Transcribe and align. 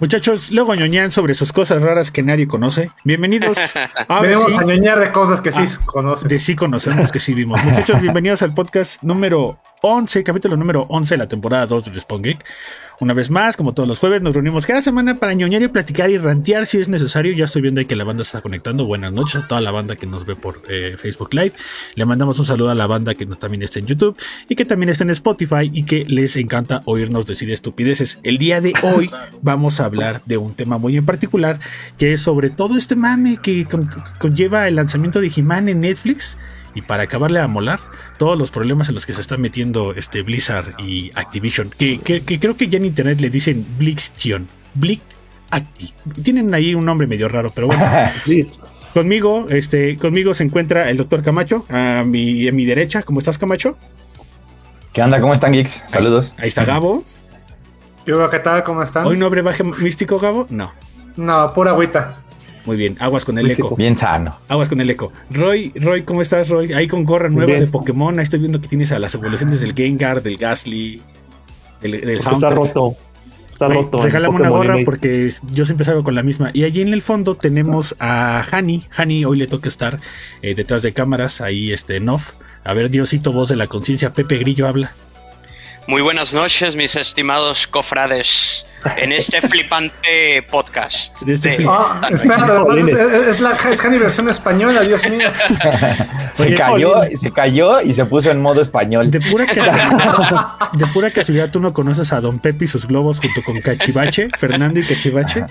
Muchachos, 0.00 0.50
luego 0.50 0.74
ñoñan 0.74 1.10
sobre 1.10 1.34
sus 1.34 1.52
cosas 1.52 1.82
raras 1.82 2.10
que 2.10 2.22
nadie 2.22 2.48
conoce. 2.48 2.90
Bienvenidos. 3.04 3.58
Venimos 4.22 4.56
a 4.56 4.64
ñoñar 4.64 4.98
de 4.98 5.12
cosas 5.12 5.42
que 5.42 5.52
sí 5.52 5.58
Ah, 5.62 5.78
conocen. 5.84 6.28
De 6.28 6.38
sí 6.38 6.56
conocemos, 6.56 7.12
que 7.12 7.20
sí 7.20 7.34
vimos. 7.34 7.62
Muchachos, 7.62 8.00
bienvenidos 8.00 8.40
al 8.40 8.54
podcast 8.54 9.02
número 9.02 9.58
11, 9.82 10.24
capítulo 10.24 10.56
número 10.56 10.86
11 10.88 11.14
de 11.14 11.18
la 11.18 11.28
temporada 11.28 11.66
2 11.66 11.84
de 11.84 11.90
Respawn 11.92 12.22
Geek. 12.22 12.42
Una 13.00 13.14
vez 13.14 13.30
más, 13.30 13.56
como 13.56 13.72
todos 13.72 13.88
los 13.88 13.98
jueves, 13.98 14.20
nos 14.20 14.34
reunimos 14.34 14.66
cada 14.66 14.82
semana 14.82 15.14
para 15.14 15.32
ñoñar 15.32 15.62
y 15.62 15.68
platicar 15.68 16.10
y 16.10 16.18
rantear 16.18 16.66
si 16.66 16.76
es 16.80 16.88
necesario. 16.90 17.32
Ya 17.32 17.46
estoy 17.46 17.62
viendo 17.62 17.80
ahí 17.80 17.86
que 17.86 17.96
la 17.96 18.04
banda 18.04 18.22
está 18.24 18.42
conectando. 18.42 18.84
Buenas 18.84 19.10
noches 19.10 19.36
a 19.42 19.48
toda 19.48 19.62
la 19.62 19.70
banda 19.70 19.96
que 19.96 20.06
nos 20.06 20.26
ve 20.26 20.36
por 20.36 20.60
eh, 20.68 20.96
Facebook 20.98 21.32
Live. 21.32 21.52
Le 21.94 22.04
mandamos 22.04 22.38
un 22.38 22.44
saludo 22.44 22.68
a 22.68 22.74
la 22.74 22.86
banda 22.86 23.14
que 23.14 23.24
también 23.24 23.62
está 23.62 23.78
en 23.78 23.86
YouTube 23.86 24.18
y 24.50 24.54
que 24.54 24.66
también 24.66 24.90
está 24.90 25.04
en 25.04 25.10
Spotify 25.10 25.70
y 25.72 25.84
que 25.84 26.04
les 26.06 26.36
encanta 26.36 26.82
oírnos 26.84 27.24
decir 27.24 27.50
estupideces. 27.50 28.18
El 28.22 28.36
día 28.36 28.60
de 28.60 28.74
hoy 28.82 29.10
vamos 29.40 29.80
a 29.80 29.86
hablar 29.86 30.20
de 30.26 30.36
un 30.36 30.52
tema 30.52 30.76
muy 30.76 30.98
en 30.98 31.06
particular 31.06 31.58
que 31.96 32.12
es 32.12 32.20
sobre 32.20 32.50
todo 32.50 32.76
este 32.76 32.96
mame 32.96 33.38
que 33.38 33.64
con- 33.64 33.88
conlleva 34.18 34.68
el 34.68 34.76
lanzamiento 34.76 35.22
de 35.22 35.32
He-Man 35.34 35.70
en 35.70 35.80
Netflix 35.80 36.36
y 36.74 36.82
para 36.82 37.04
acabarle 37.04 37.40
a 37.40 37.48
molar 37.48 37.80
todos 38.18 38.38
los 38.38 38.50
problemas 38.50 38.88
en 38.88 38.94
los 38.94 39.06
que 39.06 39.14
se 39.14 39.20
está 39.20 39.36
metiendo 39.36 39.92
este 39.94 40.22
Blizzard 40.22 40.74
y 40.78 41.10
Activision, 41.14 41.70
que, 41.70 41.98
que- 41.98 42.22
que 42.22 42.38
creo 42.38 42.56
que 42.56 42.68
ya 42.68 42.78
en 42.78 42.84
internet 42.84 43.20
le 43.20 43.30
dicen 43.30 43.66
Blixion, 43.78 44.46
Blick 44.74 45.00
Acti. 45.50 45.92
Tienen 46.22 46.54
ahí 46.54 46.74
un 46.74 46.84
nombre 46.84 47.06
medio 47.06 47.28
raro, 47.28 47.50
pero 47.54 47.66
bueno. 47.66 47.84
Conmigo, 48.94 49.46
este, 49.50 49.96
conmigo 49.96 50.34
se 50.34 50.42
encuentra 50.42 50.90
el 50.90 50.96
doctor 50.96 51.22
Camacho, 51.22 51.64
a 51.68 52.02
mi, 52.04 52.48
a 52.48 52.52
mi 52.52 52.64
derecha. 52.64 53.04
¿Cómo 53.04 53.20
estás, 53.20 53.38
Camacho? 53.38 53.76
¿Qué 54.92 55.00
onda? 55.00 55.20
¿Cómo 55.20 55.32
están, 55.32 55.52
geeks? 55.52 55.84
Saludos. 55.86 56.34
Ahí 56.38 56.48
está 56.48 56.64
Gabo. 56.64 57.04
Yo, 58.04 58.28
¿qué 58.30 58.40
tal? 58.40 58.64
¿Cómo 58.64 58.82
están? 58.82 59.06
¿Hoy 59.06 59.16
no 59.16 59.26
abre 59.26 59.42
baje 59.42 59.62
místico, 59.62 60.18
Gabo? 60.18 60.46
No. 60.50 60.72
No, 61.16 61.52
pura 61.54 61.70
agüita. 61.70 62.16
Muy 62.66 62.76
bien, 62.76 62.96
aguas 63.00 63.24
con 63.24 63.38
el 63.38 63.50
eco. 63.50 63.74
Bien 63.76 63.96
sano. 63.96 64.38
Aguas 64.48 64.68
con 64.68 64.80
el 64.80 64.90
eco. 64.90 65.12
Roy, 65.30 65.72
Roy, 65.74 66.02
¿cómo 66.02 66.22
estás, 66.22 66.48
Roy? 66.48 66.72
Ahí 66.72 66.86
con 66.86 67.04
gorra 67.04 67.28
nueva 67.28 67.46
Bien. 67.46 67.60
de 67.60 67.66
Pokémon. 67.66 68.18
Ahí 68.18 68.24
estoy 68.24 68.38
viendo 68.40 68.60
que 68.60 68.68
tienes 68.68 68.92
a 68.92 68.98
las 68.98 69.14
evoluciones 69.14 69.60
del 69.60 69.74
Gengar, 69.74 70.22
del 70.22 70.36
Gasly, 70.36 71.00
del, 71.80 71.92
del 71.92 72.18
está 72.18 72.50
roto. 72.50 72.96
Está 73.52 73.68
roto. 73.68 74.02
Regálame 74.02 74.36
una 74.36 74.50
gorra 74.50 74.76
porque 74.84 75.30
yo 75.52 75.64
siempre 75.64 75.84
salgo 75.84 76.02
con 76.04 76.14
la 76.14 76.22
misma. 76.22 76.50
Y 76.52 76.64
allí 76.64 76.82
en 76.82 76.92
el 76.92 77.02
fondo 77.02 77.34
tenemos 77.34 77.96
a 77.98 78.42
Hani. 78.50 78.84
Hani 78.96 79.24
hoy 79.24 79.38
le 79.38 79.46
toca 79.46 79.68
estar 79.68 79.98
eh, 80.42 80.54
detrás 80.54 80.82
de 80.82 80.92
cámaras, 80.92 81.40
ahí 81.40 81.72
este 81.72 82.00
Nof. 82.00 82.32
A 82.64 82.74
ver, 82.74 82.90
Diosito, 82.90 83.32
voz 83.32 83.48
de 83.48 83.56
la 83.56 83.66
conciencia, 83.66 84.12
Pepe 84.12 84.36
Grillo 84.38 84.66
habla. 84.68 84.92
Muy 85.86 86.02
buenas 86.02 86.34
noches, 86.34 86.76
mis 86.76 86.94
estimados 86.94 87.66
cofrades, 87.66 88.66
en 88.96 89.12
este 89.12 89.40
flipante 89.42 90.42
podcast. 90.50 91.16
Este 91.26 91.56
flip- 91.56 91.68
Ah, 91.70 92.08
espera, 92.10 92.64
es, 93.28 93.40
la 93.40 93.56
versión 93.98 94.28
española, 94.28 94.80
Dios 94.82 95.08
mío. 95.08 95.28
Se 96.34 96.44
Oye, 96.44 96.56
cayó, 96.56 96.94
se 97.20 97.32
cayó 97.32 97.80
y 97.80 97.92
se 97.92 98.04
puso 98.04 98.30
en 98.30 98.40
modo 98.40 98.62
español. 98.62 99.10
De 99.10 99.20
pura, 99.20 99.46
casualidad, 99.46 100.70
de 100.72 100.86
pura 100.86 101.10
casualidad, 101.10 101.50
tú 101.50 101.60
no 101.60 101.72
conoces 101.72 102.12
a 102.12 102.20
Don 102.20 102.38
Pepe 102.38 102.66
y 102.66 102.68
sus 102.68 102.86
globos 102.86 103.18
junto 103.18 103.42
con 103.42 103.60
Cachivache, 103.60 104.28
Fernando 104.38 104.78
y 104.80 104.84
Cachivache. 104.84 105.44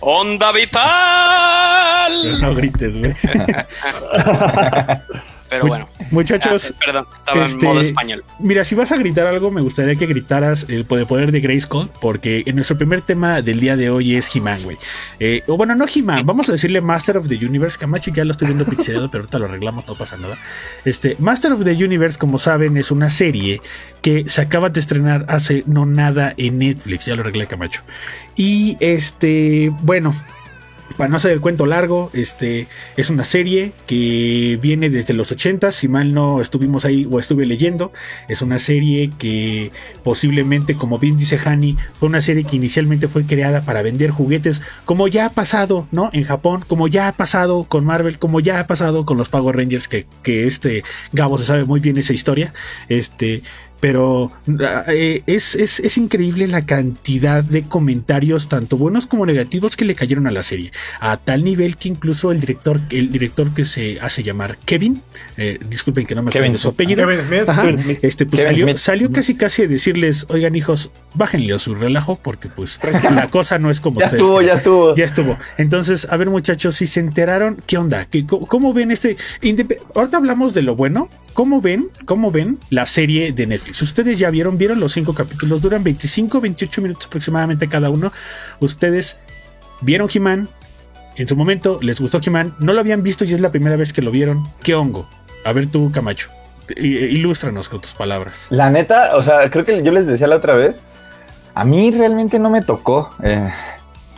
¡Onda 0.00 0.50
vital! 0.52 2.40
No 2.40 2.54
grites, 2.54 2.98
güey. 2.98 3.14
Pero 5.50 5.66
bueno, 5.66 5.88
Muchachos, 6.12 6.72
ah, 6.74 6.80
perdón, 6.84 7.06
estaba 7.16 7.44
este, 7.44 7.66
en 7.66 7.72
modo 7.72 7.80
español. 7.80 8.24
Mira, 8.38 8.64
si 8.64 8.74
vas 8.74 8.92
a 8.92 8.96
gritar 8.96 9.26
algo, 9.26 9.50
me 9.50 9.60
gustaría 9.60 9.96
que 9.96 10.06
gritaras 10.06 10.66
el 10.68 10.84
poder 10.84 11.06
poder 11.06 11.32
de 11.32 11.40
Grayskull, 11.40 11.90
porque 12.00 12.44
en 12.46 12.54
nuestro 12.54 12.78
primer 12.78 13.02
tema 13.02 13.42
del 13.42 13.60
día 13.60 13.76
de 13.76 13.90
hoy 13.90 14.16
es 14.16 14.34
He-Man, 14.34 14.62
güey. 14.62 14.76
Eh, 15.18 15.42
o 15.48 15.56
bueno, 15.56 15.74
no 15.74 15.86
He-Man, 15.92 16.24
vamos 16.24 16.48
a 16.48 16.52
decirle 16.52 16.80
Master 16.80 17.16
of 17.16 17.28
the 17.28 17.34
Universe. 17.34 17.78
Camacho 17.78 18.12
ya 18.12 18.24
lo 18.24 18.30
estoy 18.30 18.46
viendo 18.46 18.64
pixelado, 18.64 19.10
pero 19.10 19.22
ahorita 19.22 19.38
lo 19.38 19.46
arreglamos, 19.46 19.86
no 19.86 19.94
pasa 19.94 20.16
nada. 20.16 20.38
Este, 20.84 21.16
Master 21.18 21.52
of 21.52 21.64
the 21.64 21.72
Universe, 21.72 22.18
como 22.18 22.38
saben, 22.38 22.76
es 22.76 22.90
una 22.90 23.10
serie 23.10 23.60
que 24.02 24.28
se 24.28 24.40
acaba 24.40 24.68
de 24.68 24.80
estrenar 24.80 25.26
hace 25.28 25.64
no 25.66 25.84
nada 25.84 26.32
en 26.36 26.58
Netflix, 26.58 27.06
ya 27.06 27.16
lo 27.16 27.22
arreglé 27.22 27.46
Camacho. 27.46 27.82
Y 28.36 28.76
este, 28.80 29.72
bueno, 29.82 30.14
para 30.96 31.08
no 31.08 31.16
hacer 31.16 31.32
el 31.32 31.40
cuento 31.40 31.66
largo, 31.66 32.10
este 32.12 32.68
es 32.96 33.10
una 33.10 33.24
serie 33.24 33.72
que 33.86 34.58
viene 34.60 34.90
desde 34.90 35.14
los 35.14 35.30
80, 35.32 35.72
si 35.72 35.88
mal 35.88 36.12
no 36.12 36.40
estuvimos 36.40 36.84
ahí 36.84 37.06
o 37.10 37.18
estuve 37.18 37.46
leyendo, 37.46 37.92
es 38.28 38.42
una 38.42 38.58
serie 38.58 39.10
que 39.18 39.70
posiblemente, 40.02 40.74
como 40.74 40.98
bien 40.98 41.16
dice 41.16 41.38
Hani, 41.42 41.76
fue 41.94 42.08
una 42.08 42.20
serie 42.20 42.44
que 42.44 42.56
inicialmente 42.56 43.08
fue 43.08 43.24
creada 43.24 43.62
para 43.62 43.82
vender 43.82 44.10
juguetes, 44.10 44.62
como 44.84 45.08
ya 45.08 45.26
ha 45.26 45.30
pasado, 45.30 45.86
¿no? 45.90 46.10
En 46.12 46.24
Japón, 46.24 46.64
como 46.66 46.88
ya 46.88 47.08
ha 47.08 47.12
pasado 47.12 47.64
con 47.64 47.84
Marvel, 47.84 48.18
como 48.18 48.40
ya 48.40 48.60
ha 48.60 48.66
pasado 48.66 49.04
con 49.04 49.16
los 49.16 49.28
Power 49.28 49.56
Rangers, 49.56 49.88
que, 49.88 50.06
que 50.22 50.46
este 50.46 50.82
Gabo 51.12 51.38
se 51.38 51.44
sabe 51.44 51.64
muy 51.64 51.80
bien 51.80 51.98
esa 51.98 52.12
historia, 52.12 52.52
este, 52.88 53.42
pero 53.80 54.30
eh, 54.88 55.22
es, 55.26 55.54
es- 55.54 55.80
es 55.80 55.96
increíble 55.98 56.46
la 56.48 56.66
cantidad 56.66 57.42
de 57.42 57.62
comentarios, 57.62 58.48
tanto 58.48 58.76
buenos 58.76 59.06
como 59.06 59.24
negativos, 59.26 59.76
que 59.76 59.84
le 59.84 59.94
cayeron 59.94 60.26
a 60.26 60.30
la 60.30 60.42
serie. 60.42 60.70
A 61.00 61.16
tal 61.16 61.44
nivel 61.44 61.76
que 61.76 61.88
incluso 61.88 62.30
el 62.32 62.40
director, 62.40 62.80
el 62.90 63.10
director 63.10 63.52
que 63.54 63.64
se 63.64 63.98
hace 64.00 64.22
llamar 64.22 64.58
Kevin, 64.64 65.02
eh, 65.36 65.58
disculpen 65.68 66.06
que 66.06 66.14
no 66.14 66.22
me 66.22 66.28
acuerdo 66.30 66.42
Kevin. 66.44 66.52
de 66.52 66.58
su 66.58 66.68
apellido. 66.68 67.06
Kevin 67.06 67.24
Smith. 67.26 67.48
Ajá, 67.48 67.62
Kevin 67.62 67.78
Smith. 67.78 67.98
este, 68.02 68.26
pues 68.26 68.42
Kevin 68.42 68.52
salió, 68.56 68.66
Smith. 68.66 68.76
salió 68.78 69.10
casi 69.10 69.34
casi 69.34 69.62
a 69.62 69.66
decirles, 69.68 70.26
oigan 70.28 70.54
hijos, 70.56 70.90
bájenle 71.14 71.54
a 71.54 71.58
su 71.58 71.74
relajo, 71.74 72.18
porque 72.22 72.48
pues 72.48 72.78
la 73.10 73.28
cosa 73.30 73.58
no 73.58 73.70
es 73.70 73.80
como 73.80 74.00
Ya 74.00 74.06
ustedes 74.06 74.22
estuvo, 74.22 74.36
creen". 74.38 74.48
ya 74.50 74.54
estuvo. 74.58 74.94
Ya 74.96 75.04
estuvo. 75.04 75.38
Entonces, 75.58 76.06
a 76.10 76.16
ver, 76.16 76.28
muchachos, 76.30 76.74
si 76.76 76.86
se 76.86 77.00
enteraron, 77.00 77.62
¿qué 77.66 77.78
onda? 77.78 78.04
¿Qué, 78.04 78.26
cómo, 78.26 78.46
cómo 78.46 78.72
ven 78.74 78.90
este? 78.90 79.16
Ahorita 79.94 80.18
hablamos 80.18 80.54
de 80.54 80.62
lo 80.62 80.76
bueno. 80.76 81.08
¿Cómo 81.32 81.60
ven? 81.60 81.88
¿Cómo 82.06 82.30
ven 82.30 82.58
la 82.70 82.86
serie 82.86 83.32
de 83.32 83.46
Netflix? 83.46 83.80
Ustedes 83.82 84.18
ya 84.18 84.30
vieron, 84.30 84.58
vieron 84.58 84.80
los 84.80 84.92
cinco 84.92 85.14
capítulos, 85.14 85.60
duran 85.62 85.82
25, 85.84 86.40
28 86.40 86.82
minutos 86.82 87.06
aproximadamente 87.06 87.68
cada 87.68 87.88
uno. 87.90 88.12
Ustedes 88.60 89.16
vieron 89.80 90.08
He-Man. 90.12 90.48
En 91.16 91.28
su 91.28 91.36
momento 91.36 91.78
les 91.82 92.00
gustó 92.00 92.20
He-Man. 92.24 92.54
No 92.58 92.72
lo 92.72 92.80
habían 92.80 93.02
visto 93.02 93.24
y 93.24 93.32
es 93.32 93.40
la 93.40 93.50
primera 93.50 93.76
vez 93.76 93.92
que 93.92 94.02
lo 94.02 94.10
vieron. 94.10 94.44
¿Qué 94.62 94.74
hongo? 94.74 95.08
A 95.44 95.52
ver 95.52 95.66
tú, 95.68 95.90
Camacho. 95.92 96.28
Ilústranos 96.76 97.68
con 97.68 97.80
tus 97.80 97.94
palabras. 97.94 98.46
La 98.50 98.70
neta, 98.70 99.16
o 99.16 99.22
sea, 99.22 99.50
creo 99.50 99.64
que 99.64 99.82
yo 99.82 99.92
les 99.92 100.06
decía 100.06 100.26
la 100.26 100.36
otra 100.36 100.54
vez, 100.54 100.80
a 101.54 101.64
mí 101.64 101.90
realmente 101.90 102.38
no 102.38 102.50
me 102.50 102.62
tocó. 102.62 103.10
eh, 103.22 103.50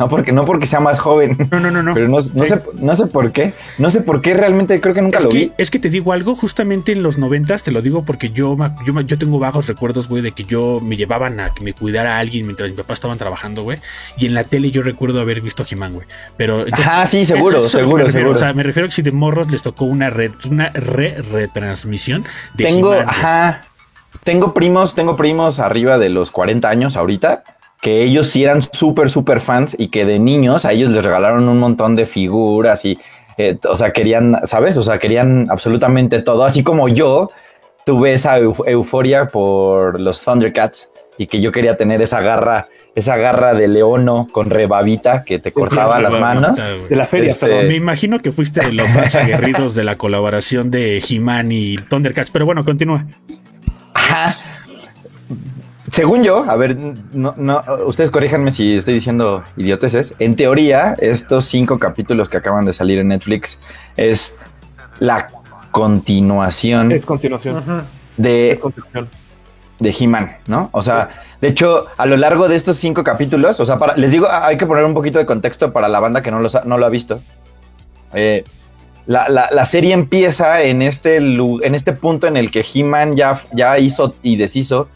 no, 0.05 0.09
porque, 0.09 0.33
no 0.33 0.45
porque 0.45 0.67
sea 0.67 0.81
más 0.81 0.99
joven, 0.99 1.37
No, 1.51 1.61
no, 1.61 1.71
no, 1.71 1.83
no. 1.83 1.95
pero 1.95 2.09
no, 2.09 2.17
no 2.17 2.23
Sí. 2.23 2.47
sé, 2.47 2.61
no 2.75 2.95
sé 2.97 3.07
por 3.07 3.31
qué. 3.33 3.55
No 3.79 3.91
sé 3.91 4.01
por 4.01 4.21
qué 4.21 4.35
realmente 4.35 4.81
creo 4.81 4.95
que 4.95 5.03
nunca 5.03 5.19
Es 5.19 5.25
lo 5.25 5.31
que, 5.31 5.39
vi. 5.39 5.53
es 5.59 5.71
que 5.71 5.79
te 5.79 5.91
digo 5.91 6.13
algo, 6.13 6.35
justamente 6.35 6.93
en 6.93 7.03
los 7.03 7.19
noventas, 7.19 7.63
te 7.63 7.71
lo 7.73 7.83
digo 7.83 8.05
porque 8.05 8.31
yo, 8.31 8.57
yo, 8.85 9.01
yo 9.03 9.19
tengo 9.19 9.39
vagos 9.39 9.67
recuerdos, 9.67 10.09
güey, 10.09 10.23
de 10.23 10.33
que 10.33 10.45
yo 10.45 10.81
me 10.83 10.97
llevaban 10.97 11.39
a 11.41 11.55
que 11.55 11.63
me 11.63 11.73
cuidara 11.73 12.17
a 12.17 12.19
alguien 12.19 12.47
mientras 12.47 12.69
mis 12.71 12.79
papás 12.79 12.95
estaban 12.97 13.19
trabajando, 13.19 13.63
güey. 13.63 13.79
Y 14.19 14.27
en 14.27 14.35
la 14.35 14.45
tele 14.45 14.71
yo 14.71 14.83
recuerdo 14.83 15.21
haber 15.21 15.41
visto 15.41 15.65
He-Man, 15.71 15.93
güey. 15.95 16.07
Pero 16.37 16.65
Ajá, 16.73 17.07
sí, 17.07 17.25
seguro, 17.25 17.59
es 17.65 17.71
seguro, 17.71 18.11
seguro. 18.11 18.33
O 18.33 18.39
sea, 18.39 18.53
me 18.53 18.63
refiero 18.63 18.87
a 18.87 18.89
que 18.89 18.95
si 18.95 19.03
de 19.03 19.13
morros 19.13 19.51
les 19.51 19.63
tocó 19.63 19.85
una 19.85 20.11
re- 20.11 20.33
una 20.51 20.71
re- 20.71 21.17
retransmisión 21.31 22.25
de 22.55 22.65
Tengo, 22.65 22.93
ajá, 22.93 23.63
tengo 24.25 24.55
primos, 24.55 24.95
tengo 24.95 25.17
primos 25.17 25.59
arriba 25.59 25.99
de 25.99 26.09
los 26.09 26.31
40 26.31 26.69
años 26.69 26.97
ahorita, 26.97 27.45
que 27.83 28.03
ellos 28.03 28.29
sí 28.29 28.45
eran 28.45 28.63
súper, 28.63 29.11
súper 29.11 29.41
fans 29.41 29.77
y 29.79 29.89
que 29.89 30.07
de 30.07 30.19
niños 30.19 30.65
a 30.65 30.73
ellos 30.73 30.89
les 30.91 31.05
regalaron 31.05 31.49
un 31.49 31.59
montón 31.59 31.95
de 31.97 32.07
figuras 32.07 32.85
y, 32.87 32.99
eh, 33.37 33.59
o 33.69 33.77
sea, 33.77 33.93
querían, 33.93 34.39
¿sabes? 34.45 34.79
O 34.79 34.83
sea, 34.83 34.99
querían 34.99 35.49
absolutamente 35.51 36.23
todo, 36.23 36.45
así 36.45 36.63
como 36.63 36.89
yo 36.89 37.31
tuve 37.85 38.13
esa 38.15 38.39
euf- 38.39 38.63
euforia 38.67 39.27
por 39.27 40.01
los 40.01 40.23
Thundercats 40.23 40.89
y 41.19 41.27
que 41.27 41.41
yo 41.41 41.51
quería 41.53 41.77
tener 41.77 42.01
esa 42.01 42.21
garra, 42.21 42.69
esa 42.95 43.17
garra 43.17 43.53
de 43.53 43.67
leono 43.67 44.29
con 44.31 44.49
rebabita 44.49 45.25
que 45.25 45.41
te 45.41 45.51
cortaba 45.53 46.01
las 46.01 46.17
manos. 46.21 46.63
De 46.89 46.95
la 46.95 47.07
feria, 47.07 47.31
Este-. 47.31 47.65
Me 47.65 47.75
imagino 47.75 48.21
que 48.21 48.31
fuiste 48.31 48.61
de 48.65 48.73
los 48.73 48.95
más 48.95 49.17
aguerridos 49.17 49.75
de 49.75 49.83
la 49.83 49.97
colaboración 49.97 50.71
de 50.71 51.03
He-Man 51.07 51.51
y 51.51 51.77
Thundercats, 51.77 52.31
pero 52.31 52.47
bueno, 52.47 52.65
continúa. 52.65 53.05
Ajá. 53.95 54.35
Según 55.93 56.25
yo, 56.25 56.45
a 56.49 56.57
ver, 56.57 56.75
no, 57.13 57.35
no, 57.37 57.61
ustedes 57.87 58.11
corríjanme 58.11 58.51
si 58.51 58.77
estoy 58.79 58.95
diciendo 58.95 59.45
idioteces. 59.59 60.15
En 60.19 60.37
teoría, 60.37 60.95
estos 60.99 61.45
cinco 61.45 61.79
capítulos 61.79 62.31
que 62.31 62.39
acaban 62.39 62.65
de 62.65 62.73
salir 62.73 62.99
en 62.99 63.09
Netflix 63.09 63.59
es 63.99 64.35
la 65.01 65.29
continuación 65.71 66.93
Es 66.93 67.05
continuación. 67.05 67.59
Es 67.59 67.65
de, 68.17 68.59
continuación. 68.63 69.09
de 69.81 69.95
He-Man, 69.99 70.37
¿no? 70.47 70.71
O 70.73 70.83
sea, 70.83 71.11
de 71.43 71.49
hecho, 71.49 71.85
a 71.99 72.07
lo 72.07 72.17
largo 72.17 72.49
de 72.49 72.57
estos 72.57 72.79
cinco 72.79 73.05
capítulos, 73.05 73.61
o 73.61 73.65
sea, 73.67 73.77
para, 73.77 73.95
les 73.97 74.13
digo, 74.13 74.29
hay 74.31 74.57
que 74.57 74.65
poner 74.67 74.87
un 74.87 74.95
poquito 74.95 75.19
de 75.19 75.27
contexto 75.27 75.75
para 75.75 75.89
la 75.89 76.01
banda 76.01 76.23
que 76.23 76.31
no, 76.31 76.41
los 76.41 76.55
ha- 76.55 76.63
no 76.65 76.79
lo 76.79 76.87
ha 76.87 76.91
visto. 76.91 77.21
Eh, 78.15 78.45
la, 79.07 79.29
la- 79.29 79.49
la 79.51 79.65
serie 79.67 79.93
empieza 79.93 80.63
en 80.63 80.81
este, 80.81 81.21
lu- 81.21 81.61
en 81.63 81.75
este 81.75 81.93
punto 81.93 82.27
en 82.27 82.39
el 82.39 82.51
que 82.51 82.65
He-Man 82.75 83.15
ya, 83.15 83.39
ya 83.53 83.79
hizo 83.79 84.15
y 84.23 84.37
deshizo. 84.37 84.89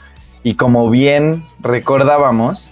Y 0.46 0.54
como 0.54 0.88
bien 0.90 1.42
recordábamos, 1.58 2.70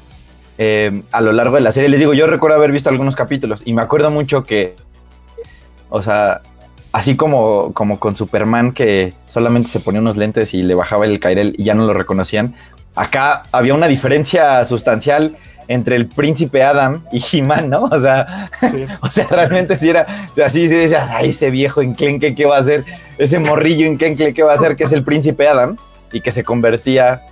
eh, 0.58 1.02
a 1.10 1.20
lo 1.20 1.32
largo 1.32 1.56
de 1.56 1.60
la 1.60 1.72
serie. 1.72 1.88
Les 1.88 1.98
digo, 1.98 2.14
yo 2.14 2.28
recuerdo 2.28 2.56
haber 2.56 2.70
visto 2.70 2.88
algunos 2.88 3.16
capítulos 3.16 3.62
y 3.64 3.72
me 3.72 3.82
acuerdo 3.82 4.12
mucho 4.12 4.44
que, 4.44 4.76
o 5.88 6.00
sea, 6.00 6.42
así 6.92 7.16
como, 7.16 7.72
como 7.72 7.98
con 7.98 8.14
Superman 8.14 8.70
que 8.70 9.12
solamente 9.26 9.70
se 9.70 9.80
ponía 9.80 10.00
unos 10.00 10.16
lentes 10.16 10.54
y 10.54 10.62
le 10.62 10.76
bajaba 10.76 11.04
el 11.04 11.18
Kairel 11.18 11.56
y 11.58 11.64
ya 11.64 11.74
no 11.74 11.84
lo 11.84 11.94
reconocían, 11.94 12.54
acá 12.94 13.42
había 13.50 13.74
una 13.74 13.88
diferencia 13.88 14.64
sustancial 14.66 15.36
entre 15.66 15.96
el 15.96 16.06
príncipe 16.06 16.62
Adam 16.62 17.02
y 17.10 17.20
He-Man, 17.32 17.70
¿no? 17.70 17.86
O 17.90 18.00
sea, 18.00 18.50
o 19.00 19.10
sea, 19.10 19.26
realmente 19.28 19.76
si 19.76 19.90
era, 19.90 20.06
o 20.30 20.34
sea, 20.36 20.48
sí, 20.48 20.68
sí 20.68 20.76
decías, 20.76 21.10
ay, 21.10 21.30
ese 21.30 21.50
viejo 21.50 21.82
enclenque, 21.82 22.36
¿qué 22.36 22.44
va 22.44 22.58
a 22.58 22.60
hacer? 22.60 22.84
Ese 23.18 23.40
morrillo 23.40 23.84
enclenque, 23.84 24.32
¿qué 24.32 24.44
va 24.44 24.52
a 24.52 24.54
hacer? 24.54 24.76
Que 24.76 24.84
es 24.84 24.92
el 24.92 25.02
príncipe 25.02 25.48
Adam 25.48 25.76
y 26.12 26.20
que 26.20 26.30
se 26.30 26.44
convertía 26.44 27.22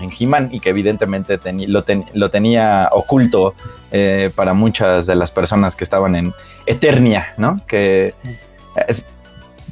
en 0.00 0.10
He-Man 0.18 0.48
y 0.52 0.60
que 0.60 0.70
evidentemente 0.70 1.38
lo, 1.66 1.84
lo 2.14 2.30
tenía 2.30 2.88
oculto 2.92 3.54
eh, 3.90 4.30
para 4.34 4.54
muchas 4.54 5.06
de 5.06 5.14
las 5.14 5.30
personas 5.30 5.74
que 5.74 5.84
estaban 5.84 6.14
en 6.14 6.34
Eternia, 6.66 7.34
¿no? 7.36 7.60
Que, 7.66 8.14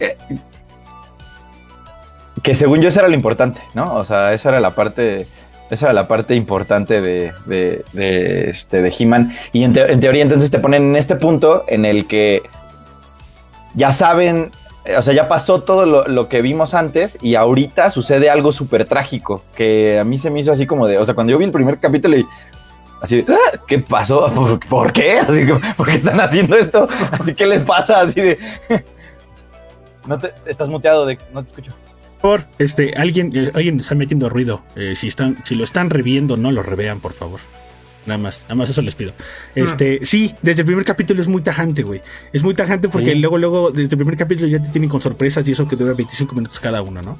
eh, 0.00 0.16
que 2.42 2.54
según 2.54 2.80
yo 2.80 2.88
eso 2.88 3.00
era 3.00 3.08
lo 3.08 3.14
importante, 3.14 3.60
¿no? 3.74 3.94
O 3.94 4.04
sea, 4.04 4.32
eso 4.32 4.48
era 4.48 4.60
la 4.60 4.70
parte, 4.70 5.26
esa 5.70 5.86
era 5.86 5.92
la 5.92 6.08
parte 6.08 6.34
importante 6.34 7.00
de, 7.00 7.32
de, 7.46 7.84
de, 7.92 8.50
este, 8.50 8.82
de 8.82 8.94
He-Man. 8.96 9.32
Y 9.52 9.64
en, 9.64 9.76
en 9.76 10.00
teoría 10.00 10.22
entonces 10.22 10.50
te 10.50 10.58
ponen 10.58 10.90
en 10.90 10.96
este 10.96 11.16
punto 11.16 11.64
en 11.68 11.84
el 11.84 12.06
que 12.06 12.42
ya 13.74 13.92
saben, 13.92 14.50
o 14.96 15.02
sea, 15.02 15.14
ya 15.14 15.28
pasó 15.28 15.62
todo 15.62 15.86
lo, 15.86 16.06
lo 16.06 16.28
que 16.28 16.42
vimos 16.42 16.74
antes 16.74 17.18
y 17.20 17.34
ahorita 17.34 17.90
sucede 17.90 18.30
algo 18.30 18.52
súper 18.52 18.84
trágico 18.84 19.42
que 19.54 19.98
a 19.98 20.04
mí 20.04 20.18
se 20.18 20.30
me 20.30 20.40
hizo 20.40 20.52
así 20.52 20.66
como 20.66 20.86
de, 20.86 20.98
o 20.98 21.04
sea, 21.04 21.14
cuando 21.14 21.30
yo 21.30 21.38
vi 21.38 21.44
el 21.44 21.52
primer 21.52 21.78
capítulo 21.78 22.16
y 22.16 22.26
así, 23.00 23.24
"Ah, 23.28 23.58
¿qué 23.66 23.78
pasó? 23.78 24.30
¿Por, 24.68 24.92
qué? 24.92 25.18
Así 25.18 25.46
que, 25.46 25.54
¿por 25.76 25.88
qué 25.88 25.96
están 25.96 26.20
haciendo 26.20 26.56
esto? 26.56 26.88
Así, 27.12 27.34
¿qué 27.34 27.46
les 27.46 27.62
pasa? 27.62 28.00
Así 28.00 28.20
de... 28.20 28.38
No 30.06 30.20
te, 30.20 30.32
estás 30.46 30.68
muteado, 30.68 31.04
Dex, 31.04 31.28
no 31.32 31.42
te 31.42 31.48
escucho. 31.48 31.72
Por 32.20 32.44
este, 32.60 32.94
alguien, 32.94 33.32
eh, 33.34 33.50
alguien 33.54 33.80
está 33.80 33.96
metiendo 33.96 34.28
ruido. 34.28 34.62
Eh, 34.76 34.94
si 34.94 35.08
están, 35.08 35.38
si 35.44 35.56
lo 35.56 35.64
están 35.64 35.90
reviendo, 35.90 36.36
no 36.36 36.52
lo 36.52 36.62
revean, 36.62 37.00
por 37.00 37.12
favor. 37.12 37.40
Nada 38.06 38.18
más, 38.18 38.42
nada 38.44 38.54
más 38.54 38.70
eso 38.70 38.82
les 38.82 38.94
pido. 38.94 39.12
Este, 39.54 39.98
sí, 40.02 40.32
desde 40.42 40.60
el 40.62 40.66
primer 40.66 40.84
capítulo 40.84 41.20
es 41.20 41.28
muy 41.28 41.42
tajante, 41.42 41.82
güey. 41.82 42.00
Es 42.32 42.42
muy 42.44 42.54
tajante 42.54 42.88
porque 42.88 43.12
Sí. 43.12 43.18
luego, 43.18 43.36
luego, 43.38 43.70
desde 43.70 43.90
el 43.90 43.96
primer 43.98 44.16
capítulo 44.16 44.46
ya 44.48 44.62
te 44.62 44.68
tienen 44.68 44.88
con 44.88 45.00
sorpresas 45.00 45.46
y 45.48 45.52
eso 45.52 45.66
que 45.66 45.74
dura 45.76 45.92
25 45.92 46.34
minutos 46.34 46.60
cada 46.60 46.82
uno, 46.82 47.02
¿no? 47.02 47.18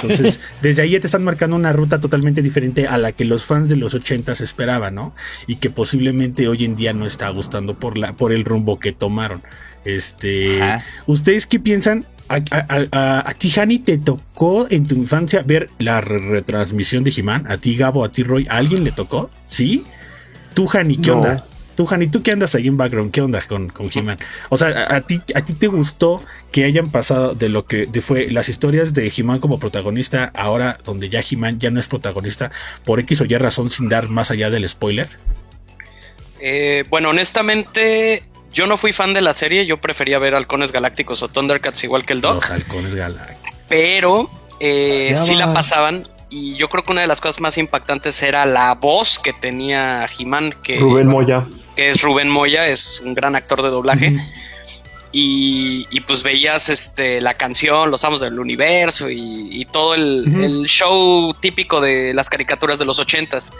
Entonces, 0.00 0.40
desde 0.62 0.82
ahí 0.82 0.90
ya 0.90 1.00
te 1.00 1.06
están 1.08 1.24
marcando 1.24 1.56
una 1.56 1.72
ruta 1.72 1.98
totalmente 2.00 2.40
diferente 2.40 2.86
a 2.86 2.98
la 2.98 3.12
que 3.12 3.24
los 3.24 3.44
fans 3.44 3.68
de 3.68 3.76
los 3.76 3.94
80 3.94 4.32
esperaban, 4.32 4.94
¿no? 4.94 5.14
Y 5.46 5.56
que 5.56 5.70
posiblemente 5.70 6.46
hoy 6.48 6.64
en 6.64 6.76
día 6.76 6.92
no 6.92 7.04
está 7.06 7.28
gustando 7.30 7.74
por 7.78 7.98
la, 7.98 8.12
por 8.12 8.32
el 8.32 8.44
rumbo 8.44 8.78
que 8.78 8.92
tomaron. 8.92 9.42
Este, 9.84 10.62
Ajá. 10.62 10.84
¿ustedes 11.06 11.46
qué 11.46 11.58
piensan? 11.58 12.04
A, 12.28 12.36
a, 12.50 12.86
a, 12.92 13.30
a 13.30 13.32
ti, 13.32 13.50
Hani, 13.58 13.78
te 13.78 13.96
tocó 13.96 14.66
en 14.70 14.86
tu 14.86 14.94
infancia 14.94 15.42
ver 15.42 15.70
la 15.78 16.02
re- 16.02 16.18
retransmisión 16.18 17.02
de 17.02 17.10
He-Man? 17.16 17.46
¿A 17.48 17.56
ti, 17.56 17.74
Gabo? 17.74 18.04
¿A 18.04 18.12
ti, 18.12 18.22
Roy? 18.22 18.46
¿A 18.50 18.58
alguien 18.58 18.84
le 18.84 18.92
tocó? 18.92 19.30
¿Sí? 19.46 19.84
¿Tú, 20.58 20.68
Hani, 20.72 20.96
qué 20.96 21.10
No. 21.12 21.18
onda? 21.18 21.44
Tú, 21.76 21.86
Hani, 21.88 22.08
¿tú 22.08 22.20
qué 22.24 22.32
andas 22.32 22.56
ahí 22.56 22.66
en 22.66 22.76
background? 22.76 23.12
¿Qué 23.12 23.20
onda 23.20 23.40
con, 23.46 23.68
con 23.68 23.88
He-Man? 23.94 24.18
O 24.48 24.56
sea, 24.58 24.68
a, 24.90 24.96
a 24.96 25.00
ti, 25.00 25.20
¿a 25.36 25.42
ti 25.42 25.52
te 25.52 25.68
gustó 25.68 26.20
que 26.50 26.64
hayan 26.64 26.90
pasado 26.90 27.34
de 27.34 27.48
lo 27.48 27.66
que 27.66 27.86
de 27.86 28.00
fue 28.02 28.32
las 28.32 28.48
historias 28.48 28.94
de 28.94 29.12
He-Man 29.16 29.38
como 29.38 29.60
protagonista, 29.60 30.32
ahora 30.34 30.76
donde 30.84 31.08
ya 31.10 31.20
He-Man 31.20 31.60
ya 31.60 31.70
no 31.70 31.78
es 31.78 31.86
protagonista, 31.86 32.50
por 32.84 32.98
X 32.98 33.20
o 33.20 33.24
Y 33.26 33.36
razón, 33.38 33.70
sin 33.70 33.88
dar 33.88 34.08
más 34.08 34.32
allá 34.32 34.50
del 34.50 34.68
spoiler? 34.68 35.08
Eh, 36.40 36.84
bueno, 36.90 37.10
honestamente, 37.10 38.22
yo 38.52 38.66
no 38.66 38.76
fui 38.76 38.92
fan 38.92 39.14
de 39.14 39.20
la 39.20 39.34
serie. 39.34 39.64
Yo 39.66 39.80
prefería 39.80 40.18
ver 40.18 40.34
Halcones 40.34 40.72
Galácticos 40.72 41.22
o 41.22 41.28
Thundercats 41.28 41.84
igual 41.84 42.04
que 42.04 42.12
el 42.12 42.20
Doc. 42.20 42.34
Los 42.42 42.50
halcones 42.50 42.94
galácticos. 42.96 43.52
pero 43.68 44.28
eh, 44.58 45.16
sí 45.24 45.36
la 45.36 45.52
pasaban. 45.52 46.08
Y 46.30 46.56
yo 46.56 46.68
creo 46.68 46.84
que 46.84 46.92
una 46.92 47.00
de 47.00 47.06
las 47.06 47.20
cosas 47.20 47.40
más 47.40 47.56
impactantes 47.58 48.22
era 48.22 48.44
la 48.44 48.74
voz 48.74 49.18
que 49.18 49.32
tenía 49.32 50.06
He-Man, 50.18 50.54
que, 50.62 50.78
Rubén 50.78 51.06
Moya. 51.06 51.46
que 51.74 51.90
es 51.90 52.02
Rubén 52.02 52.28
Moya, 52.28 52.66
es 52.66 53.00
un 53.04 53.14
gran 53.14 53.34
actor 53.34 53.62
de 53.62 53.70
doblaje. 53.70 54.16
Y, 55.10 55.86
y, 55.90 56.00
pues 56.00 56.22
veías 56.22 56.68
este, 56.68 57.22
la 57.22 57.32
canción, 57.32 57.90
Los 57.90 58.04
Amos 58.04 58.20
del 58.20 58.38
Universo 58.38 59.08
y, 59.08 59.48
y 59.50 59.64
todo 59.64 59.94
el 59.94 60.64
show 60.66 61.32
típico 61.40 61.80
de 61.80 62.12
las 62.12 62.28
caricaturas 62.28 62.78
de 62.78 62.84
los 62.84 62.98
ochentas. 62.98 63.50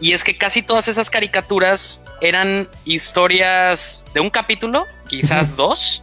Y 0.00 0.12
es 0.12 0.24
que 0.24 0.36
casi 0.36 0.62
todas 0.62 0.88
esas 0.88 1.10
caricaturas 1.10 2.04
eran 2.20 2.68
historias 2.84 4.06
de 4.12 4.20
un 4.20 4.30
capítulo, 4.30 4.86
quizás 5.08 5.56
dos, 5.56 6.02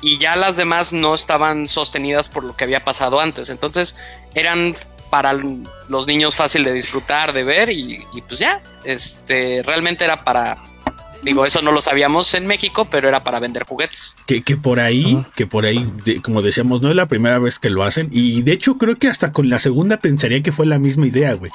y 0.00 0.18
ya 0.18 0.36
las 0.36 0.56
demás 0.56 0.92
no 0.92 1.14
estaban 1.14 1.68
sostenidas 1.68 2.28
por 2.28 2.44
lo 2.44 2.56
que 2.56 2.64
había 2.64 2.84
pasado 2.84 3.20
antes. 3.20 3.50
Entonces 3.50 3.96
eran 4.34 4.74
para 5.10 5.32
los 5.32 6.06
niños 6.06 6.36
fácil 6.36 6.64
de 6.64 6.72
disfrutar, 6.72 7.32
de 7.32 7.44
ver, 7.44 7.70
y, 7.70 8.04
y 8.14 8.20
pues 8.22 8.38
ya, 8.40 8.62
este, 8.84 9.62
realmente 9.64 10.04
era 10.04 10.24
para, 10.24 10.58
digo, 11.22 11.44
eso 11.46 11.62
no 11.62 11.72
lo 11.72 11.80
sabíamos 11.80 12.32
en 12.34 12.46
México, 12.46 12.86
pero 12.90 13.08
era 13.08 13.24
para 13.24 13.40
vender 13.40 13.64
juguetes. 13.64 14.14
Que, 14.26 14.42
que 14.42 14.56
por 14.56 14.80
ahí, 14.80 15.24
que 15.34 15.46
por 15.46 15.64
ahí, 15.66 15.90
de- 16.04 16.20
como 16.22 16.42
decíamos, 16.42 16.82
no 16.82 16.90
es 16.90 16.96
la 16.96 17.06
primera 17.06 17.38
vez 17.38 17.58
que 17.58 17.70
lo 17.70 17.82
hacen. 17.84 18.08
Y 18.12 18.42
de 18.42 18.52
hecho, 18.52 18.76
creo 18.78 18.96
que 18.96 19.08
hasta 19.08 19.32
con 19.32 19.48
la 19.50 19.58
segunda 19.60 19.96
pensaría 19.98 20.42
que 20.42 20.52
fue 20.52 20.66
la 20.66 20.78
misma 20.78 21.06
idea, 21.06 21.32
güey. 21.34 21.50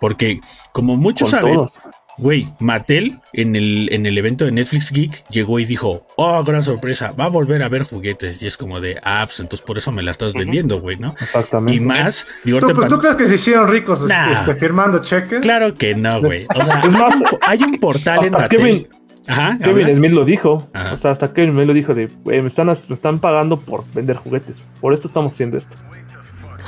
Porque, 0.00 0.40
como 0.72 0.96
muchos 0.96 1.30
Con 1.30 1.40
saben, 1.40 1.54
todos. 1.56 1.78
Güey, 2.18 2.52
Mattel 2.58 3.18
en 3.32 3.56
el, 3.56 3.88
en 3.92 4.06
el 4.06 4.16
evento 4.18 4.44
de 4.44 4.52
Netflix 4.52 4.90
Geek 4.92 5.24
llegó 5.28 5.58
y 5.58 5.64
dijo: 5.64 6.06
Oh, 6.16 6.42
gran 6.44 6.62
sorpresa, 6.62 7.12
va 7.12 7.24
a 7.24 7.28
volver 7.28 7.62
a 7.62 7.68
ver 7.68 7.84
juguetes. 7.84 8.42
Y 8.42 8.46
es 8.46 8.56
como 8.56 8.80
de, 8.80 8.98
ah, 9.02 9.22
pues 9.26 9.40
entonces 9.40 9.64
por 9.66 9.78
eso 9.78 9.92
me 9.92 10.02
la 10.02 10.10
estás 10.10 10.32
vendiendo, 10.34 10.80
güey, 10.80 10.96
¿no? 10.96 11.14
Exactamente. 11.20 11.76
Y 11.76 11.80
más, 11.84 12.26
digo, 12.44 12.58
¿Tú, 12.60 12.68
¿Tú 12.88 12.98
crees 12.98 13.16
que 13.16 13.26
se 13.26 13.34
hicieron 13.36 13.68
ricos 13.68 14.02
Nah. 14.06 14.32
este, 14.32 14.54
firmando 14.56 15.00
cheques? 15.00 15.40
claro 15.40 15.74
que 15.74 15.94
no, 15.94 16.20
güey. 16.20 16.46
O 16.54 16.62
sea, 16.64 16.80
hay 16.82 16.88
un- 16.88 17.24
hay 17.42 17.62
un 17.62 17.78
portal 17.78 18.24
en 18.24 18.32
Mattel. 18.32 18.58
Kevin- 18.58 18.88
Ajá, 19.28 19.58
Kevin. 19.62 19.94
Smith 19.94 20.12
lo 20.12 20.24
dijo. 20.24 20.68
Ajá. 20.72 20.94
O 20.94 20.98
sea, 20.98 21.12
hasta 21.12 21.32
Kevin 21.32 21.52
Smith 21.52 21.66
lo 21.66 21.74
dijo 21.74 21.94
de, 21.94 22.06
"Güey, 22.24 22.40
me 22.42 22.48
están, 22.48 22.66
me 22.66 22.72
están 22.94 23.18
pagando 23.20 23.58
por 23.60 23.84
vender 23.94 24.16
juguetes. 24.16 24.56
Por 24.80 24.92
esto 24.94 25.08
estamos 25.08 25.34
haciendo 25.34 25.56
esto. 25.58 25.76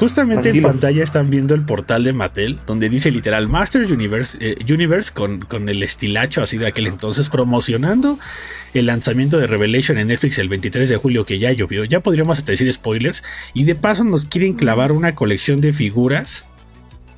Justamente 0.02 0.48
en 0.50 0.56
pantalla 0.72 1.02
están 1.02 1.30
viendo 1.30 1.54
el 1.54 1.62
portal 1.64 2.04
de 2.04 2.12
Mattel, 2.12 2.58
donde 2.66 2.88
dice 2.88 3.10
literal 3.10 3.48
Masters 3.48 3.90
Universe, 3.90 4.36
eh, 4.40 4.56
Universe 4.72 5.12
con, 5.12 5.40
con 5.40 5.68
el 5.68 5.82
estilacho 5.82 6.42
así 6.42 6.58
de 6.58 6.66
aquel 6.66 6.86
entonces, 6.86 7.28
promocionando 7.28 8.18
el 8.74 8.86
lanzamiento 8.86 9.38
de 9.38 9.46
Revelation 9.46 9.98
en 9.98 10.08
Netflix 10.08 10.38
el 10.38 10.48
23 10.48 10.88
de 10.88 10.96
julio, 10.96 11.24
que 11.24 11.38
ya 11.38 11.52
llovió. 11.52 11.84
Ya 11.84 12.00
podríamos 12.00 12.38
hasta 12.38 12.52
decir 12.52 12.72
spoilers. 12.72 13.22
Y 13.54 13.64
de 13.64 13.74
paso 13.74 14.02
nos 14.04 14.24
quieren 14.26 14.54
clavar 14.54 14.92
una 14.92 15.14
colección 15.14 15.60
de 15.60 15.72
figuras 15.72 16.44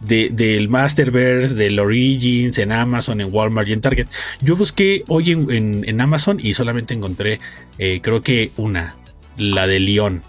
de, 0.00 0.28
del 0.30 0.68
Masterverse, 0.68 1.54
del 1.54 1.78
Origins, 1.78 2.58
en 2.58 2.72
Amazon, 2.72 3.20
en 3.22 3.32
Walmart 3.32 3.68
y 3.68 3.72
en 3.72 3.80
Target. 3.80 4.06
Yo 4.42 4.56
busqué 4.56 5.04
hoy 5.08 5.30
en, 5.30 5.50
en- 5.50 5.84
en 5.88 6.00
Amazon 6.00 6.38
y 6.42 6.52
solamente 6.54 6.92
encontré, 6.92 7.40
eh, 7.78 8.00
creo 8.02 8.20
que 8.20 8.50
una, 8.56 8.94
la 9.38 9.66
de 9.66 9.80
León. 9.80 10.22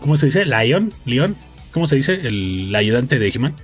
¿Cómo 0.00 0.16
se 0.16 0.26
dice? 0.26 0.44
¿Lion? 0.46 0.92
¿León? 1.06 1.36
¿Cómo 1.72 1.86
se 1.88 1.96
dice? 1.96 2.14
El, 2.14 2.68
el 2.68 2.74
ayudante 2.76 3.18
de 3.18 3.28
He-Man. 3.34 3.54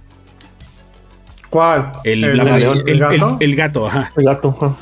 ¿Cuál? 1.51 1.93
El, 2.05 2.25
¿El, 2.25 2.37
la- 2.37 2.57
el- 2.57 2.63
el- 2.63 2.79
el 2.81 2.89
el- 2.89 2.99
gato? 2.99 3.37
el 3.41 3.57
gato, 3.57 3.87
ajá. 3.87 4.13
El 4.17 4.25
gato. 4.25 4.57
ajá. 4.61 4.77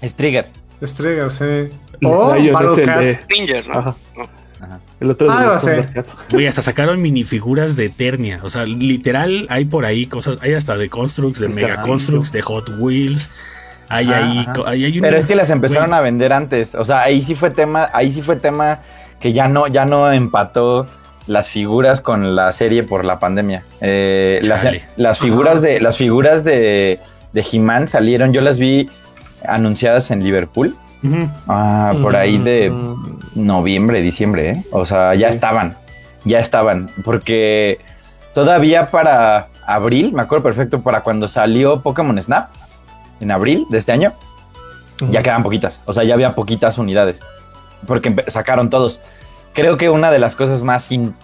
Es 0.00 0.14
Trigger. 0.14 0.48
Stringer, 0.84 1.30
sí. 1.30 1.76
O 2.04 2.34
es 2.34 2.52
Battle 2.52 2.82
Cat. 2.84 3.22
Stringer, 3.22 3.66
¿no? 3.68 3.78
Ajá. 3.78 3.94
El 5.00 5.10
otro 5.10 5.26
es 5.28 5.32
Ah, 5.32 5.40
de 5.40 5.46
lo 5.46 5.54
los 5.54 5.62
sé. 5.62 5.86
Güey, 6.30 6.46
hasta 6.46 6.62
sacaron 6.62 7.00
minifiguras 7.02 7.74
de 7.76 7.86
Eternia. 7.86 8.40
O 8.42 8.48
sea, 8.48 8.64
literal, 8.66 9.46
hay 9.50 9.64
por 9.64 9.84
ahí 9.84 10.06
cosas. 10.06 10.38
Hay 10.42 10.54
hasta 10.54 10.76
de 10.76 10.88
Constructs, 10.88 11.40
de 11.40 11.48
Mega. 11.48 11.80
Constructs, 11.82 12.30
de 12.32 12.42
Hot 12.42 12.68
Wheels. 12.78 13.30
Hay 13.88 14.06
Ajá, 14.12 14.52
ahí. 14.68 14.84
hay 14.86 14.98
un- 14.98 15.02
Pero 15.02 15.16
es 15.18 15.26
que 15.26 15.34
las 15.36 15.50
empezaron 15.50 15.92
a 15.94 16.00
vender 16.00 16.32
antes. 16.32 16.74
O 16.76 16.84
sea, 16.84 17.02
ahí 17.02 17.20
sí 17.22 17.34
fue 17.34 17.50
tema, 17.50 17.88
ahí 17.92 18.10
sí 18.12 18.22
fue 18.22 18.36
tema 18.36 18.80
que 19.20 19.32
ya 19.32 19.48
no, 19.48 19.66
ya 19.66 19.84
no 19.84 20.10
empató 20.12 20.88
las 21.26 21.48
figuras 21.48 22.00
con 22.00 22.34
la 22.34 22.52
serie 22.52 22.82
por 22.82 23.04
la 23.04 23.18
pandemia. 23.18 23.62
Eh, 23.80 24.40
las, 24.96 25.18
figuras 25.18 25.62
de, 25.62 25.80
las 25.80 25.96
figuras 25.96 26.44
de, 26.44 27.00
de 27.32 27.46
He-Man 27.52 27.88
salieron, 27.88 28.32
yo 28.32 28.40
las 28.40 28.58
vi 28.58 28.90
anunciadas 29.46 30.10
en 30.10 30.22
Liverpool. 30.22 30.76
Ah, 31.48 31.94
por 32.00 32.14
ahí 32.14 32.38
de 32.38 32.70
Mm, 32.70 33.46
noviembre, 33.46 34.00
diciembre, 34.00 34.50
¿eh? 34.50 34.64
O 34.70 34.86
sea, 34.86 35.14
ya 35.14 35.28
estaban, 35.28 35.76
ya 36.24 36.38
estaban, 36.38 36.90
porque 37.04 37.80
todavía 38.34 38.88
para 38.90 39.48
abril, 39.66 40.12
me 40.12 40.22
acuerdo 40.22 40.44
perfecto, 40.44 40.80
para 40.82 41.02
cuando 41.02 41.28
salió 41.28 41.80
Pokémon 41.80 42.20
Snap, 42.22 42.50
en 43.20 43.30
abril 43.30 43.66
de 43.70 43.78
este 43.78 43.92
año, 43.92 44.12
ya 45.10 45.22
quedaban 45.22 45.42
poquitas, 45.42 45.80
o 45.86 45.92
sea, 45.92 46.04
ya 46.04 46.14
había 46.14 46.34
poquitas 46.34 46.78
unidades, 46.78 47.20
porque 47.86 48.14
sacaron 48.28 48.70
todos. 48.70 49.00
Creo 49.54 49.76
que 49.76 49.90
una 49.90 50.10
de 50.10 50.18
las 50.18 50.34
cosas 50.36 50.62
más 50.62 50.90
in- 50.92 51.14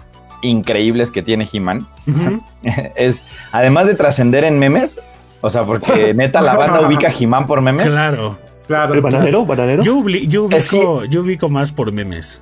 increíbles 0.43 1.11
que 1.11 1.23
tiene 1.23 1.49
He-Man 1.53 1.87
es, 2.97 3.23
además 3.53 3.87
de 3.87 3.95
trascender 3.95 4.45
en 4.45 4.59
memes, 4.59 5.01
O 5.41 5.51
sea, 5.51 5.65
porque 5.65 6.13
neta 6.17 6.41
la 6.41 6.55
banda 6.57 6.87
ubica 6.87 7.09
a 7.09 7.13
He-Man 7.19 7.47
por 7.47 7.61
memes. 7.61 7.87
Claro. 7.87 8.39
Claro. 8.67 8.93
¿El 8.95 9.01
bananero? 9.01 9.47
¿Bananero? 9.47 9.83
Yo, 9.83 9.97
ubli- 9.97 10.29
yo, 10.29 10.49
Es 10.51 10.73
ubico, 10.73 11.05
yo 11.07 11.21
ubico 11.23 11.49
más 11.49 11.73
por 11.73 11.91
memes. 11.93 12.41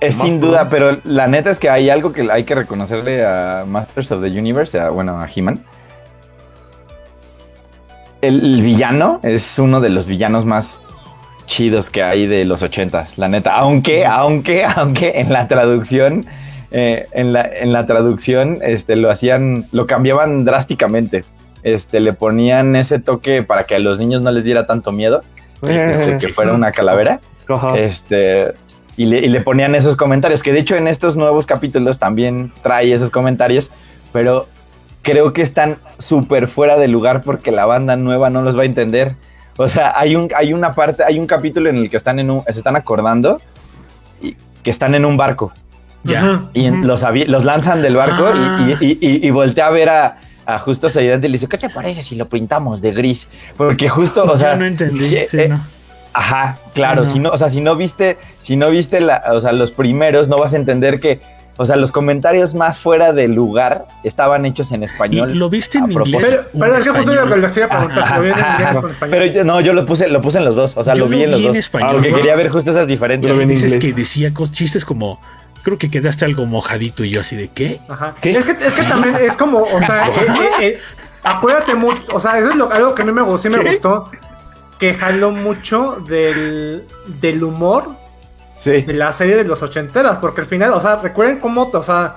Es 0.00 0.14
sin 0.14 0.40
duda, 0.40 0.70
pero 0.70 0.98
la 1.04 1.26
neta 1.26 1.50
es 1.50 1.58
que 1.58 1.68
hay 1.68 1.90
algo 1.90 2.12
que 2.14 2.26
hay 2.32 2.44
que 2.44 2.54
reconocerle 2.54 3.22
a 3.26 3.64
Masters 3.68 4.10
of 4.12 4.22
the 4.22 4.28
Universe, 4.28 4.80
a, 4.80 4.88
bueno, 4.88 5.20
a 5.20 5.28
He-Man. 5.28 5.62
El, 8.22 8.42
el 8.42 8.62
villano 8.62 9.20
es 9.22 9.58
uno 9.58 9.80
de 9.82 9.90
los 9.90 10.06
villanos 10.06 10.44
más 10.46 10.80
chidos 11.50 11.90
que 11.90 12.02
hay 12.02 12.26
de 12.26 12.44
los 12.44 12.62
ochentas, 12.62 13.18
la 13.18 13.28
neta. 13.28 13.56
Aunque, 13.56 14.06
aunque, 14.06 14.64
aunque 14.64 15.14
en 15.16 15.32
la 15.32 15.48
traducción, 15.48 16.24
eh, 16.70 17.06
en, 17.12 17.32
la, 17.32 17.42
en 17.42 17.72
la 17.72 17.84
traducción, 17.84 18.58
este, 18.62 18.94
lo 18.96 19.10
hacían, 19.10 19.66
lo 19.72 19.86
cambiaban 19.86 20.44
drásticamente. 20.44 21.24
Este, 21.62 22.00
le 22.00 22.14
ponían 22.14 22.76
ese 22.76 23.00
toque 23.00 23.42
para 23.42 23.64
que 23.64 23.74
a 23.74 23.78
los 23.80 23.98
niños 23.98 24.22
no 24.22 24.30
les 24.30 24.44
diera 24.44 24.66
tanto 24.66 24.92
miedo, 24.92 25.22
este, 25.62 26.16
que 26.18 26.28
fuera 26.32 26.54
una 26.54 26.70
calavera. 26.70 27.20
Este, 27.76 28.52
y 28.96 29.06
le, 29.06 29.18
y 29.18 29.28
le 29.28 29.40
ponían 29.40 29.74
esos 29.74 29.96
comentarios, 29.96 30.44
que 30.44 30.52
de 30.52 30.60
hecho 30.60 30.76
en 30.76 30.86
estos 30.86 31.16
nuevos 31.16 31.46
capítulos 31.46 31.98
también 31.98 32.52
trae 32.62 32.92
esos 32.92 33.10
comentarios, 33.10 33.72
pero 34.12 34.46
creo 35.02 35.32
que 35.32 35.42
están 35.42 35.78
súper 35.98 36.46
fuera 36.46 36.76
de 36.76 36.86
lugar 36.86 37.22
porque 37.22 37.50
la 37.50 37.66
banda 37.66 37.96
nueva 37.96 38.30
no 38.30 38.42
los 38.42 38.56
va 38.56 38.62
a 38.62 38.66
entender. 38.66 39.16
O 39.62 39.68
sea, 39.68 39.92
hay, 39.96 40.16
un, 40.16 40.28
hay 40.36 40.52
una 40.52 40.72
parte, 40.72 41.04
hay 41.04 41.18
un 41.18 41.26
capítulo 41.26 41.68
en 41.68 41.76
el 41.76 41.90
que 41.90 41.96
están 41.96 42.18
en 42.18 42.30
un, 42.30 42.42
se 42.44 42.52
están 42.58 42.76
acordando 42.76 43.40
y 44.22 44.34
que 44.62 44.70
están 44.70 44.94
en 44.94 45.04
un 45.04 45.16
barco 45.16 45.52
Ya. 46.02 46.24
Ujú. 46.24 46.48
y 46.54 46.64
en- 46.66 46.78
Ujú. 46.78 46.86
los, 46.86 47.02
los 47.28 47.44
lanzan 47.44 47.82
del 47.82 47.96
barco 47.96 48.28
y- 48.30 48.38
Ah. 48.38 48.76
y, 48.80 48.84
y, 48.86 48.98
y- 49.00 49.26
y 49.26 49.30
voltea 49.30 49.66
a 49.66 49.70
ver 49.70 49.88
a, 49.90 50.18
a 50.46 50.58
Justo 50.58 50.86
Ayudante 50.86 51.26
y 51.26 51.30
le 51.30 51.34
dice, 51.34 51.46
¿qué 51.48 51.58
te 51.58 51.68
parece 51.68 52.02
si 52.02 52.16
lo 52.16 52.26
pintamos 52.28 52.80
de 52.80 52.92
gris? 52.92 53.28
Porque 53.56 53.88
justo, 53.88 54.24
o 54.24 54.36
sea... 54.36 54.54
Yo 54.54 54.60
no 54.60 54.64
entendí. 54.66 55.14
eh, 55.14 55.26
sí, 55.30 55.38
eh, 55.38 55.48
no. 55.48 55.60
Ajá, 56.12 56.56
claro, 56.74 57.02
Ajá. 57.02 57.12
si 57.12 57.18
no, 57.20 57.28
o 57.30 57.36
sea, 57.38 57.50
si 57.50 57.60
no 57.60 57.76
viste, 57.76 58.16
si 58.40 58.56
no 58.56 58.70
viste 58.70 59.00
la, 59.00 59.22
o 59.32 59.40
sea, 59.40 59.52
los 59.52 59.70
primeros, 59.70 60.26
no 60.28 60.36
vas 60.38 60.54
a 60.54 60.56
entender 60.56 60.98
que, 61.00 61.20
o 61.60 61.66
sea, 61.66 61.76
los 61.76 61.92
comentarios 61.92 62.54
más 62.54 62.78
fuera 62.78 63.12
de 63.12 63.28
lugar 63.28 63.86
estaban 64.02 64.46
hechos 64.46 64.72
en 64.72 64.82
español. 64.82 65.32
¿Lo 65.36 65.50
viste 65.50 65.76
en 65.76 65.92
inglés? 65.92 66.08
propósito. 66.10 66.42
Pero, 66.52 66.58
pero 66.58 66.72
en 66.72 66.78
es 66.78 66.84
que 66.84 66.90
justo 66.90 67.12
español? 67.12 67.30
lo 67.30 67.36
lo 67.36 67.36
vieron 68.22 68.38
en 68.38 68.44
Ajá, 68.44 68.52
inglés 68.54 68.66
ajá. 68.70 68.78
o 68.78 68.84
en 68.86 68.90
español. 68.92 69.18
Pero 69.20 69.24
yo- 69.34 69.44
no, 69.44 69.60
yo 69.60 69.72
lo 69.74 69.84
puse, 69.86 70.08
lo 70.08 70.20
puse 70.22 70.38
en 70.38 70.44
los 70.46 70.56
dos, 70.56 70.72
o 70.76 70.82
sea, 70.84 70.94
Yo 70.94 71.04
lo 71.04 71.10
vi 71.10 71.22
en 71.24 71.30
los 71.32 71.40
en 71.40 71.46
dos. 71.48 71.56
español. 71.56 71.92
Porque 71.96 72.08
Ajá. 72.08 72.16
quería 72.16 72.36
ver 72.36 72.48
justo 72.48 72.70
esas 72.70 72.86
diferencias. 72.86 73.28
Yo 73.28 73.34
lo 73.34 73.38
vi 73.38 73.42
en 73.44 73.48
Dices 73.50 73.76
que 73.76 73.92
decía 73.92 74.30
chistes 74.52 74.84
como. 74.86 75.20
Creo 75.62 75.76
que 75.76 75.90
quedaste 75.90 76.24
algo 76.24 76.46
mojadito 76.46 77.04
y 77.04 77.10
yo 77.10 77.20
así 77.20 77.36
de 77.36 77.48
qué. 77.48 77.78
Ajá. 77.90 78.14
¿Qué? 78.22 78.30
Es 78.30 78.42
que, 78.44 78.52
es 78.52 78.72
que 78.72 78.82
también 78.84 79.14
es 79.16 79.36
como, 79.36 79.58
o 79.58 79.78
sea, 79.80 80.06
eh, 80.08 80.10
eh, 80.18 80.66
eh, 80.66 80.78
acuérdate 81.22 81.74
mucho, 81.74 82.02
o 82.14 82.18
sea, 82.20 82.38
eso 82.38 82.50
es 82.52 82.56
lo- 82.56 82.72
algo 82.72 82.94
que 82.94 83.02
a 83.02 83.04
mí 83.04 83.12
me 83.12 83.20
gustó, 83.20 83.38
sí 83.38 83.48
me 83.50 83.62
gustó, 83.70 84.10
que 84.78 84.94
jaló 84.94 85.30
mucho 85.32 86.02
del, 86.08 86.84
del 87.20 87.44
humor 87.44 87.90
Sí. 88.60 88.82
de 88.82 88.92
la 88.94 89.12
serie 89.12 89.36
de 89.36 89.44
los 89.44 89.62
ochenteras, 89.62 90.18
porque 90.18 90.42
al 90.42 90.46
final, 90.46 90.72
o 90.72 90.80
sea, 90.80 90.96
recuerden 90.96 91.40
cómo, 91.40 91.68
o 91.72 91.82
sea, 91.82 92.16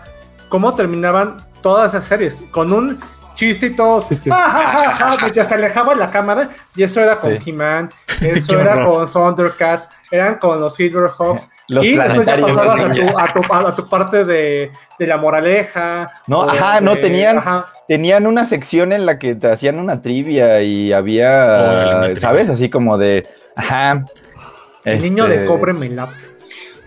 cómo 0.49 0.75
terminaban 0.75 1.37
todas 1.61 1.93
esas 1.95 2.03
series, 2.03 2.43
con 2.51 2.71
un 2.71 2.99
chiste 3.35 3.65
y 3.67 3.75
todos, 3.75 4.07
mientras 5.21 5.47
se 5.47 5.53
alejaba 5.55 5.95
la 5.95 6.09
cámara, 6.11 6.49
y 6.75 6.83
eso 6.83 7.01
era 7.01 7.17
con 7.17 7.41
Sí. 7.41 7.49
He-Man, 7.49 7.89
eso 8.21 8.59
era 8.59 8.75
horror. 8.75 9.09
con 9.11 9.35
Thundercats, 9.35 9.89
eran 10.11 10.35
con 10.35 10.59
los 10.59 10.75
Silverhawks, 10.75 11.47
Los 11.69 11.85
y 11.85 11.95
después 11.95 12.27
ya 12.27 12.37
pasabas 12.37 12.81
a 12.81 12.91
tu, 12.93 13.17
a, 13.17 13.33
tu, 13.33 13.53
a 13.67 13.75
tu 13.75 13.89
parte 13.89 14.25
de, 14.25 14.71
de 14.99 15.07
la 15.07 15.17
moraleja. 15.17 16.11
No, 16.27 16.43
ajá, 16.43 16.81
no, 16.81 16.97
tenían- 16.97 17.37
ajá. 17.39 17.67
Tenían 17.87 18.27
una 18.27 18.45
sección 18.45 18.93
en 18.93 19.05
la 19.05 19.19
que 19.19 19.35
te 19.35 19.51
hacían 19.51 19.77
una 19.77 20.01
trivia 20.01 20.61
y 20.61 20.93
había. 20.93 22.15
¿sabes? 22.17 22.49
Así 22.49 22.69
como 22.69 22.97
de, 22.97 23.27
ajá. 23.57 24.03
El 24.85 25.01
niño 25.01 25.27
de 25.27 25.35
este, 25.35 25.45
cobre 25.47 25.73
me 25.73 25.89
la. 25.89 26.09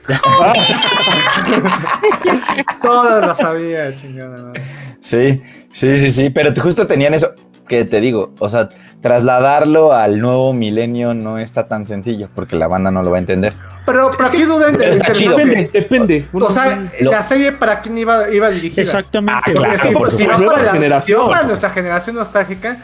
Todas 2.83 3.25
lo 3.27 3.35
sabía, 3.35 3.97
chingada. 3.97 4.37
madre. 4.43 4.63
Sí, 5.01 5.43
sí, 5.73 5.99
sí, 5.99 6.13
sí, 6.13 6.31
pero 6.31 6.53
justo 6.61 6.87
tenían 6.87 7.15
eso 7.15 7.35
que 7.69 7.85
te 7.85 8.01
digo, 8.01 8.33
o 8.39 8.49
sea, 8.49 8.69
trasladarlo 9.01 9.93
al 9.93 10.21
nuevo 10.21 10.53
milenio 10.53 11.15
no 11.15 11.39
está 11.39 11.67
tan 11.67 11.85
sencillo 11.87 12.29
porque 12.35 12.55
la 12.57 12.67
banda 12.69 12.91
no 12.93 13.03
lo 13.03 13.11
va 13.11 13.17
a 13.17 13.21
entender. 13.21 13.53
Pero, 13.85 14.11
pero 14.17 14.29
aquí 14.29 14.43
duda 14.43 14.67
Pero 14.71 14.85
está 14.93 15.13
chido. 15.13 15.37
Depende, 15.37 15.71
depende. 15.73 16.25
O 16.33 16.51
sea, 16.51 16.85
Lo- 17.01 17.11
la 17.11 17.23
serie 17.23 17.51
para 17.53 17.81
quién 17.81 17.99
iba, 17.99 18.29
iba 18.33 18.51
dirigida. 18.51 18.83
Exactamente. 18.83 19.51
Ah, 19.51 19.55
claro, 19.55 19.79
si, 19.79 19.89
por 19.91 20.11
si 20.11 20.17
supuesto. 20.19 20.45
vas 20.47 20.55
para, 20.55 20.65
la, 20.67 20.73
generación. 20.73 21.21
si 21.21 21.27
vas 21.27 21.37
para 21.37 21.47
nuestra 21.49 21.71
generación 21.71 22.17
nostálgica, 22.17 22.79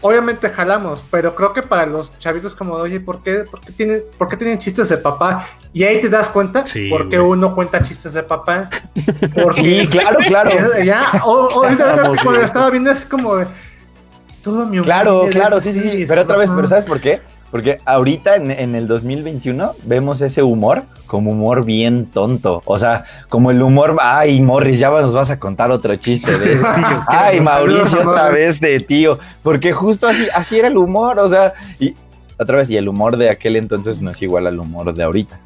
obviamente 0.00 0.48
jalamos, 0.48 1.02
pero 1.10 1.34
creo 1.34 1.52
que 1.52 1.62
para 1.62 1.86
los 1.86 2.16
chavitos 2.18 2.54
como, 2.54 2.74
oye, 2.74 3.00
¿por 3.00 3.22
qué, 3.22 3.44
por 3.50 3.60
qué, 3.60 3.72
tienen, 3.72 4.02
¿por 4.16 4.28
qué 4.28 4.36
tienen 4.36 4.58
chistes 4.58 4.88
de 4.88 4.96
papá? 4.96 5.46
Y 5.72 5.84
ahí 5.84 6.00
te 6.00 6.08
das 6.08 6.28
cuenta 6.28 6.66
Sí, 6.66 6.88
por 6.88 7.08
qué 7.08 7.18
güey. 7.18 7.32
uno 7.32 7.54
cuenta 7.54 7.82
chistes 7.82 8.12
de 8.14 8.22
papá. 8.22 8.70
Porque 9.42 9.62
Sí, 9.62 9.88
claro, 9.88 10.18
claro. 10.26 10.50
Ya, 10.84 11.22
o, 11.24 11.48
cuando 12.22 12.40
estaba 12.40 12.70
viendo 12.70 12.90
así 12.90 13.04
como 13.06 13.36
de 13.36 13.46
todo 14.42 14.66
mi 14.66 14.80
Claro, 14.80 15.26
claro, 15.30 15.60
sí, 15.60 15.72
sí, 15.72 15.80
sí. 15.80 16.04
Pero 16.08 16.22
otra 16.22 16.36
vez, 16.36 16.50
pero 16.54 16.66
¿sabes 16.66 16.84
por 16.84 17.00
qué? 17.00 17.20
Porque 17.50 17.78
ahorita 17.86 18.36
en, 18.36 18.50
en 18.50 18.74
el 18.74 18.86
2021 18.86 19.72
vemos 19.84 20.20
ese 20.20 20.42
humor 20.42 20.82
como 21.06 21.30
humor 21.30 21.64
bien 21.64 22.04
tonto. 22.06 22.60
O 22.66 22.76
sea, 22.76 23.04
como 23.30 23.50
el 23.50 23.62
humor, 23.62 23.96
ay, 24.00 24.40
Morris, 24.42 24.78
ya 24.78 24.90
nos 24.90 25.14
vas 25.14 25.30
a 25.30 25.38
contar 25.40 25.70
otro 25.70 25.96
chiste 25.96 26.36
de 26.38 26.52
eso. 26.54 26.66
Ay, 27.06 27.40
Mauricio, 27.40 27.86
Saludos 27.86 28.06
a 28.06 28.10
otra 28.10 28.22
Morris. 28.24 28.38
vez 28.40 28.60
de 28.60 28.80
tío. 28.80 29.18
Porque 29.42 29.72
justo 29.72 30.06
así, 30.06 30.26
así 30.34 30.58
era 30.58 30.68
el 30.68 30.76
humor. 30.76 31.18
O 31.20 31.28
sea, 31.28 31.54
y 31.80 31.94
otra 32.38 32.58
vez, 32.58 32.68
y 32.68 32.76
el 32.76 32.86
humor 32.88 33.16
de 33.16 33.30
aquel 33.30 33.56
entonces 33.56 34.00
no 34.02 34.10
es 34.10 34.20
igual 34.20 34.46
al 34.46 34.58
humor 34.58 34.92
de 34.94 35.02
ahorita. 35.02 35.40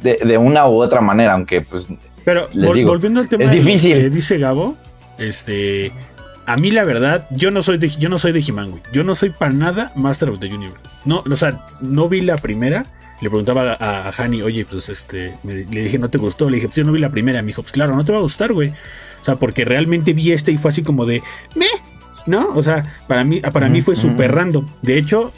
De, 0.00 0.18
de 0.24 0.38
una 0.38 0.68
u 0.68 0.80
otra 0.80 1.00
manera, 1.00 1.32
aunque 1.32 1.60
pues 1.62 1.88
Pero 2.24 2.48
Les 2.52 2.70
vol- 2.70 2.74
digo, 2.74 2.90
volviendo 2.90 3.18
al 3.18 3.28
tema 3.28 3.42
es 3.44 3.50
difícil. 3.50 3.96
que 3.96 4.08
dice 4.10 4.38
Gabo, 4.38 4.76
este 5.18 5.92
a 6.52 6.56
mí 6.56 6.70
la 6.70 6.84
verdad, 6.84 7.26
yo 7.30 7.50
no 7.50 7.62
soy 7.62 7.78
de 7.78 7.88
yo 7.88 8.08
no 8.08 8.18
soy 8.18 8.32
de 8.32 8.40
He-Man, 8.46 8.70
güey. 8.70 8.82
Yo 8.92 9.04
no 9.04 9.14
soy 9.14 9.30
para 9.30 9.52
nada 9.52 9.92
Master 9.94 10.28
of 10.30 10.40
the 10.40 10.46
Universe. 10.46 10.80
No, 11.04 11.22
o 11.30 11.36
sea, 11.36 11.60
no 11.80 12.08
vi 12.08 12.20
la 12.20 12.36
primera. 12.36 12.86
Le 13.20 13.28
preguntaba 13.28 13.74
a, 13.78 14.08
a 14.08 14.12
Hani, 14.16 14.40
oye, 14.42 14.64
pues 14.64 14.88
este, 14.88 15.34
me- 15.42 15.64
le 15.64 15.82
dije, 15.82 15.98
¿no 15.98 16.08
te 16.08 16.16
gustó? 16.18 16.48
Le 16.48 16.56
dije, 16.56 16.68
pues 16.68 16.76
yo 16.76 16.84
no 16.84 16.92
vi 16.92 17.00
la 17.00 17.10
primera. 17.10 17.42
Me 17.42 17.48
dijo, 17.48 17.60
pues 17.62 17.72
claro, 17.72 17.94
no 17.94 18.04
te 18.04 18.12
va 18.12 18.18
a 18.18 18.22
gustar, 18.22 18.52
güey. 18.52 18.70
O 18.70 19.24
sea, 19.24 19.36
porque 19.36 19.64
realmente 19.66 20.12
vi 20.14 20.32
este 20.32 20.52
y 20.52 20.56
fue 20.58 20.70
así 20.70 20.82
como 20.82 21.04
de, 21.04 21.22
me, 21.54 21.66
¿no? 22.26 22.48
O 22.54 22.62
sea, 22.62 22.82
para 23.06 23.22
mí, 23.24 23.40
para 23.40 23.68
mí 23.68 23.82
fue 23.82 23.94
súper 23.96 24.32
random. 24.34 24.66
De 24.82 24.96
hecho. 24.98 25.32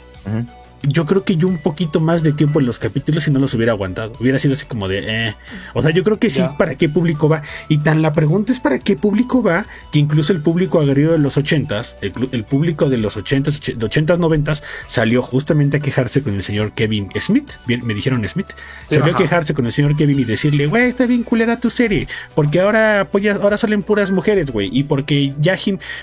Yo 0.83 1.05
creo 1.05 1.23
que 1.23 1.37
yo 1.37 1.47
un 1.47 1.57
poquito 1.57 1.99
más 1.99 2.23
de 2.23 2.33
tiempo 2.33 2.59
en 2.59 2.65
los 2.65 2.77
capítulos 2.77 3.27
y 3.27 3.31
no 3.31 3.39
los 3.39 3.53
hubiera 3.53 3.71
aguantado. 3.71 4.13
Hubiera 4.19 4.37
sido 4.37 4.53
así 4.53 4.65
como 4.65 4.87
de, 4.87 5.27
eh. 5.29 5.35
O 5.73 5.81
sea, 5.81 5.91
yo 5.91 6.03
creo 6.03 6.19
que 6.19 6.29
sí, 6.29 6.43
para 6.57 6.75
qué 6.75 6.89
público 6.89 7.29
va. 7.29 7.41
Y 7.69 7.77
tan 7.79 8.01
la 8.01 8.13
pregunta 8.13 8.51
es 8.51 8.59
para 8.59 8.79
qué 8.79 8.95
público 8.97 9.41
va, 9.41 9.65
que 9.91 9.99
incluso 9.99 10.33
el 10.33 10.41
público 10.41 10.79
agredido 10.81 11.13
de 11.13 11.19
los 11.19 11.37
ochentas, 11.37 11.95
el, 12.01 12.43
público 12.43 12.89
de 12.89 12.97
los 12.97 13.15
ochentas, 13.17 13.59
och- 13.59 13.75
de 13.77 13.85
ochentas, 13.85 14.19
noventas, 14.19 14.61
salió 14.87 15.21
justamente 15.21 15.77
a 15.77 15.79
quejarse 15.79 16.21
con 16.21 16.33
el 16.33 16.43
señor 16.43 16.73
Kevin 16.73 17.09
Smith. 17.19 17.53
Bien, 17.65 17.85
me 17.85 17.93
dijeron 17.93 18.27
Smith. 18.27 18.47
Sí, 18.89 18.95
salió 18.95 19.13
a 19.13 19.17
quejarse 19.17 19.53
con 19.53 19.65
el 19.65 19.71
señor 19.71 19.95
Kevin 19.95 20.19
y 20.19 20.25
decirle, 20.25 20.67
güey, 20.67 20.89
está 20.89 21.05
bien 21.05 21.23
culera 21.23 21.59
tu 21.59 21.69
serie. 21.69 22.07
Porque 22.35 22.59
ahora 22.59 23.01
apoyas, 23.01 23.39
ahora 23.39 23.57
salen 23.57 23.83
puras 23.83 24.11
mujeres, 24.11 24.51
güey. 24.51 24.69
Y 24.71 24.83
porque 24.83 25.33
ya. 25.39 25.57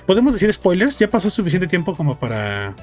¿Podemos 0.06 0.32
decir 0.32 0.52
spoilers? 0.52 0.96
Ya 0.98 1.10
pasó 1.10 1.28
suficiente 1.28 1.66
tiempo 1.66 1.94
como 1.94 2.18
para. 2.18 2.74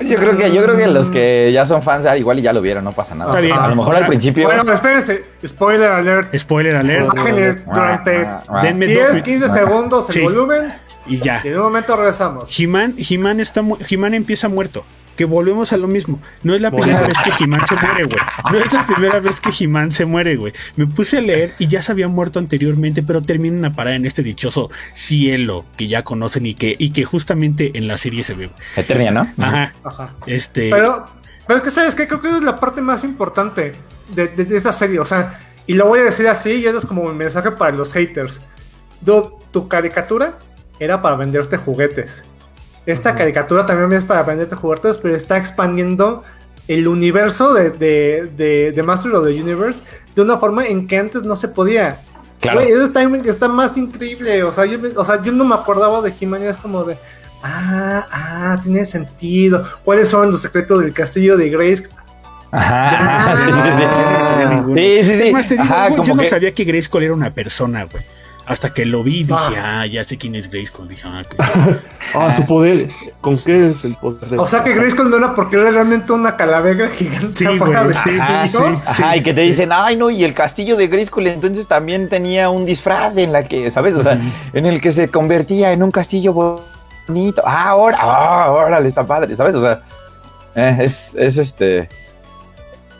Yo 0.00 0.18
creo 0.18 0.36
que, 0.36 0.52
yo 0.52 0.62
creo 0.62 0.76
que 0.76 0.86
los 0.88 1.08
que 1.08 1.50
ya 1.52 1.64
son 1.64 1.82
fans 1.82 2.04
ah, 2.06 2.16
igual 2.18 2.38
y 2.38 2.42
ya 2.42 2.52
lo 2.52 2.60
vieron, 2.60 2.84
no 2.84 2.92
pasa 2.92 3.14
nada. 3.14 3.30
Está 3.30 3.40
bien. 3.40 3.56
A 3.58 3.68
lo 3.68 3.76
mejor 3.76 3.90
O 3.90 3.92
sea, 3.94 4.02
al 4.02 4.08
principio. 4.08 4.44
Bueno, 4.44 4.70
espérense, 4.72 5.24
spoiler 5.46 5.90
alert. 5.90 6.36
Spoiler 6.36 6.76
alert. 6.76 7.06
Bájenle 7.14 7.52
durante 7.54 8.16
Ah, 8.18 8.42
ah, 8.46 8.52
ah. 8.58 8.62
Denme 8.62 8.86
10, 8.86 9.12
dos- 9.14 9.22
15 9.22 9.48
segundos 9.48 10.08
el 10.10 10.14
Sí. 10.14 10.20
volumen 10.20 10.72
Y 11.06 11.18
ya. 11.18 11.40
y 11.42 11.48
en 11.48 11.56
un 11.56 11.62
momento 11.62 11.96
regresamos. 11.96 12.60
He-Man, 12.60 12.94
He-Man 12.98 14.14
empieza 14.14 14.48
muerto. 14.48 14.84
Que 15.16 15.24
volvemos 15.24 15.72
a 15.72 15.76
lo 15.78 15.88
mismo. 15.88 16.20
No 16.42 16.54
es 16.54 16.60
la 16.60 16.70
primera 16.70 17.06
vez 17.08 17.16
que 17.24 17.44
He-Man 17.44 17.66
se 17.66 17.74
muere, 17.76 18.04
güey. 18.04 18.20
No 18.52 18.58
es 18.58 18.72
la 18.72 18.84
primera 18.84 19.20
vez 19.20 19.40
que 19.40 19.50
He-Man 19.58 19.90
se 19.90 20.04
muere, 20.04 20.36
güey. 20.36 20.52
Me 20.76 20.86
puse 20.86 21.18
a 21.18 21.20
leer 21.20 21.52
y 21.58 21.66
ya 21.68 21.80
se 21.82 21.92
había 21.92 22.06
muerto 22.08 22.38
anteriormente, 22.38 23.02
pero 23.02 23.22
termina 23.22 23.56
una 23.56 23.72
parada 23.72 23.96
en 23.96 24.04
este 24.06 24.22
dichoso 24.22 24.70
cielo 24.94 25.64
que 25.76 25.88
ya 25.88 26.02
conocen 26.02 26.46
y 26.46 26.54
que, 26.54 26.76
y 26.78 26.90
que 26.90 27.04
justamente 27.04 27.72
en 27.74 27.88
la 27.88 27.96
serie 27.96 28.22
se 28.24 28.34
ve. 28.34 28.50
Eternia, 28.76 29.10
¿no? 29.10 29.26
Ajá. 29.38 29.72
Ajá. 29.84 30.10
Este. 30.26 30.70
Pero, 30.70 31.06
pero 31.46 31.58
es 31.58 31.64
que 31.64 31.70
sabes 31.70 31.94
que 31.94 32.06
creo 32.06 32.20
que 32.20 32.28
esa 32.28 32.36
es 32.38 32.44
la 32.44 32.60
parte 32.60 32.82
más 32.82 33.02
importante 33.04 33.72
de, 34.14 34.28
de- 34.28 34.44
de 34.44 34.56
esta 34.56 34.72
serie. 34.72 34.98
O 35.00 35.04
sea, 35.04 35.40
y 35.66 35.74
lo 35.74 35.86
voy 35.86 36.00
a 36.00 36.04
decir 36.04 36.28
así, 36.28 36.50
y 36.52 36.66
eso 36.66 36.78
es 36.78 36.84
como 36.86 37.04
mi 37.04 37.14
mensaje 37.14 37.50
para 37.52 37.74
los 37.74 37.92
haters. 37.92 38.40
Dude, 39.00 39.30
tu 39.50 39.66
caricatura 39.68 40.38
era 40.78 41.00
para 41.00 41.16
venderte 41.16 41.56
juguetes. 41.56 42.24
Esta 42.86 43.14
caricatura 43.16 43.66
también 43.66 43.92
es 43.92 44.04
para 44.04 44.22
venderte 44.22 44.54
juguetes, 44.54 44.96
pero 44.98 45.14
está 45.16 45.36
expandiendo 45.36 46.22
el 46.68 46.88
universo 46.88 47.52
de, 47.52 47.70
de, 47.70 48.30
de, 48.36 48.72
de 48.72 48.82
Master 48.82 49.12
of 49.14 49.26
the 49.26 49.40
Universe 49.40 49.82
de 50.14 50.22
una 50.22 50.38
forma 50.38 50.66
en 50.66 50.86
que 50.86 50.96
antes 50.98 51.22
no 51.24 51.36
se 51.36 51.48
podía. 51.48 51.96
Claro. 52.40 52.60
Güey, 52.60 52.72
eso 52.72 52.84
está, 52.84 53.02
está 53.28 53.48
más 53.48 53.76
increíble. 53.76 54.42
O 54.44 54.52
sea, 54.52 54.66
yo, 54.66 54.78
me- 54.78 54.96
o 54.96 55.04
sea, 55.04 55.20
yo 55.22 55.32
no 55.32 55.44
me 55.44 55.54
acordaba 55.54 56.00
de 56.02 56.12
He-Man 56.18 56.42
es 56.44 56.56
como 56.56 56.84
de, 56.84 56.96
Ah, 57.42 58.06
ah, 58.10 58.60
tiene 58.62 58.84
sentido. 58.84 59.64
¿Cuáles 59.84 60.08
son 60.08 60.30
los 60.30 60.40
secretos 60.40 60.80
del 60.82 60.92
castillo 60.92 61.36
de 61.36 61.48
Grace? 61.50 61.88
Ajá, 62.50 63.18
Ah, 63.20 63.36
sí, 63.36 63.52
sí, 63.52 64.42
sí. 64.48 64.54
ninguno. 64.54 64.76
Sí, 64.76 64.98
sí, 65.04 65.20
sí. 65.22 65.26
Es 65.28 65.32
más, 65.32 65.46
te 65.46 65.54
digo, 65.54 65.64
Ajá, 65.64 65.88
yo 65.90 65.96
como 65.96 66.14
no 66.16 66.22
que- 66.22 66.28
sabía 66.28 66.52
que 66.52 66.64
Grayskull 66.64 67.02
era 67.02 67.12
una 67.14 67.30
persona, 67.30 67.84
güey. 67.84 68.02
Hasta 68.46 68.72
que 68.72 68.84
lo 68.84 69.02
vi, 69.02 69.24
dije, 69.24 69.34
Ah. 69.58 69.80
ah, 69.80 69.86
ya 69.86 70.04
sé 70.04 70.16
quién 70.18 70.36
es 70.36 70.48
Grayskull. 70.48 70.86
Dije, 70.88 71.02
ah, 71.04 71.22
ok. 71.26 71.34
Ah, 72.14 72.32
su 72.32 72.46
poder. 72.46 72.88
¿Con 73.20 73.36
qué 73.36 73.70
es 73.70 73.84
el 73.84 73.96
poder? 73.96 74.20
de- 74.30 74.38
O 74.38 74.46
sea 74.46 74.62
que 74.62 74.72
Grayskull 74.72 75.10
no 75.10 75.16
era 75.16 75.34
porque 75.34 75.56
era 75.56 75.70
realmente 75.72 76.12
una 76.12 76.36
calavera 76.36 76.86
gigante. 76.88 77.32
Sí, 77.36 77.44
de 77.44 77.58
sí, 77.58 78.10
Ajá, 78.20 78.46
hijo. 78.46 78.58
sí. 78.68 78.82
Ajá, 78.86 79.16
y 79.16 79.22
que 79.24 79.34
te 79.34 79.40
dicen, 79.40 79.70
ay, 79.72 79.96
no, 79.96 80.10
y 80.10 80.22
el 80.22 80.32
castillo 80.32 80.76
de 80.76 80.86
Grayskull 80.86 81.26
entonces 81.26 81.66
también 81.66 82.08
tenía 82.08 82.48
un 82.48 82.64
disfraz 82.64 83.16
en 83.16 83.32
la 83.32 83.42
que, 83.48 83.68
¿sabes? 83.72 83.94
O 83.94 84.02
sea, 84.02 84.20
en 84.52 84.64
el 84.66 84.80
que 84.80 84.92
se 84.92 85.08
convertía 85.08 85.72
en 85.72 85.82
un 85.82 85.90
castillo 85.90 86.32
bonito. 87.08 87.42
Ah, 87.44 87.70
ahora, 87.70 87.98
ah, 88.00 88.44
ahora 88.44 88.78
le 88.78 88.88
está 88.88 89.04
padre, 89.04 89.34
¿sabes? 89.34 89.56
O 89.56 89.60
sea, 89.60 89.82
eh, 90.54 90.76
es, 90.82 91.12
es 91.16 91.36
este. 91.36 91.88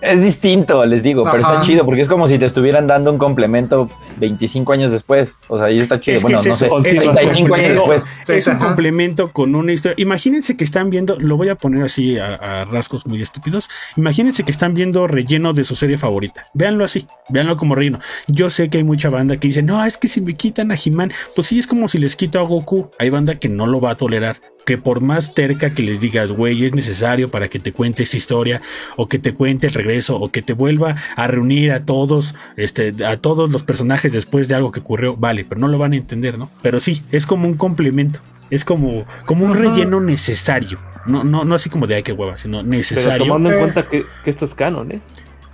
Es 0.00 0.20
distinto, 0.20 0.84
les 0.84 1.02
digo, 1.02 1.22
pero 1.24 1.38
está 1.38 1.60
chido 1.62 1.84
porque 1.84 2.02
es 2.02 2.08
como 2.08 2.28
si 2.28 2.38
te 2.38 2.44
estuvieran 2.44 2.86
dando 2.86 3.10
un 3.12 3.18
complemento 3.18 3.88
25 4.16 4.72
años 4.72 4.92
después. 4.92 5.30
O 5.48 5.58
sea, 5.58 5.70
y 5.70 5.78
está 5.78 6.00
chido. 6.00 6.16
Es 6.16 6.24
que 6.24 6.32
bueno, 6.34 6.40
es 6.40 6.46
no 6.46 6.52
eso, 6.52 6.82
sé, 6.82 6.90
es- 6.90 7.00
35 7.02 7.54
años 7.54 7.70
es- 7.70 7.74
después. 8.04 8.04
Es 8.38 8.46
un 8.46 8.58
complemento 8.58 9.28
con 9.32 9.54
una 9.54 9.72
historia. 9.72 9.94
Imagínense 9.98 10.56
que 10.56 10.64
están 10.64 10.90
viendo, 10.90 11.16
lo 11.20 11.36
voy 11.36 11.48
a 11.48 11.54
poner 11.54 11.82
así 11.82 12.18
a, 12.18 12.34
a 12.34 12.64
rasgos 12.64 13.06
muy 13.06 13.22
estúpidos. 13.22 13.68
Imagínense 13.96 14.42
que 14.44 14.50
están 14.50 14.74
viendo 14.74 15.06
relleno 15.06 15.52
de 15.52 15.64
su 15.64 15.74
serie 15.76 15.98
favorita. 15.98 16.46
Véanlo 16.54 16.84
así, 16.84 17.06
véanlo 17.28 17.56
como 17.56 17.74
relleno. 17.74 18.00
Yo 18.26 18.50
sé 18.50 18.68
que 18.68 18.78
hay 18.78 18.84
mucha 18.84 19.10
banda 19.10 19.36
que 19.38 19.48
dice, 19.48 19.62
no, 19.62 19.84
es 19.84 19.96
que 19.98 20.08
si 20.08 20.20
me 20.20 20.34
quitan 20.34 20.70
a 20.72 20.76
He-Man, 20.82 21.12
pues 21.34 21.48
sí 21.48 21.58
es 21.58 21.66
como 21.66 21.88
si 21.88 21.98
les 21.98 22.16
quito 22.16 22.38
a 22.40 22.42
Goku. 22.42 22.90
Hay 22.98 23.10
banda 23.10 23.36
que 23.36 23.48
no 23.48 23.66
lo 23.66 23.80
va 23.80 23.90
a 23.92 23.94
tolerar. 23.96 24.36
Que 24.66 24.76
por 24.76 25.00
más 25.00 25.32
terca 25.32 25.72
que 25.72 25.82
les 25.82 26.00
digas, 26.00 26.30
güey, 26.32 26.64
es 26.66 26.74
necesario 26.74 27.30
para 27.30 27.48
que 27.48 27.58
te 27.58 27.72
cuente 27.72 28.02
esta 28.02 28.16
historia, 28.18 28.60
o 28.96 29.08
que 29.08 29.18
te 29.18 29.32
cuente 29.32 29.68
el 29.68 29.72
regreso, 29.72 30.18
o 30.20 30.28
que 30.30 30.42
te 30.42 30.52
vuelva 30.52 30.96
a 31.16 31.26
reunir 31.28 31.72
a 31.72 31.84
todos, 31.86 32.34
este, 32.56 32.92
a 33.06 33.16
todos 33.16 33.50
los 33.50 33.62
personajes 33.62 34.12
después 34.12 34.48
de 34.48 34.56
algo 34.56 34.72
que 34.72 34.80
ocurrió, 34.80 35.16
vale, 35.16 35.44
pero 35.48 35.60
no 35.60 35.68
lo 35.68 35.78
van 35.78 35.92
a 35.92 35.96
entender, 35.96 36.36
¿no? 36.36 36.50
Pero 36.62 36.80
sí, 36.80 37.02
es 37.12 37.24
como 37.26 37.46
un 37.48 37.54
complemento. 37.54 38.18
Es 38.50 38.64
como, 38.64 39.04
como 39.24 39.44
un 39.44 39.52
Ajá. 39.52 39.60
relleno 39.60 40.00
necesario. 40.00 40.78
No, 41.06 41.22
no, 41.22 41.44
no 41.44 41.54
así 41.54 41.70
como 41.70 41.86
de 41.86 41.94
ay 41.94 42.02
qué 42.02 42.12
hueva, 42.12 42.36
sino 42.36 42.58
Pero 42.58 42.68
necesario. 42.68 43.26
tomando 43.26 43.48
en 43.50 43.54
Eh. 43.54 43.58
cuenta 43.58 43.88
que, 43.88 44.04
que 44.24 44.30
esto 44.30 44.44
es 44.44 44.54
canon, 44.54 44.90
¿eh? 44.92 45.00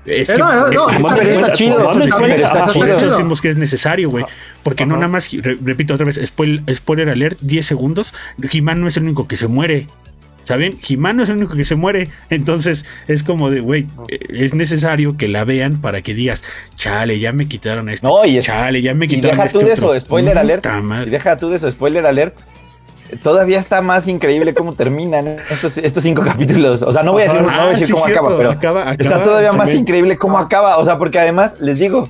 Es 0.04 0.28
Eh, 0.28 0.32
que, 0.32 0.38
no, 0.38 0.52
no, 0.52 0.66
es 0.68 0.74
no, 0.74 0.86
que- 0.88 0.96
está 0.96 1.14
pero 1.14 1.30
está 1.30 1.52
chido, 1.52 1.76
por 2.72 2.88
eso 2.88 3.10
decimos- 3.10 3.40
que 3.40 3.48
es 3.50 3.56
necesario, 3.56 4.10
güey. 4.10 4.24
Porque 4.64 4.84
no 4.84 4.96
nada 4.96 5.08
más, 5.08 5.30
re- 5.32 5.58
repito 5.64 5.94
otra 5.94 6.06
vez, 6.06 6.18
spoil- 6.18 6.62
spoiler 6.74 7.08
alert, 7.08 7.38
10 7.40 7.64
segundos. 7.66 8.12
He-Man 8.50 8.80
no 8.80 8.88
es 8.88 8.96
el 8.96 9.04
único 9.04 9.28
que 9.28 9.36
se 9.36 9.46
muere. 9.46 9.86
¿Saben? 10.44 10.76
He-Man 10.88 11.18
no 11.18 11.22
es 11.22 11.28
el 11.28 11.36
único 11.36 11.54
que 11.54 11.62
se 11.64 11.76
muere. 11.76 12.08
Entonces 12.30 12.84
es 13.06 13.22
como 13.22 13.48
de, 13.48 13.60
güey, 13.60 13.86
eh, 14.08 14.18
es 14.30 14.54
necesario 14.54 15.16
que 15.16 15.28
la 15.28 15.44
vean 15.44 15.80
para 15.80 16.02
que 16.02 16.14
digas, 16.14 16.42
chale, 16.74 17.20
ya 17.20 17.32
me 17.32 17.46
quitaron 17.46 17.88
a 17.88 17.92
este. 17.92 18.04
No, 18.08 18.24
y 18.24 18.38
es- 18.38 18.44
chale, 18.46 18.82
ya 18.82 18.92
me 18.94 19.04
Y 19.04 19.08
quitaron 19.08 19.36
deja 19.36 19.42
a 19.44 19.46
este 19.46 19.58
tú 19.60 19.66
de 19.66 19.72
otro". 19.72 19.94
eso, 19.94 20.04
spoiler 20.04 20.36
alert. 20.36 20.64
Puta 20.66 21.04
Y 21.06 21.10
deja 21.10 21.36
tú 21.36 21.48
de 21.48 21.56
eso, 21.58 21.70
spoiler 21.70 22.04
alert. 22.06 22.36
Todavía 23.22 23.58
está 23.58 23.80
más 23.82 24.06
increíble 24.08 24.54
cómo 24.54 24.72
terminan 24.74 25.36
estos, 25.50 25.76
estos 25.78 26.02
cinco 26.02 26.22
capítulos. 26.22 26.82
O 26.82 26.92
sea, 26.92 27.02
no 27.02 27.12
voy 27.12 27.22
a 27.22 27.24
decir, 27.24 27.40
no 27.40 27.46
voy 27.48 27.54
a 27.56 27.62
Ah, 27.62 27.68
decir 27.68 27.86
sí, 27.88 27.92
cómo 27.92 28.04
cierto, 28.04 28.22
acaba, 28.22 28.36
pero 28.38 28.50
acaba- 28.50 28.92
está 28.92 29.22
todavía 29.22 29.52
más 29.52 29.72
increíble 29.74 30.16
cómo 30.18 30.38
acaba. 30.38 30.78
O 30.78 30.84
sea, 30.84 30.98
porque 30.98 31.18
además, 31.18 31.56
les 31.60 31.76
digo, 31.78 32.08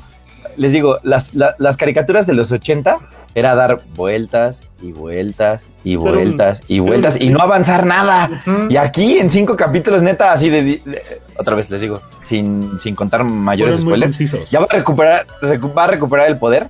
les 0.56 0.72
digo, 0.72 0.98
las, 1.02 1.34
la- 1.34 1.54
las 1.58 1.76
caricaturas 1.76 2.26
de 2.26 2.34
los 2.34 2.52
80 2.52 2.98
era 3.34 3.54
dar 3.54 3.80
vueltas 3.96 4.62
y 4.82 4.92
vueltas 4.92 5.64
y 5.84 5.96
vueltas 5.96 6.60
y 6.68 6.80
vueltas 6.80 7.18
y 7.18 7.30
no 7.30 7.38
avanzar 7.40 7.86
nada. 7.86 8.28
Y 8.68 8.76
aquí 8.76 9.18
en 9.18 9.30
cinco 9.30 9.56
capítulos, 9.56 10.02
neta, 10.02 10.32
así 10.32 10.50
de, 10.50 10.62
de- 10.62 11.02
otra 11.38 11.54
vez 11.54 11.70
les 11.70 11.80
digo, 11.80 12.02
sin, 12.20 12.78
sin 12.78 12.94
contar 12.94 13.24
mayores 13.24 13.80
spoilers, 13.80 14.50
ya 14.50 14.60
va 14.60 14.66
a 14.68 14.74
recuperar, 14.76 15.26
recu- 15.40 15.76
va 15.76 15.84
a 15.84 15.86
recuperar 15.86 16.28
el 16.28 16.36
poder 16.38 16.68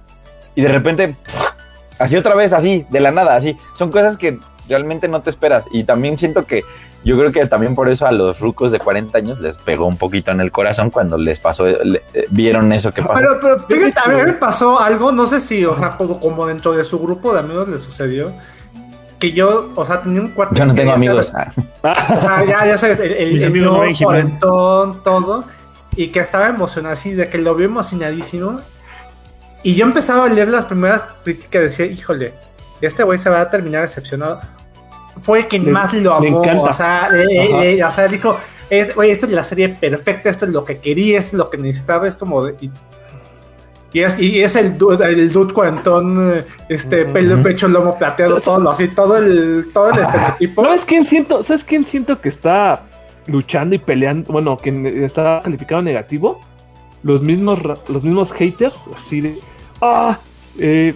y 0.54 0.62
de 0.62 0.68
repente, 0.68 1.16
así 1.98 2.16
otra 2.16 2.34
vez, 2.34 2.52
así, 2.52 2.86
de 2.90 3.00
la 3.00 3.10
nada, 3.10 3.36
así. 3.36 3.56
Son 3.74 3.90
cosas 3.90 4.16
que 4.16 4.38
realmente 4.68 5.08
no 5.08 5.22
te 5.22 5.30
esperas. 5.30 5.64
Y 5.72 5.84
también 5.84 6.16
siento 6.18 6.46
que, 6.46 6.62
yo 7.04 7.18
creo 7.18 7.32
que 7.32 7.44
también 7.46 7.74
por 7.74 7.88
eso 7.88 8.06
a 8.06 8.12
los 8.12 8.38
rucos 8.38 8.70
de 8.70 8.78
40 8.78 9.18
años 9.18 9.40
les 9.40 9.56
pegó 9.56 9.86
un 9.86 9.96
poquito 9.96 10.30
en 10.30 10.40
el 10.40 10.52
corazón 10.52 10.90
cuando 10.90 11.18
les 11.18 11.40
pasó, 11.40 11.66
le- 11.66 12.02
eh, 12.14 12.26
vieron 12.30 12.72
eso 12.72 12.92
que 12.92 13.02
pasó. 13.02 13.14
Pero, 13.14 13.40
pero 13.40 13.58
fíjate, 13.66 14.00
a 14.10 14.12
mí 14.14 14.22
me 14.24 14.32
pasó 14.34 14.78
algo, 14.80 15.10
no 15.10 15.26
sé 15.26 15.40
si, 15.40 15.64
o 15.64 15.74
sea, 15.76 15.90
como, 15.96 16.20
como 16.20 16.46
dentro 16.46 16.72
de 16.72 16.84
su 16.84 16.98
grupo 17.00 17.32
de 17.34 17.40
amigos 17.40 17.68
le 17.68 17.78
sucedió, 17.80 18.32
que 19.18 19.32
yo, 19.32 19.70
o 19.74 19.84
sea, 19.84 20.00
tenía 20.02 20.20
un 20.20 20.28
cuarto. 20.28 20.54
yo 20.54 20.64
no 20.64 20.74
tengo 20.74 20.92
amigos. 20.92 21.32
Ah, 21.34 21.52
O 22.16 22.20
sea, 22.20 22.44
ya, 22.44 22.66
ya 22.66 22.78
sabes, 22.78 22.98
el, 23.00 23.12
el, 23.12 23.42
el 23.42 23.62
no 23.62 23.80
cuarentón, 24.00 25.02
todo, 25.02 25.44
y 25.96 26.08
que 26.08 26.20
estaba 26.20 26.48
emocionado 26.48 26.92
así, 26.94 27.12
de 27.14 27.28
que 27.28 27.38
lo 27.38 27.54
vio 27.54 27.66
emocionadísimo. 27.66 28.60
Y 29.62 29.74
yo 29.74 29.84
empezaba 29.84 30.24
a 30.24 30.28
leer 30.28 30.48
las 30.48 30.64
primeras 30.64 31.02
críticas 31.24 31.60
y 31.62 31.64
decía, 31.64 31.86
híjole, 31.86 32.32
este 32.80 33.02
güey 33.04 33.18
se 33.18 33.30
va 33.30 33.40
a 33.40 33.50
terminar 33.50 33.82
decepcionado. 33.82 34.40
Fue 35.20 35.46
Le- 35.50 35.58
más 35.60 35.92
lo 35.92 36.14
amó, 36.14 36.40
o 36.40 36.72
sea, 36.72 37.08
le- 37.10 37.48
Ajá. 37.48 37.60
le- 37.60 37.84
o 37.84 37.90
sea, 37.90 38.08
dijo, 38.08 38.38
es- 38.70 38.94
güey, 38.94 39.10
esta 39.10 39.26
es 39.26 39.32
la 39.32 39.44
serie 39.44 39.68
perfecta, 39.68 40.30
esto 40.30 40.46
es 40.46 40.50
lo 40.52 40.64
que 40.64 40.78
quería, 40.78 41.18
esto 41.18 41.36
es 41.36 41.38
lo 41.38 41.50
que 41.50 41.58
necesitaba, 41.58 42.08
es 42.08 42.16
como... 42.16 42.44
de- 42.44 42.56
y, 42.60 42.70
y 43.92 44.00
es, 44.00 44.18
y 44.18 44.42
es 44.42 44.56
el 44.56 44.78
dude, 44.78 45.04
el 45.04 45.30
dude 45.30 45.52
cuarentón, 45.52 46.38
eh, 46.38 46.44
este, 46.70 47.04
pelo, 47.04 47.42
pecho, 47.42 47.68
lomo 47.68 47.98
plateado, 47.98 48.40
todo 48.40 48.58
lo 48.58 48.70
así, 48.70 48.88
todo 48.88 49.18
el, 49.18 49.66
todo 49.74 49.90
el 49.92 49.98
estereotipo. 50.00 50.64
¿Sabes 50.64 50.84
quién 50.86 51.04
siento? 51.04 51.42
¿Sabes 51.42 51.62
quién 51.62 51.84
siento 51.84 52.18
que 52.18 52.30
está 52.30 52.82
luchando 53.26 53.74
y 53.74 53.78
peleando? 53.78 54.32
Bueno, 54.32 54.56
que 54.56 55.04
está 55.04 55.40
calificado 55.44 55.82
negativo. 55.82 56.40
Los 57.02 57.20
mismos, 57.20 57.60
los 57.88 58.02
mismos 58.02 58.32
haters, 58.32 58.76
así 58.96 59.20
de. 59.20 59.34
Ah, 59.82 60.16
eh, 60.60 60.94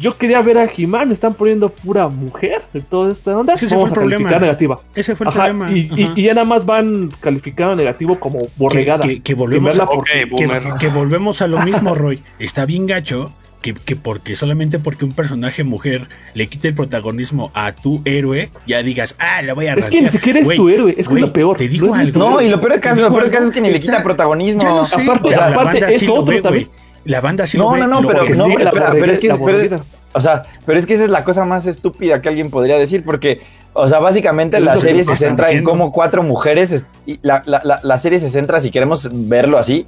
yo 0.00 0.18
quería 0.18 0.42
ver 0.42 0.58
a 0.58 0.64
He-Man, 0.76 1.12
están 1.12 1.34
poniendo 1.34 1.68
pura 1.68 2.08
mujer 2.08 2.62
de 2.72 2.82
toda 2.82 3.12
esta 3.12 3.38
onda. 3.38 3.54
Ese 3.54 3.66
Vamos 3.66 3.90
fue 3.90 4.00
a 4.02 4.04
el 4.04 4.10
calificar 4.10 4.18
problema. 4.18 4.40
negativa. 4.40 4.80
Ese 4.94 5.14
fue 5.14 5.24
el 5.24 5.28
Ajá, 5.28 5.38
problema. 5.44 5.70
y, 5.70 5.88
y- 5.94 6.02
Ajá. 6.04 6.12
y 6.16 6.22
ya 6.24 6.34
nada 6.34 6.44
más 6.46 6.66
van 6.66 7.10
calificado 7.20 7.76
negativo 7.76 8.18
como 8.18 8.40
borregada. 8.56 9.02
Que, 9.02 9.14
que- 9.16 9.22
que 9.22 9.34
volvemos 9.34 9.78
a, 9.78 9.86
por- 9.86 10.02
que- 10.04 10.24
boomer. 10.24 10.62
que 10.80 10.88
volvemos 10.88 11.40
a 11.42 11.46
lo 11.46 11.60
mismo, 11.60 11.94
Roy. 11.94 12.24
Está 12.40 12.66
bien 12.66 12.86
gacho 12.88 13.32
que, 13.62 13.72
que 13.72 13.94
porque 13.94 14.34
solamente 14.34 14.80
porque 14.80 15.04
un 15.04 15.12
personaje 15.12 15.62
mujer 15.62 16.08
le 16.34 16.48
quite 16.48 16.68
el 16.68 16.74
protagonismo 16.74 17.52
a 17.54 17.72
tu 17.72 18.02
héroe, 18.04 18.50
ya 18.66 18.82
digas, 18.82 19.14
ah, 19.20 19.42
le 19.42 19.52
voy 19.52 19.68
a 19.68 19.74
Es 19.74 19.84
que 19.86 19.90
ni 19.90 19.96
rantear". 20.08 20.12
siquiera 20.12 20.40
es 20.40 20.56
tu 20.56 20.68
héroe, 20.68 20.90
es 20.90 20.96
que 20.96 21.02
es 21.02 21.08
güey, 21.08 21.20
lo 21.22 21.32
peor. 21.32 21.56
Te 21.56 21.68
digo 21.68 21.86
No 21.86 21.94
algo. 21.94 22.18
No, 22.18 22.42
y 22.42 22.48
lo 22.48 22.58
peor 22.58 22.72
del 22.72 22.80
caso, 22.80 23.08
peor 23.14 23.30
caso 23.30 23.44
es 23.44 23.50
que 23.52 23.60
ni 23.60 23.70
le 23.70 23.80
quita 23.80 24.02
protagonismo. 24.02 24.60
Ya 24.60 24.84
sé, 24.84 25.02
Aparte- 25.02 25.30
la 25.30 25.46
aparte 25.46 25.94
es 25.94 26.00
sí 26.00 26.06
lo 26.06 26.14
otro 26.16 26.34
ve, 26.34 26.42
también. 26.42 26.68
La 27.04 27.20
banda 27.20 27.46
sí 27.46 27.58
No, 27.58 27.64
lo 27.64 27.70
ve. 27.72 27.80
no, 27.80 27.86
no, 27.86 28.00
lo 28.02 28.08
pero- 28.08 28.24
que 28.24 28.34
no, 28.34 28.46
diga 28.46 28.70
pero 28.72 28.86
espera, 28.86 29.12
es 29.12 29.18
que- 29.18 29.28
la 29.28 29.34
pero- 29.34 29.44
borregada. 29.44 29.82
O 30.16 30.20
sea, 30.20 30.42
pero 30.64 30.78
es 30.78 30.86
que 30.86 30.94
esa 30.94 31.04
es 31.04 31.10
la 31.10 31.24
cosa 31.24 31.44
más 31.44 31.66
estúpida 31.66 32.22
que 32.22 32.28
alguien 32.28 32.48
podría 32.50 32.78
decir, 32.78 33.04
porque, 33.04 33.42
o 33.72 33.88
sea, 33.88 33.98
básicamente 33.98 34.60
la 34.60 34.76
serie 34.78 35.02
se 35.04 35.16
centra 35.16 35.50
en 35.50 35.64
cómo 35.64 35.90
cuatro 35.92 36.22
mujeres, 36.22 36.70
es- 36.70 36.86
y 37.04 37.18
la, 37.22 37.42
la- 37.46 37.60
la- 37.64 37.80
la 37.82 37.98
serie 37.98 38.20
se 38.20 38.28
centra, 38.30 38.60
si 38.60 38.70
queremos 38.70 39.08
verlo 39.12 39.58
así, 39.58 39.86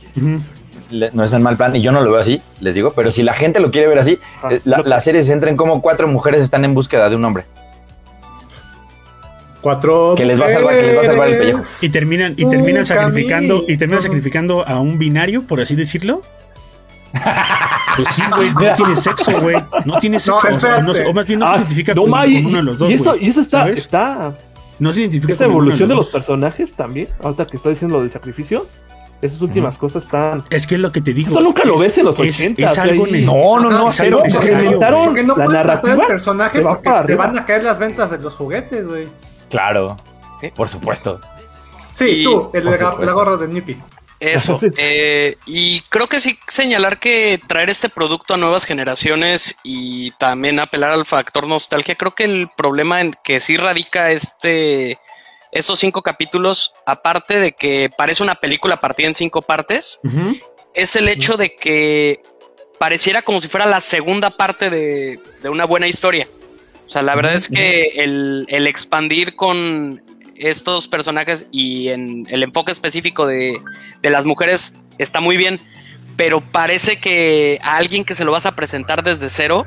le- 0.91 1.11
no 1.13 1.23
es 1.25 1.33
en 1.33 1.43
mal 1.43 1.57
plan, 1.57 1.75
y 1.77 1.81
yo 1.81 1.93
no 1.93 2.01
lo 2.03 2.11
veo 2.11 2.21
así, 2.21 2.43
les 2.61 2.75
digo, 2.75 2.93
pero 2.95 3.11
si 3.13 3.23
la 3.23 3.35
gente 3.35 3.61
lo 3.61 3.71
quiere 3.71 3.87
ver 3.87 3.99
así, 4.01 4.19
Ajá. 4.43 4.55
eh, 4.57 4.61
la, 4.65 5.01
serie 5.01 5.23
se 5.23 5.29
centra 5.29 5.49
en 5.49 5.57
cómo 5.57 5.81
cuatro 5.81 6.09
mujeres 6.09 6.43
están 6.43 6.65
en 6.65 6.75
búsqueda 6.75 7.09
de 7.09 7.15
un 7.17 7.25
hombre. 7.25 7.45
Cuatro. 9.61 10.15
Que 10.17 10.25
les 10.25 10.41
va 10.41 10.47
a 10.47 10.51
salvar- 10.51 10.77
que 10.77 10.83
les 10.83 10.97
va 10.97 11.01
a 11.03 11.05
salvar 11.05 11.29
el 11.29 11.39
pellejo. 11.39 11.61
Y 11.83 11.89
terminan, 11.89 12.35
y 12.37 12.49
terminan 12.49 12.87
sacrificando, 12.87 13.65
y 13.67 13.77
terminan 13.77 14.03
sacrificando 14.03 14.67
a 14.67 14.79
un 14.81 14.99
binario, 14.99 15.43
por 15.47 15.61
así 15.61 15.75
decirlo. 15.75 16.23
Pues 17.97 18.09
sí, 18.09 18.23
güey, 18.35 18.53
no 18.53 18.73
tiene 18.75 18.97
sexo, 18.97 19.41
güey. 19.41 19.57
No 19.85 19.99
tiene 19.99 20.21
sexo. 20.21 20.49
No, 20.51 20.57
o, 20.57 20.61
sea, 20.61 20.81
no 20.81 21.13
más 21.15 21.27
bien 21.27 21.39
no 21.41 21.47
se 21.47 21.53
Ah, 21.55 21.57
identifica 21.59 21.95
no, 21.95 22.03
con, 22.03 22.11
ma, 22.11 22.23
con 22.23 22.31
y, 22.33 22.45
uno 22.45 22.57
de 22.59 22.63
los 22.63 22.79
dos, 22.79 22.91
y 22.91 22.95
eso, 22.95 23.05
güey. 23.05 23.25
y 23.25 23.29
eso 23.31 23.41
está, 23.41 23.69
está 23.69 24.33
No 24.79 24.93
se 24.93 25.01
identifica 25.01 25.37
con 25.37 25.47
evolución 25.47 25.89
de 25.89 25.95
los 25.95 26.09
personajes 26.09 26.73
también, 26.73 27.09
ahorita 27.23 27.47
que 27.47 27.57
está 27.57 27.71
diciendo 27.71 27.97
lo 27.97 28.03
del 28.03 28.13
sacrificio, 28.13 28.67
esas 29.23 29.41
últimas 29.41 29.79
cosas 29.79 30.05
están. 30.05 30.45
Es 30.51 30.67
que 30.67 30.75
es 30.75 30.81
lo 30.81 30.93
que 30.93 31.01
te 31.01 31.15
digo. 31.15 31.31
Eso 31.31 31.41
nunca 31.41 31.65
lo 31.65 31.75
es- 31.77 31.81
ves 31.81 31.99
en 31.99 32.05
los 32.05 32.19
es- 32.19 32.39
80, 32.39 32.63
Es, 32.65 32.71
o 32.71 32.75
sea, 32.75 32.83
algo 32.83 33.05
ahí- 33.07 33.13
necesario. 33.13 33.43
No, 33.43 33.61
no, 33.61 33.71
no, 33.71 33.89
es 33.89 33.95
cero, 33.95 34.23
algo 34.23 35.05
porque 35.07 35.23
no 35.23 35.37
La 35.37 35.47
narrativa 35.47 35.95
al 35.95 36.07
personaje 36.07 36.61
va 36.61 36.81
porque 36.83 37.07
te 37.07 37.15
van 37.15 37.39
a 37.39 37.45
caer 37.47 37.63
las 37.63 37.79
ventas 37.79 38.11
de 38.11 38.19
los 38.19 38.35
juguetes, 38.35 38.87
güey. 38.87 39.09
Claro, 39.49 39.97
¿Eh? 40.43 40.53
por 40.55 40.69
supuesto. 40.69 41.19
Sí, 41.95 42.05
Y- 42.05 42.25
tú, 42.25 42.51
el 42.53 42.63
la 42.67 43.13
gorra 43.13 43.39
de 43.39 43.49
Nippy. 43.49 43.79
Eso. 44.21 44.61
eh, 44.77 45.37
y 45.47 45.81
creo 45.83 46.07
que 46.07 46.21
sí 46.21 46.39
señalar 46.49 46.99
que 46.99 47.41
traer 47.47 47.71
este 47.71 47.89
producto 47.89 48.35
a 48.35 48.37
nuevas 48.37 48.65
generaciones 48.65 49.57
y 49.63 50.11
también 50.13 50.59
apelar 50.59 50.93
al 50.93 51.07
factor 51.07 51.47
nostalgia, 51.47 51.95
creo 51.95 52.15
que 52.15 52.25
el 52.25 52.49
problema 52.57 53.01
en 53.01 53.15
que 53.25 53.41
sí 53.41 53.57
radica 53.57 54.11
este 54.11 54.99
estos 55.53 55.79
cinco 55.79 56.03
capítulos, 56.03 56.75
aparte 56.85 57.39
de 57.39 57.53
que 57.53 57.91
parece 57.97 58.23
una 58.23 58.35
película 58.35 58.81
partida 58.81 59.09
en 59.09 59.15
cinco 59.15 59.43
partes, 59.43 60.01
es 60.75 60.97
el 60.97 61.09
hecho 61.09 61.37
de 61.37 61.55
que 61.55 62.21
pareciera 62.79 63.23
como 63.23 63.41
si 63.41 63.49
fuera 63.49 63.65
la 63.65 63.81
segunda 63.81 64.31
parte 64.31 64.69
de, 64.69 65.19
de 65.43 65.49
una 65.49 65.65
buena 65.65 65.89
historia. 65.89 66.29
O 66.87 66.89
sea, 66.89 67.03
la 67.03 67.15
verdad 67.15 67.35
es 67.35 67.49
que 67.49 67.93
el, 67.97 68.45
el 68.49 68.67
expandir 68.67 69.35
con 69.35 70.03
estos 70.39 70.89
personajes 70.89 71.47
y 71.51 71.89
en 71.89 72.27
el 72.31 72.43
enfoque 72.43 72.73
específico 72.73 73.27
de, 73.27 73.59
de 74.03 74.11
las 74.11 74.25
mujeres 74.25 74.77
está 74.99 75.21
muy 75.21 75.37
bien, 75.37 75.61
pero 76.17 76.41
parece 76.41 76.99
que 76.99 77.59
a 77.63 77.77
alguien 77.77 78.05
que 78.05 78.15
se 78.15 78.25
lo 78.25 78.33
vas 78.33 78.47
a 78.47 78.55
presentar 78.57 79.03
desde 79.05 79.29
cero, 79.29 79.67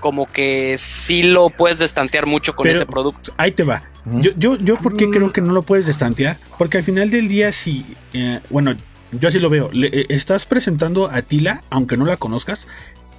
como 0.00 0.26
que 0.26 0.76
sí 0.78 1.22
lo 1.22 1.50
puedes 1.50 1.78
destantear 1.78 2.26
mucho 2.26 2.56
con 2.56 2.64
Pero- 2.64 2.76
ese 2.76 2.86
producto. 2.86 3.32
Ahí 3.36 3.52
te 3.52 3.64
va. 3.64 3.82
Yo, 4.06 4.30
yo, 4.36 4.56
yo, 4.56 4.76
¿por 4.76 4.96
qué 4.96 5.10
creo 5.10 5.30
que 5.30 5.42
no 5.42 5.52
lo 5.52 5.62
puedes 5.62 5.86
destantear? 5.86 6.38
Porque 6.56 6.78
al 6.78 6.84
final 6.84 7.10
del 7.10 7.28
día, 7.28 7.52
si, 7.52 7.84
eh, 8.14 8.40
bueno, 8.48 8.74
yo 9.12 9.28
así 9.28 9.38
lo 9.38 9.50
veo. 9.50 9.68
Le- 9.72 9.88
eh, 9.88 10.06
estás 10.08 10.46
presentando 10.46 11.10
a 11.10 11.20
Tila, 11.20 11.62
aunque 11.68 11.98
no 11.98 12.06
la 12.06 12.16
conozcas. 12.16 12.66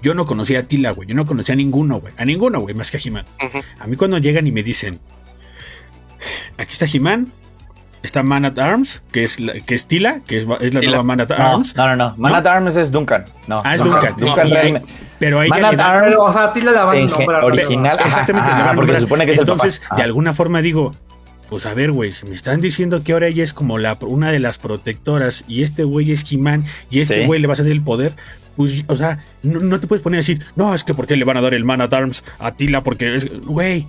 Yo 0.01 0.15
no 0.15 0.25
conocía 0.25 0.59
a 0.59 0.63
Tila, 0.63 0.89
güey. 0.91 1.07
Yo 1.07 1.13
no 1.13 1.27
conocía 1.27 1.53
a 1.53 1.55
ninguno, 1.55 1.99
güey. 2.01 2.13
A 2.17 2.25
ninguno, 2.25 2.61
güey, 2.61 2.73
más 2.73 2.89
que 2.89 2.97
a 2.97 2.99
He-Man. 3.03 3.25
A 3.79 3.85
mí 3.85 3.95
cuando 3.95 4.17
llegan 4.17 4.47
y 4.47 4.51
me 4.51 4.63
dicen, 4.63 4.99
aquí 6.57 6.71
está 6.73 6.85
He-Man, 6.91 7.31
está 8.03 8.23
Man 8.23 8.45
at 8.45 8.57
Arms, 8.59 9.03
que 9.11 9.23
es, 9.23 9.39
la- 9.39 9.53
que 9.59 9.75
es 9.75 9.85
Tila, 9.87 10.21
que 10.25 10.37
es, 10.37 10.43
es 10.61 10.73
la 10.73 10.79
Tila. 10.79 10.91
nueva 10.91 11.03
Man 11.03 11.21
at 11.21 11.31
Arms. 11.31 11.75
no, 11.75 11.87
no, 11.87 11.95
no. 11.95 12.15
Man 12.17 12.31
¿No? 12.31 12.37
at 12.37 12.47
Arms 12.47 12.75
es 12.75 12.91
Duncan. 12.91 13.25
No, 13.47 13.61
Ah, 13.63 13.75
es 13.75 13.83
Duncan. 13.83 14.15
Duncan 14.17 14.49
realmente- 14.49 14.87
pero 15.19 15.43
ella 15.43 15.49
Man 15.49 15.65
at 15.65 15.79
Arms 15.79 16.07
Pero, 16.09 16.23
o 16.23 16.33
sea, 16.33 16.43
a 16.45 16.53
ti 16.53 16.61
le 16.61 16.71
daban 16.71 16.95
en 16.97 17.05
nombre 17.07 17.25
gen- 17.27 17.35
a- 17.35 17.45
original. 17.45 17.99
Exactamente, 18.03 18.49
ajá, 18.49 18.57
le 18.57 18.63
van 18.63 18.73
a 18.73 18.75
porque 18.75 18.93
se 18.93 18.99
supone 19.01 19.25
que 19.25 19.33
es 19.33 19.39
Entonces, 19.39 19.75
el 19.75 19.81
papá. 19.83 19.95
de 19.97 20.01
Ajá. 20.01 20.05
alguna 20.07 20.33
forma 20.33 20.61
digo, 20.63 20.95
pues 21.49 21.65
a 21.67 21.73
ver, 21.75 21.91
güey, 21.91 22.11
si 22.11 22.25
me 22.25 22.33
están 22.33 22.59
diciendo 22.61 23.03
que 23.03 23.13
ahora 23.13 23.27
ella 23.27 23.43
es 23.43 23.53
como 23.53 23.77
la 23.77 23.97
una 24.01 24.31
de 24.31 24.39
las 24.39 24.57
protectoras 24.57 25.43
y 25.47 25.61
este 25.63 25.83
güey 25.83 26.11
es 26.11 26.23
He-Man 26.31 26.65
y 26.89 27.01
este 27.01 27.21
Sí. 27.21 27.25
güey 27.27 27.39
le 27.39 27.47
va 27.47 27.53
a 27.53 27.57
ceder 27.57 27.73
el 27.73 27.81
poder, 27.83 28.15
pues, 28.55 28.83
o 28.87 28.95
sea, 28.97 29.19
no, 29.43 29.59
no 29.59 29.79
te 29.79 29.85
puedes 29.85 30.01
poner 30.01 30.17
a 30.17 30.21
decir, 30.21 30.43
no, 30.55 30.73
es 30.73 30.83
que 30.83 30.93
¿por 30.95 31.05
qué 31.07 31.15
le 31.17 31.25
van 31.25 31.37
a 31.37 31.41
dar 31.41 31.53
el 31.53 31.65
Man 31.65 31.81
at 31.81 31.93
Arms 31.93 32.23
a 32.39 32.53
Tila? 32.53 32.81
Porque 32.83 33.15
es, 33.15 33.29
güey. 33.45 33.85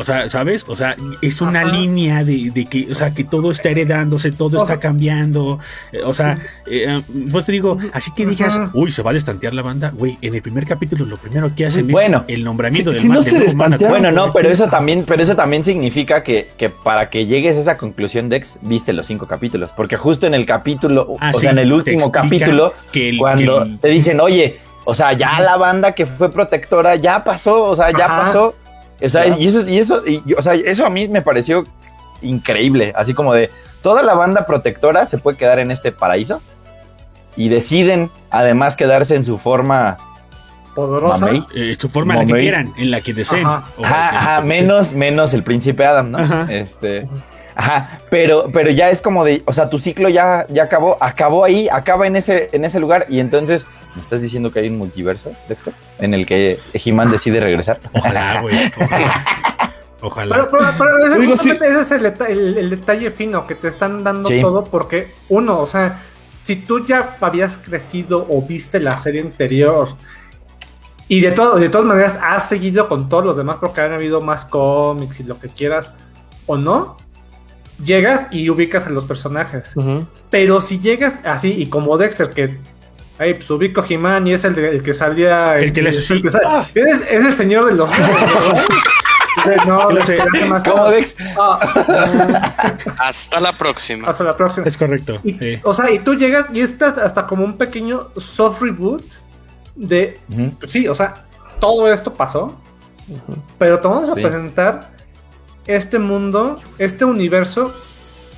O 0.00 0.04
sea, 0.04 0.30
¿sabes? 0.30 0.64
O 0.66 0.74
sea, 0.74 0.96
es 1.20 1.42
una 1.42 1.60
Ajá. 1.60 1.72
línea 1.76 2.24
de, 2.24 2.50
de 2.54 2.64
que, 2.64 2.88
o 2.90 2.94
sea, 2.94 3.12
que 3.12 3.22
todo 3.22 3.50
está 3.50 3.68
heredándose, 3.68 4.32
todo 4.32 4.56
O 4.56 4.62
está 4.62 4.74
sea- 4.74 4.80
cambiando. 4.80 5.58
eh, 5.92 6.00
O 6.04 6.14
sea, 6.14 6.38
eh, 6.66 6.86
eh, 6.88 7.02
pues 7.30 7.44
te 7.44 7.52
digo, 7.52 7.76
así 7.92 8.10
que 8.12 8.24
digas, 8.24 8.58
Ajá. 8.58 8.70
uy, 8.72 8.90
se 8.92 9.02
va 9.02 9.10
a 9.10 9.12
destantear 9.14 9.52
la 9.52 9.60
banda. 9.60 9.92
Güey, 9.94 10.16
en 10.22 10.34
el 10.34 10.40
primer 10.40 10.64
capítulo 10.64 11.04
lo 11.04 11.18
primero 11.18 11.54
que 11.54 11.66
hacen 11.66 11.86
Bueno. 11.88 12.24
es 12.26 12.34
el 12.38 12.44
nombramiento 12.44 12.90
Si- 12.92 12.94
del 12.94 13.02
si 13.02 13.08
man- 13.56 13.70
no 13.72 13.76
del. 13.78 13.88
Bueno, 13.88 14.10
no, 14.10 14.32
pero 14.32 14.48
eso 14.48 14.68
también, 14.68 15.04
pero 15.06 15.22
eso 15.22 15.36
también 15.36 15.64
significa 15.64 16.22
que, 16.22 16.48
que 16.56 16.70
para 16.70 17.10
que 17.10 17.26
llegues 17.26 17.58
a 17.58 17.60
esa 17.60 17.76
conclusión, 17.76 18.30
Dex, 18.30 18.56
viste 18.62 18.94
los 18.94 19.06
cinco 19.06 19.26
capítulos. 19.26 19.70
Porque 19.76 19.96
justo 19.98 20.26
en 20.26 20.32
el 20.32 20.46
capítulo, 20.46 21.16
Ah, 21.20 21.30
o 21.34 21.34
sí, 21.34 21.40
sea, 21.42 21.50
en 21.50 21.58
el 21.58 21.72
último 21.74 22.10
capítulo, 22.10 22.72
que 22.90 23.10
el- 23.10 23.18
cuando 23.18 23.64
que 23.64 23.70
el- 23.70 23.78
te 23.80 23.88
dicen, 23.88 24.18
oye, 24.20 24.60
o 24.86 24.94
sea, 24.94 25.12
ya 25.12 25.40
la 25.40 25.58
banda 25.58 25.92
que 25.92 26.06
fue 26.06 26.30
protectora 26.32 26.96
ya 26.96 27.22
pasó, 27.22 27.64
o 27.64 27.76
sea, 27.76 27.90
ya 27.90 28.06
Ajá. 28.06 28.20
pasó. 28.22 28.54
O 29.02 29.08
sea, 29.08 29.24
Claro. 29.24 29.40
y 29.40 29.46
eso, 29.48 29.68
y 29.68 29.78
eso, 29.78 30.02
y, 30.06 30.22
o 30.34 30.42
sea, 30.42 30.54
eso 30.54 30.84
a 30.86 30.90
mí 30.90 31.08
me 31.08 31.22
pareció 31.22 31.64
increíble. 32.22 32.92
Así 32.96 33.14
como 33.14 33.32
de 33.34 33.50
toda 33.82 34.02
la 34.02 34.14
banda 34.14 34.46
protectora 34.46 35.06
se 35.06 35.18
puede 35.18 35.36
quedar 35.38 35.58
en 35.58 35.70
este 35.70 35.90
paraíso 35.92 36.40
y 37.36 37.48
deciden 37.48 38.10
además 38.30 38.76
quedarse 38.76 39.16
en 39.16 39.24
su 39.24 39.38
forma 39.38 39.96
Poderosa. 40.74 41.28
eh, 41.54 41.76
su 41.78 41.88
forma 41.88 42.14
en 42.14 42.20
la 42.20 42.34
que 42.34 42.40
quieran, 42.40 42.72
en 42.76 42.90
la 42.90 43.00
que 43.00 43.12
deseen. 43.14 43.46
Ajá. 43.46 43.64
Ajá, 43.82 44.40
menos, 44.42 44.94
menos 44.94 45.34
el 45.34 45.42
príncipe 45.42 45.84
Adam, 45.84 46.10
¿no? 46.10 46.18
Ajá. 46.18 46.46
Este, 46.50 47.08
ajá, 47.56 48.00
pero, 48.10 48.50
pero 48.52 48.70
ya 48.70 48.90
es 48.90 49.00
como 49.00 49.24
de, 49.24 49.42
o 49.46 49.52
sea, 49.52 49.68
tu 49.68 49.78
ciclo 49.78 50.08
ya, 50.08 50.46
ya 50.48 50.64
acabó, 50.64 50.96
acabó 51.00 51.44
ahí, 51.44 51.68
acaba 51.72 52.06
en 52.06 52.16
ese, 52.16 52.50
en 52.52 52.64
ese 52.64 52.78
lugar, 52.80 53.06
y 53.08 53.18
entonces, 53.20 53.66
¿me 54.00 54.02
estás 54.02 54.22
diciendo 54.22 54.50
que 54.50 54.60
hay 54.60 54.68
un 54.70 54.78
multiverso, 54.78 55.30
Dexter? 55.46 55.74
En 55.98 56.14
el 56.14 56.24
que 56.24 56.58
He-Man 56.72 57.10
decide 57.10 57.38
regresar. 57.38 57.80
Ojalá, 57.92 58.40
güey. 58.42 58.56
Ojalá. 58.80 59.24
Ojalá. 60.00 60.34
Pero, 60.36 60.50
pero, 60.50 60.64
pero 60.78 61.06
ese, 61.06 61.18
Digo, 61.20 61.32
justamente 61.32 61.68
ese 61.68 61.80
es 61.82 61.92
el, 61.92 62.02
deta- 62.02 62.26
el- 62.28 62.56
el 62.56 62.70
detalle 62.70 63.10
fino 63.10 63.46
que 63.46 63.54
te 63.54 63.68
están 63.68 64.02
dando 64.02 64.28
Sí. 64.28 64.40
todo 64.40 64.64
porque 64.64 65.08
uno, 65.28 65.58
o 65.60 65.66
sea, 65.66 66.00
si 66.44 66.56
tú 66.56 66.86
ya 66.86 67.16
habías 67.20 67.58
crecido 67.58 68.26
o 68.30 68.40
viste 68.40 68.80
la 68.80 68.96
serie 68.96 69.20
anterior 69.20 69.94
y 71.06 71.20
de, 71.20 71.32
todo, 71.32 71.56
de 71.56 71.68
todas 71.68 71.86
maneras 71.86 72.18
has 72.22 72.48
seguido 72.48 72.88
con 72.88 73.10
todos 73.10 73.24
los 73.24 73.36
demás 73.36 73.58
porque 73.60 73.82
han 73.82 73.92
habido 73.92 74.22
más 74.22 74.46
cómics 74.46 75.20
y 75.20 75.24
lo 75.24 75.38
que 75.38 75.48
quieras 75.48 75.92
o 76.46 76.56
no, 76.56 76.96
llegas 77.84 78.26
y 78.30 78.48
ubicas 78.48 78.86
a 78.86 78.90
los 78.90 79.04
personajes. 79.04 79.74
Pero 80.30 80.60
si 80.62 80.80
llegas 80.80 81.18
así 81.24 81.52
y 81.52 81.66
como 81.66 81.98
Dexter 81.98 82.30
que... 82.30 82.58
Ay, 83.20 83.34
pues 83.34 83.50
ubico 83.50 83.84
He-Man 83.86 84.26
y 84.28 84.32
es 84.32 84.44
el, 84.44 84.54
de- 84.54 84.70
el 84.70 84.82
que 84.82 84.94
salía... 84.94 85.58
El 85.58 85.72
que 85.74 85.82
le 85.82 85.90
es 85.90 86.10
el 86.10 86.16
así. 86.16 86.22
que 86.22 86.30
sale- 86.30 86.46
es, 86.74 87.00
es 87.10 87.24
el 87.26 87.34
señor 87.34 87.66
de 87.66 87.74
los... 87.74 87.90
no, 89.66 89.78
hace- 89.98 90.20
hace 90.20 90.44
más. 90.46 90.62
Ah, 91.38 91.60
Hasta 92.98 93.40
la 93.40 93.52
próxima. 93.56 94.08
hasta 94.08 94.24
la 94.24 94.36
próxima. 94.36 94.66
Es 94.66 94.76
correcto. 94.76 95.18
Y- 95.22 95.34
sí. 95.34 95.60
O 95.64 95.72
sea, 95.74 95.90
y 95.90 95.98
tú 95.98 96.14
llegas 96.14 96.46
y 96.52 96.60
estás 96.60 96.98
hasta 96.98 97.26
como 97.26 97.44
un 97.44 97.56
pequeño 97.58 98.08
soft 98.16 98.62
reboot 98.62 99.02
de, 99.76 100.18
pues 100.58 100.72
sí, 100.72 100.88
o 100.88 100.94
sea, 100.94 101.26
todo 101.58 101.92
esto 101.92 102.12
pasó, 102.14 102.58
pero 103.58 103.78
te 103.80 103.88
vamos 103.88 104.08
a 104.10 104.14
Sí. 104.14 104.22
presentar 104.22 104.90
este 105.66 105.98
mundo, 105.98 106.60
este 106.78 107.04
universo 107.04 107.72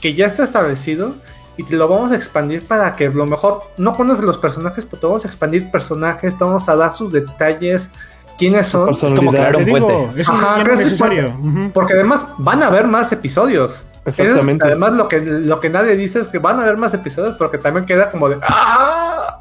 que 0.00 0.14
ya 0.14 0.26
está 0.26 0.42
establecido 0.44 1.14
y 1.62 1.64
te 1.64 1.76
lo 1.76 1.86
vamos 1.88 2.12
a 2.12 2.16
expandir 2.16 2.66
para 2.66 2.94
que 2.96 3.06
a 3.06 3.10
lo 3.10 3.26
mejor 3.26 3.62
no 3.76 3.94
conoces 3.94 4.24
los 4.24 4.38
personajes, 4.38 4.84
pero 4.84 5.00
te 5.00 5.06
vamos 5.06 5.24
a 5.24 5.28
expandir 5.28 5.70
personajes, 5.70 6.36
te 6.36 6.44
vamos 6.44 6.68
a 6.68 6.76
dar 6.76 6.92
sus 6.92 7.12
detalles, 7.12 7.90
quiénes 8.38 8.66
son, 8.66 8.86
personalidad. 8.86 9.16
como 9.18 9.30
crear 9.32 9.56
un 9.56 9.64
puente. 9.66 10.20
es 10.20 10.28
Ajá, 10.28 10.62
es 10.62 10.78
necesario. 10.78 11.28
Ujú. 11.40 11.70
porque 11.72 11.94
además 11.94 12.26
van 12.38 12.62
a 12.62 12.66
haber 12.66 12.86
más 12.86 13.12
episodios. 13.12 13.84
Es- 14.04 14.18
Exactamente. 14.18 14.64
además, 14.66 14.94
lo 14.94 15.06
que, 15.08 15.20
lo 15.20 15.60
que 15.60 15.70
nadie 15.70 15.94
dice 15.96 16.18
es 16.18 16.26
que 16.28 16.38
van 16.40 16.58
a 16.58 16.62
haber 16.62 16.76
más 16.76 16.92
episodios, 16.94 17.36
porque 17.36 17.58
también 17.58 17.86
queda 17.86 18.10
como 18.10 18.28
de. 18.28 18.38
¡Ah! 18.42 19.40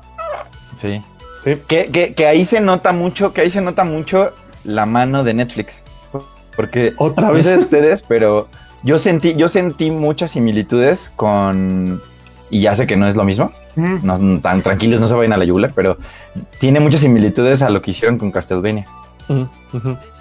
Sí. 0.75 1.01
Sí. 1.43 1.57
Que, 1.67 1.87
que, 1.87 2.13
que 2.13 2.27
ahí 2.27 2.45
se 2.45 2.61
nota 2.61 2.91
mucho, 2.91 3.33
que 3.33 3.41
ahí 3.41 3.49
se 3.49 3.61
nota 3.61 3.83
mucho 3.83 4.33
la 4.63 4.85
mano 4.85 5.23
de 5.23 5.33
Netflix. 5.33 5.81
Porque 6.55 6.93
Otra 6.97 7.27
no 7.29 7.33
vez. 7.33 7.45
sé 7.45 7.57
ustedes, 7.57 8.03
pero 8.03 8.47
yo 8.83 8.97
sentí, 8.99 9.33
yo 9.35 9.47
sentí 9.47 9.89
muchas 9.89 10.31
similitudes 10.31 11.11
con. 11.15 11.99
Y 12.51 12.61
ya 12.61 12.75
sé 12.75 12.85
que 12.85 12.95
no 12.97 13.07
es 13.07 13.15
lo 13.15 13.23
mismo. 13.23 13.51
No, 13.75 14.39
tan 14.41 14.61
tranquilos, 14.61 14.99
no 14.99 15.07
se 15.07 15.15
vayan 15.15 15.33
a 15.33 15.37
la 15.37 15.45
yugular, 15.45 15.71
pero 15.73 15.97
tiene 16.59 16.79
muchas 16.79 16.99
similitudes 16.99 17.61
a 17.63 17.69
lo 17.69 17.81
que 17.81 17.91
hicieron 17.91 18.17
con 18.19 18.29
Castlevania. 18.31 18.85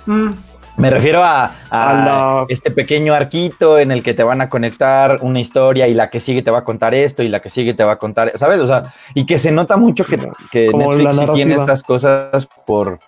Mm, 0.07 0.29
Me 0.77 0.88
refiero 0.88 1.23
a, 1.23 1.45
a 1.71 1.90
A 1.90 1.93
la- 2.05 2.45
este 2.49 2.71
pequeño 2.71 3.12
arquito 3.12 3.79
en 3.79 3.90
el 3.90 4.03
que 4.03 4.14
te 4.14 4.23
van 4.23 4.40
a 4.40 4.49
conectar 4.49 5.19
una 5.21 5.40
historia 5.40 5.88
y 5.88 5.95
la 5.95 6.09
que 6.09 6.21
sigue 6.21 6.40
te 6.43 6.51
va 6.51 6.59
a 6.61 6.64
contar 6.64 6.95
esto 6.95 7.23
y 7.23 7.29
la 7.29 7.40
que 7.40 7.51
sigue 7.51 7.75
te 7.75 7.85
va 7.85 7.93
a 7.93 7.99
contar, 7.99 8.33
¿sabes? 8.37 8.61
O 8.61 8.66
sea, 8.66 8.85
y 9.14 9.27
que 9.27 9.37
se 9.37 9.51
nota 9.51 9.77
mucho 9.77 10.07
que, 10.07 10.16
que 10.51 10.71
Netflix 10.73 11.16
sí 11.16 11.27
tiene 11.35 11.55
estas 11.62 11.83
cosas 11.83 12.49
por, 12.66 13.01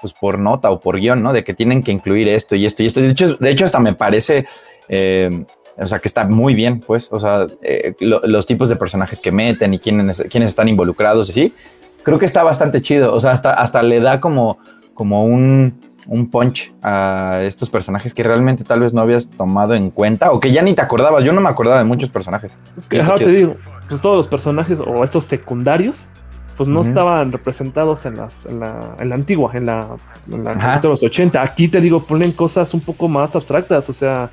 pues 0.00 0.14
por 0.14 0.38
nota 0.38 0.70
o 0.70 0.80
por 0.80 0.96
guion, 0.98 1.22
¿no? 1.22 1.32
De 1.32 1.42
que 1.44 1.52
tienen 1.52 1.82
que 1.82 1.92
incluir 1.92 2.28
esto 2.28 2.54
y 2.54 2.64
esto 2.64 2.82
y 2.82 2.86
esto. 2.86 3.00
De 3.00 3.10
hecho, 3.10 3.34
de 3.34 3.50
hecho 3.50 3.64
hasta 3.66 3.80
me 3.80 3.92
parece, 3.94 4.46
eh, 4.88 5.44
o 5.80 5.86
sea, 5.86 5.98
que 5.98 6.08
está 6.08 6.24
muy 6.26 6.54
bien, 6.54 6.80
pues, 6.80 7.08
o 7.12 7.20
sea, 7.20 7.46
eh, 7.62 7.94
lo- 8.00 8.20
los 8.24 8.46
tipos 8.46 8.68
de 8.68 8.76
personajes 8.76 9.20
que 9.20 9.30
meten 9.32 9.74
y 9.74 9.78
quiénes, 9.78 10.22
quiénes 10.30 10.48
están 10.48 10.68
involucrados 10.68 11.28
y 11.30 11.32
sí. 11.32 11.54
Creo 12.02 12.18
que 12.18 12.26
está 12.26 12.42
bastante 12.42 12.80
chido, 12.82 13.14
o 13.14 13.20
sea, 13.20 13.32
hasta, 13.32 13.52
hasta 13.52 13.82
le 13.82 14.00
da 14.00 14.20
como, 14.20 14.58
como 14.94 15.24
un, 15.24 15.74
un 16.06 16.30
punch 16.30 16.72
a 16.82 17.40
estos 17.42 17.68
personajes 17.70 18.14
que 18.14 18.22
realmente 18.22 18.64
tal 18.64 18.80
vez 18.80 18.92
no 18.94 19.00
habías 19.02 19.28
tomado 19.28 19.74
en 19.74 19.90
cuenta 19.90 20.30
o 20.32 20.40
que 20.40 20.50
ya 20.52 20.62
ni 20.62 20.74
te 20.74 20.80
acordabas. 20.82 21.22
Yo 21.24 21.32
no 21.32 21.40
me 21.40 21.48
acordaba 21.50 21.78
de 21.78 21.84
muchos 21.84 22.08
personajes. 22.10 22.50
Es 22.76 22.86
que, 22.86 23.00
ajá, 23.00 23.16
te 23.16 23.28
digo, 23.30 23.56
pues 23.88 24.00
todos 24.00 24.16
los 24.16 24.26
personajes 24.28 24.78
o 24.80 25.04
estos 25.04 25.26
secundarios, 25.26 26.08
pues 26.56 26.68
no 26.68 26.80
Ujú. 26.80 26.88
estaban 26.88 27.30
representados 27.30 28.04
en, 28.06 28.16
las, 28.16 28.46
en, 28.46 28.58
la, 28.60 28.96
en 28.98 29.08
la 29.10 29.14
antigua, 29.14 29.50
en 29.54 29.66
la, 29.66 29.86
en 30.32 30.44
la 30.44 30.78
de 30.80 30.88
los 30.88 31.02
80. 31.02 31.40
Aquí 31.42 31.68
te 31.68 31.80
digo, 31.80 32.00
ponen 32.00 32.32
cosas 32.32 32.72
un 32.74 32.80
poco 32.80 33.06
más 33.06 33.34
abstractas, 33.36 33.88
o 33.90 33.92
sea, 33.92 34.30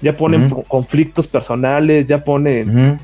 ya 0.00 0.12
ponen 0.14 0.48
conflictos 0.68 1.26
personales, 1.26 2.06
ya 2.06 2.22
ponen... 2.24 3.00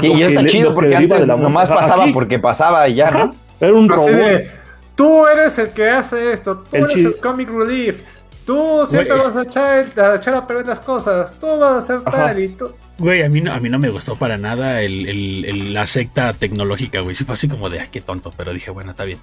Sí, 0.00 0.06
y 0.12 0.18
que 0.18 0.26
está 0.26 0.42
le- 0.42 0.48
chido 0.50 0.74
porque 0.74 0.94
antes 0.96 1.26
nomás 1.26 1.68
pasaba 1.68 2.02
Aquí- 2.04 2.12
porque 2.12 2.38
pasaba 2.38 2.86
y 2.88 2.96
ya, 2.96 3.10
¿no? 3.10 3.34
Era 3.58 3.72
un 3.72 3.90
así 3.90 4.10
robot. 4.10 4.10
de, 4.20 4.50
tú 4.94 5.26
eres 5.26 5.58
el 5.58 5.70
que 5.70 5.88
hace 5.88 6.32
esto, 6.32 6.58
tú 6.58 6.76
El 6.76 6.84
eres 6.90 7.04
el 7.06 7.16
comic 7.16 7.48
relief, 7.48 8.02
tú 8.44 8.84
siempre 8.86 9.14
Güey. 9.16 9.26
vas 9.26 9.36
a 9.36 9.42
echar, 9.44 9.86
a 9.98 10.16
echar 10.16 10.34
a 10.34 10.46
perder 10.46 10.66
las 10.66 10.80
cosas, 10.80 11.32
tú 11.40 11.46
vas 11.58 11.72
a 11.72 11.78
hacer 11.78 11.96
Ajá. 12.04 12.10
tal 12.26 12.38
y 12.38 12.48
tú. 12.48 12.70
Güey, 12.98 13.22
a 13.22 13.30
mí 13.30 13.40
no, 13.40 13.50
a 13.52 13.60
mí 13.60 13.70
no 13.70 13.78
me 13.78 13.88
gustó 13.88 14.14
para 14.16 14.36
nada 14.36 14.82
el, 14.82 15.08
el- 15.08 15.44
el- 15.46 15.72
la 15.72 15.86
secta 15.86 16.34
tecnológica, 16.34 17.00
güey. 17.00 17.14
Sí 17.14 17.24
fue 17.24 17.32
así 17.34 17.48
como 17.48 17.70
de, 17.70 17.80
ah, 17.80 17.86
qué 17.90 18.02
tonto, 18.02 18.30
pero 18.36 18.52
dije, 18.52 18.70
bueno, 18.70 18.90
está 18.90 19.04
bien. 19.04 19.18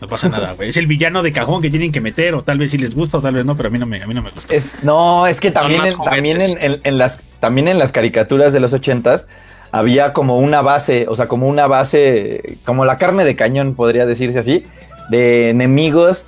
No 0.00 0.08
pasa 0.08 0.28
nada, 0.28 0.52
güey. 0.54 0.68
Es 0.68 0.76
el 0.76 0.86
villano 0.86 1.22
de 1.22 1.32
cajón 1.32 1.62
que 1.62 1.70
tienen 1.70 1.92
que 1.92 2.00
meter, 2.00 2.34
o 2.34 2.42
tal 2.42 2.58
vez 2.58 2.72
sí 2.72 2.78
les 2.78 2.94
gusta, 2.94 3.18
o 3.18 3.20
tal 3.20 3.34
vez 3.34 3.44
no, 3.44 3.56
pero 3.56 3.68
a 3.68 3.72
mí 3.72 3.78
no 3.78 3.86
me, 3.86 4.02
a 4.02 4.06
mí 4.06 4.12
no 4.14 4.22
me 4.22 4.30
gustó. 4.30 4.52
Es, 4.52 4.76
no, 4.82 5.26
es 5.26 5.40
que 5.40 5.50
también, 5.50 5.84
en, 5.86 5.96
también 5.96 6.40
en, 6.40 6.58
en- 6.60 6.80
en 6.82 6.98
las, 6.98 7.18
también 7.40 7.68
en 7.68 7.78
las 7.78 7.92
caricaturas 7.92 8.52
de 8.52 8.60
los 8.60 8.72
ochentas 8.72 9.26
había 9.70 10.12
como 10.12 10.38
una 10.38 10.62
base, 10.62 11.06
o 11.08 11.16
sea, 11.16 11.26
como 11.28 11.46
una 11.48 11.66
base, 11.66 12.58
como 12.64 12.84
la 12.84 12.96
carne 12.98 13.24
de 13.24 13.34
cañón, 13.36 13.74
podría 13.74 14.04
decirse 14.04 14.38
así, 14.38 14.64
de 15.10 15.50
enemigos 15.50 16.26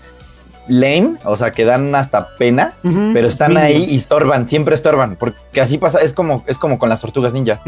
lame, 0.69 1.15
o 1.25 1.37
sea, 1.37 1.53
que 1.53 1.65
dan 1.65 1.95
hasta 1.95 2.29
pena, 2.39 2.75
pero 3.13 3.29
están 3.29 3.51
Mínimo. 3.55 3.67
ahí 3.67 3.85
y 3.89 3.97
estorban, 3.97 4.49
siempre 4.49 4.75
estorban, 4.75 5.15
porque 5.17 5.61
así 5.61 5.79
pasa, 5.79 6.01
es 6.01 6.13
como, 6.13 6.45
es 6.49 6.59
como 6.59 6.79
con 6.79 6.89
las 6.89 7.01
tortugas 7.01 7.33
ninja. 7.33 7.61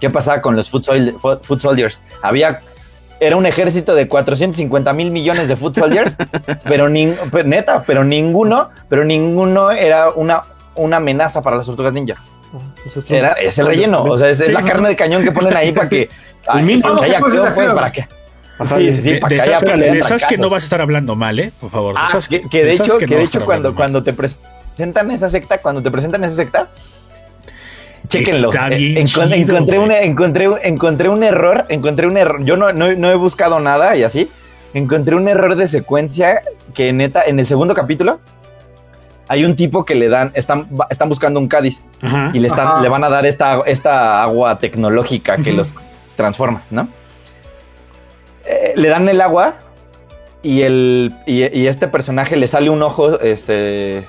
¿Qué 0.00 0.08
pasaba 0.10 0.40
con 0.40 0.56
los 0.56 0.70
foot, 0.70 0.84
sol- 0.84 1.14
fo- 1.20 1.38
foot 1.42 1.60
soldiers? 1.60 2.00
Había, 2.22 2.60
era 3.20 3.36
un 3.36 3.46
ejército 3.46 3.94
de 3.94 4.08
450 4.08 4.92
mil 4.92 5.10
millones 5.10 5.48
de 5.48 5.56
foot 5.56 5.76
soldiers, 5.78 6.16
pero, 6.64 6.88
nin- 6.88 7.16
pero 7.30 7.48
neta, 7.48 7.82
pero 7.84 8.04
ninguno, 8.04 8.70
pero 8.88 9.04
ninguno 9.04 9.70
era 9.70 10.10
una, 10.10 10.42
una 10.74 10.98
amenaza 10.98 11.42
para 11.42 11.56
las 11.56 11.66
tortugas 11.66 11.92
ninja. 11.92 12.14
Pues 12.84 12.96
es- 12.96 13.10
Era, 13.10 13.32
es 13.32 13.58
el 13.58 13.66
relleno, 13.66 14.02
o 14.04 14.18
sea, 14.18 14.28
es, 14.30 14.46
la 14.52 14.62
carne 14.62 14.88
de 14.88 14.96
cañón 14.96 15.22
que 15.22 15.32
ponen 15.32 15.56
ahí 15.56 15.72
para 15.72 15.88
que, 15.88 16.08
ay, 16.46 16.62
mínimo. 16.64 16.88
para 16.88 17.00
que 17.00 17.06
haya 17.06 17.18
acción, 17.18 17.42
pues, 17.42 17.58
acción. 17.58 17.74
para 17.74 17.92
que... 17.92 18.02
Sí, 18.58 19.02
sí, 19.02 19.20
De, 19.28 19.36
esas, 19.36 19.62
pelea, 19.64 19.92
de 19.92 19.98
esas 19.98 20.24
que 20.24 20.38
no 20.38 20.48
vas 20.48 20.62
a 20.62 20.66
estar 20.66 20.80
hablando 20.80 21.14
mal, 21.14 21.38
¿eh? 21.38 21.52
Por 21.60 21.70
favor. 21.70 21.94
de 21.94 22.00
Ah, 22.00 22.06
esas- 22.08 22.26
que, 22.28 22.40
que 22.48 22.64
de 22.64 22.70
esas 22.70 22.86
hecho, 22.86 22.98
que 22.98 23.06
no 23.06 23.16
de 23.16 23.22
hecho 23.22 23.44
cuando, 23.44 23.74
cuando 23.74 24.02
te 24.02 24.14
presentan 24.14 25.10
esa 25.10 25.28
secta, 25.28 25.58
cuando 25.58 25.82
te 25.82 25.90
presentan 25.90 26.24
esa 26.24 26.36
secta, 26.36 26.68
chéquenlo. 28.08 28.50
Está 28.50 28.68
Eh, 28.68 28.76
bien 28.76 29.06
encon- 29.06 29.24
chido, 29.32 29.34
encontré, 29.56 29.78
un, 29.78 29.86
güey. 29.86 30.04
encontré, 30.06 30.48
un- 30.48 30.58
encontré 30.62 31.08
un 31.08 31.22
error, 31.22 31.64
encontré 31.68 32.06
un 32.06 32.16
error. 32.16 32.44
Yo 32.44 32.56
no, 32.56 32.72
no, 32.72 32.92
no 32.92 33.10
he 33.10 33.14
buscado 33.14 33.60
nada 33.60 33.96
y 33.96 34.02
así. 34.02 34.30
Encontré 34.74 35.16
un 35.16 35.26
error 35.28 35.56
de 35.56 35.68
secuencia 35.68 36.42
que 36.74 36.92
neta, 36.92 37.22
en 37.24 37.40
el 37.40 37.46
segundo 37.46 37.72
capítulo, 37.74 38.20
hay 39.28 39.44
un 39.44 39.56
tipo 39.56 39.84
que 39.84 39.94
le 39.94 40.08
dan, 40.08 40.30
están, 40.34 40.68
buscando 41.08 41.40
un 41.40 41.48
Cádiz 41.48 41.82
Ajá. 42.02 42.30
y 42.34 42.38
le, 42.38 42.48
están, 42.48 42.66
Ajá. 42.68 42.80
le 42.80 42.88
van 42.88 43.02
a 43.02 43.08
dar 43.08 43.26
esta, 43.26 43.60
esta 43.66 44.22
agua 44.22 44.58
tecnológica 44.58 45.36
que 45.38 45.52
los 45.52 45.74
transforma, 46.16 46.62
¿no? 46.70 46.88
Eh, 48.44 48.74
le 48.76 48.88
dan 48.88 49.08
el 49.08 49.20
agua 49.20 49.54
y, 50.42 50.62
el, 50.62 51.12
y, 51.26 51.42
y 51.58 51.66
este 51.66 51.88
personaje 51.88 52.36
le 52.36 52.46
sale 52.46 52.70
un 52.70 52.80
ojo 52.82 53.18
este, 53.20 54.06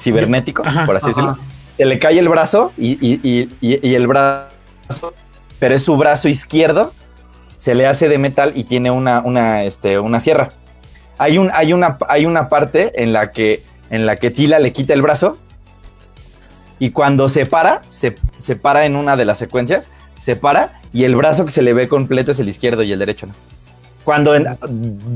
cibernético, 0.00 0.62
Ajá. 0.66 0.84
por 0.86 0.96
así 0.96 1.06
Ajá. 1.10 1.20
decirlo. 1.20 1.36
Se 1.76 1.84
le 1.84 1.98
cae 1.98 2.18
el 2.18 2.28
brazo 2.28 2.72
y, 2.78 2.92
y- 3.06 3.20
y- 3.22 3.48
y- 3.60 3.94
el 3.94 4.06
brazo, 4.06 5.12
pero 5.58 5.74
es 5.74 5.82
su 5.82 5.96
brazo 5.96 6.28
izquierdo, 6.28 6.92
se 7.56 7.74
le 7.74 7.86
hace 7.86 8.08
de 8.08 8.18
metal 8.18 8.52
y 8.54 8.64
tiene 8.64 8.90
una, 8.90 9.20
una, 9.20 9.64
este, 9.64 9.98
una 9.98 10.20
sierra. 10.20 10.50
Hay, 11.18 11.38
un, 11.38 11.50
hay, 11.52 11.72
una, 11.72 11.98
hay 12.08 12.26
una 12.26 12.48
parte 12.48 13.02
en 13.02 13.12
la, 13.12 13.30
que, 13.32 13.62
en 13.90 14.06
la 14.06 14.16
que 14.16 14.30
Tila 14.30 14.58
le 14.58 14.72
quita 14.72 14.92
el 14.94 15.02
brazo 15.02 15.38
y 16.78 16.90
cuando 16.90 17.28
se 17.28 17.46
para, 17.46 17.82
se, 17.88 18.14
se 18.38 18.56
para 18.56 18.84
en 18.86 18.96
una 18.96 19.16
de 19.16 19.24
las 19.24 19.38
secuencias, 19.38 19.88
se 20.20 20.36
para 20.36 20.80
y 20.92 21.04
el 21.04 21.14
brazo 21.16 21.44
que 21.44 21.50
se 21.52 21.62
le 21.62 21.72
ve 21.74 21.88
completo 21.88 22.30
es 22.32 22.38
el 22.38 22.48
izquierdo 22.48 22.82
y 22.82 22.92
el 22.92 22.98
derecho, 22.98 23.26
¿no? 23.26 23.34
Cuando 24.06 24.36
en 24.36 24.46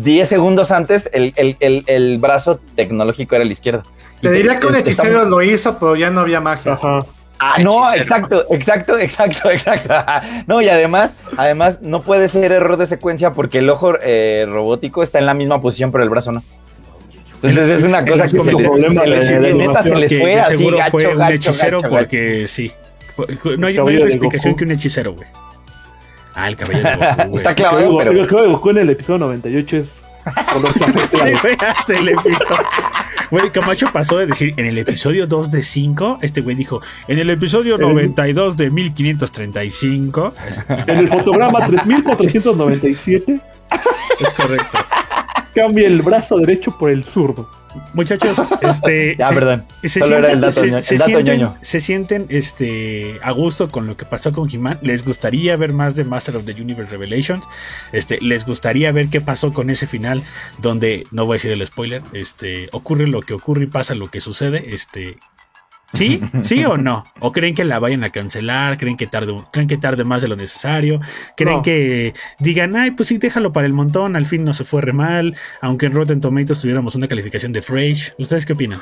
10 0.03 0.29
segundos 0.29 0.72
antes 0.72 1.09
el, 1.12 1.33
el- 1.37 1.57
el- 1.61 1.85
el 1.87 2.18
brazo 2.18 2.59
tecnológico 2.74 3.37
era 3.37 3.44
el 3.44 3.53
izquierdo. 3.53 3.85
Y 4.18 4.22
Te 4.22 4.33
diría 4.33 4.59
que 4.59 4.66
un 4.66 4.74
hechicero 4.74 5.24
lo 5.26 5.40
hizo, 5.42 5.79
pero 5.79 5.94
ya 5.94 6.11
no 6.11 6.20
había 6.22 6.40
magia. 6.40 6.72
Ajá. 6.72 6.98
Ah, 7.38 7.55
no, 7.62 7.83
Hechicero. 7.88 8.03
exacto, 8.03 8.44
exacto, 8.50 8.98
exacto, 8.98 9.48
exacto. 9.50 9.94
No, 10.48 10.61
y 10.61 10.68
además, 10.68 11.14
además 11.38 11.79
no 11.83 12.03
puede 12.03 12.29
ser 12.29 12.50
error 12.50 12.76
de 12.79 12.87
secuencia 12.88 13.33
porque 13.33 13.59
el 13.59 13.70
ojo 13.70 13.94
eh, 14.03 14.44
robótico 14.50 15.05
está 15.05 15.20
en 15.20 15.26
la 15.26 15.35
misma 15.35 15.62
posición, 15.62 15.92
pero 15.92 16.03
el 16.03 16.11
brazo 16.11 16.33
no. 16.33 16.42
Entonces 17.44 17.79
es 17.79 17.85
una 17.85 18.05
cosa 18.05 18.24
Es 18.24 18.35
que 18.35 18.42
se 18.42 18.53
les, 18.53 18.62
problema 18.62 19.03
se 19.03 19.07
les- 19.07 19.29
de- 19.29 19.40
de 19.40 19.55
neta 19.55 19.83
se 19.85 19.94
les 19.94 20.11
que 20.11 20.18
fue 20.18 20.40
así 20.40 20.68
gacho, 20.70 20.90
fue 20.90 21.07
un 21.07 21.16
gacho, 21.18 21.35
hechicero 21.35 21.81
gacho, 21.81 21.94
gacho. 21.94 22.05
porque 22.07 22.46
sí. 22.48 22.72
No 23.57 23.66
hay, 23.68 23.76
no 23.76 23.87
hay 23.87 23.96
otra 23.96 24.09
explicación 24.09 24.53
Goku. 24.53 24.59
que 24.59 24.64
un 24.64 24.70
hechicero, 24.72 25.14
güey. 25.14 25.29
Ah, 26.35 26.49
el 26.49 26.57
cabello 26.57 26.83
de 26.83 26.97
Goku. 27.25 27.37
Está 27.37 27.51
El 27.51 27.57
clavado, 27.57 27.79
cabello 27.81 27.99
pero 27.99 28.11
el 28.23 28.27
cabello 28.29 28.47
de 28.49 28.53
Goku 28.55 28.71
en 28.71 28.79
el 28.79 28.90
episodio 28.90 29.19
98 29.19 29.77
es 29.77 30.01
color 30.53 30.73
Sí, 30.75 30.81
claro. 31.11 31.38
güey, 31.43 31.57
se 31.87 32.03
le 32.03 32.12
picó. 32.16 32.57
Güey, 33.31 33.51
Camacho 33.51 33.88
pasó 33.93 34.19
de 34.19 34.27
decir 34.27 34.55
en 34.57 34.66
el 34.66 34.77
episodio 34.79 35.27
2 35.27 35.51
de 35.53 35.62
5, 35.62 36.19
este 36.23 36.40
güey 36.40 36.57
dijo, 36.57 36.81
en 37.09 37.19
el 37.21 37.31
episodio 37.31 37.79
92 37.79 38.57
de 38.57 38.71
1535. 38.71 40.35
En 40.69 40.97
el 40.97 41.09
fotograma 41.09 41.66
3497 41.66 43.40
Es 44.21 44.29
correcto. 44.31 44.79
cambia 45.55 45.87
el 45.87 46.03
brazo 46.03 46.37
derecho 46.38 46.77
por 46.77 46.90
el 46.90 47.05
zurdo. 47.05 47.49
Muchachos, 47.95 48.37
este. 48.63 49.17
Ya, 49.17 49.29
se- 49.29 49.35
perdón. 49.35 49.65
se 49.83 49.89
Solo 50.01 50.17
era 50.19 50.33
el 50.33 50.41
dato, 50.41 50.61
se 50.61 50.67
el 50.67 50.73
dato 50.99 51.11
sienten- 51.11 51.25
ñoño. 51.25 51.57
se 51.61 51.81
sienten 51.81 52.27
este, 52.29 53.19
a 53.23 53.31
gusto 53.33 53.71
con 53.71 53.87
lo 53.87 53.97
que 53.97 54.05
pasó 54.05 54.33
con 54.33 54.49
He-Man. 54.53 54.79
¿Les 54.83 55.05
gustaría 55.05 55.57
ver 55.57 55.73
más 55.73 55.95
de 55.97 56.05
Master 56.05 56.37
of 56.37 56.45
the 56.45 56.53
Universe 56.61 56.91
Revelations? 56.91 57.45
Este, 57.93 58.19
¿Les 58.21 58.45
gustaría 58.45 58.93
ver 58.93 59.09
qué 59.09 59.21
pasó 59.21 59.53
con 59.53 59.71
ese 59.71 59.87
final 59.87 60.23
donde, 60.59 61.07
no 61.11 61.27
voy 61.27 61.35
a 61.35 61.37
decir 61.37 61.51
el 61.53 61.67
spoiler, 61.67 62.03
este, 62.13 62.69
ocurre 62.73 63.07
lo 63.07 63.21
que 63.23 63.35
ocurre 63.35 63.65
y 63.65 63.67
pasa 63.67 63.95
lo 63.95 64.11
que 64.11 64.21
sucede? 64.21 64.75
Este, 64.75 65.19
¿Sí? 65.92 66.20
¿Sí 66.42 66.64
o 66.64 66.76
no? 66.79 67.05
¿O 67.18 67.33
creen 67.33 67.55
que 67.55 67.64
la 67.64 67.79
vayan 67.81 68.05
a 68.05 68.11
cancelar? 68.11 68.79
¿Creen 68.79 68.96
que 68.96 69.07
tarde, 69.09 69.35
creen 69.53 69.66
que 69.68 69.76
tarde 69.76 70.05
más 70.05 70.22
de 70.22 70.29
lo 70.29 70.37
necesario? 70.37 71.00
¿Creen 71.37 71.57
No. 71.59 71.62
que 71.62 72.14
digan, 72.38 72.76
ay, 72.76 72.92
pues 72.92 73.09
sí, 73.09 73.18
déjalo 73.18 73.53
para 73.53 73.66
el 73.66 73.72
montón, 73.72 74.14
al 74.14 74.26
fin 74.26 74.44
no 74.44 74.55
se 74.55 74.64
fue 74.64 74.83
re 74.83 74.92
mal, 74.92 75.37
aunque 75.61 75.87
en 75.87 75.92
Rotten 75.92 76.20
Tomatoes 76.20 76.61
tuviéramos 76.61 76.94
una 76.94 77.09
calificación 77.09 77.53
de 77.53 77.61
Fresh? 77.62 78.14
¿Ustedes 78.18 78.46
qué 78.46 78.53
opinan? 78.53 78.81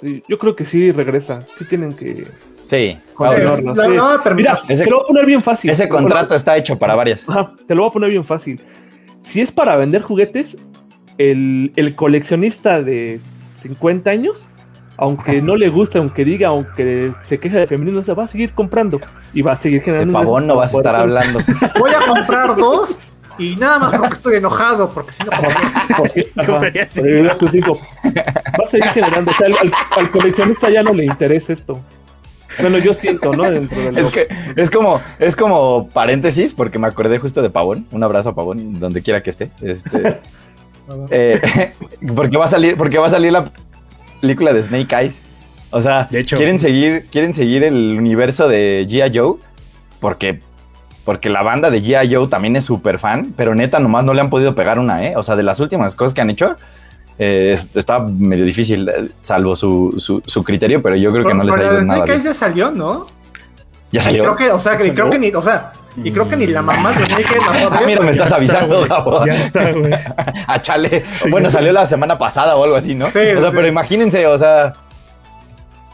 Sí, 0.00 0.22
yo 0.28 0.38
creo 0.38 0.56
que 0.56 0.64
sí 0.64 0.90
regresa. 0.92 1.40
Sí 1.58 1.64
tienen 1.66 1.92
que 1.94 2.24
Sí. 2.66 2.98
sí. 2.98 2.98
no, 3.18 4.20
pero 4.24 4.34
Mira, 4.34 4.58
ese- 4.68 4.84
te 4.84 4.90
lo 4.90 4.96
voy 4.96 5.04
a 5.04 5.06
poner 5.08 5.26
bien 5.26 5.42
fácil. 5.42 5.70
Ese 5.70 5.88
contrato 5.88 6.34
está 6.34 6.56
hecho 6.56 6.78
para 6.78 6.94
varias. 6.94 7.22
Ajá, 7.28 7.52
te 7.66 7.74
lo 7.74 7.82
voy 7.82 7.90
a 7.90 7.92
poner 7.92 8.10
bien 8.10 8.24
fácil. 8.24 8.60
Si 9.22 9.40
es 9.40 9.52
para 9.52 9.76
vender 9.76 10.02
juguetes, 10.02 10.56
el, 11.18 11.72
el 11.76 11.94
coleccionista 11.94 12.82
de 12.82 13.20
50 13.60 14.10
años, 14.10 14.44
aunque 14.98 15.42
no 15.42 15.56
le 15.56 15.68
guste, 15.68 15.98
aunque 15.98 16.24
diga, 16.24 16.48
aunque 16.48 17.12
se 17.28 17.38
queje 17.38 17.58
de 17.58 17.66
femenino, 17.66 18.02
se 18.02 18.14
va 18.14 18.24
a 18.24 18.28
seguir 18.28 18.52
comprando 18.52 19.00
y 19.34 19.42
va 19.42 19.52
a 19.52 19.56
seguir 19.56 19.80
De 19.80 19.84
generando. 19.84 20.12
pavón 20.12 20.46
no 20.46 20.56
vas 20.56 20.74
a 20.74 20.76
estar 20.76 20.94
hablando. 20.94 21.40
Voy 21.78 21.90
a 21.92 22.00
comprar 22.06 22.56
dos 22.56 23.00
y 23.38 23.56
nada 23.56 23.78
más 23.78 23.94
porque 23.94 24.14
estoy 24.14 24.36
enojado, 24.36 24.90
porque 24.90 25.12
si 25.12 25.22
no, 25.22 26.46
Comería 26.46 26.88
cinco. 26.88 27.80
Va 28.04 28.66
a 28.66 28.70
seguir 28.70 28.88
generando. 28.90 29.30
O 29.30 29.34
sea, 29.34 29.48
al, 29.96 30.10
coleccionista 30.10 30.70
ya 30.70 30.82
no 30.82 30.94
le 30.94 31.04
interesa 31.04 31.52
esto. 31.52 31.80
Bueno, 32.58 32.78
yo 32.78 32.94
siento, 32.94 33.32
¿no? 33.34 33.42
Dentro 33.50 33.78
de 33.78 33.92
lo 33.92 34.08
Es 34.08 34.12
que 34.12 34.28
es 34.56 34.70
como, 34.70 35.00
es 35.18 35.36
como 35.36 35.90
paréntesis, 35.92 36.54
porque 36.54 36.78
me 36.78 36.86
acordé 36.86 37.18
justo 37.18 37.42
de 37.42 37.50
Pavón. 37.50 37.86
Un 37.90 38.02
abrazo 38.02 38.30
a 38.30 38.34
Pavón, 38.34 38.80
donde 38.80 39.02
quiera 39.02 39.22
que 39.22 39.28
esté. 39.28 39.50
Este, 39.60 40.20
eh, 41.10 41.72
porque 42.14 42.38
va 42.38 42.46
a 42.46 42.48
salir, 42.48 42.76
porque 42.76 42.96
va 42.96 43.08
a 43.08 43.10
salir 43.10 43.32
la 43.32 43.50
película 44.20 44.52
de 44.52 44.62
Snake 44.62 44.94
Eyes. 44.94 45.20
O 45.70 45.80
sea, 45.80 46.04
De 46.10 46.20
hecho. 46.20 46.36
quieren 46.36 46.58
seguir, 46.58 47.06
quieren 47.10 47.34
seguir 47.34 47.64
el 47.64 47.96
universo 47.98 48.48
de 48.48 48.86
G.I. 48.88 49.16
Joe. 49.16 49.34
Porque, 50.00 50.40
porque 51.04 51.28
la 51.28 51.42
banda 51.42 51.70
de 51.70 51.82
G.I. 51.82 52.14
Joe 52.14 52.28
también 52.28 52.56
es 52.56 52.64
súper 52.64 52.98
fan. 52.98 53.32
Pero 53.36 53.54
neta, 53.54 53.78
nomás 53.80 54.04
no 54.04 54.14
le 54.14 54.20
han 54.20 54.30
podido 54.30 54.54
pegar 54.54 54.78
una, 54.78 55.04
¿eh? 55.04 55.14
O 55.16 55.22
sea, 55.22 55.36
de 55.36 55.42
las 55.42 55.58
últimas 55.60 55.94
cosas 55.94 56.14
que 56.14 56.20
han 56.20 56.30
hecho. 56.30 56.56
eh, 57.18 57.52
es- 57.54 57.74
está 57.74 57.98
medio 58.00 58.44
difícil, 58.44 58.86
eh, 58.90 59.08
salvo 59.22 59.56
su, 59.56 59.94
su, 59.98 60.22
su 60.26 60.44
criterio, 60.44 60.82
pero 60.82 60.96
yo 60.96 61.10
creo 61.12 61.24
que 61.26 61.32
no 61.32 61.44
les 61.44 61.54
ha 61.54 61.56
Pero 61.56 61.70
ido 61.70 61.80
de 61.80 61.86
nada 61.86 61.96
Snake 62.00 62.12
Eyes 62.12 62.24
ya 62.24 62.34
salió, 62.34 62.70
¿no? 62.70 63.06
Ya 63.90 64.02
salió. 64.02 64.22
creo 64.24 64.36
que, 64.36 64.50
o 64.50 64.60
sea, 64.60 64.76
que, 64.76 64.88
¿Ya 64.88 64.94
creo 64.94 65.08
que 65.08 65.18
ni, 65.18 65.30
o 65.32 65.40
sea, 65.40 65.72
y 66.04 66.10
creo 66.12 66.28
que 66.28 66.36
ni 66.36 66.46
la 66.46 66.62
mamá 66.62 66.92
de 66.92 67.04
Eyes 67.04 67.26
la 67.30 67.68
Ah, 67.78 67.82
mira, 67.86 68.00
me 68.02 68.10
estás 68.10 68.30
avisando. 68.32 68.86
Gabo. 68.86 69.24
Ya 69.26 69.34
está, 69.34 69.72
güey. 69.72 69.92
A 70.46 70.60
chale. 70.62 71.04
Sí, 71.16 71.30
bueno, 71.30 71.48
salió 71.50 71.72
la 71.72 71.86
semana 71.86 72.18
pasada 72.18 72.56
o 72.56 72.64
algo 72.64 72.76
así, 72.76 72.94
¿no? 72.94 73.06
Sí, 73.10 73.18
o 73.36 73.40
sea, 73.40 73.50
sí. 73.50 73.56
pero 73.56 73.66
imagínense, 73.68 74.26
o 74.26 74.36
sea, 74.38 74.74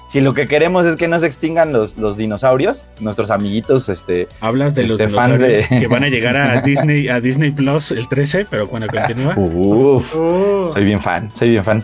si 0.09 0.21
lo 0.21 0.35
que 0.35 0.47
queremos 0.47 0.85
es 0.85 0.97
que 0.97 1.09
no 1.09 1.19
se 1.19 1.27
extingan 1.27 1.73
los, 1.73 1.97
los 1.97 2.17
dinosaurios, 2.19 2.85
nuestros 3.01 3.31
amiguitos, 3.31 3.89
este, 3.89 4.29
Hablas 4.43 4.75
de 4.75 4.83
los 4.83 4.93
Este, 5.01 5.09
fans 5.09 5.39
dinosaurios 5.39 5.71
de- 5.71 5.79
que 5.79 5.87
van 5.87 6.05
a 6.05 6.09
llegar 6.09 6.37
a 6.37 6.61
Disney, 6.63 7.09
a 7.09 7.21
Disney 7.21 7.51
Plus 7.51 7.93
el 7.93 8.09
13, 8.09 8.47
pero 8.51 8.69
cuando 8.69 8.89
continúa. 8.89 9.35
uff, 9.37 10.15
Uh, 10.15 10.69
soy 10.71 10.85
bien 10.85 11.01
fan, 11.01 11.31
soy 11.35 11.51
bien 11.51 11.65
fan. 11.65 11.83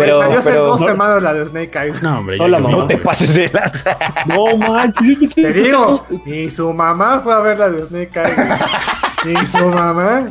Pero, 0.00 0.18
Pero, 0.18 0.18
salió 0.20 0.38
hace 0.38 0.50
pero 0.50 0.66
dos 0.66 0.80
no- 0.80 0.86
semanas 0.88 1.22
la 1.22 1.32
de 1.34 1.46
Snake 1.46 1.78
Eyes. 1.78 2.02
No, 2.02 2.18
hombre, 2.18 2.36
Hola, 2.40 2.58
mamá. 2.58 2.76
no 2.76 2.86
te 2.86 2.98
pases 2.98 3.34
de 3.34 3.50
lanza. 3.52 3.96
No 4.26 4.56
manches, 4.56 5.34
Te 5.34 5.52
digo, 5.52 6.06
y 6.26 6.50
su 6.50 6.72
mamá 6.72 7.20
fue 7.20 7.32
a 7.34 7.38
ver 7.40 7.58
la 7.58 7.70
de 7.70 7.84
Snake 7.86 8.20
Eyes. 8.20 9.40
Y 9.42 9.46
su 9.46 9.66
mamá. 9.68 10.28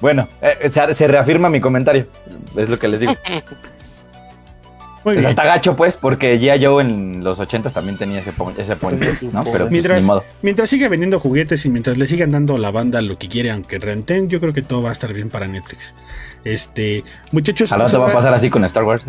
Bueno, 0.00 0.26
eh, 0.40 0.70
se, 0.70 0.94
se 0.94 1.06
reafirma 1.06 1.48
mi 1.50 1.60
comentario, 1.60 2.06
es 2.56 2.68
lo 2.68 2.78
que 2.78 2.88
les 2.88 3.00
digo. 3.00 3.14
Muy 5.04 5.14
Es 5.14 5.18
bien. 5.20 5.28
hasta 5.30 5.44
gacho, 5.44 5.74
pues, 5.76 5.96
porque 5.96 6.38
G.I. 6.40 6.64
Joe 6.64 6.82
en 6.82 7.24
los 7.24 7.40
80 7.40 7.70
también 7.70 7.98
tenía 7.98 8.20
ese, 8.20 8.32
po- 8.32 8.52
ese 8.56 8.76
point, 8.76 9.02
¿no? 9.32 9.42
Pero 9.44 9.58
pues, 9.58 9.70
Mientras, 9.70 10.02
ni 10.02 10.06
modo. 10.06 10.24
mientras 10.42 10.70
siga 10.70 10.88
vendiendo 10.88 11.18
juguetes 11.18 11.64
y 11.66 11.70
mientras 11.70 11.98
le 11.98 12.06
sigan 12.06 12.30
dando 12.30 12.54
a 12.54 12.58
la 12.58 12.70
banda 12.70 13.02
lo 13.02 13.18
que 13.18 13.28
quiere, 13.28 13.50
aunque 13.50 13.78
renten, 13.78 14.28
yo 14.28 14.38
creo 14.40 14.52
que 14.52 14.62
todo 14.62 14.82
va 14.82 14.90
a 14.90 14.92
estar 14.92 15.12
bien 15.12 15.28
para 15.30 15.46
Netflix. 15.48 15.94
Este, 16.44 17.04
muchachos, 17.32 17.72
Al 17.72 17.80
rato 17.80 18.00
va 18.00 18.10
a 18.10 18.12
pasar 18.14 18.32
así 18.34 18.48
con 18.50 18.64
Star 18.64 18.84
Wars. 18.84 19.02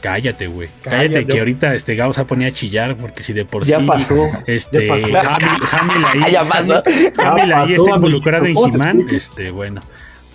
cállate, 0.00 0.46
güey. 0.46 0.68
Cállate, 0.82 1.08
Cállate. 1.12 1.26
que 1.26 1.38
ahorita 1.38 1.74
este 1.74 1.94
Gao 1.96 2.12
se 2.14 2.22
va 2.24 2.46
a 2.46 2.50
chillar 2.50 2.96
porque 2.96 3.22
si 3.22 3.32
de 3.34 3.44
por 3.44 3.64
Ya 3.66 3.78
sí 3.80 3.86
pasó. 3.86 4.30
este 4.46 4.86
Ya 5.12 5.22
pasó. 5.22 5.28
Hamil, 5.30 5.62
Hamil 5.72 6.04
ahí, 6.06 6.20
Ah, 6.22 6.28
ya. 6.30 6.44
Hamil- 6.44 6.82
Hamil 7.18 7.48
Ya 7.48 7.60
ahí 7.60 7.72
está 7.74 7.82
Hamil. 7.82 7.94
involucrado 7.96 8.46
en 8.46 8.54
¿Cómo 8.54 8.68
te 8.70 8.74
He-Man, 8.74 9.06
este, 9.12 9.50
bueno. 9.50 9.80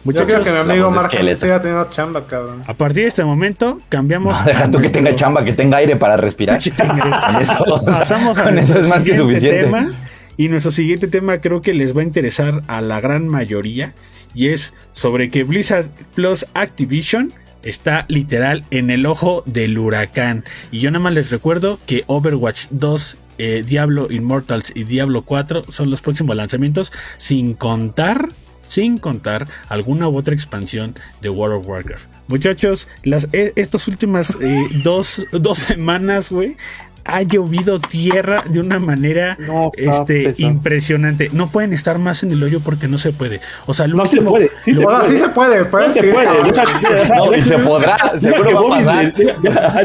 Yo 0.06 0.12
quiero 0.26 0.40
Muchachos, 0.40 0.44
que 0.44 0.52
mi 0.68 0.72
amigo 0.80 1.02
esqueleto. 1.02 1.42
siga 1.42 1.60
teniendo 1.60 1.90
chamba, 1.90 2.28
cabrón. 2.28 2.62
a 2.68 2.74
partir 2.76 3.04
de 3.04 3.08
este 3.10 3.24
momento 3.24 3.80
cambiamos. 3.90 4.40
No, 4.40 4.46
deja 4.46 4.70
tú 4.70 4.80
que 4.80 4.90
tenga 4.90 5.16
chamba, 5.16 5.44
que 5.44 5.54
tenga 5.54 5.78
aire 5.78 5.96
para 5.96 6.16
respirar. 6.16 6.60
Con 6.78 7.42
eso, 7.42 7.82
Pasamos 7.86 8.38
a 8.38 8.44
con 8.44 8.58
eso 8.60 8.74
nuestro 8.74 8.80
es 8.82 8.88
más 8.90 9.04
que 9.04 9.16
suficiente. 9.16 9.64
tema, 9.64 9.94
y 10.38 10.50
nuestro 10.50 10.72
siguiente 10.72 11.08
tema 11.08 11.40
creo 11.40 11.62
que 11.62 11.74
les 11.74 11.96
va 11.96 12.02
a 12.02 12.04
interesar 12.04 12.62
a 12.68 12.82
la 12.82 13.00
gran 13.02 13.28
mayoría. 13.28 13.94
Y 14.36 14.50
es 14.50 14.74
sobre 14.92 15.30
que 15.30 15.44
Blizzard 15.44 15.88
Plus 16.14 16.46
Activision 16.54 17.34
está 17.64 18.06
literal 18.10 18.64
en 18.70 18.92
el 18.92 19.06
ojo 19.08 19.42
del 19.48 19.80
huracán. 19.80 20.44
Y 20.72 20.82
yo 20.82 20.92
nada 20.92 21.02
más 21.02 21.14
les 21.14 21.32
recuerdo 21.32 21.80
que 21.88 22.04
Overwatch 22.06 22.66
2, 22.70 23.18
eh, 23.38 23.64
Diablo 23.66 24.08
Immortals 24.12 24.72
y 24.76 24.84
Diablo 24.84 25.24
4 25.24 25.64
son 25.70 25.90
los 25.90 26.02
próximos 26.02 26.36
lanzamientos. 26.36 26.92
Sin 27.18 27.54
contar. 27.56 28.28
Sin 28.68 28.98
contar 28.98 29.48
alguna 29.70 30.08
u 30.08 30.18
otra 30.18 30.34
expansión 30.34 30.96
de 31.22 31.30
World 31.30 31.60
of 31.62 31.68
Warcraft. 31.68 32.06
Muchachos, 32.28 32.88
las, 33.04 33.28
eh, 33.32 33.54
estas 33.56 33.88
últimas 33.88 34.38
eh, 34.42 34.66
dos, 34.84 35.26
dos 35.32 35.60
semanas, 35.60 36.32
güey, 36.32 36.58
ha 37.06 37.22
llovido 37.22 37.80
tierra 37.80 38.44
de 38.48 38.60
una 38.60 38.80
manera 38.80 39.38
No, 39.40 39.72
este, 39.78 40.24
pesado. 40.26 40.50
impresionante. 40.50 41.30
No 41.32 41.48
pueden 41.50 41.72
estar 41.74 42.00
más 42.00 42.24
en 42.24 42.32
el 42.32 42.42
hoyo 42.44 42.60
porque 42.62 42.88
no 42.88 42.98
se 42.98 43.14
puede. 43.14 43.42
O 43.68 43.74
sea, 43.74 43.88
lo 43.88 43.98
No 43.98 44.06
se 44.06 44.22
puede. 44.22 44.50
Sí 44.66 44.74
se 44.74 44.84
O 44.86 44.90
sea, 44.90 45.00
puede. 45.00 45.10
sí 45.12 45.18
se 45.20 45.30
puede, 45.30 45.60
No 45.60 45.94
se 45.94 46.04
puede. 46.04 47.16
No, 47.16 47.36
y 47.36 47.42
se 47.42 47.58
podrá, 47.60 47.98
seguro 48.20 48.74
a 48.74 48.78
pasar. 48.80 49.14
le- 49.18 49.34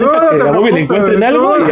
No, 0.00 0.33
no 0.44 0.52
Bobby 0.54 0.72
le 0.72 0.80
encuentren 0.80 1.22
algo 1.22 1.56
y. 1.59 1.62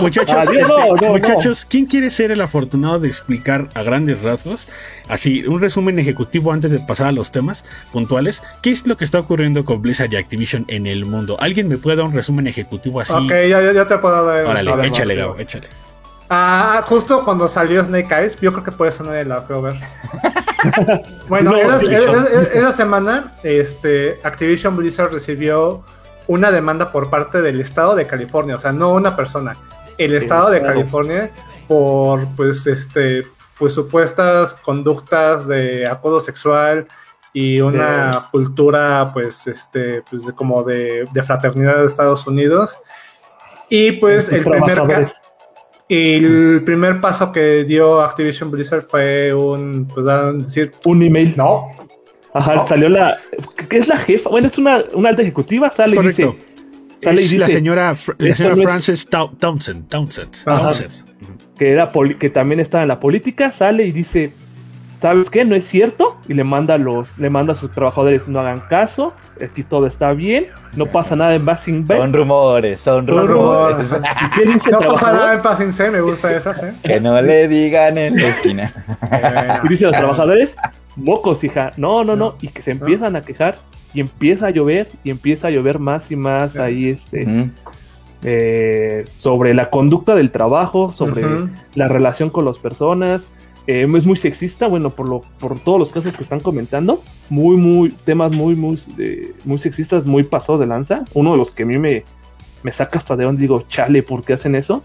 Muchachos, 0.00 0.34
Adiós, 0.36 0.70
este, 0.70 0.72
no, 0.88 0.94
no, 0.96 1.08
muchachos, 1.08 1.66
¿quién 1.68 1.86
quiere 1.86 2.10
ser 2.10 2.30
el 2.30 2.40
afortunado 2.40 2.98
de 3.00 3.08
explicar 3.08 3.68
a 3.74 3.82
grandes 3.82 4.20
rasgos, 4.22 4.68
así, 5.08 5.44
un 5.46 5.60
resumen 5.60 5.98
ejecutivo 5.98 6.52
antes 6.52 6.70
de 6.70 6.78
pasar 6.78 7.08
a 7.08 7.12
los 7.12 7.30
temas 7.30 7.64
puntuales? 7.92 8.42
¿Qué 8.62 8.70
es 8.70 8.86
lo 8.86 8.96
que 8.96 9.04
está 9.04 9.18
ocurriendo 9.20 9.64
con 9.64 9.82
Blizzard 9.82 10.12
y 10.12 10.16
Activision 10.16 10.64
en 10.68 10.86
el 10.86 11.04
mundo? 11.04 11.36
¿Alguien 11.40 11.68
me 11.68 11.78
puede 11.78 11.96
dar 11.96 12.06
un 12.06 12.12
resumen 12.12 12.46
ejecutivo 12.46 13.00
así? 13.00 13.12
Ok, 13.14 13.30
ya, 13.48 13.60
ya, 13.62 13.72
ya 13.72 13.86
te 13.86 13.96
puedo 13.98 14.24
dar 14.26 14.35
Órale, 14.44 14.86
échale. 14.88 15.14
Gabo, 15.14 15.36
échale. 15.38 15.68
Ah, 16.28 16.82
justo 16.86 17.24
cuando 17.24 17.46
salió 17.46 17.84
Snake 17.84 18.12
Eyes, 18.12 18.40
yo 18.40 18.52
creo 18.52 18.64
que 18.64 18.72
por 18.72 18.88
eso 18.88 19.04
nadie 19.04 19.24
la 19.24 19.42
fue 19.42 19.56
a 19.56 19.60
ver. 19.60 19.74
bueno, 21.28 21.52
No, 21.52 21.78
esa, 21.78 22.72
semana, 22.72 23.34
este, 23.44 24.18
Activision 24.24 24.76
Blizzard 24.76 25.12
recibió 25.12 25.84
una 26.26 26.50
demanda 26.50 26.90
por 26.90 27.10
parte 27.10 27.42
del 27.42 27.60
estado 27.60 27.94
de 27.94 28.06
California, 28.08 28.56
o 28.56 28.60
sea, 28.60 28.72
no 28.72 28.90
una 28.90 29.14
persona, 29.14 29.56
el 29.98 30.16
estado 30.16 30.50
de 30.50 30.58
claro. 30.58 30.74
California 30.74 31.30
por, 31.68 32.26
pues, 32.34 32.66
este, 32.66 33.24
pues 33.56 33.74
supuestas 33.74 34.54
conductas 34.54 35.46
de 35.46 35.86
acoso 35.86 36.18
sexual 36.18 36.88
y 37.32 37.60
una 37.60 38.28
cultura, 38.32 39.10
pues, 39.12 39.46
este, 39.46 40.02
pues, 40.10 40.24
como 40.34 40.64
de, 40.64 41.06
de 41.12 41.22
fraternidad 41.22 41.76
de 41.76 41.86
Estados 41.86 42.26
Unidos. 42.26 42.76
Y 43.68 43.92
pues 43.92 44.32
el 44.32 44.44
primer, 44.44 44.82
el 45.88 46.62
primer 46.64 47.00
paso 47.00 47.32
que 47.32 47.64
dio 47.64 48.00
Activision 48.00 48.50
Blizzard 48.50 48.82
fue 48.88 49.32
un, 49.34 49.86
pues, 49.86 50.06
decir, 50.44 50.72
Un 50.84 51.02
email. 51.02 51.34
no, 51.36 51.70
Ajá, 52.34 52.54
No. 52.54 52.66
salió 52.66 52.88
la. 52.90 53.18
¿Qué 53.70 53.78
es 53.78 53.88
la 53.88 53.96
jefa? 53.98 54.28
Bueno, 54.28 54.48
es 54.48 54.58
una, 54.58 54.84
una 54.92 55.08
alta 55.08 55.22
ejecutiva. 55.22 55.70
Sale 55.70 55.96
y 55.96 56.06
dice. 56.06 56.34
Sale 57.02 57.20
y 57.22 57.24
Es 57.24 57.32
la 57.34 57.46
dice 57.46 57.52
señora, 57.58 57.94
la 58.18 58.34
señora 58.34 58.56
Frances 58.56 59.08
Townsend. 59.08 59.88
Townsend. 59.88 60.36
Ajá. 60.44 60.60
Townsend. 60.64 60.92
que, 61.58 61.70
era 61.72 61.88
poli- 61.88 62.16
que 62.16 62.28
también 62.28 62.60
está 62.60 62.82
en 62.82 62.88
la 62.88 63.00
política. 63.00 63.52
Sale 63.52 63.84
y 63.86 63.92
dice. 63.92 64.32
¿Sabes 65.00 65.28
qué? 65.30 65.44
No 65.44 65.54
es 65.54 65.66
cierto. 65.68 66.16
Y 66.26 66.34
le 66.34 66.42
manda 66.42 66.74
a 66.74 66.78
los, 66.78 67.18
le 67.18 67.28
manda 67.30 67.52
a 67.52 67.56
sus 67.56 67.70
trabajadores, 67.70 68.26
no 68.28 68.40
hagan 68.40 68.60
caso. 68.68 69.12
Aquí 69.42 69.62
todo 69.62 69.86
está 69.86 70.12
bien. 70.14 70.46
No 70.74 70.86
pasa 70.86 71.14
nada 71.16 71.34
en 71.34 71.44
Basing 71.44 71.86
Bay. 71.86 71.98
Son 71.98 72.12
rumores, 72.12 72.80
son 72.80 73.06
Son 73.06 73.28
rumores. 73.28 73.90
rumores. 73.90 74.10
¿Y 74.22 74.30
qué 74.40 74.52
dice 74.52 74.70
el 74.70 74.76
no 74.80 74.92
pasa 74.92 75.12
nada 75.12 75.34
en 75.34 75.42
Passing 75.42 75.72
C, 75.72 75.90
me 75.90 76.00
gusta 76.00 76.32
esa, 76.34 76.54
¿sí? 76.54 76.66
Que 76.82 76.98
no 77.00 77.20
le 77.20 77.46
digan 77.46 77.98
en 77.98 78.16
la 78.16 78.28
esquina. 78.28 78.72
Eh, 79.12 79.58
Y 79.64 79.68
dice 79.68 79.84
a 79.84 79.88
los 79.90 79.98
trabajadores, 79.98 80.54
mocos, 80.96 81.44
hija, 81.44 81.72
no, 81.76 82.02
no, 82.02 82.16
no, 82.16 82.36
y 82.40 82.48
que 82.48 82.62
se 82.62 82.70
empiezan 82.70 83.16
a 83.16 83.20
quejar, 83.20 83.58
y 83.92 84.00
empieza 84.00 84.46
a 84.46 84.50
llover, 84.50 84.88
y 85.04 85.10
empieza 85.10 85.48
a 85.48 85.50
llover 85.50 85.78
más 85.78 86.10
y 86.10 86.16
más 86.16 86.52
Sí. 86.52 86.58
ahí, 86.58 86.88
este, 86.90 87.50
eh, 88.22 89.04
sobre 89.18 89.52
la 89.54 89.68
conducta 89.70 90.14
del 90.14 90.30
trabajo, 90.30 90.90
sobre 90.92 91.22
la 91.74 91.88
relación 91.88 92.30
con 92.30 92.44
las 92.46 92.58
personas, 92.58 93.22
eh, 93.66 93.86
es 93.96 94.06
muy 94.06 94.16
sexista, 94.16 94.68
bueno, 94.68 94.90
por 94.90 95.08
lo, 95.08 95.22
por 95.38 95.58
todos 95.58 95.78
los 95.78 95.90
casos 95.90 96.16
que 96.16 96.22
están 96.22 96.40
comentando, 96.40 97.02
muy, 97.28 97.56
muy, 97.56 97.90
temas 97.90 98.32
muy, 98.32 98.54
muy, 98.54 98.78
eh, 98.98 99.32
muy 99.44 99.58
sexistas, 99.58 100.06
muy 100.06 100.22
pasados 100.22 100.60
de 100.60 100.66
lanza, 100.66 101.04
uno 101.14 101.32
de 101.32 101.38
los 101.38 101.50
que 101.50 101.64
a 101.64 101.66
mí 101.66 101.78
me, 101.78 102.04
me 102.62 102.72
saca 102.72 102.98
hasta 102.98 103.16
de 103.16 103.24
donde 103.24 103.42
digo, 103.42 103.64
chale, 103.68 104.02
¿por 104.02 104.24
qué 104.24 104.34
hacen 104.34 104.54
eso? 104.54 104.82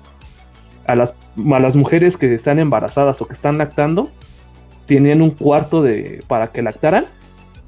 A 0.88 0.96
las, 0.96 1.14
a 1.54 1.60
las 1.60 1.76
mujeres 1.76 2.18
que 2.18 2.34
están 2.34 2.60
embarazadas 2.60 3.22
o 3.22 3.28
que 3.28 3.34
están 3.34 3.58
lactando, 3.58 4.10
tenían 4.88 5.22
un 5.22 5.32
cuarto 5.32 5.82
de 5.84 6.24
para 6.28 6.52
que 6.52 6.62
lactaran 6.62 7.06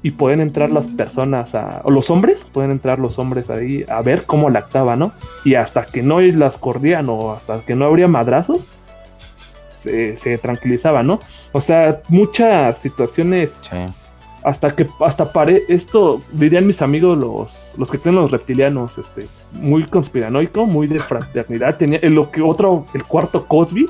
y 0.02 0.10
pueden 0.10 0.40
entrar 0.40 0.70
las 0.70 0.86
personas 0.86 1.54
a, 1.54 1.80
o 1.84 1.90
los 1.90 2.10
hombres, 2.10 2.44
pueden 2.52 2.70
entrar 2.70 2.98
los 2.98 3.18
hombres 3.18 3.48
ahí 3.48 3.86
a 3.88 4.02
ver 4.02 4.24
cómo 4.26 4.50
lactaba, 4.50 4.96
¿no? 4.96 5.12
Y 5.44 5.54
hasta 5.54 5.86
que 5.86 6.02
no 6.02 6.20
las 6.20 6.58
cordían 6.58 7.08
o 7.08 7.32
hasta 7.32 7.60
que 7.62 7.74
no 7.74 7.86
habría 7.86 8.06
madrazos, 8.06 8.68
se, 9.84 10.16
se 10.16 10.36
tranquilizaba, 10.38 11.02
¿no? 11.04 11.20
O 11.52 11.60
sea, 11.60 12.00
muchas 12.08 12.78
situaciones 12.78 13.52
Sí. 13.62 13.76
hasta 14.42 14.74
que 14.74 14.86
hasta 15.00 15.32
pare 15.32 15.62
esto 15.68 16.20
dirían 16.32 16.66
mis 16.66 16.82
amigos 16.82 17.16
los 17.16 17.52
los 17.78 17.90
que 17.90 17.98
tienen 17.98 18.20
los 18.20 18.30
reptilianos 18.30 18.92
este 18.98 19.26
muy 19.52 19.84
conspiranoico 19.86 20.66
muy 20.66 20.86
de 20.86 21.00
fraternidad 21.00 21.76
tenía 21.76 21.98
el, 22.02 22.12
lo 22.14 22.30
que 22.30 22.42
otro 22.42 22.86
el 22.94 23.04
cuarto 23.04 23.46
Cosby 23.46 23.86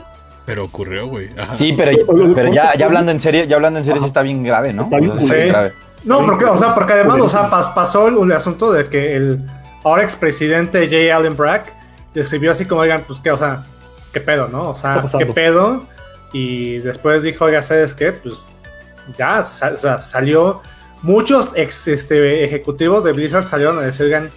Pero 0.47 0.65
ocurrió, 0.65 1.07
güey. 1.09 1.29
Sí, 1.55 1.73
pero, 1.77 1.91
pero 2.35 2.53
ya, 2.53 2.75
ya 2.77 2.85
hablando 2.87 3.11
en 3.13 3.19
serio, 3.21 3.45
ya 3.45 3.57
hablando 3.57 3.79
en 3.79 3.85
serio, 3.87 4.01
sí 4.01 4.07
está 4.07 4.21
bien 4.23 4.43
grave, 4.45 4.73
¿no? 4.75 4.83
Está 4.85 4.99
bien 4.99 5.11
O 5.13 5.19
sea, 5.19 5.21
sí, 5.23 5.29
culero. 5.33 5.49
grave. 5.49 5.73
No, 6.05 6.25
porque, 6.27 6.45
o 6.45 6.59
sea, 6.59 6.75
porque 6.75 6.93
además, 6.93 7.19
o 7.21 7.29
sea, 7.31 7.51
pas- 7.51 7.73
pasó 7.73 8.09
el, 8.09 8.19
el 8.31 8.33
asunto 8.37 8.71
de 8.71 8.85
que 8.85 9.17
el 9.17 9.41
ahora 9.83 10.03
expresidente 10.03 10.87
Jay 10.89 11.09
Allen 11.09 11.35
Brack 11.35 11.73
describió 12.13 12.53
así 12.53 12.67
como, 12.67 12.83
oigan, 12.83 13.03
pues 13.07 13.21
qué, 13.21 13.31
o 13.33 13.39
sea, 13.39 13.65
qué 14.15 14.21
pedo, 14.21 14.49
¿no? 14.49 14.71
O 14.71 14.75
sea, 14.75 15.05
qué 15.19 15.27
pedo. 15.27 15.87
Y 16.33 16.79
después 16.79 17.23
dijo, 17.23 17.45
oiga, 17.45 17.63
¿sabes 17.63 17.95
qué? 17.95 18.13
Pues 18.13 18.47
ya, 19.19 19.41
o 19.41 19.77
sea, 19.77 19.99
salió. 20.01 20.63
Muchos 21.03 21.53
ex 21.55 21.87
este, 21.89 22.45
ejecutivos 22.45 23.05
de 23.05 23.13
Blizzard 23.13 23.45
salieron 23.47 23.79
a 23.79 23.83
decir, 23.83 24.07
oigan, 24.07 24.31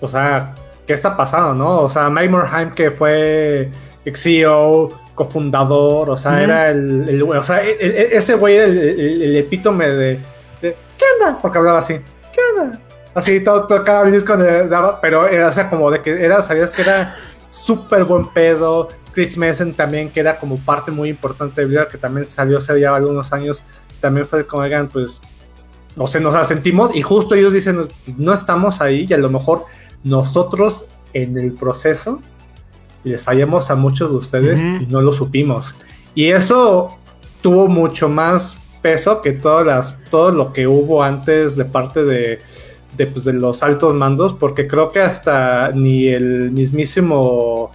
o 0.00 0.08
sea, 0.08 0.54
¿qué 0.86 0.94
está 0.94 1.16
pasando, 1.16 1.54
no? 1.54 1.80
O 1.82 1.88
sea, 1.88 2.08
Mike 2.08 2.30
Morhaime, 2.30 2.72
que 2.74 2.90
fue 2.90 3.70
ex 4.04 4.22
CEO, 4.22 4.92
cofundador, 5.14 6.10
o 6.10 6.16
sea, 6.16 6.42
era 6.42 6.70
el, 6.70 7.08
el- 7.08 7.22
o 7.22 7.44
sea, 7.44 7.62
e- 7.62 7.76
e- 7.78 8.16
ese 8.16 8.34
güey 8.34 8.56
era 8.56 8.66
el, 8.66 9.36
epítome 9.36 9.88
de, 9.88 10.20
de, 10.62 10.76
¿qué 10.98 11.04
onda? 11.20 11.38
Porque 11.40 11.58
hablaba 11.58 11.78
así, 11.80 11.94
¿qué 12.32 12.40
onda? 12.60 12.78
Así, 13.14 13.40
todo, 13.40 13.66
todo 13.66 13.82
cada 13.82 14.04
disco 14.04 14.36
daba, 14.36 15.00
pero 15.00 15.26
era, 15.26 15.48
o 15.48 15.52
sea, 15.52 15.70
como 15.70 15.90
de 15.90 16.02
que 16.02 16.22
era, 16.22 16.42
sabías 16.42 16.70
que 16.70 16.82
era 16.82 17.16
súper 17.56 18.04
buen 18.04 18.28
pedo. 18.28 18.88
Chris 19.12 19.36
Messen 19.38 19.72
también, 19.72 20.10
que 20.10 20.20
era 20.20 20.38
como 20.38 20.58
parte 20.58 20.90
muy 20.90 21.08
importante 21.08 21.60
de 21.60 21.66
Blizzard, 21.66 21.88
que 21.88 21.98
también 21.98 22.26
salió 22.26 22.58
hace 22.58 22.78
ya 22.78 22.94
algunos 22.94 23.32
años, 23.32 23.62
también 24.00 24.26
fue 24.26 24.46
como, 24.46 24.62
oigan, 24.62 24.88
pues, 24.88 25.22
no 25.96 26.06
sé, 26.06 26.20
nos 26.20 26.34
la 26.34 26.44
sentimos, 26.44 26.94
y 26.94 27.00
justo 27.00 27.34
ellos 27.34 27.54
dicen, 27.54 27.80
no 28.18 28.34
estamos 28.34 28.82
ahí, 28.82 29.06
y 29.08 29.14
a 29.14 29.18
lo 29.18 29.30
mejor 29.30 29.64
nosotros 30.04 30.84
en 31.14 31.38
el 31.38 31.52
proceso 31.52 32.20
les 33.04 33.22
fallamos 33.22 33.70
a 33.70 33.74
muchos 33.74 34.10
de 34.10 34.16
ustedes 34.16 34.60
y 34.60 34.86
no 34.86 35.00
lo 35.00 35.12
supimos. 35.12 35.76
Y 36.14 36.26
eso 36.30 36.98
tuvo 37.40 37.68
mucho 37.68 38.08
más 38.08 38.58
peso 38.82 39.22
que 39.22 39.32
todas 39.32 39.66
las, 39.66 39.98
todo 40.10 40.30
lo 40.32 40.52
que 40.52 40.66
hubo 40.66 41.02
antes 41.02 41.56
de 41.56 41.64
parte 41.64 42.04
de, 42.04 42.40
de, 42.96 43.06
pues, 43.06 43.24
de 43.24 43.32
los 43.32 43.62
altos 43.62 43.94
mandos, 43.94 44.34
porque 44.34 44.66
creo 44.66 44.90
que 44.90 45.00
hasta 45.00 45.70
ni 45.72 46.08
el 46.08 46.50
mismísimo... 46.50 47.70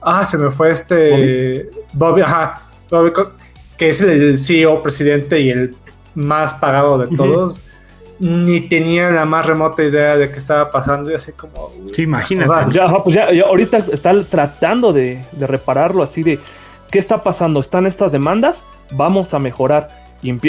Ah, 0.00 0.24
se 0.24 0.38
me 0.38 0.50
fue 0.50 0.70
este... 0.70 1.70
Bobby, 1.92 2.22
ajá, 2.22 2.62
Bobby 2.90 3.12
Co- 3.12 3.32
que 3.76 3.88
es 3.90 4.00
el 4.00 4.38
CEO, 4.38 4.82
presidente 4.82 5.40
y 5.40 5.50
el 5.50 5.74
más 6.14 6.54
pagado 6.54 6.98
de 6.98 7.16
todos, 7.16 7.60
ni 8.18 8.60
tenía 8.60 9.10
la 9.10 9.24
más 9.24 9.46
remota 9.46 9.82
idea 9.82 10.16
de 10.16 10.30
qué 10.30 10.38
estaba 10.38 10.70
pasando 10.70 11.10
y 11.10 11.14
así 11.14 11.32
como... 11.32 11.72
Sí, 11.92 12.02
imagínate. 12.02 12.50
O 12.50 12.54
sea, 12.54 12.70
ya, 12.70 12.84
ajá, 12.84 13.02
pues 13.02 13.16
ya, 13.16 13.32
ya 13.32 13.44
ahorita 13.44 13.78
están 13.78 14.24
tratando 14.24 14.92
de, 14.92 15.24
de 15.32 15.46
repararlo 15.46 16.02
así 16.02 16.22
de 16.22 16.38
qué 16.90 16.98
está 16.98 17.22
pasando 17.22 17.60
están 17.60 17.86
estas 17.86 18.12
demandas 18.12 18.58
vamos 18.92 19.32
a 19.32 19.38
mejorar 19.38 19.88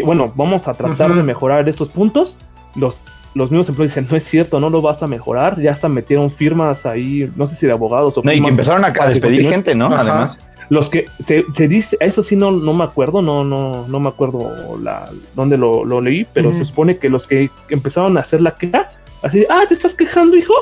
bueno 0.04 0.32
vamos 0.36 0.68
a 0.68 0.74
tratar 0.74 1.16
de 1.16 1.24
mejorar 1.24 1.68
estos 1.70 1.88
puntos 1.90 2.36
los 2.76 2.98
los 3.36 3.52
mismos 3.52 3.70
empleados 3.70 3.96
dicen 3.96 4.08
no 4.10 4.18
es 4.18 4.24
cierto 4.24 4.60
no 4.60 4.70
lo 4.70 4.82
vas 4.82 5.02
a 5.04 5.08
mejorar 5.08 5.60
ya 5.60 5.72
hasta 5.72 5.90
metieron 5.90 6.32
firmas 6.32 6.86
ahí 6.86 7.30
no 7.36 7.48
sé 7.48 7.56
si 7.56 7.66
de 7.66 7.74
abogados 7.74 8.18
o 8.18 8.22
No, 8.24 8.32
y 8.32 8.42
que 8.42 8.48
empezaron 8.48 8.86
a, 8.86 8.88
a 8.88 9.08
despedir 9.08 9.50
gente, 9.50 9.76
¿no? 9.76 9.88
Ajá. 9.88 10.02
Además. 10.02 10.38
Los 10.70 10.90
que 10.90 11.06
se, 11.24 11.46
se 11.54 11.68
dice, 11.68 11.98
eso 12.00 12.24
sí 12.24 12.36
no, 12.36 12.52
no 12.52 12.74
me 12.74 12.84
acuerdo, 12.84 13.22
no, 13.22 13.44
no, 13.44 13.86
no 13.88 14.00
me 14.00 14.10
acuerdo 14.10 14.78
la, 14.82 15.10
dónde 15.36 15.58
lo, 15.58 15.86
lo 15.86 16.02
leí, 16.02 16.26
pero 16.34 16.54
se 16.54 16.66
supone 16.66 16.98
que 16.98 17.10
los 17.10 17.28
que 17.28 17.50
empezaron 17.70 18.18
a 18.18 18.22
hacer 18.22 18.42
la 18.42 18.56
queja, 18.56 18.90
así, 19.22 19.46
ah, 19.50 19.64
¿te 19.68 19.74
estás 19.74 19.94
quejando, 19.94 20.38
hijo? 20.38 20.54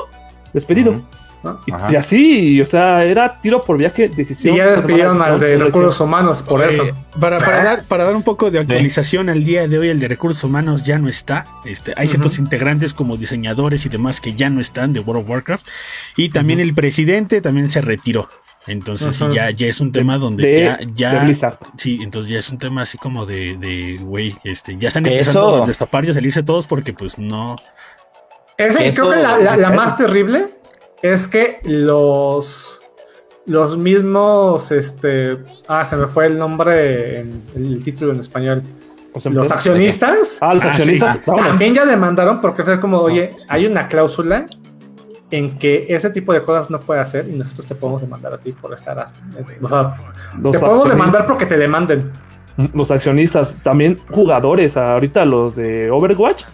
Despedido. 0.52 1.00
¿No? 1.42 1.60
Y, 1.66 1.96
así, 1.96 2.60
o 2.60 2.66
sea, 2.66 3.04
era 3.04 3.40
tiro 3.40 3.62
por 3.62 3.76
viaje, 3.78 4.08
decisión. 4.08 4.54
Y 4.54 4.58
ya 4.58 4.66
despidieron 4.66 5.20
al 5.22 5.38
de 5.40 5.56
recursos 5.56 5.98
humanos 6.00 6.42
por 6.42 6.62
Eh, 6.62 6.68
eso. 6.70 6.84
Para, 7.20 7.38
para, 7.38 7.64
dar, 7.64 7.84
para 7.84 8.04
dar 8.04 8.14
un 8.14 8.22
poco 8.22 8.50
de 8.50 8.60
actualización 8.60 9.28
al 9.28 9.42
día 9.44 9.66
de 9.68 9.78
hoy, 9.78 9.88
el 9.88 9.98
de 10.00 10.08
recursos 10.08 10.42
humanos 10.44 10.84
ya 10.84 10.98
no 10.98 11.08
está. 11.08 11.46
Este, 11.64 11.92
hay 11.96 12.08
ciertos 12.08 12.38
integrantes 12.38 12.94
como 12.94 13.16
diseñadores 13.16 13.84
y 13.86 13.88
demás 13.88 14.20
que 14.20 14.34
ya 14.34 14.50
no 14.50 14.60
están 14.60 14.92
de 14.92 15.00
World 15.00 15.24
of 15.24 15.30
Warcraft. 15.30 15.66
Y 16.16 16.28
también 16.30 16.60
el 16.60 16.74
presidente 16.74 17.40
también 17.40 17.70
se 17.70 17.80
retiró. 17.80 18.28
Entonces 18.68 19.16
sí, 19.16 19.24
Ujú. 19.24 19.32
ya, 19.32 19.50
ya 19.50 19.66
es 19.66 19.80
un 19.80 19.90
tema 19.90 20.18
donde 20.18 20.44
de, 20.46 20.86
ya, 20.94 21.26
ya 21.34 21.58
sí, 21.76 21.98
entonces 22.00 22.32
ya 22.32 22.38
es 22.38 22.48
un 22.48 22.58
tema 22.58 22.82
así 22.82 22.96
como 22.96 23.26
de, 23.26 23.56
de 23.56 23.96
güey, 24.00 24.36
este, 24.44 24.76
ya 24.78 24.86
están 24.86 25.04
Eso. 25.06 25.12
empezando 25.16 25.64
a 25.64 25.66
destapar 25.66 26.04
y 26.04 26.10
a 26.10 26.14
salirse 26.14 26.44
todos 26.44 26.68
porque 26.68 26.92
pues 26.92 27.18
no. 27.18 27.56
Ese, 28.56 28.86
Eso- 28.86 29.02
creo 29.08 29.14
que 29.16 29.20
la, 29.22 29.36
la- 29.38 29.56
la 29.56 29.70
más 29.72 29.96
terrible 29.96 30.46
es 31.02 31.28
que 31.28 31.58
los 31.64 32.80
los 33.46 33.76
mismos 33.76 34.70
este 34.70 35.38
ah 35.68 35.84
se 35.84 35.96
me 35.96 36.06
fue 36.06 36.26
el 36.26 36.38
nombre 36.38 37.20
en 37.20 37.42
el 37.56 37.82
título 37.82 38.12
en 38.12 38.20
español 38.20 38.62
los 39.24 39.50
accionistas 39.50 40.38
Ah, 40.40 40.54
los 40.54 40.62
Ah, 40.64 40.70
accionistas. 40.70 41.16
sí. 41.16 41.22
vámonos. 41.26 41.48
también 41.50 41.74
ya 41.74 41.84
demandaron 41.84 42.40
porque 42.40 42.62
fue 42.62 42.78
como 42.80 42.98
oye 43.00 43.30
hay 43.48 43.66
una 43.66 43.88
cláusula 43.88 44.46
en 45.32 45.58
que 45.58 45.86
ese 45.88 46.10
tipo 46.10 46.32
de 46.32 46.42
cosas 46.42 46.70
no 46.70 46.78
puede 46.78 47.00
hacer 47.00 47.26
y 47.28 47.32
nosotros 47.32 47.66
te 47.66 47.74
podemos 47.74 48.02
demandar 48.02 48.34
a 48.34 48.38
ti 48.38 48.52
por 48.52 48.72
estar 48.74 48.98
hasta, 48.98 49.18
o 49.62 49.68
sea, 49.68 49.96
Los 50.40 50.52
te 50.52 50.58
podemos 50.58 50.88
demandar 50.90 51.26
porque 51.26 51.46
te 51.46 51.56
demanden 51.56 52.12
los 52.74 52.90
accionistas, 52.90 53.54
también 53.62 53.96
jugadores, 54.10 54.76
ahorita 54.76 55.24
los 55.24 55.56
de 55.56 55.90
Overwatch, 55.90 56.44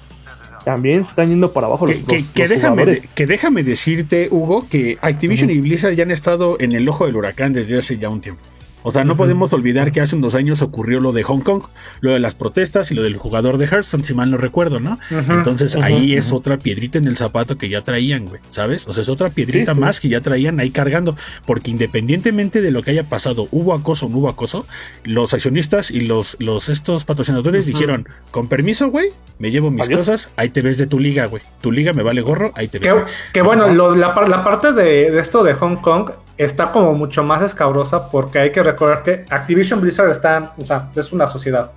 también 0.65 1.05
se 1.05 1.11
están 1.11 1.29
yendo 1.29 1.53
para 1.53 1.67
abajo 1.67 1.87
los, 1.87 1.97
Que, 1.97 2.05
que- 2.05 2.17
los- 2.17 2.27
que 2.33 2.43
los 2.43 2.51
déjame, 2.51 2.83
jugadores. 2.83 3.03
que 3.15 3.27
déjame 3.27 3.63
decirte, 3.63 4.29
Hugo, 4.31 4.67
que 4.71 4.99
Activision 5.01 5.51
y 5.51 5.59
Blizzard 5.61 5.95
ya 5.95 6.03
han 6.05 6.11
estado 6.11 6.57
en 6.61 6.73
el 6.73 6.89
ojo 6.89 7.07
del 7.07 7.17
huracán 7.17 7.53
desde 7.53 7.79
hace 7.79 7.97
ya 7.99 8.09
un 8.09 8.21
tiempo. 8.21 8.43
O 8.83 8.93
sea, 8.93 9.05
no 9.05 9.17
podemos 9.17 9.53
olvidar 9.53 9.93
que 9.93 10.01
hace 10.01 10.15
unos 10.17 10.35
años 10.35 10.63
ocurrió 10.63 11.01
lo 11.01 11.13
de 11.13 11.23
Hong 11.25 11.41
Kong, 11.41 11.63
lo 12.01 12.13
de 12.13 12.19
las 12.21 12.35
protestas 12.35 12.91
y 12.91 12.95
lo 12.95 13.03
del 13.03 13.17
jugador 13.17 13.59
de 13.59 13.67
Hearthstone, 13.67 14.05
si 14.05 14.15
mal 14.15 14.31
no 14.31 14.37
recuerdo, 14.37 14.81
¿no? 14.81 14.99
Entonces 15.11 15.77
ahí 15.77 16.15
es 16.15 16.33
otra 16.33 16.59
piedrita 16.59 16.99
en 16.99 17.07
el 17.07 17.17
zapato 17.17 17.59
que 17.59 17.69
ya 17.69 17.83
traían, 17.83 18.27
güey, 18.27 18.41
¿sabes? 18.51 18.87
O 18.87 18.93
sea, 18.93 19.03
es 19.03 19.09
otra 19.09 19.31
piedrita 19.31 19.73
Sí, 19.73 19.77
sí. 19.77 19.81
más 19.81 20.01
que 20.01 20.09
ya 20.09 20.21
traían 20.21 20.61
ahí 20.61 20.71
cargando, 20.71 21.17
porque 21.47 21.71
independientemente 21.71 22.61
de 22.63 22.71
lo 22.71 22.83
que 22.83 22.93
haya 22.93 23.05
pasado, 23.05 23.49
hubo 23.51 23.75
acoso 23.75 24.07
o 24.07 24.09
no 24.09 24.19
hubo 24.19 24.29
acoso, 24.29 24.67
los 25.05 25.35
accionistas 25.35 25.91
y 25.91 26.03
los, 26.03 26.37
los 26.39 26.69
estos 26.69 27.05
patrocinadores 27.05 27.67
dijeron, 27.67 28.09
con 28.31 28.49
permiso, 28.49 28.89
güey, 28.91 29.09
me 29.39 29.51
llevo 29.51 29.71
mis 29.71 29.87
Adiós. 29.87 30.01
cosas, 30.01 30.31
ahí 30.37 30.51
te 30.51 30.61
ves 30.63 30.79
de 30.79 30.87
tu 30.87 30.99
liga, 31.01 31.27
güey. 31.27 31.43
Tu 31.61 31.73
liga 31.73 31.93
me 31.93 32.03
vale 32.03 32.21
gorro, 32.23 32.53
ahí 32.55 32.69
te 32.69 32.79
ves. 32.79 32.89
Que, 32.89 33.05
que 33.35 33.43
bueno, 33.43 33.69
lo- 33.69 33.95
la, 33.95 34.15
la 34.29 34.45
parte 34.45 34.73
de, 34.73 35.11
de 35.11 35.21
esto 35.21 35.43
de 35.43 35.55
Hong 35.55 35.77
Kong 35.77 36.11
está 36.39 36.71
como 36.73 36.95
mucho 36.95 37.25
más 37.25 37.43
escabrosa 37.43 38.11
porque 38.11 38.39
hay 38.39 38.53
que 38.53 38.63
recordar 38.63 39.03
que 39.03 39.25
Activision 39.29 39.81
Blizzard 39.81 40.11
está, 40.11 40.55
o 40.57 40.65
sea, 40.65 40.89
es 40.95 41.13
una 41.13 41.27
sociedad 41.27 41.73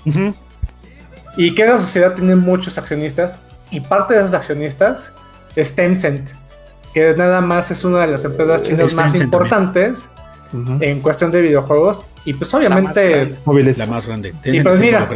y 1.37 1.55
que 1.55 1.63
esa 1.63 1.79
sociedad 1.79 2.13
tiene 2.13 2.35
muchos 2.35 2.77
accionistas 2.77 3.35
y 3.69 3.79
parte 3.79 4.13
de 4.13 4.21
esos 4.21 4.33
accionistas 4.33 5.13
es 5.55 5.73
Tencent, 5.73 6.29
que 6.93 7.15
nada 7.15 7.41
más 7.41 7.71
es 7.71 7.83
una 7.83 8.01
de 8.01 8.07
las 8.07 8.23
empresas 8.23 8.63
chinas 8.63 8.87
Es 8.87 8.95
más 8.95 9.11
Tencent 9.11 9.25
importantes 9.25 10.09
en 10.81 10.99
cuestión 10.99 11.31
de 11.31 11.41
videojuegos 11.41 12.03
y 12.25 12.33
pues 12.33 12.53
más 12.53 12.61
obviamente 12.61 13.09
grande. 13.09 13.35
Móviles. 13.45 13.77
La 13.77 13.87
más 13.87 14.05
grande. 14.05 14.33
Y 14.43 14.61
pues 14.61 14.79
mira, 14.79 15.09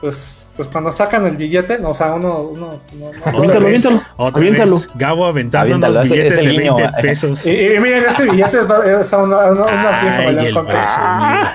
pues, 0.00 0.45
pues 0.56 0.68
cuando 0.68 0.90
sacan 0.90 1.26
el 1.26 1.36
billete, 1.36 1.78
no, 1.78 1.90
o 1.90 1.94
sea, 1.94 2.12
uno, 2.14 2.40
uno, 2.40 2.80
no- 2.94 3.06
no- 3.06 3.12
no 3.12 3.28
Aviéntalo, 3.38 3.66
aviéntalo. 3.66 4.02
Otra 4.16 4.40
Aviéntalo. 4.40 4.74
vez, 4.76 4.88
Gabo 4.94 5.26
aventando 5.26 5.64
Aviéntalo, 5.74 5.92
unos 5.94 6.04
es- 6.06 6.10
es 6.12 6.16
billetes 6.16 6.38
el 6.38 6.44
de 6.46 6.50
guiño, 6.52 6.76
20 6.76 6.98
eh. 6.98 7.02
pesos. 7.02 7.46
Y, 7.46 7.50
y 7.50 7.78
miren, 7.80 8.04
este 8.04 8.22
billete 8.24 8.56
es, 8.58 9.00
es 9.06 9.12
a 9.12 9.18
una, 9.18 9.36
una, 9.50 9.62
unas 9.64 10.02
Ay, 10.02 10.46
el 10.46 10.54
banco. 10.54 10.66
presumido. 10.68 11.48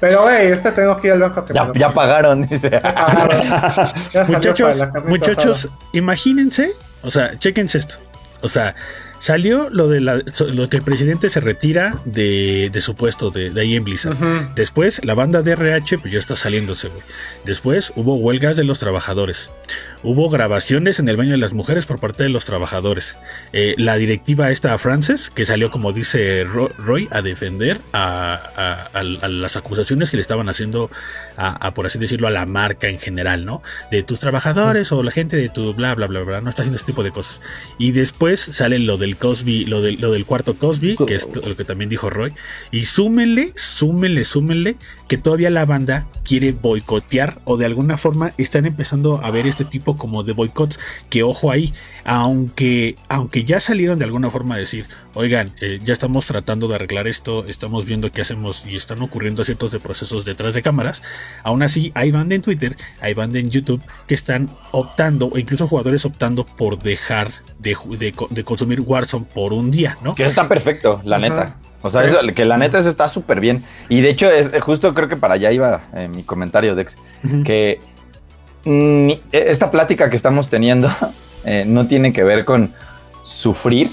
Pero, 0.00 0.22
güey, 0.22 0.46
este 0.46 0.70
tengo 0.72 0.96
que 0.96 1.08
ir 1.08 1.12
al 1.14 1.20
banco. 1.22 1.44
que 1.44 1.52
me 1.52 1.58
Ya, 1.58 1.72
ya 1.74 1.90
pagaron, 1.90 2.46
dice. 2.46 2.70
pagaron. 2.80 3.42
Ya 4.12 4.24
Muchachos, 4.24 4.82
muchachos, 5.06 5.64
asada. 5.66 5.74
imagínense, 5.92 6.70
o 7.02 7.10
sea, 7.10 7.36
chéquense 7.38 7.78
esto. 7.78 7.96
O 8.40 8.48
sea, 8.48 8.74
salió 9.18 9.68
lo 9.70 9.88
de 9.88 10.00
la, 10.00 10.22
lo 10.52 10.68
que 10.68 10.76
el 10.78 10.82
presidente 10.82 11.28
se 11.30 11.40
retira 11.40 11.98
de, 12.04 12.70
de 12.72 12.80
su 12.80 12.94
puesto 12.94 13.30
de, 13.30 13.50
de 13.50 13.60
ahí 13.60 13.74
en 13.76 13.84
Blizzard. 13.84 14.16
Después, 14.54 15.04
la 15.04 15.14
banda 15.14 15.42
de 15.42 15.52
RH, 15.52 15.98
pues 15.98 16.12
ya 16.12 16.18
está 16.18 16.36
saliéndose, 16.36 16.88
güey. 16.88 17.02
Después 17.44 17.92
hubo 17.96 18.16
huelgas 18.16 18.56
de 18.56 18.64
los 18.64 18.78
trabajadores. 18.78 19.50
Hubo 20.02 20.28
grabaciones 20.30 21.00
en 21.00 21.08
el 21.08 21.16
baño 21.16 21.32
de 21.32 21.38
las 21.38 21.52
mujeres 21.52 21.86
por 21.86 21.98
parte 21.98 22.22
de 22.22 22.28
los 22.28 22.44
trabajadores. 22.44 23.16
Eh, 23.52 23.74
la 23.78 23.96
directiva 23.96 24.50
esta 24.50 24.72
a 24.74 24.78
Frances, 24.78 25.30
que 25.30 25.44
salió, 25.44 25.70
como 25.70 25.92
dice 25.92 26.44
Ro- 26.44 26.70
Roy, 26.78 27.08
a 27.10 27.20
defender 27.22 27.78
a, 27.92 28.40
a- 28.56 28.98
a- 28.98 29.00
a 29.00 29.28
las 29.28 29.56
acusaciones 29.56 30.10
que 30.10 30.16
le 30.16 30.20
estaban 30.20 30.48
haciendo, 30.48 30.90
a, 31.36 31.72
por 31.74 31.86
así 31.86 31.98
decirlo, 31.98 32.28
a 32.28 32.30
la 32.30 32.46
marca 32.46 32.86
en 32.88 32.98
general, 32.98 33.44
¿no? 33.44 33.62
De 33.90 34.02
tus 34.02 34.20
trabajadores 34.20 34.92
o 34.92 35.02
la 35.02 35.10
gente 35.10 35.36
de 35.36 35.48
tu 35.48 35.74
bla, 35.74 35.94
bla, 35.94 36.06
bla, 36.06 36.20
bla, 36.20 36.40
no 36.40 36.50
está 36.50 36.62
haciendo 36.62 36.76
este 36.76 36.92
tipo 36.92 37.02
de 37.02 37.10
cosas. 37.10 37.40
Y 37.78 37.90
después 37.92 38.40
sale 38.40 38.78
lo 38.78 38.98
del 39.08 39.16
Cosby, 39.16 39.64
lo 39.64 39.80
del, 39.82 40.00
lo 40.00 40.12
del 40.12 40.26
cuarto 40.26 40.58
Cosby, 40.58 40.96
que 41.06 41.14
es 41.14 41.28
lo 41.34 41.56
que 41.56 41.64
también 41.64 41.88
dijo 41.88 42.10
Roy. 42.10 42.32
Y 42.70 42.84
súmenle, 42.84 43.52
súmenle, 43.56 44.24
súmenle 44.24 44.76
que 45.08 45.16
todavía 45.16 45.50
la 45.50 45.64
banda 45.64 46.06
quiere 46.22 46.52
boicotear 46.52 47.40
o 47.44 47.56
de 47.56 47.64
alguna 47.64 47.96
forma 47.96 48.32
están 48.36 48.66
empezando 48.66 49.24
a 49.24 49.30
ver 49.30 49.46
este 49.46 49.64
tipo 49.64 49.96
como 49.96 50.22
de 50.22 50.32
boicots 50.32 50.78
que 51.08 51.22
ojo 51.22 51.50
ahí, 51.50 51.72
aunque 52.04 52.96
aunque 53.08 53.44
ya 53.44 53.60
salieron 53.60 53.98
de 53.98 54.04
alguna 54.04 54.30
forma 54.30 54.56
a 54.56 54.58
decir, 54.58 54.84
oigan, 55.14 55.54
eh, 55.60 55.80
ya 55.82 55.94
estamos 55.94 56.26
tratando 56.26 56.68
de 56.68 56.74
arreglar 56.74 57.08
esto, 57.08 57.46
estamos 57.46 57.86
viendo 57.86 58.12
qué 58.12 58.20
hacemos 58.20 58.64
y 58.66 58.76
están 58.76 59.00
ocurriendo 59.00 59.44
ciertos 59.44 59.72
de 59.72 59.80
procesos 59.80 60.26
detrás 60.26 60.52
de 60.52 60.62
cámaras, 60.62 61.02
aún 61.42 61.62
así 61.62 61.90
hay 61.94 62.10
banda 62.10 62.34
en 62.34 62.42
Twitter, 62.42 62.76
hay 63.00 63.14
banda 63.14 63.38
en 63.38 63.50
YouTube 63.50 63.82
que 64.06 64.14
están 64.14 64.50
optando 64.72 65.28
o 65.28 65.38
incluso 65.38 65.66
jugadores 65.66 66.04
optando 66.04 66.44
por 66.44 66.78
dejar 66.78 67.32
de, 67.58 67.74
ju- 67.76 67.96
de 67.98 68.14
de 68.30 68.44
consumir 68.44 68.80
Warzone 68.80 69.26
por 69.34 69.52
un 69.52 69.70
día, 69.70 69.96
¿no? 70.02 70.14
Que 70.14 70.22
eso 70.22 70.30
está 70.30 70.46
perfecto, 70.48 71.00
la 71.04 71.18
neta. 71.18 71.56
O 71.82 71.90
sea, 71.90 72.04
eso, 72.04 72.18
que 72.34 72.44
la 72.44 72.56
neta 72.58 72.78
eso 72.78 72.88
está 72.88 73.08
súper 73.08 73.38
bien. 73.40 73.62
Y 73.88 74.00
de 74.00 74.10
hecho, 74.10 74.30
es, 74.30 74.50
justo 74.60 74.92
creo 74.94 75.08
que 75.08 75.16
para 75.16 75.34
allá 75.34 75.52
iba 75.52 75.80
eh, 75.94 76.08
mi 76.12 76.22
comentario, 76.24 76.74
Dex. 76.74 76.96
Que 77.44 77.80
mm, 78.64 79.10
esta 79.32 79.70
plática 79.70 80.10
que 80.10 80.16
estamos 80.16 80.48
teniendo 80.48 80.88
eh, 81.44 81.64
no 81.66 81.86
tiene 81.86 82.12
que 82.12 82.24
ver 82.24 82.44
con 82.44 82.72
sufrir, 83.24 83.90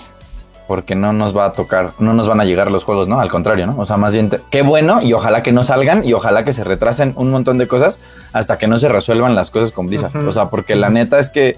porque 0.67 0.95
no 0.95 1.13
nos 1.13 1.35
va 1.37 1.45
a 1.45 1.51
tocar, 1.53 1.93
no 1.99 2.13
nos 2.13 2.27
van 2.27 2.41
a 2.41 2.45
llegar 2.45 2.71
los 2.71 2.83
juegos, 2.83 3.07
¿no? 3.07 3.19
Al 3.19 3.29
contrario, 3.29 3.67
¿no? 3.67 3.75
O 3.77 3.85
sea, 3.85 3.97
más 3.97 4.13
bien, 4.13 4.29
te- 4.31 4.41
qué 4.49 4.63
bueno 4.63 5.01
y 5.01 5.13
ojalá 5.13 5.43
que 5.43 5.51
no 5.51 5.63
salgan 5.63 6.03
y 6.03 6.13
ojalá 6.13 6.43
que 6.43 6.53
se 6.53 6.63
retrasen 6.63 7.13
un 7.17 7.29
montón 7.29 7.57
de 7.59 7.67
cosas 7.67 7.99
hasta 8.33 8.57
que 8.57 8.65
no 8.67 8.79
se 8.79 8.89
resuelvan 8.89 9.35
las 9.35 9.51
cosas 9.51 9.71
con 9.71 9.85
Blizzard. 9.87 10.15
O 10.27 10.31
sea, 10.31 10.49
porque 10.49 10.75
la 10.75 10.89
neta 10.89 11.19
es 11.19 11.29
que, 11.29 11.57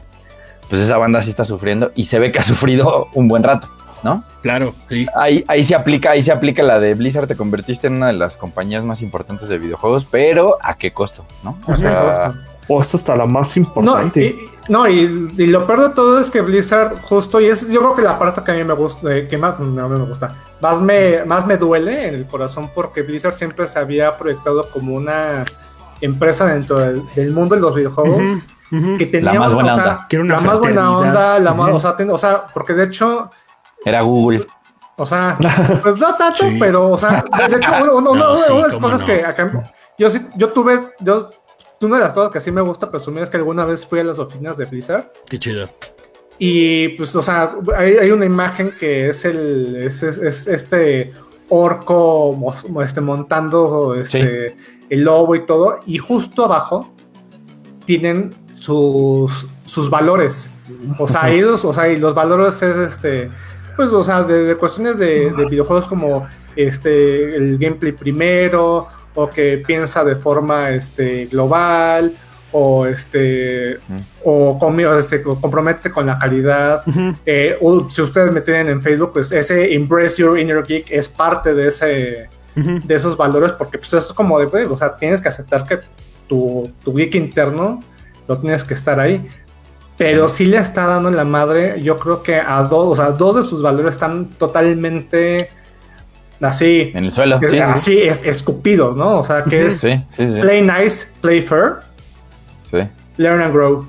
pues 0.70 0.82
esa 0.82 0.97
banda 0.97 1.22
sí 1.22 1.30
está 1.30 1.45
sufriendo 1.45 1.91
y 1.95 2.05
se 2.05 2.20
ve 2.20 2.32
que 2.32 2.39
ha 2.39 2.43
sufrido 2.43 3.07
un 3.13 3.28
buen 3.28 3.43
rato, 3.43 3.70
¿no? 4.03 4.24
Claro, 4.41 4.74
sí. 4.89 5.05
Ahí, 5.15 5.43
ahí 5.47 5.63
se 5.63 5.76
aplica, 5.76 6.11
ahí 6.11 6.22
se 6.22 6.32
aplica 6.32 6.63
la 6.63 6.80
de 6.80 6.93
Blizzard, 6.93 7.28
te 7.28 7.36
convertiste 7.36 7.88
en 7.88 7.93
una 7.93 8.07
de 8.07 8.13
las 8.13 8.38
compañías 8.38 8.84
más 8.84 9.01
importantes 9.01 9.49
de 9.49 9.57
videojuegos, 9.57 10.05
pero 10.09 10.57
¿a 10.61 10.78
qué 10.78 10.91
costo? 10.93 11.26
¿no? 11.43 11.57
O 11.68 11.76
sea. 11.78 12.34
O 12.70 12.82
esta 12.82 12.97
está 12.97 13.15
la 13.15 13.26
más 13.26 13.55
No, 13.55 13.61
importante. 13.63 14.26
y, 14.26 14.49
no 14.68 14.89
y, 14.89 15.32
y 15.38 15.45
lo 15.47 15.65
peor 15.65 15.84
de 15.84 15.89
todo 15.95 16.20
es 16.20 16.30
que 16.30 16.41
Blizzard 16.41 16.97
justo, 17.03 17.39
y 17.39 17.45
es 17.45 17.65
yo 17.70 17.80
creo 17.80 17.95
que 17.95 18.01
la 18.01 18.20
parte 18.20 18.41
que 18.43 18.51
a 18.51 18.55
mí 18.55 18.63
me 18.65 18.74
gusta, 18.74 19.15
eh, 19.15 19.26
que 19.26 19.38
más, 19.38 19.57
no, 19.57 19.86
a 19.86 19.88
mí 19.88 19.97
me 19.97 20.05
gusta, 20.05 20.36
más 20.59 20.82
me, 20.82 21.24
más 21.24 21.47
me 21.47 21.55
duele 21.55 22.09
en 22.09 22.15
el 22.15 22.26
corazón 22.28 22.70
porque 22.76 23.03
Blizzard 23.03 23.38
siempre 23.38 23.68
se 23.68 23.80
había 23.80 24.11
proyectado 24.18 24.68
como 24.70 24.95
una 24.95 25.45
empresa 26.01 26.45
dentro 26.47 26.78
del, 26.80 27.01
del 27.15 27.32
mundo 27.32 27.55
de 27.55 27.61
los 27.61 27.74
videojuegos. 27.74 28.20
Que 28.97 29.05
tenía, 29.05 29.34
La 29.34 29.39
más 29.39 29.53
buena 29.53 29.74
o 29.74 29.76
sea, 29.76 29.84
onda. 29.86 30.05
Que 30.09 30.15
era 30.18 30.26
una 30.26 30.36
la 30.36 30.41
más 30.41 30.59
buena 30.59 30.97
onda, 30.97 31.39
la 31.39 31.53
más, 31.53 31.72
o, 31.74 31.80
sea, 31.80 31.95
ten- 31.95 32.09
o 32.09 32.18
sea, 32.18 32.47
porque 32.53 32.74
de 32.74 32.84
hecho, 32.86 33.30
era 33.86 34.01
Google. 34.01 34.45
o 34.97 35.05
sea, 35.05 35.38
pues 35.84 35.97
no 35.97 36.15
tanto, 36.15 36.38
Sí. 36.39 36.57
pero, 36.59 36.91
o 36.91 36.97
sea, 36.97 37.24
de 37.49 37.55
hecho, 37.55 37.72
uno- 37.82 37.95
uno- 37.97 38.15
No, 38.15 38.32
una, 38.34 38.38
sí, 38.38 38.51
una 38.51 38.63
de 38.63 38.70
las 38.70 38.80
cosas 38.80 39.01
no. 39.01 39.07
que 39.07 39.24
acá, 39.26 39.72
yo 39.97 40.09
sí, 40.09 40.20
yo 40.36 40.49
tuve, 40.49 40.80
yo, 40.99 41.30
una 41.82 41.97
de 41.97 42.03
las 42.03 42.13
cosas 42.13 42.32
que 42.34 42.39
sí 42.41 42.51
me 42.51 42.61
gusta 42.61 42.89
presumir 42.91 43.24
es 43.24 43.30
que 43.30 43.38
alguna 43.38 43.63
vez 43.63 43.86
fui 43.86 43.99
a 43.99 44.03
las 44.03 44.20
oficinas 44.20 44.57
de 44.57 44.65
Blizzard 44.65 45.11
Qué 45.30 45.38
chido. 45.39 45.70
y 46.39 46.89
pues, 46.89 47.15
o 47.15 47.22
sea, 47.22 47.51
hay, 47.78 47.97
hay 47.97 48.11
una 48.11 48.26
imagen 48.26 48.74
que 48.78 49.09
es 49.09 49.24
el, 49.26 49.78
es, 49.84 50.03
es- 50.03 50.18
es 50.18 50.47
este 50.47 51.13
orco 51.49 52.38
este, 52.84 52.99
montando 52.99 53.95
este, 53.95 54.57
el 54.89 55.03
lobo 55.03 55.36
y 55.36 55.45
todo, 55.45 55.80
y 55.86 55.97
justo 55.99 56.43
abajo 56.43 56.93
tienen 57.86 58.34
sus, 58.60 59.45
sus 59.66 59.89
valores. 59.89 60.51
O 60.97 61.08
sea, 61.08 61.30
ellos, 61.30 61.64
o 61.64 61.74
sea, 61.74 61.88
y 61.89 61.97
los 61.97 62.14
valores 62.14 62.62
es 62.62 62.76
este, 62.76 63.30
pues, 63.76 63.89
o 63.91 64.03
sea, 64.03 64.24
de, 64.24 64.43
de 64.43 64.55
cuestiones 64.55 64.97
de, 64.97 65.32
de 65.32 65.45
videojuegos 65.45 65.86
como 65.86 66.28
este, 66.55 67.36
el 67.36 67.58
gameplay 67.58 67.91
primero, 67.91 68.88
o 69.16 69.30
que 69.30 69.64
piensa 69.66 70.03
de 70.03 70.16
forma 70.16 70.70
este, 70.72 71.26
global, 71.28 72.14
o 72.51 72.86
este 72.86 73.78
o, 74.24 74.58
conmigo, 74.58 74.95
este, 74.95 75.22
compromete 75.22 75.91
con 75.91 76.05
la 76.05 76.18
calidad. 76.18 76.84
Eh, 77.26 77.58
o 77.62 77.89
si 77.89 78.01
ustedes 78.01 78.32
me 78.32 78.41
tienen 78.41 78.70
en 78.70 78.82
Facebook, 78.82 79.14
pues 79.14 79.32
ese 79.32 79.74
Embrace 79.74 80.22
Your 80.22 80.39
Inner 80.39 80.64
Geek 80.64 80.91
es 80.91 81.10
parte 81.10 81.53
de 81.53 81.68
ese 81.68 82.30
de 82.55 82.95
esos 82.95 83.16
valores, 83.16 83.51
porque 83.51 83.78
pues 83.78 83.93
es 83.93 84.12
como 84.12 84.39
de, 84.39 84.66
o 84.66 84.76
sea, 84.76 84.95
tienes 84.95 85.22
que 85.22 85.28
aceptar 85.28 85.64
que 85.68 85.78
tu, 86.28 86.72
tu 86.84 86.95
geek 86.95 87.14
interno 87.14 87.84
lo 88.28 88.38
tienes 88.38 88.63
que 88.63 88.73
estar 88.73 88.99
ahí. 88.99 89.25
Pero 89.97 90.30
si 90.30 90.45
le 90.45 90.57
está 90.57 90.86
dando 90.86 91.09
la 91.09 91.23
madre, 91.23 91.82
yo 91.82 91.97
creo 91.97 92.21
que 92.21 92.36
a 92.36 92.61
dos, 92.63 92.99
o 92.99 93.01
sea, 93.01 93.11
dos 93.11 93.36
de 93.38 93.43
sus 93.43 93.63
valores 93.63 93.95
están 93.95 94.28
totalmente 94.38 95.49
así. 96.39 96.91
En 96.93 97.05
el 97.05 97.11
suelo. 97.11 97.39
así, 97.63 97.99
Es, 97.99 98.23
escupidos, 98.23 98.95
¿no? 98.95 99.19
O 99.19 99.23
sea, 99.23 99.43
que 99.43 99.65
es 99.65 99.82
play 100.15 100.61
nice, 100.61 101.07
play 101.19 101.41
fair. 101.41 101.78
Sí. 102.63 102.80
Learn 103.17 103.41
and 103.41 103.53
grow. 103.53 103.88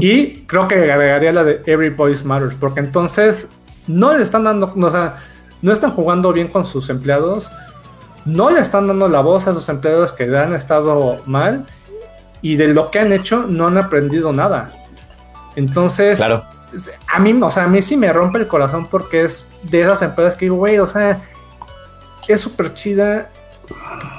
Y 0.00 0.42
creo 0.46 0.66
que 0.66 0.74
agregaría 0.74 1.32
la 1.32 1.44
de 1.44 1.62
Every 1.64 1.90
Voice 1.90 2.24
Matters, 2.24 2.56
porque 2.56 2.80
entonces 2.80 3.48
no 3.86 4.16
le 4.16 4.22
están 4.22 4.44
dando, 4.44 4.74
o 4.76 4.90
sea, 4.90 5.16
no 5.62 5.72
están 5.72 5.92
jugando 5.92 6.32
bien 6.32 6.48
con 6.48 6.66
sus 6.66 6.90
empleados, 6.90 7.50
no 8.24 8.50
le 8.50 8.60
están 8.60 8.88
dando 8.88 9.08
la 9.08 9.20
voz 9.20 9.46
a 9.46 9.54
sus 9.54 9.68
empleados 9.68 10.12
que 10.12 10.24
han 10.36 10.54
estado 10.54 11.18
mal 11.26 11.66
y 12.42 12.56
de 12.56 12.68
lo 12.68 12.90
que 12.90 13.00
han 13.00 13.12
hecho 13.12 13.46
no 13.46 13.68
han 13.68 13.78
aprendido 13.78 14.32
nada. 14.32 14.70
Entonces, 15.56 16.16
claro. 16.16 16.44
a 17.12 17.18
mí, 17.18 17.38
o 17.40 17.50
sea, 17.50 17.64
a 17.64 17.68
mí 17.68 17.82
sí 17.82 17.96
me 17.96 18.12
rompe 18.12 18.38
el 18.38 18.46
corazón 18.46 18.86
porque 18.86 19.24
es 19.24 19.48
de 19.62 19.82
esas 19.82 20.02
empresas 20.02 20.36
que 20.36 20.46
digo, 20.46 20.56
güey, 20.56 20.78
o 20.78 20.86
sea, 20.86 21.20
es 22.28 22.40
súper 22.40 22.74
chida. 22.74 23.30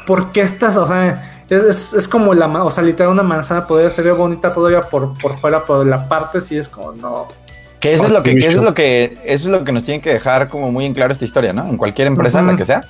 porque 0.05 0.41
estas, 0.41 0.77
o 0.77 0.87
sea, 0.87 1.43
es, 1.49 2.07
como 2.07 2.33
la, 2.33 2.47
o 2.63 2.71
sea, 2.71 2.83
literal 2.83 3.11
una 3.11 3.23
manzana 3.23 3.67
podría 3.67 3.89
ser 3.89 4.11
bonita 4.13 4.53
todavía 4.53 4.81
por, 4.81 5.17
por 5.17 5.37
fuera, 5.39 5.63
por 5.63 5.85
la 5.85 6.07
parte 6.07 6.41
sí 6.41 6.57
es 6.57 6.69
como, 6.69 6.93
no. 6.93 7.27
Que 7.79 7.93
eso 7.93 8.05
es 8.05 8.11
lo 8.11 8.21
que, 8.21 8.33
eso 8.33 8.59
es 8.59 8.63
lo 8.63 8.75
que, 8.75 9.17
eso 9.25 9.47
es 9.47 9.51
lo 9.51 9.63
que 9.63 9.71
nos 9.71 9.83
tiene 9.83 10.01
que 10.01 10.13
dejar 10.13 10.49
como 10.49 10.71
muy 10.71 10.85
en 10.85 10.93
claro 10.93 11.11
esta 11.11 11.25
historia, 11.25 11.51
¿no? 11.51 11.67
En 11.67 11.77
cualquier 11.77 12.07
empresa, 12.07 12.39
en 12.39 12.47
la 12.47 12.55
que 12.55 12.63
sea. 12.63 12.83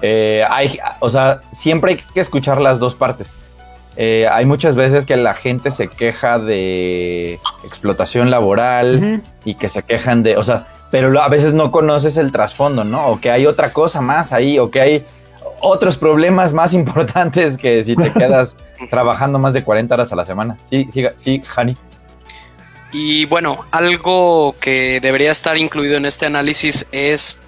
Eh, 0.00 0.42
hay, 0.48 0.78
o 1.00 1.10
sea, 1.10 1.42
siempre 1.52 1.92
hay 1.92 2.00
que 2.14 2.20
escuchar 2.20 2.58
las 2.58 2.78
dos 2.78 2.94
partes. 2.94 3.30
Eh, 3.96 4.26
hay 4.30 4.44
muchas 4.44 4.74
veces 4.76 5.06
que 5.06 5.16
la 5.16 5.34
gente 5.34 5.70
se 5.70 5.88
queja 5.88 6.38
de 6.38 7.38
explotación 7.64 8.30
laboral 8.30 9.22
y 9.44 9.54
que 9.54 9.68
se 9.68 9.82
quejan 9.82 10.22
de, 10.22 10.36
o 10.36 10.42
sea, 10.42 10.66
pero 10.90 11.20
a 11.20 11.28
veces 11.28 11.54
no 11.54 11.70
conoces 11.70 12.16
el 12.16 12.32
trasfondo, 12.32 12.84
¿no? 12.84 13.08
O 13.08 13.20
que 13.20 13.30
hay 13.30 13.46
otra 13.46 13.72
cosa 13.72 14.00
más 14.00 14.32
ahí, 14.32 14.58
o 14.58 14.70
que 14.70 14.80
hay 14.80 15.04
otros 15.60 15.96
problemas 15.96 16.52
más 16.52 16.72
importantes 16.74 17.56
que 17.56 17.84
si 17.84 17.96
te 17.96 18.12
quedas 18.18 18.56
trabajando 18.90 19.38
más 19.38 19.54
de 19.54 19.62
40 19.62 19.94
horas 19.94 20.12
a 20.12 20.16
la 20.16 20.24
semana. 20.24 20.58
Sí, 20.68 20.88
sí, 20.92 21.04
sí, 21.16 21.42
Hani. 21.56 21.76
Y 22.92 23.26
bueno, 23.26 23.66
algo 23.72 24.54
que 24.60 25.00
debería 25.00 25.32
estar 25.32 25.56
incluido 25.56 25.96
en 25.96 26.06
este 26.06 26.26
análisis 26.26 26.86
es 26.92 27.42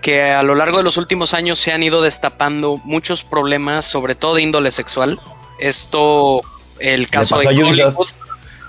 que 0.00 0.30
a 0.30 0.44
lo 0.44 0.54
largo 0.54 0.78
de 0.78 0.84
los 0.84 0.96
últimos 0.96 1.34
años 1.34 1.58
se 1.58 1.72
han 1.72 1.82
ido 1.82 2.00
destapando 2.00 2.80
muchos 2.84 3.24
problemas, 3.24 3.84
sobre 3.86 4.14
todo 4.14 4.36
de 4.36 4.42
índole 4.42 4.70
sexual, 4.70 5.18
esto, 5.58 6.42
el 6.78 7.08
caso 7.08 7.38
de 7.38 7.46
Hollywood, 7.48 8.08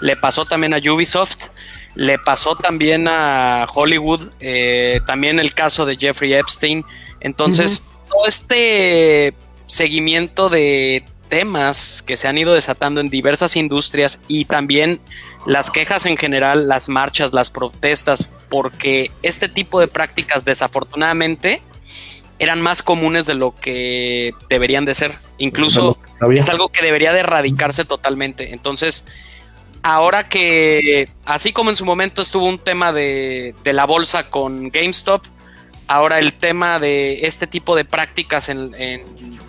le 0.02 0.16
pasó 0.16 0.46
también 0.46 0.74
a 0.74 0.78
Ubisoft, 0.78 1.50
le 1.96 2.18
pasó 2.20 2.56
también 2.56 3.08
a 3.08 3.68
Hollywood, 3.74 4.30
eh, 4.40 5.02
también 5.06 5.40
el 5.40 5.54
caso 5.54 5.86
de 5.86 5.98
Jeffrey 5.98 6.34
Epstein. 6.34 6.86
Entonces, 7.20 7.90
todo 8.10 8.28
este 8.28 9.34
seguimiento 9.68 10.50
de 10.50 11.04
temas 11.30 12.02
que 12.02 12.18
se 12.18 12.28
han 12.28 12.38
ido 12.38 12.54
desatando 12.54 13.02
en 13.02 13.10
diversas 13.10 13.56
industrias 13.56 14.20
y 14.28 14.46
también 14.46 15.00
las 15.46 15.72
quejas 15.72 16.06
en 16.06 16.18
general, 16.18 16.68
las 16.68 16.90
marchas, 16.90 17.34
las 17.34 17.50
protestas, 17.50 18.30
porque 18.50 19.12
este 19.22 19.48
tipo 19.48 19.80
de 19.80 19.88
prácticas 19.88 20.44
desafortunadamente 20.44 21.62
eran 22.40 22.62
más 22.62 22.82
comunes 22.82 23.26
de 23.26 23.36
lo 23.36 23.54
que 23.54 24.34
deberían 24.50 24.86
de 24.86 24.96
ser. 24.96 25.14
Incluso 25.38 26.00
es 26.34 26.50
algo 26.50 26.70
que 26.70 26.82
debería 26.82 27.14
de 27.14 27.20
erradicarse 27.20 27.86
totalmente. 27.86 28.54
Entonces, 28.54 29.06
ahora 29.84 30.28
que, 30.28 31.10
así 31.26 31.54
como 31.54 31.70
en 31.70 31.76
su 31.76 31.86
momento 31.86 32.22
estuvo 32.22 32.46
un 32.46 32.58
tema 32.58 32.94
de, 32.94 33.54
la 33.66 33.86
bolsa 33.86 34.30
con 34.30 34.70
GameStop, 34.70 35.26
ahora 35.88 36.20
el 36.20 36.34
tema 36.34 36.80
de 36.80 37.28
este 37.28 37.46
tipo 37.46 37.76
de 37.76 37.84
prácticas 37.86 38.50
en, 38.50 38.74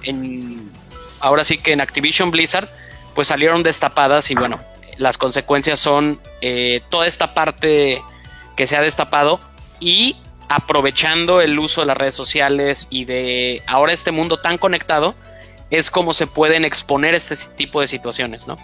en, 0.02 0.72
ahora 1.20 1.44
sí 1.44 1.58
que 1.58 1.72
en 1.72 1.80
Activision 1.80 2.30
Blizzard, 2.30 2.68
pues 3.14 3.28
salieron 3.28 3.62
destapadas 3.62 4.30
y 4.30 4.34
bueno, 4.34 4.60
las 4.96 5.16
consecuencias 5.16 5.78
son 5.78 6.20
eh, 6.40 6.80
toda 6.90 7.06
esta 7.06 7.34
parte 7.34 8.02
que 8.56 8.66
se 8.66 8.76
ha 8.76 8.82
destapado 8.82 9.40
y 9.80 10.16
aprovechando 10.50 11.40
el 11.40 11.58
uso 11.60 11.80
de 11.80 11.86
las 11.86 11.96
redes 11.96 12.16
sociales 12.16 12.88
y 12.90 13.04
de 13.04 13.62
ahora 13.68 13.92
este 13.92 14.10
mundo 14.10 14.40
tan 14.40 14.58
conectado, 14.58 15.14
es 15.70 15.92
como 15.92 16.12
se 16.12 16.26
pueden 16.26 16.64
exponer 16.64 17.14
este 17.14 17.36
tipo 17.56 17.80
de 17.80 17.86
situaciones, 17.86 18.48
¿no? 18.48 18.58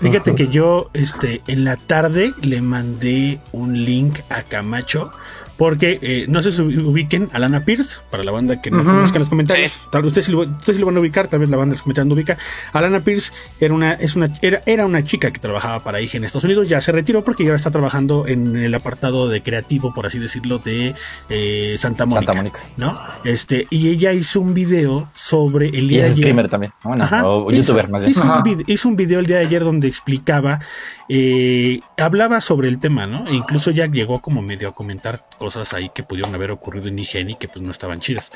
Fíjate 0.00 0.36
que 0.36 0.46
yo 0.46 0.90
este, 0.94 1.42
en 1.48 1.64
la 1.64 1.76
tarde 1.76 2.32
le 2.40 2.62
mandé 2.62 3.40
un 3.50 3.84
link 3.84 4.20
a 4.30 4.44
Camacho 4.44 5.12
porque 5.58 5.98
eh, 6.00 6.26
no 6.28 6.40
sé 6.40 6.52
si 6.52 6.62
ubiquen 6.62 7.28
a 7.32 7.40
Lana 7.40 7.64
Pierce, 7.64 7.96
para 8.10 8.22
la 8.22 8.30
banda 8.30 8.62
que 8.62 8.70
no 8.70 8.84
conozca 8.84 9.18
los 9.18 9.28
comentarios. 9.28 9.80
Tal 9.90 10.02
vez 10.02 10.10
ustedes 10.10 10.26
sí, 10.26 10.32
lo, 10.32 10.86
van 10.86 10.96
a 10.96 11.00
ubicar, 11.00 11.26
tal 11.26 11.40
vez 11.40 11.48
la 11.48 11.56
banda 11.56 11.76
no 12.04 12.14
ubica. 12.14 12.38
Alana 12.72 13.00
Pierce 13.00 13.32
era 13.60 13.74
una, 13.74 13.92
es 13.94 14.14
una, 14.14 14.30
era, 14.40 14.62
era 14.66 14.86
una 14.86 15.02
chica 15.02 15.32
que 15.32 15.40
trabajaba 15.40 15.82
para 15.82 16.00
IG 16.00 16.16
en 16.16 16.24
Estados 16.24 16.44
Unidos. 16.44 16.68
Ya 16.68 16.80
se 16.80 16.92
retiró 16.92 17.24
porque 17.24 17.44
ya 17.44 17.56
está 17.56 17.72
trabajando 17.72 18.28
en 18.28 18.56
el 18.56 18.72
apartado 18.72 19.28
de 19.28 19.42
creativo, 19.42 19.92
por 19.92 20.06
así 20.06 20.20
decirlo, 20.20 20.58
de 20.58 20.94
eh, 21.28 21.74
Santa 21.76 22.06
Mónica. 22.06 22.32
Santa 22.32 22.34
Mónica. 22.34 22.60
¿no? 22.76 22.96
Este, 23.24 23.66
y 23.68 23.88
ella 23.88 24.12
hizo 24.12 24.40
un 24.40 24.54
video 24.54 25.10
sobre 25.16 25.70
el 25.70 25.88
día 25.88 26.04
de 26.04 26.10
ayer. 26.10 26.18
streamer 26.18 26.48
también. 26.48 26.72
Bueno, 26.84 27.04
o 27.24 27.50
youtuber 27.50 27.88
más 27.88 28.02
bien. 28.02 28.12
Hizo 28.12 28.88
un, 28.88 28.96
video, 28.96 29.18
el 29.18 29.26
día 29.26 29.38
de 29.38 29.46
ayer 29.46 29.64
donde 29.64 29.88
explicaba, 29.88 30.60
eh, 31.08 31.80
hablaba 31.96 32.40
sobre 32.40 32.68
el 32.68 32.78
tema, 32.78 33.06
¿no? 33.06 33.26
E 33.28 33.34
incluso 33.34 33.70
ya 33.70 33.86
llegó 33.86 34.20
como 34.20 34.42
medio 34.42 34.68
a 34.68 34.74
comentar 34.74 35.24
cosas 35.38 35.48
cosas 35.48 35.72
ahí 35.72 35.90
que 35.94 36.02
pudieron 36.02 36.34
haber 36.34 36.50
ocurrido 36.50 36.88
en 36.88 36.98
IGN 36.98 37.30
y 37.30 37.34
que 37.36 37.48
pues 37.48 37.62
no 37.62 37.70
estaban 37.70 38.00
chidas. 38.00 38.30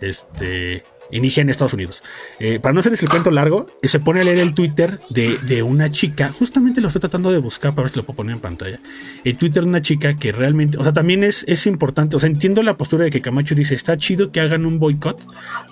Este, 0.00 0.82
en 1.10 1.24
IGN 1.24 1.48
Estados 1.50 1.74
Unidos. 1.74 2.02
Eh, 2.38 2.60
para 2.60 2.72
no 2.72 2.80
hacerles 2.80 3.02
el 3.02 3.08
cuento 3.08 3.30
largo, 3.30 3.66
se 3.82 4.00
pone 4.00 4.20
a 4.20 4.24
leer 4.24 4.38
el 4.38 4.54
Twitter 4.54 5.00
de, 5.10 5.62
una 5.62 5.90
chica, 5.90 6.30
justamente 6.30 6.80
lo 6.80 6.88
estoy 6.88 7.00
tratando 7.00 7.30
de 7.30 7.38
buscar 7.38 7.74
para 7.74 7.84
ver 7.84 7.92
si 7.92 7.96
lo 7.98 8.04
puedo 8.04 8.18
poner 8.18 8.34
en 8.34 8.40
pantalla. 8.40 8.78
El 9.24 9.36
Twitter 9.36 9.62
de 9.62 9.68
una 9.68 9.82
chica 9.82 10.14
que 10.14 10.32
realmente, 10.32 10.78
o 10.78 10.82
sea, 10.82 10.92
también 10.92 11.24
es, 11.24 11.44
es 11.48 11.66
importante, 11.66 12.16
o 12.16 12.20
sea, 12.20 12.28
entiendo 12.28 12.62
la 12.62 12.76
postura 12.76 13.04
de 13.04 13.10
que 13.10 13.20
Camacho 13.20 13.54
dice, 13.54 13.74
está 13.74 13.96
chido 13.96 14.30
que 14.30 14.40
hagan 14.40 14.66
un 14.66 14.78
boicot 14.78 15.24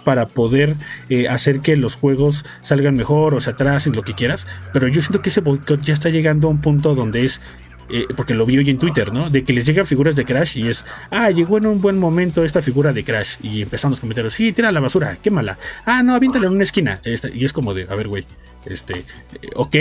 para 0.04 0.28
poder 0.28 0.74
eh, 1.08 1.28
hacer 1.28 1.60
que 1.60 1.76
los 1.76 1.94
juegos 1.94 2.44
salgan 2.62 2.96
mejor 2.96 3.34
o 3.34 3.40
se 3.40 3.50
atrasen, 3.50 3.94
lo 3.94 4.02
que 4.02 4.14
quieras, 4.14 4.46
pero 4.72 4.88
yo 4.88 5.00
siento 5.00 5.22
que 5.22 5.28
ese 5.28 5.40
boicot 5.40 5.80
ya 5.82 5.94
está 5.94 6.08
llegando 6.10 6.48
a 6.48 6.50
un 6.50 6.60
punto 6.60 6.94
donde 6.94 7.24
es 7.24 7.40
eh, 7.88 8.06
porque 8.16 8.34
lo 8.34 8.46
vi 8.46 8.58
hoy 8.58 8.70
en 8.70 8.78
Twitter, 8.78 9.12
¿no? 9.12 9.30
De 9.30 9.44
que 9.44 9.52
les 9.52 9.64
llegan 9.64 9.86
figuras 9.86 10.16
de 10.16 10.24
Crash 10.24 10.58
y 10.58 10.68
es, 10.68 10.84
ah, 11.10 11.30
llegó 11.30 11.58
en 11.58 11.66
un 11.66 11.80
buen 11.80 11.98
momento 11.98 12.44
esta 12.44 12.62
figura 12.62 12.92
de 12.92 13.04
Crash. 13.04 13.36
Y 13.42 13.62
empezaron 13.62 13.92
los 13.92 14.00
comentarios, 14.00 14.34
sí, 14.34 14.52
tira 14.52 14.72
la 14.72 14.80
basura, 14.80 15.16
quémala. 15.16 15.58
Ah, 15.84 16.02
no, 16.02 16.14
aviéntala 16.14 16.46
en 16.46 16.52
una 16.52 16.64
esquina. 16.64 17.00
y 17.04 17.44
es 17.44 17.52
como 17.52 17.74
de, 17.74 17.86
a 17.88 17.94
ver, 17.94 18.08
güey, 18.08 18.26
este, 18.64 18.98
eh, 18.98 19.50
ok, 19.54 19.76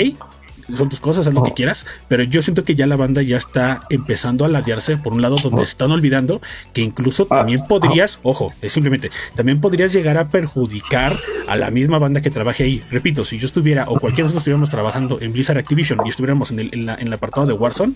son 0.74 0.89
tus 0.89 0.99
cosas, 0.99 1.28
haz 1.28 1.34
lo 1.34 1.43
que 1.43 1.51
oh. 1.51 1.55
quieras, 1.55 1.86
pero 2.07 2.24
yo 2.24 2.41
siento 2.41 2.63
que 2.63 2.76
ya 2.76 2.88
la 2.88 2.95
banda 2.95 3.22
ya 3.22 3.38
está 3.38 3.82
empezando 3.89 4.45
a 4.45 4.47
ladearse 4.47 4.97
por 4.97 5.13
un 5.13 5.22
lado 5.22 5.36
donde 5.41 5.61
oh. 5.61 5.63
están 5.63 5.91
olvidando 5.91 6.41
que 6.74 6.82
incluso 6.82 7.28
ah, 7.30 7.38
también 7.38 7.66
podrías, 7.68 8.20
ojo, 8.24 8.53
es 8.61 8.74
simplemente, 8.74 9.11
también 9.36 9.61
podrías 9.61 9.93
llegar 9.93 10.18
a 10.18 10.30
perjudicar 10.30 11.20
a 11.47 11.55
la 11.55 11.70
misma 11.72 11.99
banda 11.99 12.22
que 12.22 12.32
trabaje 12.32 12.63
ahí. 12.63 12.84
Repito, 12.89 13.26
si 13.26 13.38
yo 13.38 13.45
estuviera 13.45 13.84
o 13.84 13.99
cualquiera 13.99 14.16
de 14.16 14.34
nosotros 14.34 14.41
estuviéramos 14.41 14.70
trabajando 14.70 15.20
en 15.22 15.34
Blizzard 15.34 15.57
Activision 15.57 15.99
y 16.05 16.09
estuviéramos 16.09 16.51
en 16.51 16.59
el, 16.59 16.70
en 16.74 16.86
en 16.89 17.07
el 17.07 17.13
apartado 17.13 17.45
de 17.45 17.53
Warzone, 17.53 17.93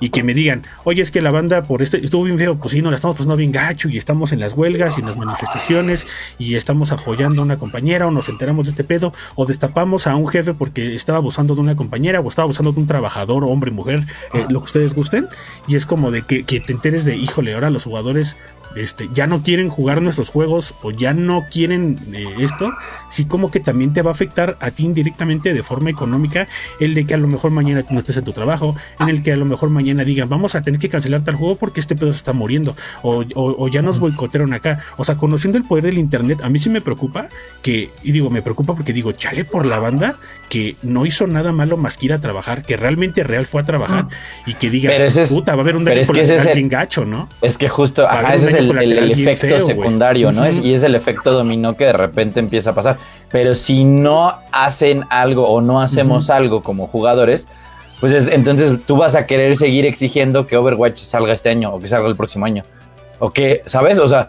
y 0.00 0.10
que 0.10 0.22
me 0.22 0.34
digan, 0.34 0.62
oye, 0.84 1.02
es 1.02 1.10
que 1.10 1.20
la 1.22 1.30
banda 1.30 1.62
por 1.62 1.82
este 1.82 1.98
estuvo 1.98 2.24
bien 2.24 2.38
feo, 2.38 2.56
pues 2.56 2.72
sí, 2.72 2.82
no 2.82 2.90
la 2.90 2.96
estamos 2.96 3.16
pasando 3.16 3.36
bien 3.36 3.52
gacho 3.52 3.88
y 3.88 3.96
estamos 3.96 4.32
en 4.32 4.40
las 4.40 4.54
huelgas 4.54 4.98
y 4.98 5.00
en 5.00 5.06
las 5.06 5.16
manifestaciones 5.16 6.06
y 6.38 6.54
estamos 6.54 6.92
apoyando 6.92 7.42
a 7.42 7.44
una 7.44 7.58
compañera 7.58 8.06
o 8.06 8.10
nos 8.10 8.28
enteramos 8.28 8.66
de 8.66 8.70
este 8.70 8.84
pedo 8.84 9.12
o 9.34 9.46
destapamos 9.46 10.06
a 10.06 10.16
un 10.16 10.28
jefe 10.28 10.54
porque 10.54 10.94
estaba 10.94 11.18
abusando 11.18 11.54
de 11.54 11.60
una 11.60 11.76
compañera 11.76 12.20
o 12.20 12.28
estaba 12.28 12.44
abusando 12.44 12.72
de 12.72 12.80
un 12.80 12.86
trabajador, 12.86 13.44
hombre, 13.44 13.70
mujer, 13.70 14.02
eh, 14.32 14.46
lo 14.48 14.60
que 14.60 14.64
ustedes 14.64 14.94
gusten. 14.94 15.28
Y 15.68 15.76
es 15.76 15.86
como 15.86 16.10
de 16.10 16.22
que, 16.22 16.44
que 16.44 16.60
te 16.60 16.72
enteres 16.72 17.04
de, 17.04 17.16
híjole, 17.16 17.54
ahora 17.54 17.70
los 17.70 17.84
jugadores 17.84 18.36
este, 18.76 19.08
ya 19.14 19.26
no 19.26 19.42
quieren 19.42 19.68
jugar 19.68 20.02
nuestros 20.02 20.28
juegos 20.30 20.74
o 20.82 20.90
ya 20.90 21.12
no 21.14 21.44
quieren 21.50 21.98
eh, 22.12 22.24
esto, 22.40 22.72
sí 23.10 23.24
como 23.24 23.50
que 23.50 23.60
también 23.60 23.92
te 23.92 24.02
va 24.02 24.10
a 24.10 24.14
afectar 24.14 24.56
a 24.60 24.70
ti 24.70 24.84
indirectamente 24.84 25.54
de 25.54 25.62
forma 25.62 25.90
económica 25.90 26.48
el 26.80 26.94
de 26.94 27.06
que 27.06 27.14
a 27.14 27.18
lo 27.18 27.26
mejor 27.28 27.50
mañana 27.50 27.82
tú 27.82 27.94
no 27.94 28.00
estés 28.00 28.16
en 28.16 28.24
tu 28.24 28.32
trabajo, 28.32 28.74
en 29.00 29.08
el 29.08 29.22
que 29.22 29.32
a 29.32 29.36
lo 29.36 29.44
mejor 29.44 29.70
mañana 29.70 30.04
digan, 30.04 30.28
vamos 30.28 30.54
a 30.54 30.62
tener 30.62 30.80
que 30.80 30.88
cancelar 30.88 31.22
tal 31.24 31.34
juego 31.34 31.56
porque 31.56 31.80
este 31.80 31.96
pedo 31.96 32.12
se 32.12 32.18
está 32.18 32.32
muriendo, 32.32 32.76
o, 33.02 33.24
o- 33.34 33.56
o 33.64 33.68
ya 33.68 33.82
nos 33.82 33.98
boicotearon 33.98 34.52
acá. 34.54 34.80
O 34.96 35.04
sea, 35.04 35.16
conociendo 35.16 35.58
el 35.58 35.64
poder 35.64 35.84
del 35.84 35.98
internet, 35.98 36.40
a 36.42 36.48
mí 36.48 36.58
sí 36.58 36.68
me 36.70 36.80
preocupa 36.80 37.28
que, 37.62 37.90
y 38.02 38.12
digo, 38.12 38.30
me 38.30 38.42
preocupa 38.42 38.74
porque 38.74 38.92
digo, 38.92 39.12
chale 39.12 39.44
por 39.44 39.66
la 39.66 39.78
banda 39.78 40.16
que 40.48 40.76
no 40.82 41.06
hizo 41.06 41.26
nada 41.26 41.52
malo 41.52 41.76
más 41.76 41.96
que 41.96 42.06
ir 42.06 42.12
a 42.12 42.20
trabajar, 42.20 42.62
que 42.62 42.76
realmente 42.76 43.22
real 43.24 43.46
fue 43.46 43.62
a 43.62 43.64
trabajar 43.64 44.06
y 44.46 44.54
que 44.54 44.68
digas, 44.70 44.94
puta, 45.30 45.52
va 45.54 45.60
a 45.60 45.62
haber 45.62 45.76
un 45.76 45.84
daño 45.84 45.96
es 46.02 46.06
que 46.10 46.20
ese 46.22 46.34
es 46.36 46.54
bien 46.54 46.68
gacho, 46.68 47.04
¿no? 47.04 47.28
Es 47.42 47.56
que 47.58 47.68
justo, 47.68 48.06
ajá, 48.06 48.34
ese 48.34 48.48
es 48.48 48.54
el, 48.54 48.63
el- 48.70 49.10
efecto 49.12 49.46
feo, 49.48 49.66
secundario, 49.66 50.32
¿no? 50.32 50.44
Es, 50.44 50.58
y 50.64 50.74
es 50.74 50.82
el 50.82 50.94
efecto 50.94 51.32
dominó 51.32 51.76
que 51.76 51.84
de 51.86 51.92
repente 51.92 52.40
empieza 52.40 52.70
a 52.70 52.74
pasar. 52.74 52.96
Pero 53.30 53.54
si 53.54 53.84
no 53.84 54.32
hacen 54.52 55.04
algo 55.10 55.48
o 55.48 55.60
no 55.60 55.80
hacemos 55.80 56.30
algo 56.30 56.62
como 56.62 56.86
jugadores, 56.86 57.48
pues 58.00 58.12
es- 58.12 58.26
entonces 58.28 58.74
tú 58.86 58.96
vas 58.96 59.14
a 59.14 59.26
querer 59.26 59.56
seguir 59.56 59.86
exigiendo 59.86 60.46
que 60.46 60.56
Overwatch 60.56 60.98
salga 60.98 61.32
este 61.32 61.48
año 61.50 61.72
o 61.74 61.80
que 61.80 61.88
salga 61.88 62.08
el 62.08 62.16
próximo 62.16 62.44
año. 62.46 62.64
O 63.18 63.30
que, 63.30 63.62
¿sabes? 63.66 63.98
O 63.98 64.08
sea, 64.08 64.28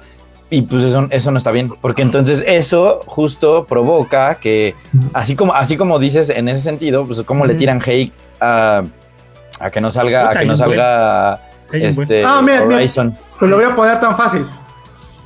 y 0.49 0.61
pues 0.61 0.83
eso, 0.83 1.07
eso 1.09 1.31
no 1.31 1.37
está 1.39 1.51
bien. 1.51 1.73
Porque 1.81 2.03
entonces 2.03 2.43
eso 2.47 2.99
justo 3.07 3.65
provoca 3.65 4.35
que, 4.35 4.75
así 5.13 5.35
como, 5.35 5.53
así 5.53 5.75
como 5.75 5.97
dices 5.99 6.29
en 6.29 6.47
ese 6.47 6.61
sentido, 6.61 7.05
pues 7.07 7.23
como 7.23 7.45
le 7.45 7.55
tiran 7.55 7.81
hate 7.85 8.13
a, 8.39 8.83
a 9.59 9.71
que 9.71 9.81
no 9.81 9.89
salga, 9.89 10.29
a 10.29 10.33
que 10.33 10.45
no 10.45 10.55
salga. 10.55 11.39
Este 11.71 12.23
Ah, 12.25 12.41
mira, 12.41 12.61
mira. 12.63 12.77
Horizon. 12.77 13.17
Pues 13.39 13.49
lo 13.51 13.57
voy 13.57 13.65
a 13.65 13.75
poner 13.75 13.99
tan 13.99 14.15
fácil. 14.15 14.45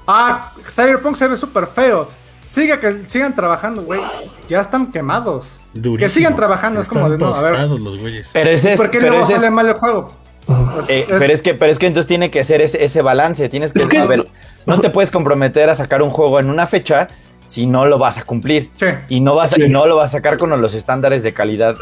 Ah, 0.07 0.51
Cyberpunk 0.75 1.15
se 1.15 1.27
ve 1.27 1.37
súper 1.37 1.67
feo. 1.67 2.09
Siga 2.49 2.79
que 2.79 3.03
sigan 3.07 3.35
trabajando, 3.35 3.83
güey. 3.83 4.01
Ya 4.47 4.59
están 4.61 4.91
quemados. 4.91 5.59
Durísimo. 5.73 5.97
Que 5.99 6.09
sigan 6.09 6.35
trabajando, 6.35 6.81
es 6.81 6.89
como 6.89 7.07
de 7.09 7.17
no, 7.19 7.27
a 7.27 7.41
ver. 7.43 7.51
tostados 7.51 7.79
los 7.79 7.99
güeyes. 7.99 8.29
Pero 8.33 8.49
ese 8.49 8.73
es, 8.73 8.77
¿Por 8.77 8.89
qué 8.89 8.97
pero 8.97 9.11
luego 9.11 9.25
ese 9.25 9.35
es- 9.35 9.39
sale 9.41 9.51
mal 9.51 9.67
el 9.67 9.73
juego? 9.75 10.11
Pues, 10.47 10.89
eh, 10.89 11.01
es- 11.07 11.19
pero 11.19 11.31
es 11.33 11.41
que, 11.43 11.53
pero 11.53 11.71
es 11.71 11.77
que 11.77 11.85
entonces 11.85 12.07
tiene 12.07 12.31
que 12.31 12.43
ser 12.43 12.61
ese, 12.61 12.83
ese 12.83 13.03
balance. 13.03 13.47
Tienes 13.49 13.71
que, 13.71 13.83
Es 13.83 13.87
que- 13.87 13.99
a 13.99 14.05
ver, 14.05 14.27
no 14.65 14.79
te 14.79 14.89
puedes 14.89 15.11
comprometer 15.11 15.69
a 15.69 15.75
sacar 15.75 16.01
un 16.01 16.09
juego 16.09 16.39
en 16.39 16.49
una 16.49 16.65
fecha 16.65 17.07
si 17.45 17.67
no 17.67 17.85
lo 17.85 17.99
vas 17.99 18.17
a 18.17 18.23
cumplir. 18.23 18.71
Sí. 18.79 18.87
Y 19.09 19.21
no 19.21 19.35
vas 19.35 19.51
a, 19.53 19.55
Sí. 19.57 19.63
y 19.65 19.69
no 19.69 19.85
lo 19.85 19.95
vas 19.97 20.09
a 20.15 20.17
sacar 20.17 20.39
con 20.39 20.49
los 20.59 20.73
estándares 20.73 21.21
de 21.21 21.33
calidad 21.35 21.75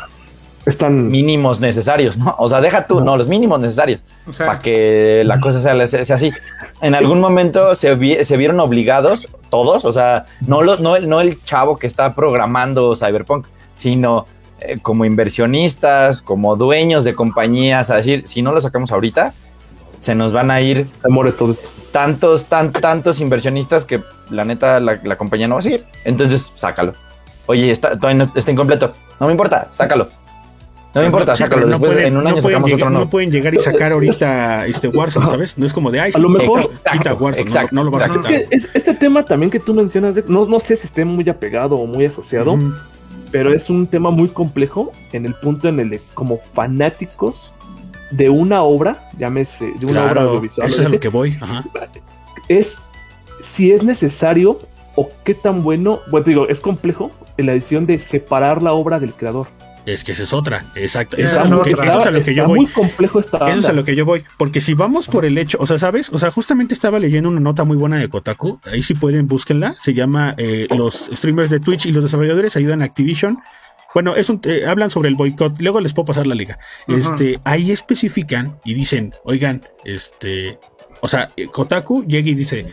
Están. 0.67 1.07
mínimos 1.09 1.59
necesarios, 1.59 2.17
¿no? 2.17 2.35
O 2.37 2.47
sea, 2.49 2.61
deja 2.61 2.85
tú, 2.85 3.01
no, 3.01 3.17
los 3.17 3.27
mínimos 3.27 3.59
necesarios 3.59 4.01
O 4.29 4.33
sea, 4.33 4.45
para 4.47 4.59
que 4.59 5.23
la 5.25 5.39
cosa 5.39 5.61
sea, 5.61 5.87
sea- 5.87 6.15
así. 6.15 6.31
En 6.81 6.93
algún 6.93 7.19
momento 7.19 7.73
se, 7.75 7.95
vi- 7.95 8.23
se 8.23 8.37
vieron 8.37 8.59
obligados 8.59 9.27
todos, 9.49 9.85
o 9.85 9.93
sea, 9.93 10.25
no, 10.45 10.61
lo, 10.61 10.77
no, 10.77 10.95
el, 10.95 11.07
no 11.09 11.21
el 11.21 11.41
chavo 11.43 11.77
que 11.77 11.87
está 11.87 12.13
programando 12.13 12.95
Cyberpunk, 12.95 13.47
sino 13.75 14.25
eh, 14.59 14.77
como 14.81 15.05
inversionistas, 15.05 16.21
como 16.21 16.55
dueños 16.55 17.03
de 17.03 17.15
compañías, 17.15 17.89
a 17.89 17.95
decir, 17.95 18.23
si 18.27 18.41
no 18.41 18.51
lo 18.51 18.61
sacamos 18.61 18.91
ahorita, 18.91 19.33
se 19.99 20.13
nos 20.15 20.31
van 20.33 20.51
a 20.51 20.61
ir 20.61 20.87
Se 21.01 21.09
muere 21.09 21.31
todo 21.31 21.53
esto. 21.53 21.67
tantos, 21.91 22.45
tan, 22.45 22.71
tantos 22.71 23.19
inversionistas 23.19 23.85
que 23.85 24.01
la 24.29 24.45
neta 24.45 24.79
la, 24.79 24.99
la 25.03 25.15
compañía 25.15 25.47
no 25.47 25.55
va 25.55 25.59
a 25.59 25.63
seguir. 25.63 25.85
Entonces, 26.05 26.51
sácalo. 26.55 26.93
Oye, 27.47 27.71
está, 27.71 27.97
todavía 27.97 28.25
no, 28.25 28.31
está 28.35 28.51
incompleto. 28.51 28.91
No 29.19 29.25
me 29.27 29.31
importa, 29.31 29.67
sácalo. 29.69 30.09
No 30.97 31.01
me 31.01 31.07
importa, 31.07 31.35
Sí, 31.35 31.43
sácalo. 31.43 31.61
no 31.63 31.67
Después 31.69 31.93
pueden- 31.93 32.07
en 32.07 32.17
un 32.17 32.23
no 32.23 32.29
año 32.29 32.35
pueden 32.41 32.49
sacamos 32.51 32.69
llegar, 32.69 32.79
otro 32.81 32.89
no 32.89 32.95
nuevo. 32.97 33.09
pueden 33.11 33.31
llegar 33.31 33.53
y 33.55 33.59
sacar 33.59 33.91
ahorita 33.91 34.65
este 34.67 34.87
Warzone, 34.87 35.25
¿sabes? 35.27 35.57
No 35.57 35.65
es 35.65 35.73
como 35.73 35.91
de, 35.91 35.99
ay, 35.99 36.11
A 36.13 36.17
lo 36.19 36.29
mejor- 36.29 36.61
quita, 36.69 36.91
quita 36.91 37.13
Warzone, 37.13 37.43
no- 37.45 37.49
Exacto, 37.49 37.75
no, 37.75 37.83
lo 37.83 37.91
vas 37.91 38.03
a 38.03 38.09
quitar. 38.13 38.31
Es 38.33 38.47
que 38.49 38.55
es- 38.55 38.67
este 38.73 38.93
tema 38.95 39.23
también 39.23 39.49
que 39.51 39.59
tú 39.59 39.73
mencionas, 39.73 40.15
no, 40.27 40.45
no 40.45 40.59
sé 40.59 40.75
si 40.77 40.87
esté 40.87 41.05
muy 41.05 41.27
apegado 41.29 41.75
o 41.77 41.85
muy 41.85 42.05
asociado, 42.05 42.57
pero 43.31 43.53
es 43.53 43.69
un 43.69 43.87
tema 43.87 44.09
muy 44.09 44.27
complejo 44.29 44.91
en 45.11 45.25
el 45.25 45.33
punto 45.35 45.67
en 45.67 45.79
el 45.79 45.89
de 45.89 46.01
como 46.13 46.39
fanáticos 46.53 47.53
de 48.11 48.29
una 48.29 48.63
obra, 48.63 49.09
llámese, 49.17 49.73
de 49.79 49.85
una 49.85 50.05
obra 50.09 50.21
audiovisual, 50.23 50.67
eso 50.67 50.81
es 50.81 50.87
a 50.87 50.89
lo 50.89 50.99
que 50.99 51.09
voy. 51.09 51.37
Ajá. 51.41 51.63
es 52.47 52.75
si 53.53 53.71
es 53.71 53.83
necesario 53.83 54.57
o 54.95 55.09
qué 55.23 55.33
tan 55.33 55.61
bueno, 55.61 55.99
bueno, 56.09 56.23
te 56.23 56.31
digo, 56.31 56.47
es 56.47 56.59
complejo 56.59 57.11
en 57.37 57.45
la 57.47 57.51
decisión 57.53 57.85
de 57.85 57.97
separar 57.99 58.63
la 58.63 58.73
obra 58.73 58.99
del 58.99 59.13
creador. 59.13 59.47
Es 59.87 60.03
que 60.03 60.11
esa 60.11 60.23
es 60.23 60.33
otra, 60.33 60.65
exacto. 60.75 61.15
Eso 61.15 61.41
es 61.41 61.49
que, 61.63 61.71
eso 61.71 62.01
a 62.01 62.11
lo 62.11 62.21
que 62.21 62.35
yo 62.35 62.45
voy. 62.45 62.59
muy 62.59 62.67
complejo 62.67 63.19
esta 63.21 63.49
Eso 63.49 63.61
es 63.61 63.65
a 63.67 63.73
lo 63.73 63.85
que 63.85 63.95
yo 63.95 64.05
voy. 64.05 64.23
Porque 64.37 64.59
si 64.59 64.73
vamos 64.73 65.07
por 65.07 65.25
el 65.25 65.37
hecho, 65.37 65.57
o 65.61 65.65
sea, 65.65 65.79
¿sabes? 65.79 66.09
O 66.11 66.19
sea, 66.19 66.29
justamente 66.29 66.73
estaba 66.73 66.99
leyendo 66.99 67.29
una 67.29 67.39
nota 67.39 67.63
muy 67.63 67.77
buena 67.77 67.97
de 67.97 68.09
Kotaku. 68.09 68.59
Ahí 68.65 68.83
sí 68.83 68.95
pueden, 68.95 69.27
búsquenla. 69.27 69.75
Se 69.79 69.93
llama 69.93 70.35
eh, 70.37 70.67
Los 70.75 71.09
streamers 71.13 71.49
de 71.49 71.61
Twitch 71.61 71.85
y 71.85 71.93
los 71.93 72.03
desarrolladores 72.03 72.57
ayudan 72.57 72.81
a 72.81 72.85
Activision. 72.85 73.39
Bueno, 73.93 74.15
es 74.15 74.29
un, 74.29 74.41
eh, 74.43 74.65
hablan 74.67 74.91
sobre 74.91 75.07
el 75.07 75.15
boicot. 75.15 75.59
Luego 75.61 75.79
les 75.79 75.93
puedo 75.93 76.07
pasar 76.07 76.27
la 76.27 76.35
liga. 76.35 76.59
Este, 76.87 77.39
ahí 77.45 77.71
especifican 77.71 78.59
y 78.65 78.73
dicen, 78.73 79.13
oigan, 79.23 79.63
este, 79.85 80.59
o 80.99 81.07
sea, 81.07 81.31
eh, 81.37 81.47
Kotaku 81.47 82.05
llega 82.05 82.29
y 82.29 82.35
dice, 82.35 82.65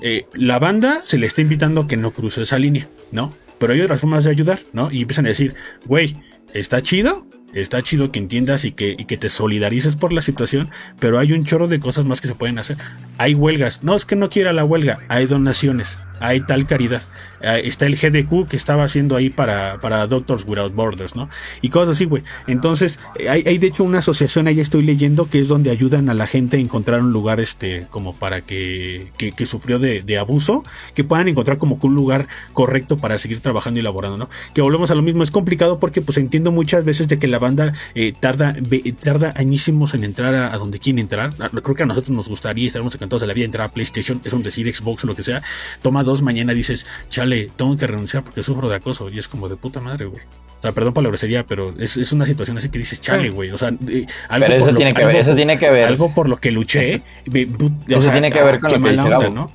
eh, 0.00 0.26
la 0.32 0.58
banda 0.58 1.02
se 1.04 1.18
le 1.18 1.26
está 1.26 1.40
invitando 1.40 1.82
a 1.82 1.86
que 1.88 1.96
no 1.96 2.12
cruce 2.12 2.42
esa 2.42 2.58
línea, 2.58 2.88
¿no? 3.12 3.32
Pero 3.58 3.72
hay 3.72 3.80
otras 3.80 4.00
formas 4.00 4.24
de 4.24 4.30
ayudar, 4.30 4.60
¿no? 4.72 4.90
Y 4.90 5.02
empiezan 5.02 5.26
a 5.26 5.28
decir, 5.28 5.54
güey, 5.84 6.16
está 6.58 6.82
chido, 6.82 7.26
está 7.52 7.82
chido 7.82 8.10
que 8.10 8.18
entiendas 8.18 8.64
y 8.64 8.72
que, 8.72 8.96
te 8.96 9.28
solidarices 9.28 9.96
por 9.96 10.12
la 10.12 10.22
situación, 10.22 10.68
pero 10.98 11.18
hay 11.18 11.32
un 11.32 11.44
chorro 11.44 11.68
de 11.68 11.80
cosas 11.80 12.04
más 12.04 12.20
que 12.20 12.28
se 12.28 12.34
pueden 12.34 12.58
hacer. 12.58 12.76
Hay 13.18 13.34
huelgas, 13.34 13.82
no 13.82 13.94
es 13.94 14.04
que 14.04 14.16
no 14.16 14.30
quiera 14.30 14.52
la 14.52 14.64
huelga, 14.64 14.98
hay 15.08 15.26
donaciones, 15.26 15.98
hay 16.20 16.40
tal 16.40 16.66
caridad. 16.66 17.02
Eh, 17.42 17.62
está 17.64 17.84
el 17.84 17.96
GDQ 17.96 18.48
que 18.48 18.56
estaba 18.56 18.84
haciendo 18.84 19.14
ahí 19.14 19.28
para, 19.28 19.78
para 19.80 20.06
Doctors 20.06 20.44
Without 20.46 20.74
Borders, 20.74 21.14
¿no? 21.14 21.28
Y 21.60 21.68
cosas 21.68 21.90
así, 21.90 22.06
güey. 22.06 22.22
Entonces, 22.46 22.98
hay, 23.28 23.58
de 23.58 23.66
hecho 23.66 23.84
una 23.84 23.98
asociación 23.98 24.46
ahí 24.48 24.58
estoy 24.58 24.82
leyendo 24.82 25.28
que 25.28 25.40
es 25.40 25.48
donde 25.48 25.70
ayudan 25.70 26.08
a 26.08 26.14
la 26.14 26.26
gente 26.26 26.56
a 26.56 26.60
encontrar 26.60 27.02
un 27.02 27.12
lugar, 27.12 27.38
este, 27.40 27.86
como 27.90 28.16
para 28.16 28.40
que, 28.40 29.12
que, 29.18 29.44
sufrió 29.46 29.78
de, 29.78 30.00
de 30.00 30.16
abuso, 30.18 30.64
que 30.94 31.04
puedan 31.04 31.28
encontrar 31.28 31.58
como 31.58 31.78
que 31.78 31.86
un 31.86 31.94
lugar 31.94 32.26
correcto 32.54 32.96
para 32.96 33.18
seguir 33.18 33.40
trabajando 33.40 33.78
y 33.78 33.82
elaborando, 33.82 34.16
¿no? 34.16 34.30
Que 34.54 34.62
volvemos 34.62 34.90
a 34.90 34.94
lo 34.94 35.02
mismo, 35.02 35.22
es 35.22 35.30
complicado 35.30 35.78
porque 35.78 36.00
pues 36.00 36.16
entiendo 36.16 36.52
muchas 36.52 36.86
veces 36.86 37.06
de 37.06 37.18
que 37.18 37.26
la 37.26 37.38
banda 37.38 37.74
eh, 37.94 38.14
tarda, 38.18 38.56
ve- 38.58 38.94
tarda 38.98 39.34
añísimos 39.36 39.92
en 39.92 40.04
entrar 40.04 40.34
a, 40.34 40.56
donde 40.56 40.78
quiere 40.78 41.00
entrar. 41.02 41.34
Ah, 41.38 41.50
Creo 41.50 41.74
que 41.74 41.82
a 41.82 41.86
nosotros 41.86 42.16
nos 42.16 42.28
gustaría 42.30 42.66
estaremos 42.66 42.94
encantados 42.94 43.20
de 43.20 43.26
la 43.26 43.34
vida 43.34 43.44
entrar 43.44 43.68
a 43.68 43.72
PlayStation, 43.72 44.22
es 44.24 44.32
un 44.32 44.42
decir 44.42 44.74
Xbox 44.74 45.04
o 45.04 45.06
lo 45.06 45.14
que 45.14 45.22
sea. 45.22 45.42
Toma 45.82 46.02
dos, 46.06 46.22
mañana 46.22 46.54
dices, 46.54 46.86
chale, 47.10 47.50
tengo 47.56 47.76
que 47.76 47.86
renunciar 47.86 48.22
porque 48.22 48.42
sufro 48.42 48.70
de 48.70 48.76
acoso. 48.76 49.10
Y 49.10 49.18
es 49.18 49.28
como 49.28 49.50
de 49.50 49.56
puta 49.56 49.80
madre, 49.82 50.06
güey. 50.06 50.22
O 50.58 50.62
sea, 50.62 50.72
perdón 50.72 50.94
por 50.94 51.02
la 51.02 51.10
grosería, 51.10 51.44
pero 51.46 51.74
es, 51.78 51.98
es 51.98 52.12
una 52.12 52.24
situación 52.24 52.56
así 52.56 52.70
que 52.70 52.78
dices, 52.78 52.98
chale, 53.02 53.28
güey. 53.28 53.50
O 53.50 53.58
sea, 53.58 53.68
eh, 53.86 54.06
algo 54.30 54.46
Pero 54.46 54.46
por 54.46 54.52
eso 54.62 54.70
lo- 54.70 54.76
tiene 54.78 54.94
que 54.94 55.00
algo 55.02 55.12
ver, 55.12 55.16
eso 55.20 55.34
tiene 55.34 55.58
que 55.58 55.70
ver. 55.70 55.86
algo 55.86 56.14
por 56.14 56.28
lo 56.30 56.38
que 56.38 56.50
luché. 56.50 57.02
o 57.28 57.98
Eso 57.98 58.10
tiene 58.10 58.30
que 58.32 58.42
ver 58.42 58.58
con 58.60 58.72
lo 58.72 58.80
que 58.82 58.90
dice 58.90 59.02
onda, 59.02 59.18
Gabo. 59.18 59.34
¿no? 59.34 59.50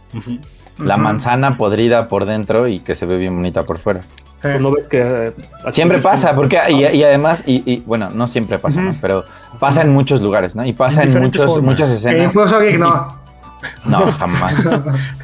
La 0.78 0.97
manzana 0.97 1.52
podrida 1.54 2.08
por 2.08 2.26
dentro 2.26 2.68
y 2.68 2.80
que 2.80 2.93
se 2.95 3.06
ve 3.08 3.18
bien 3.18 3.36
bonita 3.36 3.64
por 3.64 3.80
fuera. 3.80 4.02
Sí. 4.04 4.47
Pues 4.47 4.62
no 4.62 4.72
ves 4.72 4.88
que 4.88 4.99
eh, 4.99 5.34
Siempre 5.72 5.99
pasa, 5.99 6.36
porque 6.36 6.60
y, 6.70 6.84
y 6.97 7.04
además, 7.04 7.43
y, 7.45 7.62
y, 7.72 7.84
bueno, 7.86 8.10
no 8.12 8.28
siempre 8.28 8.58
pasa, 8.58 8.82
¿no? 8.82 8.89
Ujú. 8.89 8.97
pero 9.02 9.26
pasa 9.60 9.82
en 9.84 9.89
muchos 9.93 10.22
lugares, 10.22 10.56
¿no? 10.56 10.66
Y 10.66 10.74
pasa 10.74 11.04
En 11.04 11.12
en, 11.16 11.22
muchos, 11.24 11.45
formas. 11.45 11.64
muchas 11.64 11.89
Que 11.89 11.95
escenas. 11.95 12.34
incluso 12.34 12.60
no. 12.80 13.20
No, 13.86 14.12
jamás. 14.14 14.56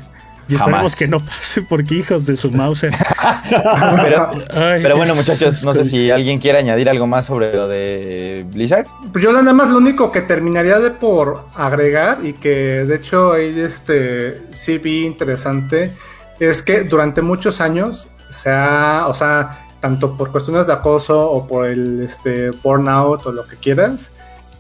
Y 0.50 0.56
esperemos 0.56 0.96
que 0.96 1.08
no 1.08 1.20
pase 1.20 1.62
porque 1.62 1.96
hijos 1.96 2.26
de 2.26 2.38
su 2.38 2.52
Mauser. 2.52 2.94
Pero, 4.02 4.32
Ay, 4.52 4.82
pero 4.82 4.98
bueno, 4.98 5.16
muchachos, 5.16 5.64
no 5.64 5.74
sé 5.74 5.86
si 5.86 6.12
alguien 6.12 6.40
quiere 6.40 6.60
añadir 6.60 6.90
algo 6.90 7.08
más 7.08 7.26
sobre 7.26 7.54
lo 7.54 7.68
de 7.68 8.46
Blizzard. 8.52 8.86
Pues 9.12 9.24
yo 9.24 9.32
nada 9.32 9.54
más 9.54 9.70
lo 9.70 9.78
único 9.78 10.12
que 10.12 10.22
terminaría 10.22 10.80
de 10.80 10.92
por 10.92 11.46
agregar 11.56 12.20
y 12.24 12.34
que 12.34 12.86
de 12.86 12.96
hecho 12.96 13.34
ahí 13.34 13.58
este 13.60 14.42
sí 14.52 14.78
vi 14.78 15.06
interesante 15.06 15.92
es 16.40 16.62
que 16.62 16.84
durante 16.84 17.22
muchos 17.22 17.62
años 17.62 18.08
se 18.30 18.50
ha, 18.50 19.06
o 19.08 19.14
sea, 19.14 19.68
tanto 19.80 20.18
por 20.18 20.32
cuestiones 20.32 20.68
de 20.68 20.74
acoso 20.74 21.30
o 21.30 21.48
por 21.48 21.68
el 21.68 22.02
este 22.02 22.52
burnout 22.52 23.26
o 23.26 23.32
lo 23.32 23.46
que 23.48 23.56
quieras, 23.58 24.12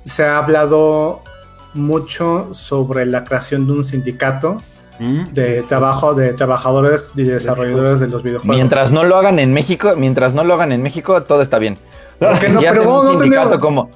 se 0.06 0.24
ha 0.24 0.38
hablado 0.38 1.22
mucho 1.74 2.54
sobre 2.54 3.06
la 3.06 3.24
creación 3.24 3.68
de 3.68 3.74
un 3.74 3.84
sindicato 3.84 4.58
Mm. 5.00 5.26
de 5.34 5.64
trabajo 5.64 6.14
de 6.16 6.34
trabajadores 6.34 7.12
y 7.16 7.24
desarrolladores 7.24 8.00
de 8.00 8.08
los 8.08 8.24
videojuegos. 8.24 8.56
Mientras 8.56 8.92
no 8.92 9.04
lo 9.04 9.18
hagan 9.18 9.38
en 9.40 9.54
México, 9.54 9.94
mientras 9.96 10.34
no 10.34 10.44
lo 10.44 10.54
hagan 10.56 10.72
en 10.72 10.82
México, 10.82 11.22
todo 11.24 11.42
está 11.42 11.60
bien. 11.60 11.78
Porque 12.20 12.48
Que 12.48 12.54
no, 12.54 12.60
si 12.60 12.66
pero 12.66 12.72
hacen 12.72 12.88
un 12.88 12.94
no 12.94 13.04
sindicato 13.22 13.50
tenemos- 13.50 13.60
como. 13.60 13.90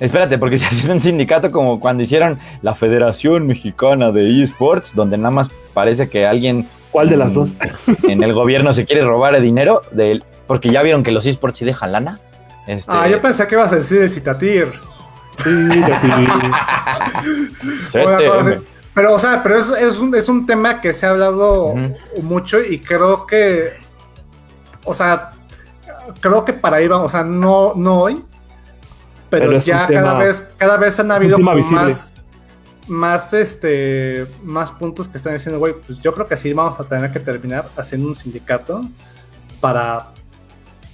Espérate, 0.00 0.38
porque 0.38 0.58
si 0.58 0.64
hacen 0.66 0.90
un 0.92 1.00
sindicato 1.00 1.50
como 1.50 1.80
cuando 1.80 2.02
hicieron 2.04 2.38
la 2.62 2.74
Federación 2.74 3.46
Mexicana 3.46 4.12
de 4.12 4.42
eSports, 4.42 4.94
donde 4.94 5.16
nada 5.16 5.30
más 5.30 5.50
parece 5.72 6.08
que 6.08 6.26
alguien 6.26 6.68
¿Cuál 6.92 7.08
de 7.10 7.16
las 7.16 7.34
dos? 7.34 7.50
en 8.04 8.22
el 8.22 8.32
gobierno 8.32 8.72
se 8.72 8.84
quiere 8.86 9.04
robar 9.04 9.34
el 9.34 9.42
dinero, 9.42 9.82
de 9.90 10.12
él, 10.12 10.24
porque 10.46 10.70
ya 10.70 10.82
vieron 10.82 11.02
que 11.02 11.10
los 11.10 11.26
eSports 11.26 11.58
sí 11.58 11.64
dejan 11.64 11.90
lana. 11.92 12.20
Este, 12.68 12.90
Ah, 12.94 13.08
yo 13.08 13.20
pensé 13.20 13.46
que 13.48 13.56
ibas 13.56 13.72
a 13.72 13.76
decir 13.76 14.02
el 14.02 14.10
citatir. 14.10 14.72
Sí, 15.42 15.50
Pero, 18.94 19.14
o 19.14 19.18
sea, 19.18 19.42
pero 19.42 19.58
es, 19.58 19.68
es, 19.70 19.98
un, 19.98 20.14
es 20.14 20.28
un 20.28 20.46
tema 20.46 20.80
que 20.80 20.92
se 20.94 21.06
ha 21.06 21.10
hablado 21.10 21.74
mucho 22.22 22.60
y 22.62 22.78
creo 22.78 23.26
que, 23.26 23.74
o 24.84 24.94
sea, 24.94 25.32
creo 26.20 26.44
que 26.44 26.52
para 26.52 26.76
ahí 26.76 26.86
vamos, 26.86 27.06
o 27.06 27.08
sea, 27.08 27.24
no, 27.24 27.74
no 27.74 28.02
hoy, 28.02 28.24
pero, 29.30 29.58
ya 29.58 29.88
tema- 29.88 30.00
cada 30.02 30.18
vez, 30.20 30.46
cada 30.56 30.76
vez 30.76 31.00
han 31.00 31.10
habido 31.10 31.38
más, 31.38 32.12
más, 32.86 33.32
este, 33.32 34.26
más 34.44 34.70
puntos 34.70 35.08
que 35.08 35.16
están 35.18 35.32
diciendo, 35.32 35.58
güey, 35.58 35.74
pues 35.74 35.98
yo 35.98 36.12
creo 36.14 36.28
que 36.28 36.36
sí 36.36 36.52
vamos 36.52 36.78
a 36.78 36.84
tener 36.84 37.10
que 37.10 37.18
terminar 37.18 37.64
haciendo 37.76 38.06
un 38.06 38.14
sindicato 38.14 38.82
para, 39.60 40.10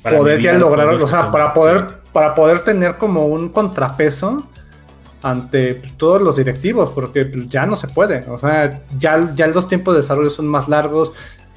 Para 0.02 0.16
poder 0.16 0.40
ya 0.40 0.54
lograr, 0.54 0.88
o 0.88 1.06
sea, 1.06 1.30
para 1.30 1.52
poder, 1.52 1.86
sí. 1.86 1.94
para 2.14 2.34
poder 2.34 2.60
tener 2.60 2.96
como 2.96 3.26
un 3.26 3.50
contrapeso 3.50 4.48
ante 5.22 5.74
pues, 5.74 5.96
todos 5.96 6.22
los 6.22 6.36
directivos, 6.36 6.90
porque 6.94 7.24
pues, 7.26 7.48
ya 7.48 7.66
no 7.66 7.76
se 7.76 7.88
puede, 7.88 8.24
o 8.30 8.38
sea, 8.38 8.82
ya, 8.98 9.30
ya 9.34 9.46
los 9.48 9.68
tiempos 9.68 9.94
de 9.94 10.00
desarrollo 10.00 10.30
son 10.30 10.46
más 10.48 10.68
largos, 10.68 11.12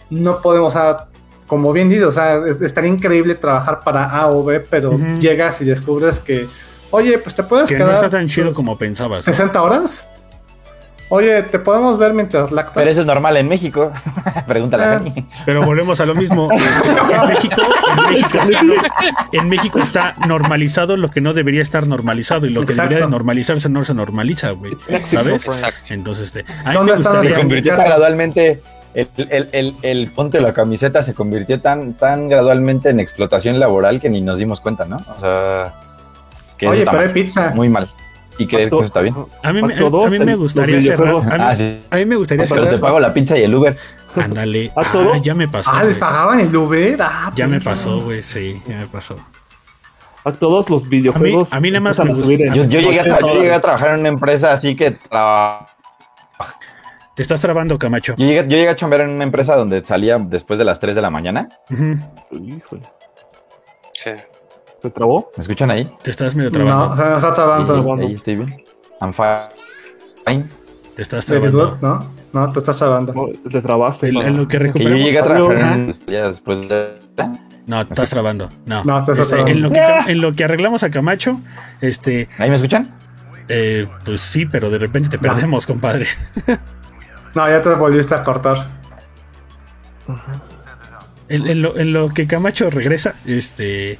no 0.09 0.39
podemos, 0.41 0.76
o 0.76 0.78
sea, 0.80 1.07
como 1.47 1.72
bien 1.72 1.89
dicho, 1.89 2.09
o 2.09 2.11
sea, 2.11 2.45
es- 2.45 2.61
estaría 2.61 2.89
increíble 2.89 3.36
trabajar 3.36 3.82
para 3.84 4.05
A 4.05 4.28
o 4.28 4.43
B, 4.43 4.59
pero 4.59 4.97
llegas 5.20 5.61
y 5.61 5.66
descubres 5.66 6.20
que, 6.20 6.47
oye, 6.91 7.18
pues 7.20 7.36
te 7.36 7.43
puedes 7.43 7.70
Que 7.70 7.76
quedar 7.78 7.89
no 7.89 7.93
está 7.95 8.09
tan 8.09 8.28
chido 8.28 8.47
pues, 8.47 8.55
como 8.57 8.78
pensabas. 8.78 9.18
¿no? 9.26 9.34
60 9.34 9.61
horas. 9.61 10.07
Oye, 11.16 11.43
te 11.43 11.59
podemos 11.59 11.99
ver 11.99 12.11
mientras 12.14 12.51
lactas. 12.51 12.74
Pero 12.74 12.89
eso 12.89 13.01
es 13.01 13.05
normal 13.07 13.38
en 13.38 13.47
México. 13.47 13.91
Pregúntale 14.47 14.84
a 14.84 14.88
Ah. 14.88 14.91
Dani. 14.99 15.14
Pero 15.45 15.64
volvemos 15.64 15.99
a 15.99 16.05
lo 16.07 16.16
mismo. 16.16 16.49
Este, 16.64 16.91
en, 16.91 17.28
México, 17.28 17.61
en, 18.01 18.09
México 18.09 18.38
está, 18.41 18.64
no- 18.64 18.74
en 19.32 19.49
México 19.49 19.80
está 19.80 20.16
normalizado 20.28 20.97
lo 20.97 21.09
que 21.09 21.22
no 21.22 21.34
debería 21.34 21.61
estar 21.61 21.86
normalizado 21.88 22.47
y 22.47 22.49
lo 22.49 22.61
que 22.61 22.72
Exacto. 22.74 22.89
debería 22.89 23.05
de 23.05 23.11
normalizarse 23.11 23.70
no 23.70 23.84
se 23.86 23.93
normaliza, 23.93 24.51
güey. 24.51 24.74
¿Sabes? 25.07 25.45
Exacto. 25.45 25.93
Entonces, 25.93 26.26
este, 26.36 26.45
a 26.66 26.70
mí 26.70 26.76
¿Dónde 26.76 26.93
me 26.93 27.30
Se 27.30 27.39
convirtió 27.41 27.76
gradualmente. 27.78 28.61
El, 28.95 29.07
el, 29.18 29.49
el, 29.51 29.76
el 29.82 30.11
ponte 30.11 30.39
la 30.41 30.53
camiseta 30.53 31.01
se 31.03 31.14
convirtió 31.14 31.59
tan, 31.61 31.93
tan 31.93 32.30
gradualmente 32.30 32.89
en 32.89 32.99
explotación 32.99 33.59
laboral 33.59 33.99
que 33.99 34.09
ni 34.09 34.22
nos 34.22 34.38
dimos 34.39 34.61
cuenta, 34.61 34.86
¿no? 34.86 34.97
O 34.97 35.20
sea, 35.20 35.74
que 36.57 36.68
Oye, 36.68 36.80
está 36.80 36.91
pero 36.91 37.01
hay 37.01 37.07
mal, 37.07 37.14
pizza. 37.14 37.51
muy 37.55 37.70
mal. 37.70 37.89
Y 38.38 38.47
creer 38.47 38.69
que 38.69 38.75
eso 38.77 38.84
está 38.86 39.01
bien. 39.01 39.15
A 39.43 39.53
mí, 39.53 39.61
me- 39.61 39.73
Acto 39.73 39.89
dos, 39.89 40.07
a 40.07 40.09
mí 40.09 40.19
me 40.19 40.31
el- 40.31 40.38
gustaría 40.38 40.81
cerrar... 40.81 41.07
A 41.15 41.19
mí, 41.21 41.27
Ah, 41.39 41.55
sí. 41.55 41.81
a 41.89 41.95
mí 41.97 42.05
me 42.05 42.15
gustaría 42.15 42.45
Pero 42.45 42.61
te 42.63 42.65
cerrar... 42.69 42.81
pago 42.81 42.99
la 42.99 43.13
pizza 43.13 43.38
y 43.38 43.43
el 43.43 43.53
Uber. 43.53 43.77
Ándale. 44.15 44.71
¿A 44.75 44.81
Ah, 44.81 44.91
todos? 44.91 45.21
ya 45.23 45.36
me 45.36 45.47
pasó. 45.47 45.71
Ah, 45.73 45.84
les 45.84 45.97
pagaban 45.97 46.39
el 46.39 46.55
Uber. 46.55 46.97
Ah, 47.01 47.31
Ya 47.36 47.47
me 47.47 47.61
pasó, 47.61 48.01
güey. 48.01 48.23
Sí, 48.23 48.61
ya 48.67 48.77
me 48.77 48.88
pasó. 48.88 49.17
A 50.25 50.31
todos 50.31 50.69
los 50.69 50.88
videojuegos. 50.89 51.51
A 51.51 51.55
mí- 51.55 51.57
a 51.57 51.61
mí 51.61 51.71
nada 51.71 51.81
más 51.81 51.99
me 51.99 52.13
gusta- 52.13 52.31
en- 52.34 52.53
Yo, 52.53 52.63
yo 52.63 52.79
llegué 52.79 52.99
a 53.01 53.05
yo 53.05 53.13
80 53.15 53.34
llegué 53.34 53.53
a 53.53 53.59
trabajar 53.59 53.89
en 53.93 53.99
una 53.99 54.09
empresa 54.09 54.51
así 54.53 54.75
que 54.75 54.95
tra- 54.97 55.65
Te 57.15 57.21
estás 57.21 57.39
trabando, 57.41 57.77
Camacho. 57.77 58.15
yo, 58.17 58.25
llegué, 58.25 58.41
yo 58.41 58.57
llegué 58.57 58.69
a 58.69 58.75
chambear 58.75 59.01
en 59.01 59.11
una 59.11 59.23
empresa 59.23 59.55
donde 59.55 59.86
salía 59.86 60.17
después 60.17 60.57
de 60.57 60.65
las 60.65 60.79
3 60.79 60.95
de 60.95 61.01
la 61.03 61.11
mañana. 61.11 61.47
Ujú. 61.69 61.97
Híjole, 62.43 62.81
Sí. 63.93 64.09
¿Se 64.84 64.89
trabó? 64.91 65.31
¿Me 65.38 65.41
escuchan 65.41 65.71
ahí? 65.71 65.89
Te 66.03 66.11
estás 66.11 66.36
medio 66.36 66.49
No, 66.51 66.53
trabando. 66.53 66.91
o 66.91 66.95
sea, 66.95 67.05
nos 67.09 67.23
está 67.23 67.34
trabando. 67.34 67.95
Ahí 68.01 68.13
estoy 68.13 68.36
bien. 68.36 68.63
I'm 69.01 69.13
fine. 69.13 70.45
Te 70.95 71.01
estás 71.01 71.25
trabando. 71.25 71.71
good, 71.71 71.81
¿no? 71.81 72.11
No, 72.34 72.51
te 72.51 72.59
estás 72.59 72.77
trabando. 72.77 73.13
No, 73.13 73.27
te 73.49 73.61
trabaste. 73.61 74.09
En, 74.09 74.38
lo 74.38 74.47
que 74.47 74.57
Que 74.57 74.57
yo 74.57 74.63
recuperamos... 74.65 74.99
llegué 74.99 75.19
a 75.19 75.23
trabajar 75.23 75.77
ya 76.07 76.27
después 76.27 76.67
de... 76.69 76.89
No, 77.65 77.86
te 77.88 77.93
estás 77.93 78.09
trabando. 78.09 78.49
No. 78.65 78.84
No, 78.84 79.03
te 79.03 79.13
estás 79.13 79.25
Este, 79.27 79.38
trabando. 79.38 79.51
en, 79.55 79.61
lo 79.61 79.71
que, 79.71 80.11
en 80.11 80.21
lo 80.21 80.34
que 80.34 80.43
arreglamos 80.43 80.84
a 80.84 80.91
Camacho, 80.91 81.39
este, 81.81 82.27
¿Ahí 82.38 82.49
me 82.49 82.57
escuchan? 82.57 82.93
eh, 83.47 83.88
pues 84.03 84.19
sí, 84.21 84.45
pero 84.45 84.69
de 84.69 84.77
repente 84.79 85.09
te 85.09 85.17
perdemos, 85.17 85.65
compadre. 85.65 86.07
No, 87.36 87.49
ya 87.49 87.61
te 87.61 87.69
volviste 87.73 88.13
a 88.15 88.23
cortar. 88.23 88.67
En, 91.29 91.47
en 91.47 91.61
lo, 91.61 91.77
en 91.77 91.93
lo 91.93 92.09
que 92.09 92.27
Camacho 92.27 92.69
regresa, 92.69 93.15
este. 93.25 93.97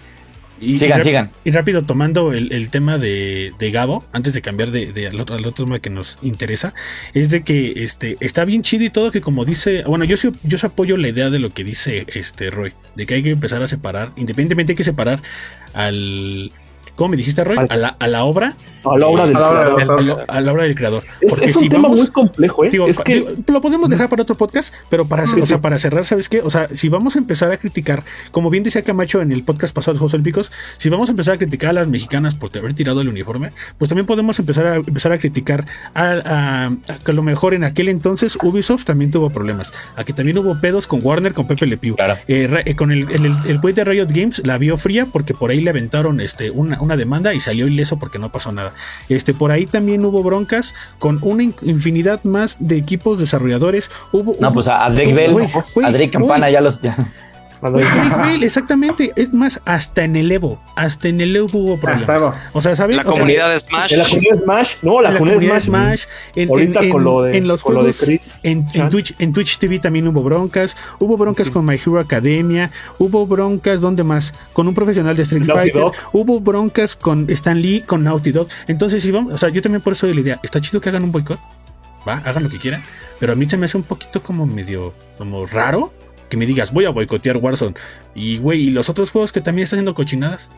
Y, 0.60 0.78
Sigan, 0.78 1.02
y 1.02 1.04
sigan. 1.04 1.32
Y 1.44 1.52
rápido 1.52 1.84
tomando 1.84 2.32
el, 2.32 2.52
el 2.54 2.70
tema 2.70 2.98
de, 2.98 3.52
de 3.60 3.72
Gabo, 3.72 4.06
antes 4.14 4.34
de 4.34 4.42
cambiar 4.42 4.72
de, 4.72 4.92
de 4.92 5.08
al, 5.08 5.20
otro, 5.20 5.36
al 5.36 5.46
otro 5.46 5.66
tema 5.66 5.80
que 5.80 5.90
nos 5.90 6.18
interesa, 6.22 6.74
es 7.14 7.30
de 7.30 7.44
que 7.44 7.84
este 7.84 8.18
está 8.20 8.46
bien 8.46 8.62
chido 8.62 8.86
y 8.86 8.90
todo 8.90 9.12
que 9.12 9.22
como 9.22 9.46
dice, 9.46 9.84
bueno, 9.86 10.06
yo 10.06 10.18
sí, 10.18 10.30
yo 10.44 10.58
sí 10.58 10.66
apoyo 10.66 10.98
la 10.98 11.10
idea 11.10 11.30
de 11.30 11.40
lo 11.40 11.52
que 11.52 11.64
dice 11.64 12.06
este 12.14 12.50
Roy, 12.50 12.74
de 12.96 13.06
que 13.06 13.16
hay 13.16 13.24
que 13.24 13.32
empezar 13.32 13.62
a 13.62 13.68
separar, 13.68 14.12
independientemente 14.16 14.74
hay 14.74 14.78
que 14.78 14.84
separar 14.84 15.22
al 15.74 16.52
¿cómo 16.96 17.10
me 17.10 17.18
dijiste 17.18 17.44
Roy? 17.44 17.58
Al- 17.58 17.68
A 17.70 17.76
la, 17.78 17.88
a 18.00 18.08
la 18.08 18.24
obra, 18.24 18.54
A 18.86 18.98
la 20.42 20.52
obra 20.52 20.64
del 20.64 20.76
creador. 20.76 21.04
Es, 21.22 21.30
Porque 21.30 21.46
es 21.50 21.56
un 21.56 21.64
si 21.64 21.70
tema 21.70 21.84
vamos, 21.84 22.00
muy 22.00 22.08
complejo, 22.10 22.66
¿eh? 22.66 22.70
Digo, 22.70 22.88
es 22.88 22.98
que 23.00 23.14
digo, 23.16 23.30
lo 23.48 23.62
podemos 23.62 23.90
dejar 23.90 24.10
para 24.10 24.24
otro 24.24 24.36
podcast, 24.36 24.74
pero 24.90 25.06
para, 25.06 25.26
Sí, 25.28 25.40
o 25.40 25.46
sea, 25.46 25.58
sí. 25.58 25.62
para 25.62 25.78
cerrar, 25.80 26.06
¿sabes 26.06 26.28
qué? 26.30 26.42
O 26.42 26.50
sea, 26.50 26.68
si 26.74 26.90
vamos 26.90 27.16
a 27.16 27.20
empezar 27.20 27.52
a 27.52 27.58
criticar, 27.58 28.04
como 28.32 28.50
bien 28.50 28.64
decía 28.64 28.82
Camacho 28.84 29.22
en 29.22 29.32
el 29.32 29.44
podcast 29.44 29.74
pasado 29.74 29.94
de 29.94 30.00
Juegos 30.00 30.14
Olímpicos, 30.14 30.52
si 30.78 30.90
vamos 30.90 31.10
a 31.10 31.12
empezar 31.14 31.36
a 31.36 31.38
criticar 31.38 31.70
a 31.70 31.74
las 31.74 31.88
mexicanas 31.88 32.36
por 32.36 32.50
haber 32.58 32.74
tirado 32.74 33.02
el 33.02 33.08
uniforme, 33.08 33.52
pues 33.78 33.90
también 33.90 34.06
podemos 34.06 34.38
empezar 34.40 34.68
a 34.68 34.76
empezar 34.76 35.12
a 35.14 35.18
criticar 35.18 35.66
a, 35.94 36.04
a- 36.04 36.66
a 36.68 36.98
que 37.04 37.12
a 37.12 37.14
lo 37.14 37.24
mejor 37.24 37.54
en 37.54 37.64
aquel 37.64 37.88
entonces 37.90 38.38
Ubisoft 38.42 38.84
también 38.86 39.12
tuvo 39.12 39.30
problemas, 39.30 39.74
a 39.96 40.04
que 40.04 40.14
también 40.14 40.38
hubo 40.38 40.60
pedos 40.60 40.88
con 40.88 41.00
Warner, 41.04 41.34
con 41.34 41.48
Pepe 41.48 41.66
Le 41.66 41.78
Pew. 41.78 41.96
Claro. 41.96 42.18
Eh, 42.28 42.64
eh, 42.66 42.76
con 42.76 42.92
el, 42.92 43.10
el, 43.12 43.26
el- 43.26 43.38
el 43.48 43.60
güey 43.60 43.74
de 43.74 43.84
Riot 43.84 44.08
Games 44.10 44.42
la 44.46 44.58
vio 44.58 44.78
fría 44.78 45.06
porque 45.12 45.34
por 45.34 45.52
ahí 45.52 45.62
le 45.62 45.70
aventaron 45.70 46.20
este, 46.20 46.52
una, 46.52 46.82
una 46.84 46.96
demanda 46.98 47.34
y 47.34 47.40
salió 47.40 47.68
ileso 47.68 47.98
porque 47.98 48.20
no 48.20 48.32
pasó 48.32 48.52
nada. 48.52 48.74
Este, 49.10 49.34
por 49.34 49.52
ahí 49.52 49.66
también 49.66 50.04
hubo 50.06 50.22
broncas 50.24 50.76
con 51.00 51.18
una 51.22 51.44
in- 51.44 51.56
infinidad 51.64 52.24
más 52.24 52.58
de 52.60 52.78
equipos 52.78 53.18
desarrolladores. 53.20 53.90
Hubo, 54.12 54.36
No, 54.40 54.48
hubo- 54.50 54.54
pues 54.56 54.68
a 54.68 54.90
Drake 54.90 55.14
Bell, 55.14 55.36
a 55.84 55.90
Drake 55.92 56.12
Campana 56.12 56.50
ya 56.50 56.62
los... 56.62 56.82
ya- 56.82 56.96
exactamente. 58.42 59.12
Es 59.16 59.34
más, 59.34 59.62
hasta 59.66 60.04
en 60.04 60.16
el 60.16 60.32
Evo, 60.32 60.60
hasta 60.76 61.08
en 61.08 61.22
el 61.22 61.36
Evo 61.36 61.50
hubo 61.60 61.78
problemas. 61.80 62.10
Hasta. 62.10 62.50
O 62.54 62.62
sea, 62.62 62.76
¿sabes? 62.76 62.98
La 62.98 63.04
O 63.04 63.06
sea, 63.06 63.14
comunidad 63.14 63.50
de 63.50 63.60
Smash. 63.60 63.92
en 63.94 64.00
la 64.00 64.06
comunidad 64.06 64.44
Smash, 64.44 64.70
no, 64.82 65.02
la, 65.02 65.08
en 65.10 65.14
la 65.14 65.20
comunidad, 65.20 65.40
comunidad 65.40 65.60
Smash, 65.60 66.04
en, 66.36 66.50
Ahorita 66.50 66.80
en- 66.82 66.90
con 66.90 67.04
lo 67.04 67.22
de- 67.24 67.38
en 67.38 67.48
los 67.48 67.64
con 67.64 67.74
lo 67.76 67.84
de 67.84 67.94
juegos, 67.94 68.06
Chris 68.06 68.22
en, 68.44 68.66
en. 68.74 68.90
Twitch, 68.90 69.16
en 69.20 69.34
Twitch 69.34 69.58
TV 69.58 69.80
también 69.80 70.08
hubo 70.08 70.24
broncas, 70.24 70.76
hubo 71.00 71.18
broncas 71.18 71.50
con 71.50 71.66
My 71.66 71.76
Hero 71.76 72.00
Academia, 72.00 72.72
hubo 72.98 73.26
broncas, 73.26 73.82
¿dónde 73.82 74.04
más? 74.04 74.34
Con 74.54 74.68
un 74.68 74.74
profesional 74.74 75.16
de 75.16 75.24
Street 75.24 75.44
Naughty 75.46 75.62
Fighter, 75.72 75.82
Dog. 75.82 75.94
hubo 76.12 76.40
broncas 76.40 76.96
con 76.96 77.30
Stan 77.30 77.60
Lee, 77.62 77.82
con 77.82 78.04
Naughty 78.04 78.32
Dog. 78.32 78.48
Entonces, 78.68 79.02
si 79.04 79.12
vamos, 79.12 79.34
o 79.34 79.38
sea, 79.38 79.50
yo 79.50 79.62
también 79.62 79.82
por 79.82 79.94
eso 79.94 80.08
doy 80.08 80.16
la 80.16 80.22
idea, 80.22 80.40
está 80.44 80.60
chido 80.62 80.82
que 80.82 80.90
hagan 80.90 81.04
un 81.04 81.12
boicot, 81.12 81.40
va, 82.08 82.18
hagan 82.18 82.44
lo 82.44 82.50
que 82.50 82.60
quieran, 82.60 82.84
pero 83.20 83.34
a 83.34 83.36
mí 83.36 83.50
se 83.50 83.58
me 83.58 83.66
hace 83.66 83.78
un 83.78 83.84
poquito 83.84 84.22
como 84.22 84.46
medio, 84.46 84.94
como 85.18 85.46
raro 85.46 85.94
que 86.34 86.38
me 86.38 86.48
digas, 86.48 86.74
voy 86.74 86.86
a 86.86 86.90
boicotear 86.90 87.38
Warzone. 87.38 87.76
Y, 88.16 88.40
güey, 88.40 88.62
¿y 88.64 88.70
los 88.72 88.90
otros 88.90 89.12
juegos 89.12 89.32
que 89.32 89.40
también 89.40 89.66
están 89.66 89.78
haciendo 89.78 89.94
cochinadas? 89.94 90.50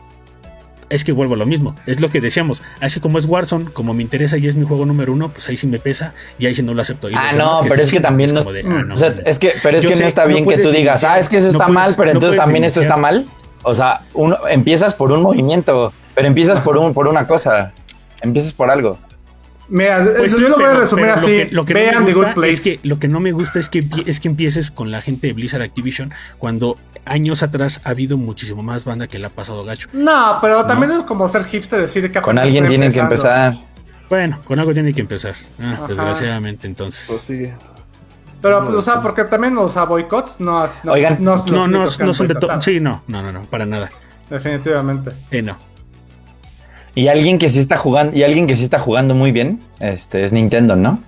Es 0.88 1.04
que 1.04 1.12
vuelvo 1.12 1.34
a 1.34 1.36
lo 1.36 1.44
mismo, 1.44 1.74
es 1.84 2.00
lo 2.00 2.08
que 2.08 2.18
decíamos. 2.22 2.62
Así 2.80 2.98
como 2.98 3.18
es 3.18 3.26
Warzone, 3.26 3.66
como 3.66 3.92
me 3.92 4.02
interesa 4.02 4.38
y 4.38 4.46
es 4.46 4.56
mi 4.56 4.64
juego 4.64 4.86
número 4.86 5.12
uno, 5.12 5.28
pues 5.30 5.46
ahí 5.50 5.58
sí 5.58 5.66
me 5.66 5.78
pesa 5.78 6.14
y 6.38 6.46
ahí 6.46 6.54
sí 6.54 6.62
no 6.62 6.72
lo 6.72 6.80
acepto. 6.80 7.10
Y 7.10 7.14
Ah, 7.14 7.32
no, 7.36 7.60
pero 7.68 7.82
es 7.82 7.90
que 7.90 8.00
también 8.00 8.32
no- 8.32 8.42
de, 8.50 8.60
ah, 8.60 8.84
no, 8.86 8.94
O 8.94 8.96
sea, 8.96 9.14
es 9.26 9.38
que, 9.38 9.52
pero 9.62 9.76
es 9.76 9.84
que 9.86 9.96
no 9.96 10.06
está 10.06 10.22
no 10.22 10.28
bien 10.28 10.48
que 10.48 10.56
tú 10.56 10.70
digas, 10.70 11.04
ah, 11.04 11.18
es 11.18 11.28
que 11.28 11.36
eso 11.36 11.46
no 11.46 11.50
está 11.52 11.66
puedes- 11.66 11.74
mal, 11.74 11.94
pero 11.94 12.06
no 12.06 12.12
entonces 12.14 12.40
también 12.40 12.64
esto 12.64 12.80
está 12.80 12.96
mal. 12.96 13.26
O 13.64 13.74
sea, 13.74 14.00
uno 14.14 14.38
empiezas 14.48 14.94
por 14.94 15.12
un 15.12 15.20
movimiento, 15.22 15.92
pero 16.14 16.26
empiezas 16.26 16.60
por 16.60 16.78
un 16.78 16.94
por 16.94 17.06
una 17.08 17.26
cosa. 17.26 17.72
Empiezas 18.22 18.54
por 18.54 18.70
algo. 18.70 18.96
Mira, 19.68 20.04
Pues 20.16 20.32
yo 20.32 20.38
sí, 20.38 20.42
lo 20.44 20.54
voy 20.56 20.64
a 20.64 20.74
resumir 20.74 21.06
lo 21.06 21.12
así. 21.14 21.26
que- 21.26 21.48
lo 21.50 21.64
que 21.64 21.74
no 21.74 21.80
me 21.80 21.86
Vean 21.90 22.04
The 22.06 22.12
gusta 22.14 22.28
Good 22.28 22.34
Place. 22.34 22.52
Es 22.54 22.60
que 22.60 22.80
lo 22.84 22.98
que 23.00 23.08
no 23.08 23.20
me 23.20 23.32
gusta 23.32 23.58
es 23.58 23.68
que, 23.68 23.84
es 24.06 24.20
que 24.20 24.28
empieces 24.28 24.70
con 24.70 24.90
la 24.92 25.02
gente 25.02 25.26
de 25.26 25.32
Blizzard 25.32 25.62
Activision 25.62 26.12
cuando 26.38 26.76
años 27.04 27.42
atrás 27.42 27.80
ha 27.84 27.90
habido 27.90 28.16
muchísimo 28.16 28.62
más 28.62 28.84
banda 28.84 29.06
que 29.08 29.18
le 29.18 29.26
ha 29.26 29.30
pasado 29.30 29.64
gacho. 29.64 29.88
No, 29.92 30.38
pero 30.40 30.64
también 30.66 30.92
es 30.92 31.02
como 31.04 31.28
ser 31.28 31.44
hipster 31.44 31.80
decir 31.80 32.10
que 32.12 32.20
Con 32.20 32.38
alguien 32.38 32.68
tienen 32.68 32.92
que 32.92 33.00
empezar. 33.00 33.58
Bueno, 34.08 34.38
con 34.44 34.58
algo 34.60 34.72
tiene 34.72 34.92
que 34.94 35.00
empezar. 35.00 35.34
Ah, 35.60 35.80
desgraciadamente, 35.88 36.68
entonces. 36.68 37.06
Pues 37.08 37.22
sí. 37.22 37.50
Pero, 38.40 38.64
pues, 38.64 38.76
o 38.76 38.82
sea, 38.82 39.00
porque 39.00 39.24
también, 39.24 39.58
o 39.58 39.68
sea, 39.68 39.82
boicots 39.84 40.38
no, 40.38 40.64
no, 40.84 40.92
Oigan. 40.92 41.16
no, 41.18 41.44
No, 41.46 41.66
no, 41.66 41.84
no 41.86 42.14
son 42.14 42.28
de 42.28 42.34
todo. 42.36 42.62
Sí, 42.62 42.78
no, 42.78 43.02
no, 43.08 43.20
no, 43.22 43.32
no, 43.32 43.42
para 43.46 43.66
nada. 43.66 43.90
Definitivamente. 44.30 45.10
Eh, 45.32 45.42
no. 45.42 45.58
Y 46.96 47.08
alguien 47.08 47.38
que 47.38 47.50
sí 47.50 47.58
está 47.58 47.76
jugando, 47.76 48.16
y 48.16 48.22
alguien 48.24 48.46
que 48.46 48.56
sí 48.56 48.64
está 48.64 48.78
jugando 48.78 49.14
muy 49.14 49.30
bien, 49.30 49.60
este 49.80 50.24
es 50.24 50.32
Nintendo, 50.32 50.74
¿no? 50.76 50.98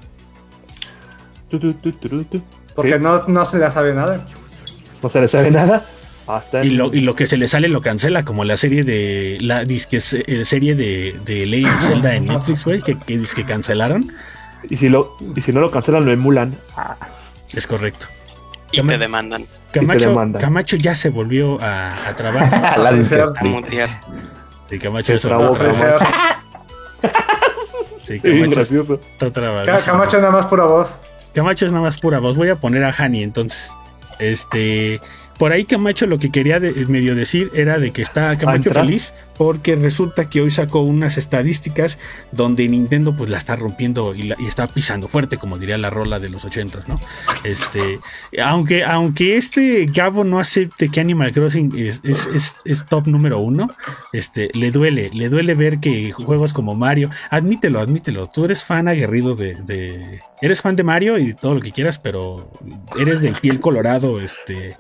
Tu, 1.51 1.59
tu, 1.59 1.73
tu, 1.73 1.93
tu, 1.93 2.25
tu. 2.25 2.43
Porque 2.77 2.93
Sí, 2.93 2.99
no, 3.01 3.27
no 3.27 3.47
se 3.47 3.59
le 3.59 3.71
sabe 3.71 3.95
nada. 3.95 4.25
no 5.03 5.09
se 5.09 5.21
le 5.21 5.29
sabe 5.29 5.51
nada. 5.51 5.85
Hasta 6.27 6.63
Y 6.63 6.71
lo, 6.73 6.93
y 6.93 7.01
lo 7.01 7.15
que 7.15 7.27
se 7.27 7.39
le 7.39 7.49
sale 7.49 7.69
lo 7.71 7.81
cancela, 7.81 8.23
como 8.23 8.45
la 8.45 8.59
serie 8.59 8.85
de. 8.85 9.39
La 9.41 9.65
disque 9.65 9.97
eh, 9.97 10.45
serie 10.45 10.75
de, 10.75 11.17
de 11.25 11.47
Legend 11.47 11.75
of 11.75 11.87
Zelda 11.87 12.15
en 12.15 12.27
Netflix, 12.27 12.67
güey, 12.67 12.83
que, 12.83 12.99
que, 12.99 13.19
que 13.35 13.45
cancelaron. 13.45 14.07
y 14.69 14.77
si 14.77 14.91
lo 14.91 15.17
y 15.35 15.41
si 15.41 15.53
no 15.53 15.61
lo 15.61 15.71
cancelan 15.71 16.05
lo 16.05 16.13
emulan. 16.13 16.55
Es 17.55 17.67
correcto. 17.67 18.09
y 18.73 18.83
te 18.83 18.99
demandan 18.99 19.47
Camacho, 19.73 20.11
demandan. 20.11 20.43
Camacho 20.43 20.77
ya 20.77 20.95
se 20.95 21.09
volvió 21.09 21.59
a, 21.63 21.95
a. 21.95 22.77
La 22.77 23.03
Cierto. 23.03 23.33
a 23.41 23.45
mundial. 23.45 23.99
Sí, 24.69 24.79
Camacho 24.79 25.13
Se 25.15 25.19
se 25.19 25.29
trabó, 25.29 25.55
ser. 25.73 25.99
Sí, 28.03 28.19
Sí, 28.19 28.21
Camacho 28.21 28.51
gracioso. 28.57 28.95
está 29.13 29.31
trabado. 29.33 29.67
Ca- 29.67 29.79
Camacho 29.81 30.19
nada 30.19 30.31
más 30.31 30.47
pura 30.47 30.65
voz. 30.65 30.99
Camacho 31.35 31.67
es 31.67 31.73
nada 31.73 31.85
más 31.85 31.99
pura 31.99 32.19
voz. 32.19 32.37
Voy 32.37 32.49
a 32.49 32.57
poner 32.57 32.85
a 32.85 32.93
Hani 32.97 33.23
entonces. 33.23 33.73
Este. 34.19 35.01
Por 35.39 35.53
ahí 35.53 35.65
Camacho 35.65 36.07
lo 36.07 36.19
que 36.19 36.31
quería 36.31 36.59
de- 36.61 36.73
medio 36.87 37.15
decir 37.15 37.51
era 37.55 37.79
de 37.79 37.91
que 37.93 38.03
está 38.03 38.37
Camacho 38.37 38.71
feliz 38.87 39.15
porque 39.37 39.77
resulta 39.77 40.29
que 40.29 40.41
hoy 40.41 40.51
sacó 40.51 40.81
unas 40.81 41.17
estadísticas 41.17 41.99
donde 42.33 42.69
Nintendo 42.69 43.15
pues 43.17 43.31
la 43.31 43.39
está 43.39 43.55
rompiendo 43.55 44.15
y, 44.15 44.25
la- 44.25 44.37
y 44.39 44.47
está 44.47 44.67
pisando 44.67 45.07
fuerte, 45.07 45.37
como 45.37 45.57
diría 45.59 45.79
la 45.79 45.91
rola 45.91 46.19
de 46.19 46.29
los 46.29 46.45
ochentas, 46.45 46.89
¿no? 46.89 47.01
Este, 47.45 48.01
aunque, 48.43 48.83
aunque 48.85 49.37
este 49.37 49.87
Gabo 49.87 50.25
no 50.25 50.41
acepte 50.41 50.89
que 50.89 51.01
Animal 51.01 51.31
Crossing 51.33 51.73
es, 51.79 52.01
es, 52.03 52.27
es- 52.27 52.57
es 52.65 52.87
top 52.87 53.07
número 53.07 53.39
uno, 53.39 53.71
este, 54.13 54.51
le 54.55 54.73
duele, 54.73 55.11
le 55.15 55.29
duele 55.29 55.55
ver 55.55 55.79
que 55.79 56.11
juegos 56.11 56.53
como 56.53 56.75
Mario, 56.75 57.11
admítelo, 57.31 57.79
admítelo, 57.79 58.29
tú 58.29 58.45
eres 58.45 58.65
fan 58.65 58.89
aguerrido 58.89 59.37
de, 59.37 59.55
de- 59.67 60.21
eres 60.43 60.61
fan 60.61 60.75
de 60.75 60.83
Mario 60.83 61.17
y 61.17 61.33
todo 61.35 61.55
lo 61.55 61.61
que 61.61 61.71
quieras, 61.71 61.99
pero 62.01 62.51
eres 62.99 63.21
de 63.21 63.33
piel 63.35 63.61
colorado, 63.61 64.21
este, 64.21 64.77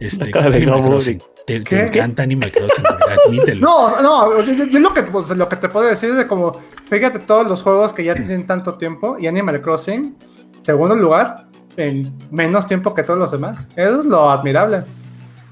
este, 0.00 0.30
Animal 0.38 0.82
Crossing. 0.82 1.22
Te, 1.46 1.56
encanta 1.56 2.22
Animal 2.22 2.50
Crossing, 2.52 2.84
admítelo. 3.26 3.60
No, 3.60 4.00
no, 4.00 4.40
yo, 4.42 4.80
lo, 4.80 4.94
que, 4.94 5.02
pues, 5.02 5.28
lo 5.30 5.48
que 5.48 5.56
te 5.56 5.68
puedo 5.68 5.86
decir 5.86 6.10
es 6.10 6.16
de 6.16 6.26
como, 6.26 6.58
fíjate 6.88 7.18
todos 7.18 7.46
los 7.46 7.62
juegos 7.62 7.92
que 7.92 8.02
ya 8.04 8.14
tienen 8.14 8.46
tanto 8.46 8.74
tiempo 8.74 9.16
y 9.18 9.26
Animal 9.26 9.60
Crossing, 9.60 10.16
segundo 10.62 10.94
lugar, 10.96 11.46
en 11.76 12.12
menos 12.30 12.66
tiempo 12.66 12.94
que 12.94 13.02
todos 13.02 13.18
los 13.18 13.30
demás. 13.30 13.68
Eso 13.76 14.00
es 14.00 14.06
lo 14.06 14.30
admirable. 14.30 14.84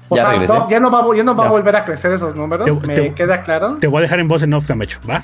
O 0.09 0.15
Ya 0.15 0.29
sea, 0.31 0.39
no- 0.39 0.69
ya 0.69 0.79
no 0.79 0.91
va, 0.91 1.15
ya 1.15 1.23
no 1.23 1.35
va 1.35 1.45
a 1.45 1.49
volver 1.49 1.75
a 1.75 1.85
crecer 1.85 2.11
esos 2.11 2.35
números, 2.35 2.65
Te- 2.65 2.87
me 2.87 2.93
te- 2.93 3.13
queda 3.13 3.41
claro, 3.43 3.77
Te 3.79 3.87
voy 3.87 3.99
a 3.99 4.01
dejar 4.01 4.19
en 4.19 4.27
voz 4.27 4.41
en 4.43 4.53
off, 4.53 4.65
Camacho, 4.67 4.99
¿va? 5.09 5.23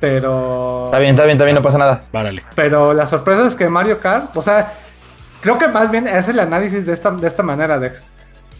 pero... 0.00 0.82
Está 0.84 0.98
bien, 0.98 1.10
está 1.10 1.22
bien, 1.24 1.36
está 1.36 1.44
bien, 1.44 1.54
no 1.54 1.62
pasa 1.62 1.78
nada. 1.78 2.00
Párale. 2.10 2.42
Pero 2.56 2.92
la 2.92 3.06
sorpresa 3.06 3.46
es 3.46 3.54
que 3.54 3.68
Mario 3.68 4.00
Kart, 4.00 4.36
o 4.36 4.42
sea, 4.42 4.72
creo 5.40 5.58
que 5.58 5.68
más 5.68 5.90
bien 5.92 6.08
es 6.08 6.28
el 6.28 6.40
análisis 6.40 6.84
de 6.84 6.92
esta, 6.92 7.10
de 7.12 7.28
esta 7.28 7.42
manera, 7.44 7.78
Dex. 7.78 8.10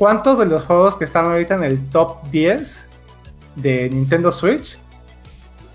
¿Cuántos 0.02 0.36
de 0.36 0.46
los 0.46 0.64
juegos 0.64 0.96
que 0.96 1.04
están 1.04 1.26
ahorita 1.26 1.54
en 1.54 1.62
el 1.62 1.88
top 1.90 2.28
10 2.32 2.88
de 3.54 3.88
Nintendo 3.88 4.32
Switch 4.32 4.76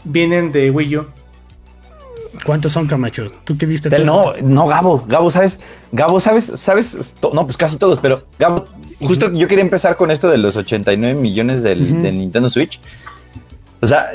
vienen 0.03 0.51
de 0.51 0.69
Wii 0.69 0.97
U? 0.97 1.07
¿Cuántos 2.45 2.73
son, 2.73 2.87
Camacho? 2.87 3.31
¿Tú 3.45 3.57
qué 3.57 3.65
viste? 3.65 3.87
No, 3.99 4.33
no, 4.43 4.67
Gabo, 4.67 5.05
Gabo, 5.07 5.31
¿sabes? 5.31 5.61
Gabo, 5.93 6.19
¿sabes? 6.19 6.51
¿Sabes? 6.55 7.15
No, 7.31 7.45
pues 7.45 7.55
casi 7.55 7.77
todos, 7.77 7.99
pero 7.99 8.25
Gabo, 8.37 8.65
justo 8.99 9.31
yo 9.31 9.47
quería 9.47 9.63
empezar 9.63 9.95
con 9.95 10.11
esto 10.11 10.29
de 10.29 10.37
los 10.37 10.57
89 10.57 11.17
millones 11.17 11.63
del, 11.63 12.01
del 12.01 12.19
Nintendo 12.19 12.49
Switch. 12.49 12.81
O 13.79 13.87
sea, 13.87 14.09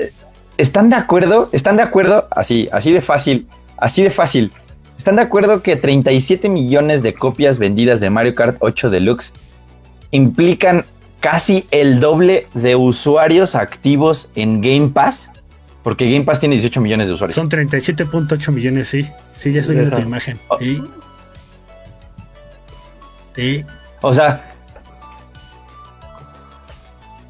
¿están 0.59 0.91
de 0.91 0.97
acuerdo? 0.97 1.49
¿Están 1.53 1.79
de 1.79 1.85
acuerdo? 1.85 2.29
Así, 2.33 2.69
así 2.71 2.93
de 2.93 3.01
fácil, 3.01 3.49
así 3.79 4.03
de 4.03 4.11
fácil. 4.11 4.53
¿Están 4.99 5.17
de 5.17 5.23
acuerdo 5.23 5.63
que 5.63 5.77
37 5.77 6.51
millones 6.51 7.03
de 7.03 7.15
copias 7.15 7.59
vendidas 7.59 7.99
de 7.99 8.11
Mario 8.11 8.35
Kart 8.35 8.59
8 8.61 8.91
Deluxe 8.91 9.33
implican 10.13 10.85
casi 11.21 11.67
el 11.71 11.99
doble 12.01 12.47
de 12.55 12.77
usuarios 12.77 13.55
activos 13.57 14.29
en 14.37 14.61
Game 14.61 14.89
Pass? 14.91 15.31
Porque 15.83 16.11
Game 16.11 16.25
Pass 16.25 16.39
tiene 16.39 16.55
18 16.55 16.81
millones 16.81 17.09
de 17.09 17.15
usuarios. 17.15 17.35
Son 17.35 17.49
37.8 17.49 18.53
millones, 18.53 18.89
sí. 18.89 19.03
Sí, 19.33 19.53
ya 19.53 19.61
estoy 19.61 19.75
viendo 19.77 19.97
tu 19.97 20.03
imagen. 20.03 20.39
Oh. 20.49 20.59
Sí. 20.59 20.81
Sí. 23.35 23.65
O 24.01 24.15
sea, 24.15 24.49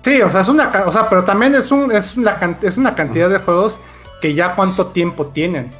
Sí, 0.04 0.20
o 0.20 0.28
sea, 0.30 0.40
es 0.40 0.48
una, 0.48 0.68
o 0.84 0.90
sea, 0.90 1.08
pero 1.08 1.22
también 1.24 1.54
es 1.54 1.70
un, 1.70 1.92
es 1.92 2.16
una, 2.16 2.36
es 2.60 2.76
una 2.76 2.92
cantidad 2.96 3.30
de 3.30 3.38
juegos 3.38 3.78
que 4.20 4.34
ya 4.34 4.54
cuánto 4.56 4.88
tiempo 4.88 5.26
tienen. 5.26 5.70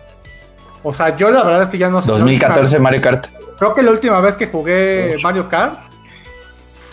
O 0.84 0.94
sea, 0.94 1.16
yo 1.16 1.28
la 1.32 1.42
verdad 1.42 1.62
es 1.62 1.68
que 1.70 1.78
ya 1.78 1.90
no 1.90 2.00
sé. 2.00 2.09
la 2.12 2.18
2014 2.18 2.61
última- 2.76 2.82
Mario 2.84 3.00
Kart. 3.03 3.26
creo 3.59 3.74
que 3.74 3.82
la 3.82 3.90
última 3.90 4.20
vez 4.20 4.34
que 4.36 4.46
jugué 4.46 5.16
Mario 5.22 5.48
Kart 5.48 5.76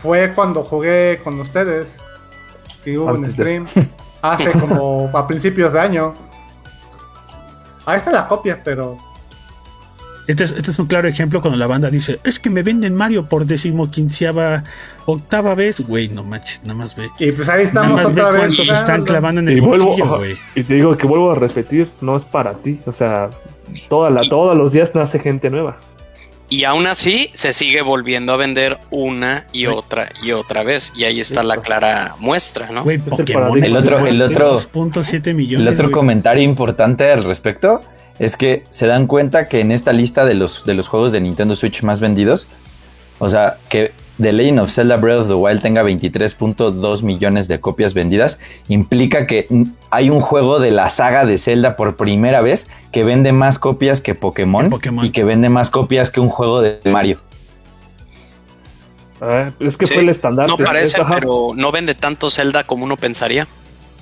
fue 0.01 0.31
cuando 0.33 0.63
jugué 0.63 1.19
con 1.23 1.39
ustedes. 1.39 1.99
Que 2.83 2.97
hubo 2.97 3.09
Antes 3.09 3.35
de- 3.35 3.43
stream. 3.43 3.65
Hace 4.21 4.51
como 4.51 5.09
a 5.13 5.27
principios 5.27 5.71
de 5.73 5.79
año. 5.79 6.13
Ahí 7.85 7.97
está 7.97 8.11
la 8.11 8.27
copia, 8.27 8.61
pero. 8.63 8.97
Este 10.27 10.43
es, 10.43 10.51
este 10.51 10.69
es 10.69 10.77
un 10.77 10.85
claro 10.85 11.07
ejemplo 11.07 11.41
cuando 11.41 11.57
la 11.57 11.65
banda 11.65 11.89
dice, 11.89 12.19
es 12.23 12.39
que 12.39 12.51
me 12.51 12.61
venden 12.61 12.93
Mario 12.93 13.27
por 13.27 13.45
decimoquinceava 13.47 14.63
octava 15.07 15.55
vez. 15.55 15.81
Güey, 15.81 16.07
no 16.09 16.23
manches, 16.23 16.61
nada 16.61 16.75
más 16.75 16.95
ve. 16.95 17.09
Y 17.17 17.31
pues 17.31 17.49
ahí 17.49 17.63
estamos 17.63 18.05
otra 18.05 18.29
vez. 18.29 18.41
cuántos 18.41 18.57
jugando. 18.67 18.73
están 18.79 19.03
clavando 19.05 19.41
en 19.41 19.49
Y 19.49 19.53
el 19.53 19.61
vuelvo, 19.61 19.85
bolsillo, 19.87 20.17
güey. 20.17 20.37
y 20.53 20.63
te 20.63 20.75
digo 20.75 20.95
que 20.95 21.07
vuelvo 21.07 21.31
a 21.31 21.35
repetir, 21.35 21.89
no 22.01 22.15
es 22.15 22.23
para 22.25 22.53
ti. 22.53 22.79
O 22.85 22.93
sea, 22.93 23.31
toda 23.89 24.11
la, 24.11 24.23
Y- 24.23 24.29
todos 24.29 24.55
los 24.55 24.71
días 24.71 24.91
nace 24.93 25.17
gente 25.17 25.49
nueva. 25.49 25.77
Y 26.49 26.63
aún 26.63 26.87
así 26.87 27.29
se 27.33 27.53
sigue 27.53 27.81
volviendo 27.81 28.33
a 28.33 28.37
vender 28.37 28.79
una 28.89 29.45
y 29.53 29.67
otra 29.67 30.11
y 30.23 30.31
otra 30.31 30.63
vez. 30.63 30.91
Y 30.95 31.03
ahí 31.03 31.19
está 31.19 31.43
la 31.43 31.57
clara 31.57 32.15
muestra, 32.19 32.71
¿no? 32.71 32.83
Güey, 32.83 32.97
el 32.97 33.03
Pokémon. 33.03 33.63
El 33.63 33.77
otro, 33.77 34.05
el 34.05 34.21
otro, 34.21 34.55
2.7 34.55 35.33
millones. 35.35 35.67
el 35.67 35.73
otro 35.73 35.91
comentario 35.91 36.43
importante 36.43 37.11
al 37.11 37.23
respecto 37.23 37.81
es 38.17 38.35
que 38.35 38.63
se 38.71 38.87
dan 38.87 39.05
cuenta 39.07 39.47
que 39.47 39.59
en 39.59 39.71
esta 39.71 39.93
lista 39.93 40.25
de 40.25 40.33
los, 40.33 40.65
de 40.65 40.73
los 40.73 40.87
juegos 40.87 41.11
de 41.11 41.21
Nintendo 41.21 41.55
Switch 41.55 41.83
más 41.83 41.99
vendidos, 41.99 42.47
o 43.19 43.29
sea, 43.29 43.57
que 43.69 43.91
The 44.21 44.33
Legend 44.33 44.59
of 44.59 44.71
Zelda 44.71 44.97
Breath 44.97 45.21
of 45.21 45.27
the 45.27 45.33
Wild 45.33 45.61
tenga 45.61 45.83
23.2 45.83 47.03
millones 47.03 47.47
de 47.47 47.59
copias 47.59 47.93
vendidas, 47.93 48.37
implica 48.67 49.27
que 49.27 49.47
hay 49.89 50.09
un 50.09 50.19
juego 50.19 50.59
de 50.59 50.71
la 50.71 50.89
saga 50.89 51.25
de 51.25 51.37
Zelda 51.37 51.77
por 51.77 51.95
primera 51.95 52.41
vez 52.41 52.67
que 52.91 53.03
vende 53.03 53.31
más 53.31 53.59
copias 53.59 54.01
que 54.01 54.15
Pokémon, 54.15 54.69
y 55.03 55.11
que 55.11 55.23
vende 55.23 55.49
más 55.49 55.71
copias 55.71 56.11
que 56.11 56.19
un 56.19 56.29
juego 56.29 56.61
de 56.61 56.79
Mario. 56.85 57.19
Ah, 59.21 59.51
es 59.59 59.77
que 59.77 59.85
Sí, 59.85 59.93
fue 59.93 60.03
el 60.03 60.09
estandarte. 60.09 60.51
No 60.51 60.57
parece, 60.57 60.97
pero 61.09 61.51
no 61.55 61.71
vende 61.71 61.93
tanto 61.93 62.29
Zelda 62.29 62.63
como 62.63 62.85
uno 62.85 62.95
pensaría. 62.95 63.47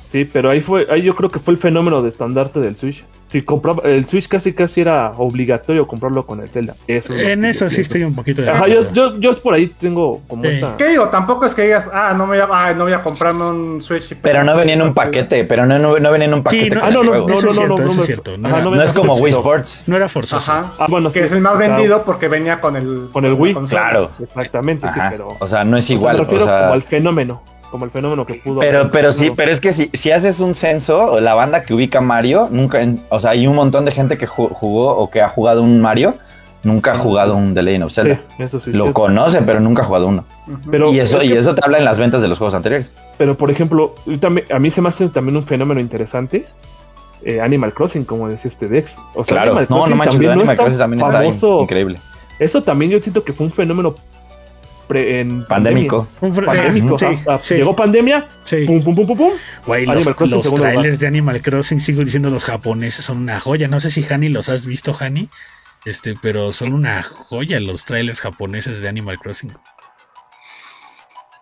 Sí, 0.08 0.24
pero 0.32 0.50
ahí 0.50 0.62
fue, 0.62 0.88
ahí 0.90 1.02
yo 1.02 1.14
creo 1.16 1.30
que 1.30 1.40
fue 1.40 1.54
el 1.54 1.60
fenómeno 1.60 2.02
de 2.02 2.10
estandarte 2.10 2.60
del 2.62 2.76
Switch. 2.76 3.04
Si 3.30 3.42
compraba, 3.42 3.84
el 3.84 4.06
Switch 4.06 4.30
casi 4.30 4.54
casi 4.54 4.80
era 4.80 5.12
obligatorio 5.18 5.86
comprarlo 5.86 6.26
con 6.26 6.40
el 6.40 6.48
Zelda. 6.48 6.76
Eso 6.88 7.12
es 7.14 7.24
lo 7.24 7.28
En 7.30 7.44
eso 7.44 7.70
sí 7.70 7.82
estoy 7.82 8.06
un 8.06 8.16
poquito 8.16 8.42
de 8.42 8.50
Ajá, 8.50 8.70
yo, 8.70 8.90
yo, 8.94 9.20
yo 9.20 9.38
por 9.40 9.54
ahí 9.54 9.68
tengo 9.68 10.22
como 10.30 10.44
Sí. 10.44 10.52
esa. 10.52 10.78
¿Qué 10.78 10.88
digo? 10.88 11.10
Tampoco 11.10 11.46
es 11.46 11.54
que 11.54 11.64
digas, 11.64 11.90
ah, 11.94 12.14
no, 12.18 12.26
me 12.26 12.38
voy 12.42 12.50
a, 12.50 12.68
ah, 12.70 12.74
no 12.74 12.86
voy 12.86 12.94
a 12.94 13.04
comprarme 13.04 13.44
un 13.44 13.82
Switch. 13.82 14.14
y- 14.14 14.16
Pero 14.16 14.46
no 14.46 14.56
venía 14.56 14.76
en 14.76 14.82
un 14.82 14.94
paquete, 14.94 15.44
pero 15.44 15.66
no, 15.66 15.78
no, 15.78 16.00
no 16.00 16.12
venía 16.12 16.28
en 16.30 16.36
un 16.36 16.44
paquete 16.44 16.76
no- 16.76 16.80
con 16.80 16.86
Ah, 16.86 16.88
el 16.88 16.94
no, 16.96 17.04
no, 17.04 17.10
juego. 17.10 17.28
no, 17.28 17.34
Eso 17.34 17.46
no, 17.48 17.52
es 17.52 17.58
no, 17.58 17.62
cierto, 17.66 17.76
no, 17.82 17.88
eso 17.88 17.96
no, 17.96 18.00
es 18.02 18.06
cierto. 18.06 18.38
No 18.38 18.48
Ajá, 18.48 18.56
era- 18.58 18.66
no 18.70 18.76
No 18.78 18.84
es 18.84 18.94
como 18.94 19.16
Wii 19.18 19.34
Sports. 19.34 19.82
No 19.88 19.98
era 19.98 20.08
forzoso. 20.08 20.50
Ajá. 20.52 20.72
Ah, 20.80 20.86
bueno, 20.90 21.12
que 21.12 21.20
sí, 21.20 21.26
es 21.26 21.32
el 21.34 21.42
más 21.42 21.58
vendido 21.58 22.04
porque 22.04 22.30
venía 22.30 22.62
con 22.62 22.78
el 22.78 23.10
Con 23.12 23.26
el 23.26 23.34
Wii. 23.34 23.56
Claro. 23.70 24.10
Exactamente, 24.24 24.88
Ajá. 24.88 25.10
sí, 25.10 25.16
pero. 25.18 25.28
O 25.38 25.48
sea, 25.48 25.66
no 25.66 25.76
es 25.76 25.84
o 25.84 25.88
sea, 25.88 25.96
igual. 25.98 26.16
me 26.16 26.22
O 26.22 26.24
refiero 26.24 26.46
sea, 26.46 26.60
como 26.62 26.74
al 26.76 26.84
fenómeno. 26.84 27.42
Como 27.72 27.86
el 27.86 27.92
fenómeno 27.92 28.26
que 28.26 28.36
pudo. 28.36 28.60
Pero, 28.60 28.80
haber. 28.80 28.92
pero 28.92 29.12
sí, 29.12 29.28
No. 29.28 29.36
pero 29.36 29.52
es 29.52 29.60
que 29.60 29.74
si, 29.74 29.90
si 29.94 30.12
haces 30.12 30.40
un 30.40 30.56
censo, 30.56 31.20
la 31.20 31.34
banda 31.34 31.64
que 31.64 31.74
ubica 31.74 32.00
Mario, 32.02 32.48
nunca, 32.50 32.82
en- 32.82 33.02
o 33.10 33.20
sea, 33.20 33.32
hay 33.32 33.46
un 33.48 33.56
montón 33.56 33.84
de 33.86 33.92
gente 33.92 34.18
que 34.18 34.28
ju- 34.28 34.50
jugó 34.50 34.96
o 34.96 35.10
que 35.10 35.22
ha 35.22 35.28
jugado 35.30 35.62
un 35.62 35.82
Mario, 35.82 36.14
nunca 36.64 36.94
ha 36.94 36.98
jugado 36.98 37.36
un 37.36 37.54
The 37.54 37.62
Legend 37.62 37.84
of 37.86 37.92
Sí, 37.92 37.96
Zelda. 38.02 38.22
eso 38.40 38.60
sí. 38.60 38.72
Lo 38.72 38.88
sí. 38.88 38.94
conoce, 38.94 39.42
pero 39.42 39.60
nunca 39.60 39.82
ha 39.82 39.86
jugado 39.86 40.08
uno. 40.08 40.24
Pero, 40.72 40.92
y 40.94 41.00
eso, 41.00 41.18
es 41.20 41.26
y 41.26 41.34
eso 41.34 41.54
te 41.56 41.62
habla 41.66 41.78
en 41.78 41.86
las 41.86 42.00
ventas 42.00 42.22
de 42.22 42.28
los 42.30 42.38
juegos 42.38 42.54
anteriores. 42.54 42.90
Pero 43.18 43.36
por 43.36 43.52
ejemplo, 43.52 43.96
a 44.52 44.60
mí 44.60 44.72
se 44.72 44.82
me 44.82 44.90
hace 44.90 45.08
también 45.10 45.36
un 45.38 45.44
fenómeno 45.46 45.80
interesante. 45.82 46.46
eh, 47.24 47.42
Animal 47.42 47.74
Crossing, 47.74 48.06
como 48.06 48.30
decía 48.30 48.50
este 48.52 48.68
Dex. 48.68 48.92
O 49.16 49.26
sea, 49.26 49.36
Claro, 49.38 49.52
Animal 49.52 49.68
no, 49.70 49.76
no 49.78 49.82
Crossing 49.82 49.98
manches, 49.98 50.14
también 50.14 50.30
no 50.36 50.40
Animal 50.42 50.56
Crossing 50.58 50.78
también 50.78 51.02
está 51.02 51.12
famoso. 51.18 51.62
increíble. 51.64 52.00
Eso 52.40 52.62
también 52.62 52.92
yo 52.92 53.00
siento 53.00 53.24
que 53.24 53.34
fue 53.34 53.48
un 53.48 53.52
fenómeno 53.52 53.96
pre- 54.88 55.20
en 55.20 55.46
Pandémico. 55.46 56.08
Sí, 56.98 57.06
sí, 57.42 57.56
Llegó 57.56 57.76
pandemia, 57.76 58.28
sí. 58.44 58.66
pum, 58.66 58.84
pum, 58.84 58.96
pum, 58.96 59.08
pum, 59.08 59.18
pum. 59.18 59.34
Güey, 59.66 59.86
los, 59.86 60.06
Crossing, 60.08 60.30
los 60.36 60.46
segundo 60.46 60.64
lugar. 60.64 60.74
trailers 60.74 61.00
de 61.00 61.08
Animal 61.08 61.42
Crossing, 61.42 61.80
sigo 61.80 62.04
diciendo 62.04 62.30
los 62.30 62.44
japoneses, 62.46 63.06
son 63.06 63.18
una 63.18 63.40
joya. 63.40 63.68
No 63.68 63.80
sé 63.80 63.92
si 63.92 64.04
Hani 64.04 64.30
los 64.30 64.50
has 64.50 64.66
visto, 64.66 64.94
Hani. 65.00 65.30
Este, 65.86 66.16
pero 66.22 66.52
son 66.52 66.74
una 66.74 67.04
joya 67.04 67.60
los 67.60 67.86
trailers 67.86 68.20
japoneses 68.22 68.82
de 68.82 68.88
Animal 68.88 69.20
Crossing. 69.20 69.52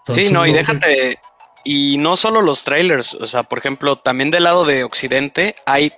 Son 0.05 0.15
Sí, 0.15 0.29
no, 0.31 0.45
y 0.45 0.53
déjate. 0.53 1.19
Y 1.63 1.97
no 1.97 2.15
solo 2.15 2.41
los 2.43 2.63
trailers, 2.63 3.15
o 3.15 3.25
sea, 3.25 3.41
por 3.43 3.57
ejemplo, 3.57 3.95
también 3.97 4.29
del 4.29 4.43
lado 4.43 4.65
de 4.65 4.83
Occidente 4.83 5.55
hay 5.65 5.91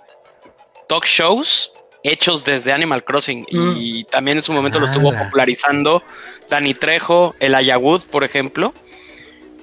talk 0.88 1.04
shows 1.06 1.74
hechos 2.08 2.44
desde 2.44 2.72
Animal 2.74 3.04
Crossing 3.04 3.46
y 3.50 4.04
también 4.06 4.38
en 4.38 4.44
su 4.44 4.54
momento 4.54 4.80
lo 4.80 4.88
estuvo 4.88 5.10
Ala. 5.10 5.26
popularizando 5.26 6.04
Dani 6.50 6.74
Trejo, 6.74 7.36
el 7.40 7.56
Ayagud, 7.56 8.04
por 8.06 8.24
ejemplo. 8.24 8.74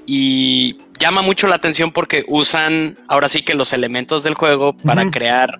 Y 0.06 0.78
llama 0.98 1.22
mucho 1.22 1.46
la 1.46 1.56
atención 1.56 1.90
porque 1.92 2.24
usan 2.28 2.98
ahora 3.08 3.28
sí 3.28 3.42
que 3.42 3.54
los 3.54 3.72
elementos 3.72 4.22
del 4.22 4.34
juego 4.34 4.76
para 4.76 5.10
crear 5.10 5.58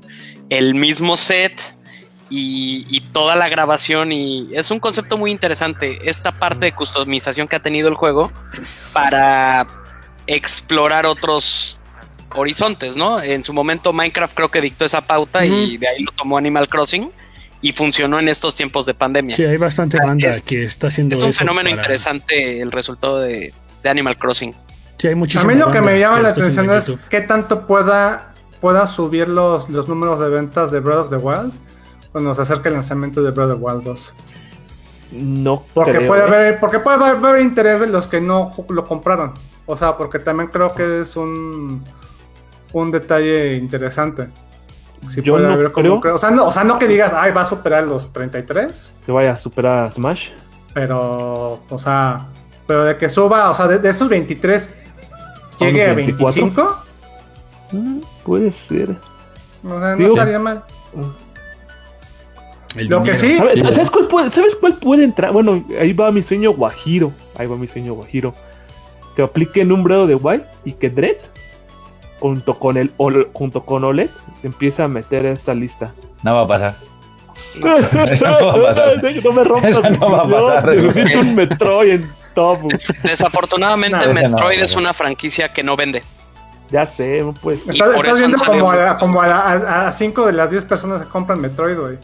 el 0.51 0.75
mismo 0.75 1.17
set 1.17 1.59
y, 2.29 2.87
y 2.91 3.01
toda 3.01 3.37
la 3.37 3.49
grabación 3.49 4.13
y 4.13 4.49
es 4.53 4.71
un 4.71 4.81
concepto 4.81 5.17
muy 5.17 5.31
interesante 5.31 5.99
esta 6.09 6.33
parte 6.33 6.67
de 6.67 6.73
customización 6.73 7.49
que 7.49 7.57
ha 7.57 7.63
tenido 7.63 7.89
el 7.89 7.95
juego 7.95 8.31
para 8.93 9.67
explorar 10.27 11.07
otros 11.07 11.81
horizontes, 12.35 12.97
¿no? 12.97 13.21
En 13.23 13.45
su 13.45 13.53
momento 13.53 13.93
Minecraft 13.93 14.35
creo 14.35 14.51
que 14.51 14.61
dictó 14.61 14.85
esa 14.85 15.01
pauta 15.03 15.45
y 15.47 15.77
de 15.77 15.89
ahí 15.89 16.03
lo 16.03 16.13
tomó 16.13 16.37
Animal 16.39 16.69
Crossing 16.69 17.11
y 17.61 17.73
funcionó 17.73 18.19
en 18.19 18.29
estos 18.29 18.55
tiempos 18.55 18.85
de 18.87 18.95
pandemia. 18.95 19.35
Sí, 19.37 19.45
hay 19.45 19.57
bastante 19.57 19.99
banda 19.99 20.29
Es- 20.29 20.43
que 20.43 20.65
está 20.65 20.89
haciendo 20.89 21.15
es 21.15 21.23
un 21.23 21.31
eso 21.31 21.39
fenómeno 21.39 21.71
para- 21.71 21.83
interesante 21.83 22.61
el 22.61 22.71
resultado 22.73 23.21
de, 23.21 23.55
de 23.83 23.89
Animal 23.89 24.17
Crossing. 24.19 24.53
Sí, 24.99 25.07
hay 25.09 25.13
A 25.15 25.17
muchísima 25.17 25.53
mí 25.53 25.59
lo 25.59 25.71
que 25.71 25.81
me 25.81 25.99
llama 25.99 26.21
la 26.21 26.29
atención 26.31 26.69
en 26.71 26.77
es 26.77 26.95
qué 27.11 27.21
tanto 27.21 27.67
pueda, 27.67 28.35
pueda 28.61 28.87
subir 28.87 29.29
los, 29.29 29.69
los 29.71 29.89
números 29.89 30.21
de 30.21 30.29
ventas 30.29 30.71
de 30.71 30.81
Breath 30.81 30.99
of 31.07 31.11
the 31.11 31.17
Wild 31.17 31.53
cuando 32.13 32.35
se 32.35 32.43
acerque 32.43 32.69
el 32.69 32.75
lanzamiento 32.75 33.23
de 33.23 33.31
Breath 33.31 33.51
of 33.51 33.59
the 33.59 33.65
Wild 33.65 33.83
2. 33.85 34.15
No 35.13 35.63
Porque 35.75 35.93
creo, 35.93 36.09
puede 36.09 36.23
¿eh? 36.23 36.25
haber, 36.25 36.61
porque 36.61 36.79
puede 36.81 36.97
haber, 36.97 37.17
haber 37.25 37.43
interés 37.43 37.81
de 37.81 37.87
los 37.87 38.07
que 38.07 38.21
no 38.21 38.53
lo 38.69 38.85
compraron. 38.85 39.33
O 39.67 39.77
sea, 39.77 39.97
porque 39.97 40.19
también 40.19 40.49
creo 40.51 40.75
que 40.75 41.01
es 41.03 41.17
un, 41.17 41.85
un 42.83 42.91
detalle 42.91 43.57
interesante. 43.57 44.29
Sí 45.11 45.21
Yo 45.23 45.35
puede 45.35 45.47
no 45.47 45.53
haber 45.55 45.71
como 45.73 46.01
creo. 46.01 46.15
o, 46.15 46.19
sea, 46.19 46.31
no, 46.31 46.47
o 46.47 46.53
sea, 46.53 46.65
no 46.65 46.79
que 46.79 46.89
digas, 46.89 47.13
ay, 47.15 47.33
va 47.33 47.43
a 47.43 47.47
superar 47.47 47.85
los 47.87 48.13
33, 48.13 48.93
que 49.05 49.13
vaya 49.13 49.33
a 49.33 49.37
superar 49.37 49.79
a 49.87 49.91
Smash. 49.91 50.29
pero, 50.73 51.61
o 51.69 51.79
sea, 51.79 52.27
pero 52.67 52.85
de 52.85 52.97
que 52.97 53.09
suba, 53.11 53.51
o 53.51 53.55
sea, 53.55 53.67
de, 53.69 53.79
de 53.79 53.91
esos 53.91 54.09
23 54.09 54.71
¿A 55.61 55.65
llegue 55.65 55.87
a 55.87 55.95
24? 55.95 56.43
25, 56.43 56.85
Mm, 57.73 58.01
puede 58.25 58.53
ser. 58.53 58.91
o 59.65 59.69
sea, 59.81 59.91
no 59.91 59.97
Digo- 59.97 60.13
estaría 60.15 60.39
mal. 60.39 60.63
El 62.77 62.89
Lo 62.89 63.03
que 63.03 63.13
dinero. 63.13 63.19
sí, 63.19 63.37
¿Sabes, 63.39 63.55
Sí. 63.67 63.73
¿sabes 63.75 63.91
cuál 63.91 64.09
puede, 64.09 64.31
¿Sabes 64.31 64.57
cuál 64.57 64.75
puede 64.75 65.05
entrar? 65.05 65.33
Bueno, 65.33 65.65
ahí 65.81 65.93
va 65.93 66.11
mi 66.11 66.23
sueño 66.23 66.53
guajiro. 66.53 67.13
Ahí 67.37 67.47
va 67.47 67.57
mi 67.57 67.67
sueño 67.69 67.95
guajiro. 67.95 68.35
Que 69.15 69.23
apliquen 69.23 69.71
un 69.71 69.85
Breath 69.85 70.07
de 70.07 70.15
Wild 70.17 70.43
y 70.65 70.73
que 70.73 70.91
Dread, 70.91 71.17
junto 72.25 72.55
con 72.59 72.79
el 72.79 72.91
Ol- 72.97 73.29
junto 73.35 73.67
con 73.67 73.85
OLED, 73.85 74.09
se 74.41 74.47
empieza 74.47 74.85
a 74.85 74.89
meter 74.89 75.27
a 75.27 75.33
esta 75.33 75.53
lista. 75.53 75.93
No 76.23 76.35
va 76.35 76.41
a 76.45 76.47
pasar. 76.49 76.75
No 77.61 77.69
va 77.77 78.53
a 78.53 78.63
pasar. 78.63 79.03
No 79.23 79.33
me 79.33 79.45
rompas. 79.45 79.99
No 80.01 80.11
va 80.11 80.23
a 80.23 80.27
pasar. 80.27 80.75
Necesito 80.75 81.21
un 81.21 81.35
Metroid 81.37 81.91
en 81.91 82.09
top. 82.35 82.61
Desafortunadamente, 83.03 83.99
No, 84.07 84.11
ese 84.13 84.23
no, 84.23 84.37
Metroid 84.37 84.63
es 84.63 84.75
una 84.75 84.95
franquicia 84.95 85.53
que 85.53 85.63
no 85.63 85.77
vende. 85.77 86.03
Ya 86.71 86.87
sé. 86.87 87.19
Y 87.19 87.71
estás, 87.71 87.89
por 87.95 88.07
estás 88.07 88.07
eso 88.07 88.17
viendo 88.17 88.39
como, 88.43 88.71
a, 88.73 88.97
como 88.97 89.21
a, 89.21 89.87
a, 89.89 89.93
5 89.93 90.25
de 90.27 90.33
las 90.33 90.51
10 90.51 90.65
personas 90.65 91.03
que 91.03 91.09
compran 91.09 91.43
Metroid, 91.43 91.77
güey. 91.79 91.99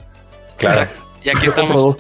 Claro. 0.59 0.83
Exacto. 0.83 1.01
Y 1.23 1.31
aquí 1.31 1.41
Yo 1.45 1.51
estamos. 1.51 1.77
dos. 1.83 1.99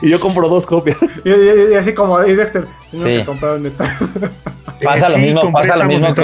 y 0.00 0.08
yo 0.08 0.18
compro 0.18 0.48
dos 0.48 0.64
copias. 0.64 0.96
Y, 1.22 1.28
y- 1.30 1.72
y 1.72 1.74
así 1.74 1.92
como, 1.92 2.24
y 2.24 2.34
Dexter, 2.34 2.64
Sí. 2.90 2.98
que 2.98 3.24
Metroid. 3.58 3.90
Pasa 4.82 5.10
lo 5.10 5.18
mismo- 5.18 5.52
pasa 5.52 5.76
lo 5.76 5.84
mismo. 5.84 6.14
Sí. 6.14 6.22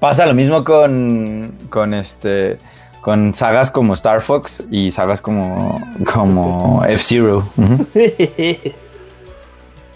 Pasa 0.00 0.26
lo 0.26 0.34
mismo 0.34 0.62
con, 0.64 1.52
con 1.70 1.94
este 1.94 2.58
con 3.00 3.32
sagas 3.34 3.70
como 3.70 3.94
Star 3.94 4.20
Fox 4.20 4.64
y 4.70 4.90
sagas 4.90 5.20
como 5.20 5.80
como 6.12 6.84
F-Zero. 6.88 7.42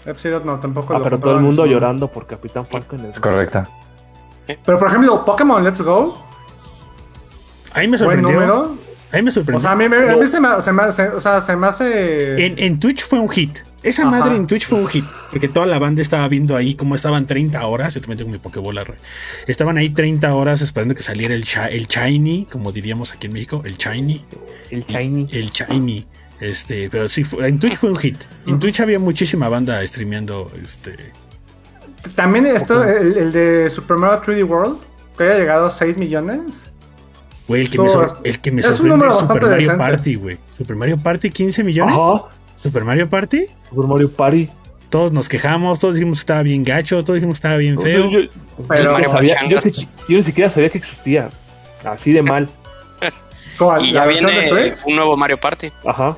F-Zero 0.05 0.41
no, 0.43 0.59
tampoco 0.59 0.93
Ah, 0.93 0.97
lo 0.99 1.03
pero 1.05 1.19
todo 1.19 1.35
el 1.35 1.41
mundo 1.41 1.65
llorando 1.65 2.07
por 2.07 2.25
Capitán 2.27 2.65
Falcon. 2.65 3.05
Es 3.05 3.19
correcto. 3.19 3.65
Pero 4.65 4.77
por 4.77 4.87
ejemplo, 4.89 5.23
Pokémon 5.23 5.63
Let's 5.63 5.81
Go, 5.81 6.13
A 7.73 7.79
mí 7.79 7.87
me 7.87 7.97
buen 7.97 7.99
sorprendió. 7.99 8.31
número. 8.31 8.75
A 9.13 9.17
mí 9.17 9.21
me 9.21 9.31
sorprendió. 9.31 9.57
O 9.57 9.61
sea, 9.61 9.71
a 9.71 9.75
mí, 9.75 9.87
me- 9.87 10.09
a 10.09 10.17
mí 10.17 10.27
se, 10.27 10.39
me, 10.41 10.59
se, 10.59 10.71
me, 10.73 10.91
se- 10.91 11.07
o 11.09 11.21
sea, 11.21 11.39
se 11.39 11.55
me 11.55 11.67
hace. 11.67 12.45
En, 12.45 12.57
en 12.59 12.79
Twitch 12.79 13.03
fue 13.05 13.19
un 13.19 13.29
hit. 13.29 13.59
Esa 13.83 14.01
Ajá. 14.07 14.11
madre 14.11 14.35
en 14.37 14.47
Twitch 14.47 14.65
fue 14.65 14.79
un 14.79 14.87
hit. 14.87 15.05
Porque 15.29 15.47
toda 15.49 15.65
la 15.65 15.77
banda 15.77 16.01
estaba 16.01 16.27
viendo 16.29 16.55
ahí 16.55 16.73
cómo 16.75 16.95
estaban 16.95 17.25
30 17.27 17.65
horas. 17.67 17.93
Yo 17.93 18.01
también 18.01 18.17
tengo 18.17 18.31
mi 18.31 18.37
Pokébola. 18.39 18.83
Estaban 19.45 19.77
ahí 19.77 19.89
30 19.91 20.33
horas 20.33 20.61
esperando 20.61 20.95
que 20.95 21.03
saliera 21.03 21.33
el, 21.35 21.43
el 21.71 21.85
Shiny, 21.87 22.47
como 22.51 22.71
diríamos 22.71 23.13
aquí 23.13 23.27
en 23.27 23.33
México. 23.33 23.61
El 23.65 23.77
Shiny. 23.77 24.25
el 24.71 24.83
Shiny. 24.85 25.27
El 25.31 25.49
Shiny. 25.51 26.07
Este, 26.39 26.89
pero 26.89 27.07
sí, 27.07 27.23
fue- 27.23 27.47
en 27.47 27.59
Twitch 27.59 27.77
fue 27.77 27.89
un 27.91 27.97
hit. 27.97 28.17
En 28.47 28.59
Twitch 28.59 28.79
había 28.79 28.99
muchísima 28.99 29.47
banda 29.47 29.85
streameando. 29.85 30.51
Este, 30.61 30.95
También 32.15 32.45
esto, 32.47 32.83
el, 32.83 33.15
el 33.17 33.31
de 33.31 33.69
Super 33.69 33.97
Mario 33.97 34.21
3D 34.23 34.47
World, 34.49 34.77
que 35.17 35.23
haya 35.25 35.37
llegado 35.37 35.67
a 35.67 35.71
6 35.71 35.97
millones. 35.97 36.69
Güey, 37.47 37.61
el 37.61 37.69
que 37.69 37.77
me, 37.79 37.89
sor- 37.89 38.17
el 38.23 38.39
que 38.39 38.51
me 38.51 38.61
es 38.61 38.67
un 38.67 38.73
sorprende 38.73 38.97
número 38.97 39.11
es 39.11 39.17
Super 39.19 39.41
Mario 39.41 39.55
decente. 39.57 39.77
Party, 39.77 40.15
güey. 40.15 40.37
Super 40.55 40.75
Mario 40.75 40.97
Party, 40.97 41.29
15 41.29 41.63
millones. 41.63 41.95
Ajá. 41.99 42.23
Super 42.55 42.83
Mario 42.83 43.09
Party. 43.09 43.45
Super 43.69 43.85
Mario 43.87 44.11
Party. 44.11 44.49
Todos 44.89 45.11
nos 45.11 45.27
quejamos, 45.27 45.79
todos 45.79 45.95
dijimos 45.95 46.19
que 46.19 46.21
estaba 46.21 46.43
bien 46.43 46.63
gacho, 46.63 47.03
todos 47.03 47.15
dijimos 47.15 47.35
que 47.35 47.37
estaba 47.39 47.57
bien 47.57 47.79
feo. 47.79 48.09
Yo, 48.11 48.19
Pero, 48.69 48.91
sabía- 49.11 49.37
yo, 49.47 49.59
ni 50.09 50.23
siquiera 50.23 50.49
sabía 50.51 50.69
que 50.69 50.77
existía. 50.77 51.29
Así 51.83 52.11
de 52.11 52.21
mal. 52.21 52.47
¿cuál? 53.57 53.85
Y 53.85 53.91
¿La 53.91 54.01
ya 54.01 54.05
viene 54.07 54.73
un 54.85 54.95
nuevo 54.95 55.17
Mario 55.17 55.39
Party. 55.39 55.71
Ajá. 55.85 56.15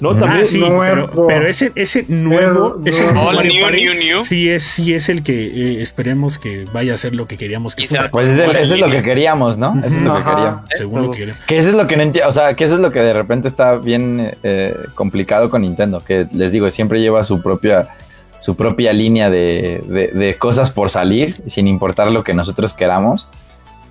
No, 0.00 0.10
Ah, 0.10 0.14
también. 0.20 0.42
Ah, 0.42 0.44
sí, 0.44 0.58
nuevo. 0.60 0.78
pero, 1.10 1.26
pero 1.26 1.46
ese, 1.48 1.72
ese 1.74 2.04
nuevo, 2.08 2.76
El- 2.84 2.88
ese 2.88 3.02
nuevo 3.04 3.20
All 3.28 3.36
Mario 3.36 3.52
new, 3.52 3.62
Party 3.64 3.82
new, 3.84 3.94
new. 3.94 4.24
sí 4.24 4.48
es, 4.48 4.62
sí 4.62 4.94
es 4.94 5.08
el 5.08 5.22
que 5.24 5.46
eh, 5.78 5.82
esperemos 5.82 6.38
que 6.38 6.64
vaya 6.72 6.94
a 6.94 6.96
ser 6.96 7.14
lo 7.14 7.26
que 7.26 7.36
queríamos 7.36 7.74
que 7.74 7.86
fuera. 7.86 8.04
sea- 8.04 8.10
Pues 8.12 8.28
es 8.28 8.38
el- 8.38 8.50
eso 8.52 8.74
es 8.74 8.80
lo 8.80 8.90
que 8.90 9.02
queríamos, 9.02 9.58
¿no? 9.58 9.78
Eso 9.84 9.96
es 9.96 10.02
lo 10.02 10.14
que 10.16 10.22
queríamos. 10.22 10.60
según 10.76 11.02
lo 11.02 11.10
que 11.10 11.18
queríamos. 11.18 11.44
Que 11.44 11.58
eso 11.58 11.68
es 11.70 11.74
lo 11.74 11.86
que 11.86 11.96
no 11.96 12.02
entiendo, 12.04 12.28
o 12.28 12.32
sea, 12.32 12.54
que 12.54 12.64
eso 12.64 12.74
es 12.76 12.80
lo 12.80 12.92
que 12.92 13.00
de 13.00 13.12
repente 13.12 13.48
está 13.48 13.74
bien 13.76 14.36
eh, 14.42 14.74
complicado 14.94 15.50
con 15.50 15.62
Nintendo, 15.62 16.02
que 16.04 16.26
les 16.32 16.52
digo, 16.52 16.70
siempre 16.70 17.00
lleva 17.00 17.24
su 17.24 17.42
propia 17.42 17.88
su 18.40 18.54
propia 18.54 18.92
línea 18.92 19.30
de, 19.30 19.82
de- 19.88 20.08
de 20.08 20.36
cosas 20.38 20.70
por 20.70 20.90
salir, 20.90 21.34
sin 21.48 21.66
importar 21.66 22.12
lo 22.12 22.22
que 22.22 22.34
nosotros 22.34 22.72
queramos. 22.72 23.28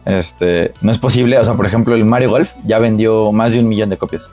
Este, 0.06 0.72
no 0.82 0.90
es 0.92 0.98
posible, 0.98 1.38
o 1.38 1.44
sea, 1.44 1.54
por 1.56 1.66
ejemplo, 1.66 1.94
el 1.96 2.06
Mario 2.06 2.30
Golf 2.30 2.52
ya 2.66 2.80
vendió 2.80 3.34
más 3.34 3.52
de 3.52 3.60
un 3.60 3.68
millón 3.68 3.90
de 3.90 3.98
copias. 3.98 4.30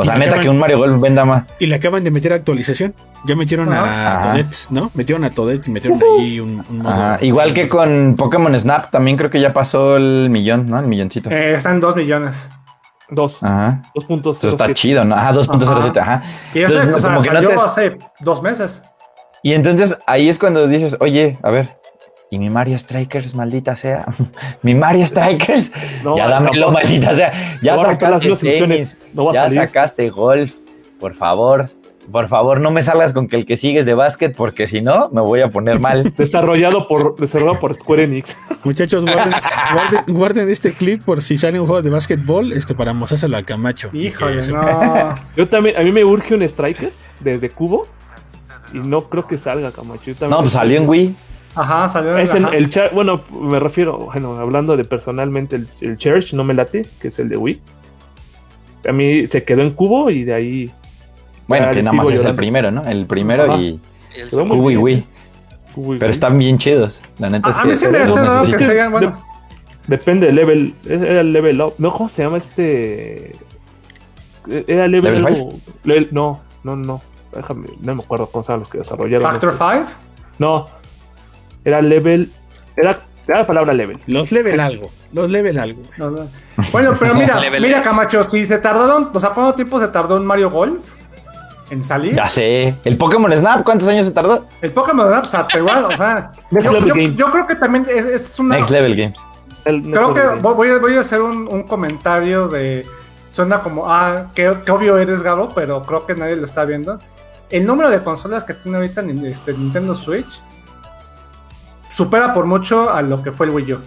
O 0.00 0.04
sea, 0.04 0.14
neta 0.16 0.30
acaban- 0.30 0.42
que 0.42 0.48
un 0.50 0.58
Mario 0.58 0.78
Golf 0.78 1.00
venda 1.00 1.24
más. 1.24 1.44
Y 1.58 1.66
le 1.66 1.74
acaban 1.76 2.02
de 2.04 2.10
meter 2.10 2.32
actualización. 2.32 2.94
Ya 3.26 3.36
metieron 3.36 3.72
a 3.72 3.82
Ajá. 3.82 4.22
Toadette, 4.22 4.56
¿no? 4.70 4.90
Metieron 4.94 5.24
a 5.24 5.30
Toadette 5.30 5.68
y 5.68 5.70
metieron 5.70 6.00
ahí 6.18 6.40
un, 6.40 6.64
un 6.68 6.78
modo- 6.78 6.90
Ajá, 6.90 7.18
Igual 7.20 7.52
que 7.52 7.68
con 7.68 8.16
Pokémon 8.16 8.58
Snap, 8.58 8.90
también 8.90 9.16
creo 9.16 9.30
que 9.30 9.40
ya 9.40 9.52
pasó 9.52 9.96
el 9.96 10.28
millón, 10.30 10.66
¿no? 10.66 10.78
El 10.78 10.86
milloncito. 10.86 11.30
Eh, 11.30 11.54
están 11.54 11.80
2 11.80 11.96
millones. 11.96 12.50
Dos. 13.10 13.38
Ajá. 13.42 13.82
Dos 13.94 14.04
puntos. 14.04 14.38
Eso 14.38 14.48
está 14.48 14.72
chido, 14.72 15.04
¿no? 15.04 15.16
Ajá, 15.16 15.32
2.07, 15.32 15.98
ajá. 16.00 16.22
Y 16.54 16.62
ese, 16.62 16.72
Entonces, 16.74 16.94
o 16.94 16.98
sea, 17.00 17.10
como 17.10 17.22
que 17.22 17.28
no 17.30 17.34
salió 17.34 17.48
te- 17.50 17.54
hace 17.56 17.98
dos 18.20 18.40
meses. 18.42 18.82
Y 19.42 19.52
entonces 19.54 19.98
ahí 20.06 20.28
es 20.28 20.38
cuando 20.38 20.68
dices, 20.68 20.96
oye, 21.00 21.38
a 21.42 21.50
ver, 21.50 21.70
¿y 22.32 22.38
mi 22.38 22.48
Mario 22.48 22.78
Strikers, 22.78 23.34
maldita 23.34 23.74
sea? 23.76 24.06
¿Mi 24.62 24.74
Mario 24.74 25.04
Strikers? 25.04 25.70
No, 26.04 26.16
ya 26.16 26.28
dámelo, 26.28 26.70
maldita 26.70 27.12
sea. 27.14 27.58
Ya 27.60 27.74
No 27.74 27.82
sacaste 27.82 28.36
tenis, 28.36 28.96
ya 29.14 29.32
salir. 29.34 29.58
sacaste 29.58 30.10
golf. 30.10 30.54
Por 31.00 31.14
favor, 31.14 31.68
por 32.12 32.28
favor, 32.28 32.60
no 32.60 32.70
me 32.70 32.82
salgas 32.82 33.12
con 33.12 33.26
que 33.26 33.34
el 33.36 33.46
que 33.46 33.56
sigues 33.56 33.84
de 33.84 33.94
básquet, 33.94 34.36
porque 34.36 34.68
si 34.68 34.80
no, 34.80 35.08
me 35.10 35.20
voy 35.22 35.40
a 35.40 35.48
poner 35.48 35.80
mal. 35.80 36.12
Desarrollado 36.16 36.86
por, 36.86 37.16
desarrollado 37.16 37.58
por 37.58 37.74
Square 37.74 38.04
Enix. 38.04 38.36
Muchachos, 38.64 39.02
guarden, 39.04 39.32
guarden, 39.72 40.14
guarden 40.14 40.50
este 40.50 40.72
clip 40.72 41.02
por 41.02 41.22
si 41.22 41.36
sale 41.36 41.58
un 41.58 41.66
juego 41.66 41.82
de 41.82 41.90
básquetbol 41.90 42.52
este, 42.52 42.74
para 42.76 42.92
mostrárselo 42.92 43.36
a 43.38 43.42
Camacho. 43.42 43.90
Híjole, 43.92 44.40
no. 44.48 45.14
Yo 45.36 45.48
también, 45.48 45.76
a 45.76 45.80
mí 45.80 45.90
me 45.90 46.04
urge 46.04 46.34
un 46.34 46.48
Strikers 46.48 46.96
desde 47.18 47.50
Cubo. 47.50 47.86
Y 48.72 48.78
no 48.78 49.00
creo 49.00 49.26
que 49.26 49.36
salga, 49.36 49.72
Camacho. 49.72 50.02
Yo 50.06 50.12
también- 50.14 50.30
No, 50.30 50.40
pues 50.42 50.52
salió 50.52 50.76
en 50.78 50.88
Wii. 50.88 51.16
Ajá, 51.60 51.88
salió 51.88 52.16
Es 52.18 52.30
el, 52.34 52.44
ajá. 52.46 52.56
el 52.56 52.70
Char- 52.70 52.90
bueno, 52.92 53.20
me 53.30 53.58
refiero, 53.60 53.98
bueno, 53.98 54.36
hablando 54.38 54.76
de 54.76 54.84
personalmente, 54.84 55.56
el, 55.56 55.68
el 55.80 55.96
Church 55.98 56.32
no 56.32 56.44
me 56.44 56.54
late, 56.54 56.86
que 57.00 57.08
es 57.08 57.18
el 57.18 57.28
de 57.28 57.36
Wii. 57.36 57.60
A 58.88 58.92
mí 58.92 59.26
se 59.28 59.44
quedó 59.44 59.62
en 59.62 59.70
cubo 59.70 60.10
y 60.10 60.24
de 60.24 60.34
ahí. 60.34 60.70
Bueno, 61.46 61.70
que 61.72 61.82
nada 61.82 61.94
más 61.96 62.08
es 62.10 62.24
el 62.24 62.34
primero, 62.34 62.70
¿no? 62.70 62.82
El 62.84 63.06
primero 63.06 63.44
Ajá. 63.44 63.56
y 63.56 63.80
El- 64.16 64.30
Cubo 64.30 64.70
y. 64.70 64.76
Wii. 64.76 65.04
Cubo 65.74 65.94
y 65.94 65.98
Pero 65.98 66.08
Wii. 66.08 66.10
están 66.10 66.38
bien 66.38 66.58
chidos. 66.58 67.00
La 67.18 67.28
neta 67.30 67.50
es 67.50 67.56
A, 67.56 67.60
a 67.60 67.62
que 67.64 67.68
mí 67.70 67.74
se 67.74 67.88
me 67.90 67.98
hace 67.98 68.24
raro 68.24 68.56
que 68.56 68.88
bueno. 68.88 69.24
Depende 69.86 70.26
del 70.26 70.36
level. 70.36 70.74
Era 70.88 71.20
el 71.20 71.32
level 71.32 71.60
up. 71.60 71.74
No, 71.78 71.92
¿cómo 71.92 72.08
se 72.08 72.22
llama 72.22 72.38
este? 72.38 73.32
Era 74.66 74.88
level, 74.88 75.14
¿Level 75.22 75.26
algo- 75.26 75.52
level- 75.84 76.08
No, 76.12 76.40
no, 76.64 76.76
no. 76.76 77.02
Déjame, 77.34 77.68
no 77.80 77.94
me 77.94 78.02
acuerdo 78.02 78.26
cómo 78.26 78.42
se 78.42 78.56
los 78.56 78.68
que 78.68 78.78
desarrollaron. 78.78 79.30
Factor 79.30 79.52
este. 79.52 79.64
5. 79.64 79.86
No. 80.38 80.66
Era 81.64 81.82
level. 81.82 82.30
Era, 82.76 83.00
era 83.26 83.38
la 83.40 83.46
palabra 83.46 83.72
level. 83.72 83.98
Los 84.06 84.32
level 84.32 84.58
algo. 84.60 84.90
Los 85.12 85.30
level 85.30 85.58
algo. 85.58 85.82
No, 85.96 86.10
no. 86.10 86.28
Bueno, 86.72 86.94
pero 86.98 87.14
mira, 87.14 87.40
mira. 87.60 87.80
Camacho, 87.80 88.22
si 88.24 88.44
se 88.46 88.58
tardaron, 88.58 89.10
o 89.12 89.20
sea, 89.20 89.30
¿cuánto 89.30 89.54
tiempo 89.54 89.78
se 89.80 89.88
tardó 89.88 90.16
en 90.16 90.24
Mario 90.24 90.50
Golf? 90.50 90.84
En 91.70 91.84
salir. 91.84 92.14
Ya 92.14 92.28
sé. 92.28 92.74
El 92.84 92.96
Pokémon 92.96 93.30
Snap, 93.32 93.62
¿cuántos 93.62 93.86
años 93.88 94.04
se 94.06 94.10
tardó? 94.12 94.46
El 94.60 94.72
Pokémon 94.72 95.06
Snap, 95.06 95.24
o 95.24 95.28
sea, 95.28 95.46
te 95.46 95.58
igual, 95.58 95.84
o 95.84 95.96
sea, 95.96 96.32
Next 96.50 96.64
yo, 96.66 96.72
Level 96.72 96.88
yo- 96.88 96.94
Game. 96.94 97.14
yo 97.14 97.30
creo 97.30 97.46
que 97.46 97.54
también 97.54 97.86
es, 97.88 98.04
es 98.04 98.38
una. 98.40 98.56
Next 98.56 98.70
Level 98.70 98.96
Games. 98.96 99.18
El- 99.64 99.82
Creo 99.82 100.12
que 100.14 100.20
voy 100.40 100.68
a, 100.70 100.78
voy 100.78 100.94
a 100.96 101.00
hacer 101.00 101.20
un, 101.22 101.46
un 101.46 101.62
comentario 101.64 102.48
de. 102.48 102.84
Suena 103.30 103.60
como, 103.60 103.88
ah, 103.88 104.26
qué, 104.34 104.52
qué 104.64 104.72
obvio 104.72 104.98
eres, 104.98 105.22
Gabo, 105.22 105.50
pero 105.54 105.84
creo 105.84 106.04
que 106.06 106.16
nadie 106.16 106.34
lo 106.34 106.44
está 106.44 106.64
viendo. 106.64 106.98
El 107.48 107.64
número 107.66 107.88
de 107.90 108.00
consolas 108.00 108.42
que 108.42 108.54
tiene 108.54 108.78
ahorita 108.78 109.02
este, 109.24 109.52
Nintendo 109.52 109.94
Switch 109.94 110.42
supera 111.92 112.32
por 112.32 112.46
mucho 112.46 112.90
a 112.90 113.02
lo 113.02 113.22
que 113.22 113.32
fue 113.32 113.46
el 113.46 113.52
Wii 113.52 113.72
U, 113.74 113.78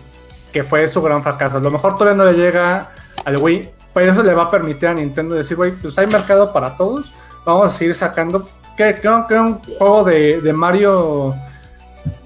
que 0.52 0.64
fue 0.64 0.88
su 0.88 1.02
gran 1.02 1.24
fracaso. 1.24 1.58
A 1.58 1.60
lo 1.60 1.72
mejor 1.72 1.98
todavía 1.98 2.24
no 2.24 2.30
le 2.30 2.38
llega 2.38 2.90
al 3.26 3.38
Wii 3.38 3.70
Pero 3.94 4.12
eso 4.12 4.24
le 4.24 4.34
va 4.34 4.44
a 4.44 4.52
permitir 4.52 4.90
a 4.90 4.94
Nintendo 4.94 5.36
decir, 5.36 5.56
güey, 5.56 5.72
pues 5.72 5.98
hay 6.00 6.08
mercado 6.08 6.52
para 6.52 6.76
todos. 6.76 7.14
Vamos 7.46 7.68
a 7.68 7.72
seguir 7.78 7.94
sacando. 7.94 8.48
Que 8.76 8.96
creo 8.96 9.28
que 9.28 9.36
un 9.36 9.60
juego 9.78 10.04
de, 10.04 10.42
de 10.42 10.52
Mario. 10.52 11.36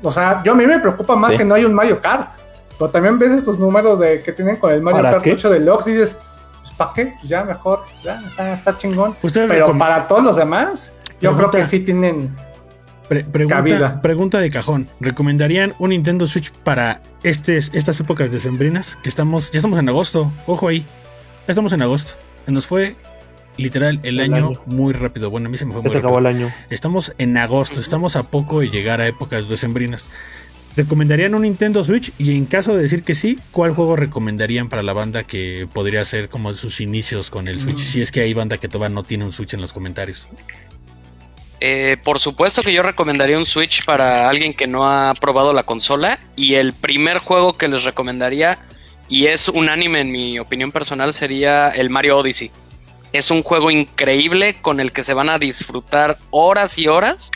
O 0.02 0.12
sea, 0.12 0.42
yo 0.44 0.54
a 0.54 0.56
mí 0.56 0.66
me 0.66 0.80
preocupa 0.80 1.16
más 1.16 1.32
Sí. 1.32 1.38
que 1.38 1.44
no 1.46 1.56
hay 1.56 1.66
un 1.66 1.74
Mario 1.74 2.00
Kart. 2.00 2.32
Pero 2.80 2.90
también 2.90 3.20
ves 3.20 3.34
estos 3.34 3.60
números 3.60 4.00
de 4.00 4.22
que 4.24 4.32
tienen 4.32 4.56
con 4.56 4.72
el 4.72 4.82
Mario 4.82 5.00
¿Para 5.00 5.12
Kart 5.14 5.24
qué? 5.24 5.34
8 5.34 5.50
Deluxe 5.50 5.88
y 5.88 5.92
dices, 5.94 6.18
pues 6.62 6.74
¿para 6.78 6.94
qué? 6.94 7.14
Pues 7.20 7.28
ya 7.28 7.44
mejor, 7.44 7.82
ya 8.04 8.22
está, 8.26 8.54
está 8.54 8.78
chingón. 8.78 9.16
Pero 9.34 9.78
para 9.78 10.08
todos 10.08 10.24
los 10.24 10.36
demás, 10.38 10.94
yo 11.20 11.36
creo 11.36 11.50
que 11.50 11.66
sí 11.66 11.82
tienen. 11.82 12.34
Pre- 13.10 13.24
pregunta, 13.24 13.56
Cabida. 13.58 14.02
pregunta 14.02 14.40
de 14.40 14.50
cajón. 14.50 14.88
¿Recomendarían 15.00 15.74
un 15.80 15.92
Nintendo 15.92 16.28
Switch 16.28 16.52
para 16.52 17.02
estes- 17.24 17.72
estas 17.74 18.00
épocas 18.00 18.32
decembrinas? 18.32 18.98
Que 19.02 19.10
estamos, 19.10 19.52
ya 19.52 19.60
estamos 19.60 19.80
en 19.80 19.88
agosto. 19.90 20.32
Ojo 20.46 20.68
ahí. 20.68 20.80
Ya 21.48 21.54
estamos 21.54 21.72
en 21.74 21.82
agosto. 21.82 22.14
Se 22.46 22.52
nos 22.52 22.68
fue 22.68 22.96
literal 23.56 24.00
el, 24.04 24.20
El 24.20 24.34
año, 24.34 24.48
año. 24.50 24.62
muy 24.66 24.94
rápido. 24.94 25.30
Bueno, 25.30 25.48
a 25.48 25.50
mí 25.50 25.58
se 25.58 25.66
me 25.66 25.72
fue 25.74 25.82
muy 25.82 25.92
se 25.92 25.98
acabó 26.00 26.20
rápido. 26.20 26.30
el 26.32 26.36
año. 26.48 26.54
Estamos 26.70 27.14
en 27.18 27.38
agosto, 27.38 27.80
estamos 27.80 28.16
a 28.18 28.24
poco 28.24 28.60
de 28.60 28.70
llegar 28.70 29.00
a 29.02 29.08
épocas 29.08 29.48
decembrinas. 29.48 30.10
¿Recomendarían 30.76 31.34
un 31.34 31.42
Nintendo 31.42 31.84
Switch? 31.84 32.12
Y 32.20 32.36
en 32.38 32.46
caso 32.46 32.76
de 32.76 32.84
decir 32.84 33.02
que 33.02 33.16
sí, 33.16 33.40
¿cuál 33.52 33.72
juego 33.72 33.96
recomendarían 33.96 34.70
para 34.70 34.84
la 34.84 34.94
banda 34.94 35.24
que 35.24 35.68
podría 35.74 36.06
ser 36.06 36.30
como 36.30 36.54
sus 36.54 36.82
inicios 36.82 37.32
con 37.32 37.48
el 37.48 37.60
Switch? 37.62 37.80
Si 37.80 38.00
es 38.02 38.12
que 38.12 38.20
hay 38.22 38.34
banda 38.36 38.60
que 38.60 38.68
todavía 38.68 38.94
no 38.94 39.02
tiene 39.04 39.26
un 39.26 39.32
Switch 39.32 39.56
en 39.56 39.62
los 39.62 39.74
comentarios. 39.74 40.28
Eh, 41.60 41.98
por 42.04 42.20
supuesto 42.20 42.62
que 42.62 42.72
yo 42.72 42.84
recomendaría 42.84 43.38
un 43.38 43.46
Switch 43.46 43.84
para 43.84 44.30
alguien 44.30 44.54
que 44.54 44.68
no 44.68 44.88
ha 44.88 45.14
probado 45.16 45.54
la 45.54 45.64
consola. 45.64 46.20
Y 46.36 46.56
el 46.56 46.74
primer 46.74 47.20
juego 47.20 47.58
que 47.58 47.68
les 47.68 47.84
recomendaría, 47.84 48.60
y 49.10 49.28
es 49.28 49.48
un 49.50 49.70
anime 49.70 50.02
en 50.02 50.12
mi 50.12 50.40
opinión 50.40 50.72
personal, 50.72 51.14
sería 51.14 51.70
el 51.70 51.90
Mario 51.90 52.18
Odyssey. 52.18 52.52
Es 53.14 53.32
un 53.32 53.42
juego 53.42 53.72
increíble 53.72 54.62
con 54.62 54.80
el 54.80 54.92
que 54.92 55.02
se 55.02 55.14
van 55.14 55.30
a 55.30 55.40
disfrutar 55.40 56.18
horas 56.30 56.78
y 56.78 56.88
horas. 56.88 57.32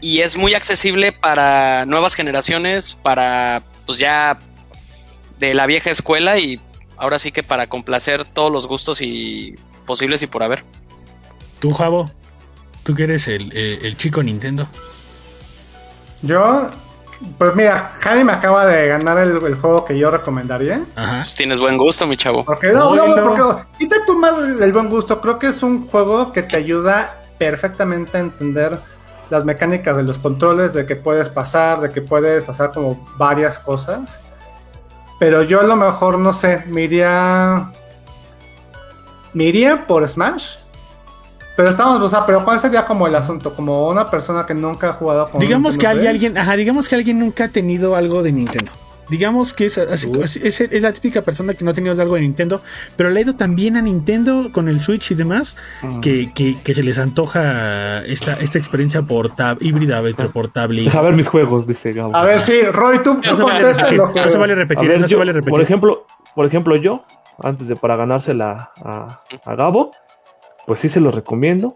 Y 0.00 0.20
es 0.20 0.36
muy 0.36 0.54
accesible 0.54 1.12
para 1.12 1.84
nuevas 1.86 2.14
generaciones, 2.14 2.94
para 2.94 3.62
pues 3.86 3.98
ya 3.98 4.38
de 5.38 5.54
la 5.54 5.66
vieja 5.66 5.90
escuela 5.90 6.38
y 6.38 6.60
ahora 6.96 7.18
sí 7.18 7.30
que 7.30 7.42
para 7.42 7.68
complacer 7.68 8.24
todos 8.24 8.50
los 8.50 8.66
gustos 8.66 9.00
y 9.00 9.54
posibles 9.86 10.22
y 10.22 10.26
por 10.26 10.42
haber. 10.42 10.64
Tú, 11.60 11.72
Javo, 11.72 12.10
tú 12.90 12.96
que 12.96 13.04
eres 13.04 13.28
el, 13.28 13.56
el- 13.56 13.84
el 13.86 13.96
chico 13.96 14.22
Nintendo. 14.22 14.66
Yo, 16.22 16.68
pues 17.38 17.54
mira, 17.54 17.92
Jaime 18.00 18.24
me 18.24 18.32
acaba 18.32 18.66
de 18.66 18.88
ganar 18.88 19.18
el, 19.18 19.36
el 19.44 19.54
juego 19.54 19.84
que 19.84 19.98
yo 19.98 20.10
recomendaría. 20.10 20.80
Ajá. 20.96 21.18
Pues 21.22 21.34
tienes 21.34 21.58
buen 21.60 21.78
gusto, 21.78 22.06
mi 22.06 22.16
chavo. 22.16 22.44
Porque 22.44 22.68
no, 22.68 22.94
no, 22.94 23.02
Oílo. 23.04 23.22
porque 23.34 23.62
quita 23.78 23.96
tú 24.06 24.18
más 24.18 24.34
el 24.38 24.72
buen 24.72 24.88
gusto. 24.88 25.20
Creo 25.20 25.38
que 25.38 25.48
es 25.48 25.62
un 25.62 25.86
juego 25.86 26.32
que 26.32 26.42
te 26.42 26.56
ayuda 26.56 27.16
perfectamente 27.38 28.16
a 28.18 28.20
entender 28.20 28.78
las 29.30 29.44
mecánicas 29.44 29.96
de 29.96 30.02
los 30.02 30.18
controles, 30.18 30.74
de 30.74 30.84
que 30.86 30.96
puedes 30.96 31.28
pasar, 31.28 31.80
de 31.80 31.90
que 31.90 32.02
puedes 32.02 32.48
hacer 32.48 32.70
como 32.74 33.08
varias 33.16 33.58
cosas. 33.58 34.20
Pero 35.20 35.42
yo 35.42 35.60
a 35.60 35.64
lo 35.64 35.76
mejor, 35.76 36.18
no 36.18 36.32
sé, 36.34 36.64
me 36.66 36.82
iría. 36.82 37.70
Me 39.32 39.44
iría 39.44 39.86
por 39.86 40.06
Smash. 40.08 40.56
Pero 41.60 41.72
estamos, 41.72 42.00
o 42.00 42.08
sea, 42.08 42.24
pero 42.24 42.42
¿cuál 42.42 42.58
sería 42.58 42.86
como 42.86 43.06
el 43.06 43.14
asunto? 43.14 43.52
Como 43.54 43.86
una 43.90 44.10
persona 44.10 44.46
que 44.46 44.54
nunca 44.54 44.88
ha 44.88 44.92
jugado 44.94 45.28
con 45.28 45.40
Digamos 45.40 45.76
que 45.76 45.86
hay 45.86 46.06
alguien, 46.06 46.38
ajá, 46.38 46.56
digamos 46.56 46.88
que 46.88 46.94
alguien 46.94 47.18
nunca 47.18 47.44
ha 47.44 47.48
tenido 47.48 47.96
algo 47.96 48.22
de 48.22 48.32
Nintendo. 48.32 48.72
Digamos 49.10 49.52
que 49.52 49.66
es, 49.66 49.76
es, 49.76 50.60
es 50.62 50.80
la 50.82 50.92
típica 50.94 51.20
persona 51.20 51.52
que 51.52 51.62
no 51.62 51.72
ha 51.72 51.74
tenido 51.74 52.00
algo 52.00 52.14
de 52.14 52.22
Nintendo, 52.22 52.62
pero 52.96 53.10
le 53.10 53.18
ha 53.20 53.22
ido 53.24 53.34
tan 53.36 53.56
bien 53.56 53.76
a 53.76 53.82
Nintendo 53.82 54.50
con 54.52 54.68
el 54.68 54.80
Switch 54.80 55.10
y 55.10 55.14
demás 55.16 55.58
que, 56.00 56.32
que- 56.32 56.56
que 56.62 56.72
se 56.72 56.82
les 56.82 56.96
antoja 56.98 58.02
esta, 58.06 58.34
esta 58.40 58.56
experiencia 58.56 59.02
portable, 59.02 59.66
híbrida 59.68 59.98
entre 59.98 60.30
portable. 60.30 60.80
Deja 60.84 61.02
ver 61.02 61.12
mis 61.12 61.28
juegos, 61.28 61.66
dice 61.66 61.92
Gabo. 61.92 62.16
A 62.16 62.22
ver, 62.24 62.40
sí, 62.40 62.62
Roy, 62.72 63.02
tú 63.02 63.20
No 63.22 63.44
vale 63.44 63.66
no 63.66 63.74
se 64.30 64.38
vale 64.38 64.52
A 64.54 64.56
repetir, 64.56 64.88
ver, 64.88 64.98
no 65.00 65.06
se 65.08 65.16
vale 65.16 65.32
repetir. 65.34 65.50
por 65.50 65.60
ejemplo, 65.60 66.06
por 66.34 66.46
ejemplo, 66.46 66.74
yo, 66.76 67.04
antes 67.42 67.68
de 67.68 67.76
para 67.76 67.96
ganársela 67.96 68.70
a, 68.82 69.20
a 69.44 69.54
Gabo, 69.56 69.90
pues 70.66 70.80
sí 70.80 70.88
se 70.88 71.00
los 71.00 71.14
recomiendo. 71.14 71.74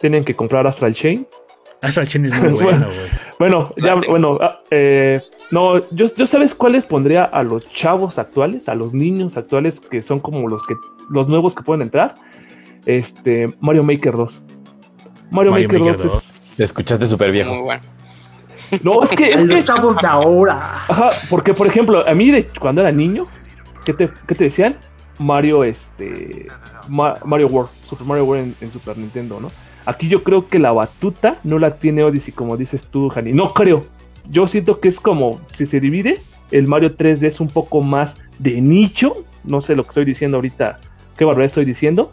Tienen 0.00 0.24
que 0.24 0.34
comprar 0.34 0.66
Astral 0.66 0.94
Chain. 0.94 1.26
Astral 1.82 2.06
Chain 2.06 2.26
es 2.26 2.34
muy 2.34 2.52
bueno, 2.52 2.86
güey. 2.86 3.08
Bueno, 3.38 3.72
ya, 3.78 3.94
bueno, 3.94 4.36
ah, 4.42 4.60
eh, 4.70 5.20
no, 5.50 5.78
yo, 5.90 6.06
yo 6.14 6.26
sabes 6.26 6.54
cuáles 6.54 6.84
pondría 6.84 7.24
a 7.24 7.42
los 7.42 7.64
chavos 7.72 8.18
actuales, 8.18 8.68
a 8.68 8.74
los 8.74 8.92
niños 8.92 9.38
actuales 9.38 9.80
que 9.80 10.02
son 10.02 10.20
como 10.20 10.46
los 10.46 10.62
que, 10.66 10.74
los 11.08 11.26
nuevos 11.26 11.54
que 11.54 11.62
pueden 11.62 11.80
entrar. 11.82 12.14
Este, 12.84 13.48
Mario 13.60 13.82
Maker 13.82 14.12
2. 14.14 14.42
Mario, 15.30 15.52
Mario 15.52 15.68
Maker, 15.68 15.80
Maker 15.80 15.96
2, 15.96 16.12
2. 16.12 16.22
es- 16.50 16.56
Te 16.56 16.64
escuchaste 16.64 17.06
súper 17.06 17.30
viejo. 17.32 17.54
Muy 17.54 17.62
bueno. 17.62 17.82
No, 18.82 19.02
es 19.02 19.10
que, 19.10 19.28
es 19.32 19.46
Los 19.46 19.56
que, 19.58 19.64
chavos 19.64 19.96
de 19.96 20.06
ahora. 20.06 20.74
Ajá, 20.86 21.10
porque 21.30 21.54
por 21.54 21.66
ejemplo, 21.66 22.06
a 22.06 22.14
mí 22.14 22.30
de 22.30 22.46
cuando 22.46 22.82
era 22.82 22.92
niño, 22.92 23.26
¿qué 23.84 23.94
te, 23.94 24.10
qué 24.28 24.34
te 24.34 24.44
decían? 24.44 24.76
Mario, 25.20 25.62
este. 25.64 26.46
Ma- 26.88 27.14
Mario 27.24 27.46
World, 27.48 27.70
Super 27.86 28.06
Mario 28.06 28.24
World 28.24 28.44
en, 28.60 28.66
en 28.66 28.72
Super 28.72 28.96
Nintendo, 28.98 29.38
¿no? 29.38 29.50
Aquí 29.86 30.08
yo 30.08 30.22
creo 30.24 30.46
que 30.48 30.58
la 30.58 30.72
batuta 30.72 31.38
no 31.44 31.58
la 31.58 31.76
tiene 31.76 32.02
Odyssey, 32.02 32.32
como 32.32 32.56
dices 32.56 32.82
tú, 32.90 33.08
Jani. 33.08 33.32
No 33.32 33.50
creo. 33.52 33.84
Yo 34.28 34.46
siento 34.48 34.80
que 34.80 34.88
es 34.88 34.98
como 35.00 35.40
si 35.54 35.66
se 35.66 35.80
divide, 35.80 36.18
el 36.50 36.66
Mario 36.66 36.96
3D 36.96 37.24
es 37.28 37.40
un 37.40 37.48
poco 37.48 37.82
más 37.82 38.14
de 38.38 38.60
nicho. 38.60 39.14
No 39.44 39.60
sé 39.60 39.74
lo 39.76 39.82
que 39.84 39.88
estoy 39.90 40.04
diciendo 40.04 40.36
ahorita, 40.38 40.80
qué 41.16 41.24
barbaridad 41.24 41.46
estoy 41.46 41.64
diciendo. 41.64 42.12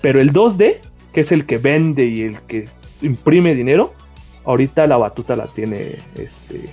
Pero 0.00 0.20
el 0.20 0.32
2D, 0.32 0.78
que 1.12 1.20
es 1.20 1.32
el 1.32 1.46
que 1.46 1.58
vende 1.58 2.04
y 2.06 2.22
el 2.22 2.40
que 2.42 2.68
imprime 3.02 3.54
dinero, 3.54 3.94
ahorita 4.44 4.86
la 4.86 4.96
batuta 4.96 5.36
la 5.36 5.46
tiene 5.46 5.96
este 6.16 6.68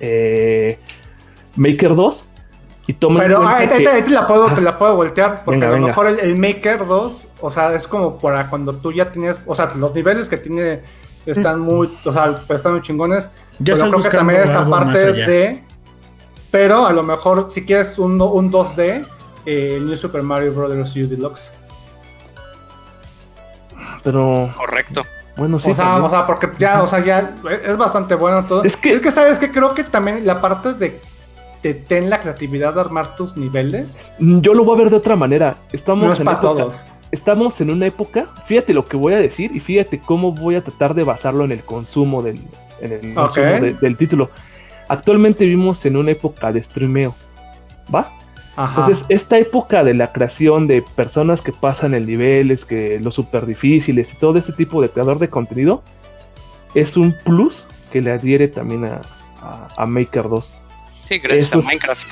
eh, 0.00 0.78
Maker 1.56 1.94
2 1.94 2.24
y 2.86 2.92
toma 2.94 3.20
en 3.22 3.28
Pero 3.28 3.38
cuenta 3.42 3.74
ah, 3.74 4.02
que- 4.04 4.10
la 4.10 4.26
puedo, 4.26 4.46
te 4.52 4.60
la 4.60 4.76
puedo 4.78 4.96
voltear, 4.96 5.42
porque 5.44 5.60
Venga, 5.60 5.66
a 5.66 5.70
lo 5.70 5.74
venga. 5.76 5.86
mejor 5.88 6.06
el, 6.08 6.20
el 6.20 6.36
Maker 6.36 6.84
2, 6.86 7.26
o 7.40 7.50
sea, 7.50 7.72
es 7.74 7.86
como 7.88 8.18
para 8.18 8.48
cuando 8.50 8.74
tú 8.74 8.92
ya 8.92 9.10
tienes, 9.10 9.40
o 9.46 9.54
sea, 9.54 9.70
los 9.76 9.94
niveles 9.94 10.28
que 10.28 10.36
tiene 10.36 10.82
están 11.26 11.60
muy, 11.60 11.98
o 12.04 12.12
sea, 12.12 12.34
están 12.50 12.72
muy 12.72 12.82
chingones. 12.82 13.30
Ya 13.58 13.74
pero 13.74 13.88
creo 13.88 14.02
que 14.02 14.10
también 14.10 14.40
esta 14.42 14.68
parte 14.68 15.12
de, 15.12 15.64
pero 16.50 16.86
a 16.86 16.92
lo 16.92 17.02
mejor 17.02 17.46
si 17.50 17.64
quieres 17.64 17.98
un, 17.98 18.20
un 18.20 18.52
2D, 18.52 19.06
eh, 19.46 19.78
New 19.82 19.96
Super 19.96 20.22
Mario 20.22 20.52
Bros. 20.52 20.94
U 20.96 21.06
Deluxe. 21.08 21.52
pero 24.02 24.50
Correcto. 24.56 25.02
bueno 25.36 25.58
sí 25.58 25.70
o 25.70 25.74
sea, 25.74 25.96
o 26.02 26.10
sea, 26.10 26.26
porque 26.26 26.50
ya, 26.58 26.82
o 26.82 26.86
sea, 26.86 27.00
ya 27.00 27.34
es 27.64 27.76
bastante 27.76 28.14
bueno 28.14 28.44
todo. 28.44 28.62
Es 28.64 28.76
que- 28.76 28.92
es 28.92 29.00
que 29.00 29.10
sabes 29.10 29.38
que 29.38 29.50
creo 29.50 29.74
que 29.74 29.84
también 29.84 30.26
la 30.26 30.40
parte 30.40 30.74
de 30.74 31.00
te 31.64 31.72
ten 31.72 32.10
la 32.10 32.20
creatividad 32.20 32.74
de 32.74 32.80
armar 32.82 33.16
tus 33.16 33.36
niveles 33.38 34.04
Mm, 34.18 34.40
yo 34.40 34.52
lo 34.52 34.64
voy 34.64 34.74
a 34.76 34.82
ver 34.82 34.90
de 34.90 34.96
otra 34.96 35.16
manera 35.16 35.56
estamos 35.72 36.06
no 36.06 36.12
es 36.12 36.20
en 36.20 36.26
para 36.26 36.38
época- 36.38 36.58
todos. 36.62 36.84
estamos 37.10 37.60
en 37.62 37.70
una 37.70 37.86
época 37.86 38.28
fíjate 38.46 38.74
lo 38.74 38.84
que 38.84 38.96
voy 38.98 39.14
a 39.14 39.18
decir 39.18 39.50
y 39.56 39.60
fíjate 39.60 39.98
cómo 39.98 40.32
voy 40.32 40.56
a 40.56 40.62
tratar 40.62 40.94
de 40.94 41.04
basarlo 41.04 41.44
en 41.44 41.52
el 41.52 41.60
consumo 41.60 42.22
del 42.22 42.38
en 42.80 42.92
el 42.92 43.14
consumo 43.14 43.46
de- 43.46 43.72
del 43.80 43.96
título 43.96 44.30
actualmente 44.88 45.44
vivimos 45.44 45.84
en 45.86 45.96
una 45.96 46.10
época 46.10 46.52
de 46.52 46.62
streameo 46.62 47.14
va 47.94 48.10
Ajá. 48.56 48.82
Entonces, 48.82 49.04
esta 49.08 49.36
época 49.36 49.82
de 49.82 49.94
la 49.94 50.12
creación 50.12 50.68
de 50.68 50.80
personas 50.94 51.40
que 51.40 51.50
pasan 51.52 51.92
el 51.92 52.06
niveles, 52.06 52.64
que 52.64 53.00
los 53.02 53.12
super 53.14 53.46
difíciles 53.46 54.12
y 54.12 54.16
todo 54.16 54.38
ese 54.38 54.52
tipo 54.52 54.80
de 54.80 54.88
creador 54.90 55.18
de 55.18 55.28
contenido, 55.28 55.82
es 56.76 56.96
un 56.96 57.16
plus 57.24 57.66
que 57.90 58.00
le 58.00 58.12
adhiere 58.12 58.46
también 58.46 58.84
a, 58.84 59.00
a- 59.42 59.68
a 59.76 59.86
Maker 59.86 60.28
2. 60.28 60.54
Sí, 61.06 61.18
gracias 61.18 61.46
Eso 61.48 61.56
a 61.56 61.60
es- 61.60 61.66
Minecraft. 61.66 62.08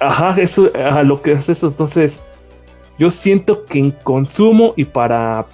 Ajá, 0.00 0.34
eso, 0.40 0.70
ajá, 0.74 1.02
lo 1.02 1.20
que 1.20 1.32
es 1.32 1.48
eso. 1.48 1.68
Entonces, 1.68 2.16
yo 2.98 3.10
siento 3.10 3.64
que 3.66 3.78
en 3.78 3.90
consumo 3.90 4.72
y 4.76 4.84
para 4.84 5.46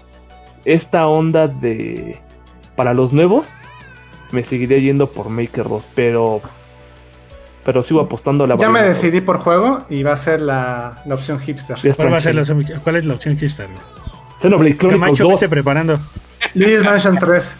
esta 0.65 1.07
onda 1.07 1.49
de. 1.49 2.19
para 2.77 2.95
los 2.95 3.13
nuevos, 3.13 3.49
me 4.33 4.45
seguiría 4.45 4.79
yendo 4.79 5.09
por 5.09 5.29
Maker 5.29 5.69
2, 5.69 5.87
pero. 5.95 6.41
Pero 7.65 7.83
sigo 7.83 8.01
apostando 8.01 8.45
a 8.45 8.47
la 8.47 8.57
Ya 8.57 8.69
me 8.69 8.83
decidí 8.83 9.23
por 9.23 9.39
juego 9.39 9.87
y 9.89 10.03
va 10.03 10.13
a 10.13 10.17
ser 10.19 10.43
la, 10.43 11.03
la 11.07 11.15
opción 11.15 11.39
hipster. 11.39 11.77
¿Cuál, 11.97 12.13
va 12.13 12.19
a 12.19 12.21
ser 12.21 12.35
la. 12.35 12.45
¿Cuál 12.83 12.97
es 12.97 13.07
la 13.07 13.15
opción 13.15 13.37
güey? 13.37 13.49
Xenoblade 14.41 14.77
Chronicles 14.77 15.01
Camacho, 15.01 15.25
2. 15.25 15.33
vete 15.41 15.49
preparando. 15.49 15.99
Luigi's 16.55 16.85
Mansion 16.85 17.19
3. 17.19 17.57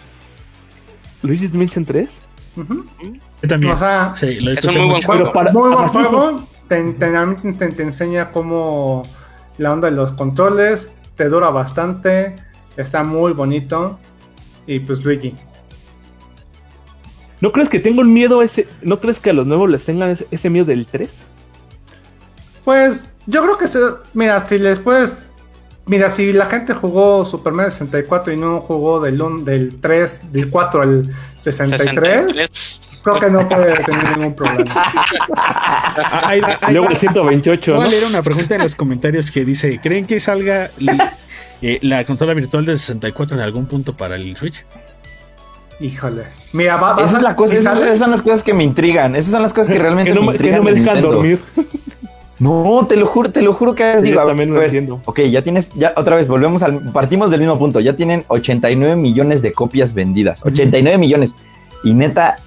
Luigi's 1.23 1.53
Mansion 1.53 1.85
3. 1.85 2.09
Yo 2.55 3.47
también. 3.49 3.73
O 3.73 3.77
sea, 3.77 4.13
sí, 4.15 4.39
lo 4.39 4.51
es 4.51 4.63
un 4.65 4.71
muy 4.73 4.81
buen 4.83 4.95
mucho. 4.95 5.05
juego. 5.07 5.21
Pero 5.23 5.33
para- 5.33 5.51
muy 5.51 5.69
buen 5.73 5.87
juego. 5.89 6.43
Te, 6.67 6.83
te- 6.93 7.53
te- 7.53 7.67
te 7.71 7.83
enseña 7.83 8.31
cómo 8.31 9.03
la 9.57 9.73
onda 9.73 9.89
de 9.89 9.95
los 9.95 10.13
controles. 10.13 10.93
Te 11.15 11.29
dura 11.29 11.49
bastante. 11.49 12.35
Está 12.77 13.03
muy 13.03 13.33
bonito. 13.33 13.99
Y 14.67 14.79
pues 14.79 15.03
Luigi. 15.03 15.35
¿No 17.41 17.51
crees 17.51 17.69
que 17.69 17.79
tengo 17.79 18.01
un 18.01 18.11
miedo 18.13 18.39
a 18.41 18.45
ese? 18.45 18.67
¿No 18.81 18.99
crees 18.99 19.19
que 19.19 19.29
a 19.29 19.33
los 19.33 19.45
nuevos 19.45 19.69
les 19.69 19.83
tengan 19.85 20.09
ese, 20.09 20.25
ese 20.31 20.49
miedo 20.49 20.65
del 20.65 20.87
3? 20.87 21.09
Pues 22.63 23.09
yo 23.27 23.41
creo 23.43 23.57
que 23.57 23.67
se, 23.67 23.79
mira, 24.13 24.43
si 24.45 24.57
les 24.57 24.79
puedes 24.79 25.17
Mira, 25.87 26.09
si 26.09 26.33
la 26.33 26.45
gente 26.47 26.73
jugó 26.73 27.23
Super 27.25 27.53
Mario 27.53 27.71
64 27.71 28.33
y 28.33 28.37
no 28.37 28.59
jugó 28.61 28.99
del, 28.99 29.21
un- 29.21 29.45
del 29.45 29.79
3, 29.79 30.31
del 30.31 30.49
4 30.49 30.81
al 30.81 31.09
63, 31.39 32.25
63. 32.35 32.81
creo 33.03 33.19
que 33.19 33.29
no 33.29 33.47
puede 33.47 33.75
tener 33.83 34.17
ningún 34.17 34.33
problema. 34.35 34.73
Ah, 35.35 36.21
ahí 36.25 36.41
ahí 36.61 36.73
Luego 36.73 36.89
el 36.89 36.97
128, 36.97 37.71
Voy 37.73 37.81
¿no? 37.81 37.85
a 37.85 37.89
leer 37.89 38.05
una 38.05 38.23
pregunta 38.23 38.55
en 38.55 38.61
los 38.63 38.75
comentarios 38.75 39.29
que 39.29 39.45
dice: 39.45 39.79
¿Creen 39.81 40.05
que 40.07 40.19
salga 40.19 40.71
eh, 41.61 41.79
la 41.83 42.03
consola 42.03 42.33
virtual 42.33 42.65
del 42.65 42.79
64 42.79 43.37
en 43.37 43.43
algún 43.43 43.67
punto 43.67 43.95
para 43.95 44.15
el 44.15 44.35
Switch? 44.37 44.65
Híjole. 45.79 46.23
Mira, 46.53 46.77
va, 46.77 46.93
va 46.93 47.03
Esa 47.03 47.15
a- 47.15 47.17
es 47.19 47.23
la 47.23 47.35
cosa, 47.35 47.53
esas, 47.53 47.79
esas 47.79 47.99
son 47.99 48.09
las 48.09 48.21
cosas 48.23 48.43
que 48.43 48.53
me 48.53 48.63
intrigan. 48.63 49.15
Esas 49.15 49.31
son 49.33 49.41
las 49.43 49.53
cosas 49.53 49.71
que 49.71 49.77
realmente 49.79 50.09
que 50.11 50.15
no, 50.15 50.21
me 50.21 50.31
me- 50.31 50.37
que 50.37 50.43
intrigan. 50.47 50.59
no 50.59 50.63
me 50.63 50.71
de 50.73 50.79
dejan 50.79 51.01
dormir. 51.01 51.39
No, 52.39 52.85
te 52.87 52.97
lo 52.97 53.05
juro, 53.05 53.31
te 53.31 53.41
lo 53.41 53.53
juro 53.53 53.75
que 53.75 53.95
Sí, 53.97 54.03
digo, 54.03 54.21
yo 54.21 54.27
también 54.27 54.53
lo 54.53 54.59
ver, 54.59 54.65
entiendo. 54.65 55.01
Ok, 55.05 55.21
ya 55.21 55.41
tienes, 55.41 55.69
ya 55.75 55.93
otra 55.95 56.17
vez 56.17 56.27
volvemos 56.27 56.63
al, 56.63 56.79
partimos 56.91 57.31
del 57.31 57.39
mismo 57.39 57.57
punto. 57.57 57.79
Ya 57.79 57.95
tienen 57.95 58.25
89 58.27 58.95
millones 58.95 59.41
de 59.41 59.53
copias 59.53 59.93
vendidas. 59.93 60.45
89 60.45 60.97
millones. 60.97 61.33
Y 61.83 61.93
neta, 61.93 62.37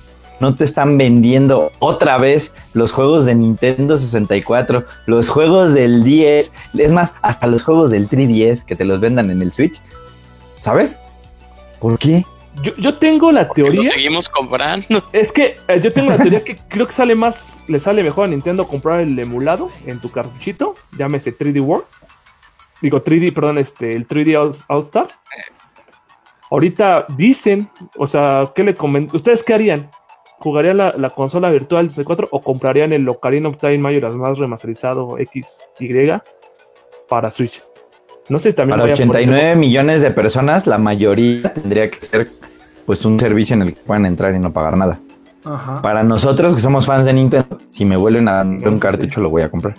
no 0.41 0.55
te 0.55 0.65
están 0.65 0.99
vendiendo 0.99 1.73
otra 1.79 2.19
vez 2.19 2.53
los 2.75 2.93
juegos 2.93 3.25
de 3.25 3.35
Nintendo 3.35 3.97
64, 3.97 4.85
los 5.07 5.29
juegos 5.29 5.75
del 5.75 6.05
10, 6.05 6.53
es 6.77 6.93
más, 6.93 7.15
hasta 7.23 7.47
los 7.47 7.63
juegos 7.63 7.91
del 7.91 8.09
3DS 8.09 8.65
que 8.65 8.77
te 8.77 8.85
los 8.85 9.01
vendan 9.01 9.31
en 9.31 9.43
el 9.43 9.53
Switch. 9.53 9.81
¿Sabes? 10.61 10.97
¿Por 11.81 11.99
qué? 11.99 12.25
Yo, 12.63 12.75
yo 12.77 12.95
tengo 12.99 13.31
la 13.33 13.49
Que 13.49 13.63
lo 13.63 13.71
teoría. 13.71 13.91
seguimos 13.91 14.29
comprando. 14.29 14.87
Es 15.13 15.33
que 15.33 15.57
eh, 15.69 15.81
yo 15.81 15.93
tengo 15.93 16.11
la 16.11 16.19
teoría 16.23 16.43
que 16.43 16.57
creo 16.69 16.87
que 16.87 16.93
sale 16.93 17.15
más, 17.15 17.37
le 17.69 17.81
sale 17.81 18.03
mejor 18.03 18.27
a 18.27 18.29
Nintendo 18.29 18.67
comprar 18.67 19.01
el 19.01 19.19
emulado 19.19 19.71
en 19.87 20.01
tu 20.01 20.11
cartuchito, 20.11 20.75
llámese 20.97 21.37
3D 21.37 21.61
World. 21.63 21.85
Digo 22.81 23.03
3D, 23.03 23.33
perdón, 23.35 23.59
este, 23.59 23.91
el 23.95 24.07
3D 24.07 24.37
All, 24.39 24.57
All 24.69 24.83
Stars. 24.83 25.15
Ahorita 26.51 27.07
dicen, 27.17 27.69
o 27.97 28.07
sea, 28.07 28.53
¿qué 28.55 28.63
le 28.65 28.75
comentan? 28.75 29.17
¿Ustedes 29.17 29.43
qué 29.43 29.55
harían? 29.55 29.91
¿Jugarían 30.39 30.77
la, 30.77 30.93
la 30.93 31.11
consola 31.11 31.51
virtual 31.51 31.89
64 31.89 32.29
o 32.31 32.41
comprarían 32.41 32.93
el 32.93 33.09
Ocarina 33.09 33.49
of 33.49 33.59
Time 33.59 33.79
Majora's 33.79 34.15
más 34.15 34.39
remasterizado 34.39 35.17
XY 35.19 36.21
para 37.09 37.31
Switch? 37.33 37.61
No 38.29 38.39
sé, 38.39 38.53
también 38.53 38.79
Para 38.79 38.91
vaya 38.93 39.07
por 39.07 39.17
ese 39.17 39.25
89 39.25 39.57
millones 39.57 40.01
de 40.01 40.11
personas, 40.11 40.67
la 40.67 40.79
mayoría 40.79 41.53
tendría 41.53 41.91
que 41.91 42.05
ser 42.05 42.29
pues 42.89 43.05
un 43.05 43.21
servicio 43.21 43.53
en 43.53 43.61
el 43.61 43.75
que 43.75 43.81
puedan 43.83 44.07
entrar 44.07 44.35
y 44.35 44.39
no 44.39 44.51
pagar 44.51 44.75
nada. 44.79 44.99
Ajá. 45.45 45.83
Para 45.83 46.03
nosotros 46.03 46.55
que 46.55 46.61
somos 46.63 46.87
fans 46.87 47.05
de 47.05 47.13
Nintendo, 47.13 47.59
si 47.69 47.85
me 47.85 47.99
vuelven 47.99 48.27
a 48.29 48.33
dar 48.33 48.47
un 48.47 48.79
cartucho 48.79 49.21
lo 49.21 49.29
voy 49.29 49.43
a 49.43 49.51
comprar. 49.51 49.75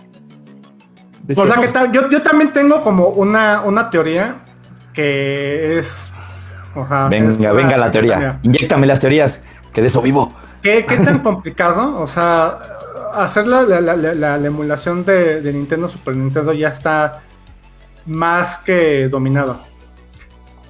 O 1.35 1.45
sea 1.47 1.55
que 1.55 1.67
tal- 1.69 1.91
yo, 1.91 2.07
yo 2.11 2.21
también 2.21 2.53
tengo 2.53 2.83
como 2.83 3.07
una, 3.07 3.61
una 3.61 3.89
teoría 3.89 4.35
que 4.93 5.79
es. 5.79 6.11
O 6.75 6.87
sea, 6.87 7.05
es 7.11 7.37
Venga, 7.37 7.51
venga 7.51 7.77
la 7.77 7.89
teoría. 7.89 8.13
teoría. 8.19 8.39
Inyéctame 8.43 8.85
las 8.85 8.99
teorías, 8.99 9.39
que 9.73 9.81
de 9.81 9.87
eso 9.87 10.03
vivo. 10.03 10.31
¿Qué, 10.61 10.85
qué 10.85 10.97
tan 10.97 11.19
complicado? 11.23 11.99
O 11.99 12.05
sea, 12.05 12.59
hacer 13.15 13.47
la, 13.47 13.63
la- 13.63 13.81
la- 13.81 13.95
la- 13.95 14.37
la 14.37 14.47
emulación 14.47 15.03
de, 15.03 15.41
de 15.41 15.51
Nintendo 15.51 15.89
Super 15.89 16.15
Nintendo 16.15 16.53
ya 16.53 16.67
está 16.69 17.21
más 18.05 18.59
que 18.59 19.07
dominado. 19.09 19.59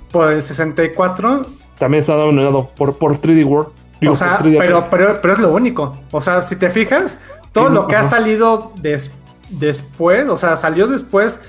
Por 0.10 0.32
el 0.32 0.41
64, 0.41 1.45
también 1.80 2.01
está 2.01 2.14
dominado 2.14 2.69
por, 2.76 2.97
por 2.97 3.19
3D 3.22 3.45
World. 3.45 3.69
Digo, 4.01 4.14
o 4.14 4.15
sea, 4.15 4.38
por 4.38 4.47
3D 4.47 4.57
pero, 4.60 4.88
pero, 4.89 5.22
pero 5.22 5.34
es 5.34 5.39
lo 5.39 5.51
único. 5.51 5.97
O 6.11 6.22
sea, 6.22 6.41
si 6.41 6.56
te 6.56 6.69
fijas, 6.69 7.18
todo 7.51 7.69
Sí, 7.69 7.73
lo 7.73 7.88
que 7.88 7.95
ha 7.95 8.03
salido 8.03 8.72
des- 8.81 9.11
después, 9.49 10.27
o 10.30 10.38
sea, 10.38 10.56
salió 10.57 10.88
después 10.88 11.41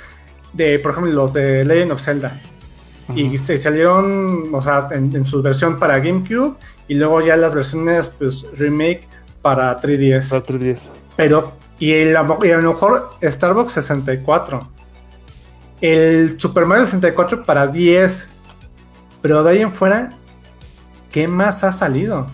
de, 0.52 0.78
por 0.78 0.92
ejemplo, 0.92 1.12
los 1.12 1.32
de 1.32 1.64
Legend 1.64 1.92
of 1.92 2.00
Zelda. 2.00 2.40
Y 3.14 3.38
se 3.38 3.58
salieron, 3.60 4.54
o 4.54 4.62
sea, 4.62 4.86
en, 4.92 5.14
en 5.16 5.26
su 5.26 5.42
versión 5.42 5.78
para 5.78 5.98
GameCube 5.98 6.54
y 6.86 6.94
luego 6.94 7.20
ya 7.20 7.36
las 7.36 7.54
versiones, 7.56 8.08
pues, 8.08 8.46
remake 8.56 9.08
para 9.42 9.80
3DS. 9.80 10.30
Para 10.30 10.44
3DS. 10.44 10.88
Pero, 11.16 11.52
y, 11.80 11.92
el- 11.92 12.10
y 12.10 12.50
a 12.50 12.56
lo 12.58 12.72
mejor 12.72 13.10
Starbucks 13.22 13.72
64. 13.72 14.60
El 15.80 16.38
Super 16.38 16.66
Mario 16.66 16.84
64 16.84 17.42
para 17.42 17.66
10. 17.66 18.30
Pero 19.22 19.42
de 19.42 19.50
ahí 19.50 19.62
en 19.62 19.72
fuera, 19.72 20.10
¿qué 21.10 21.28
más 21.28 21.64
ha 21.64 21.72
salido? 21.72 22.26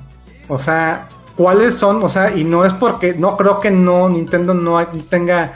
O 0.49 0.59
sea, 0.59 1.09
¿cuáles 1.37 1.75
son? 1.75 2.03
O 2.03 2.09
sea, 2.09 2.35
y 2.35 2.45
no 2.45 2.65
es 2.65 2.73
porque, 2.73 3.15
no 3.15 3.37
creo 3.37 3.61
que 3.61 3.71
no, 3.71 4.09
Nintendo 4.09 4.55
no 4.55 4.87
tenga 5.09 5.55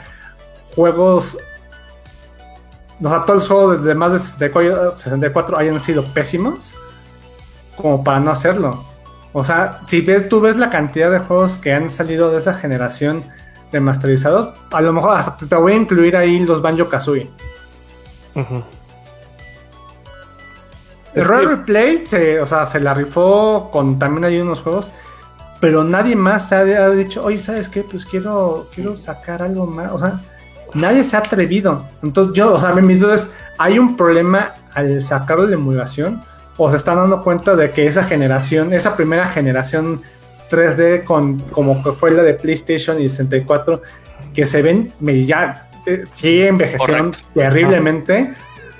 juegos. 0.75 1.37
O 3.01 3.09
sea, 3.09 3.25
todos 3.25 3.39
los 3.39 3.47
juegos 3.47 3.83
de 3.83 3.95
más 3.95 4.13
de 4.13 4.19
64, 4.19 4.97
64 4.97 5.57
hayan 5.57 5.79
sido 5.79 6.03
pésimos. 6.05 6.73
Como 7.75 8.03
para 8.03 8.19
no 8.19 8.31
hacerlo. 8.31 8.83
O 9.33 9.43
sea, 9.43 9.79
si 9.85 10.01
ves, 10.01 10.27
tú 10.27 10.41
ves 10.41 10.57
la 10.57 10.69
cantidad 10.69 11.09
de 11.09 11.19
juegos 11.19 11.57
que 11.57 11.73
han 11.73 11.89
salido 11.89 12.31
de 12.31 12.39
esa 12.39 12.53
generación 12.53 13.23
remasterizados, 13.71 14.59
a 14.71 14.81
lo 14.81 14.91
mejor 14.91 15.17
hasta 15.17 15.45
te 15.45 15.55
voy 15.55 15.71
a 15.71 15.75
incluir 15.75 16.17
ahí 16.17 16.39
los 16.39 16.61
Banjo 16.61 16.89
Kazooie. 16.89 17.29
Es 18.35 18.45
Rare 21.13 21.45
Replay, 21.45 22.03
se, 22.07 22.39
o 22.39 22.45
sea, 22.45 22.65
se 22.65 22.79
la 22.79 22.93
rifó 22.93 23.69
con 23.71 23.99
también 23.99 24.25
hay 24.25 24.39
unos 24.39 24.61
juegos, 24.61 24.91
pero 25.59 25.83
nadie 25.83 26.15
más 26.15 26.49
se 26.49 26.55
ha, 26.55 26.59
ha 26.59 26.89
dicho, 26.89 27.23
oye, 27.23 27.39
¿sabes 27.39 27.69
qué? 27.69 27.83
Pues 27.83 28.05
quiero, 28.05 28.67
quiero 28.73 28.95
sacar 28.95 29.43
algo 29.43 29.67
más. 29.67 29.91
O 29.91 29.99
sea, 29.99 30.19
nadie 30.73 31.03
se 31.03 31.15
ha 31.15 31.19
atrevido. 31.19 31.85
Entonces 32.01 32.33
yo, 32.33 32.53
o 32.53 32.59
sea, 32.59 32.71
mi 32.73 32.95
duda 32.95 33.15
es, 33.15 33.29
¿hay 33.57 33.77
un 33.77 33.97
problema 33.97 34.53
al 34.73 35.01
sacarlo 35.03 35.47
de 35.47 35.53
emulación? 35.53 36.21
¿O 36.57 36.69
se 36.69 36.77
están 36.77 36.97
dando 36.97 37.23
cuenta 37.23 37.55
de 37.55 37.71
que 37.71 37.85
esa 37.85 38.03
generación, 38.03 38.73
esa 38.73 38.95
primera 38.95 39.25
generación 39.27 40.01
3D 40.49 41.03
con 41.03 41.39
como 41.39 41.81
que 41.81 41.91
fue 41.93 42.11
la 42.11 42.23
de 42.23 42.33
PlayStation 42.33 43.01
y 43.01 43.09
64, 43.09 43.81
que 44.33 44.45
se 44.45 44.61
ven 44.61 44.93
ya, 45.25 45.69
eh, 45.85 46.03
sí 46.13 46.41
envejecieron 46.41 47.11
Correcto. 47.11 47.29
terriblemente, 47.33 48.33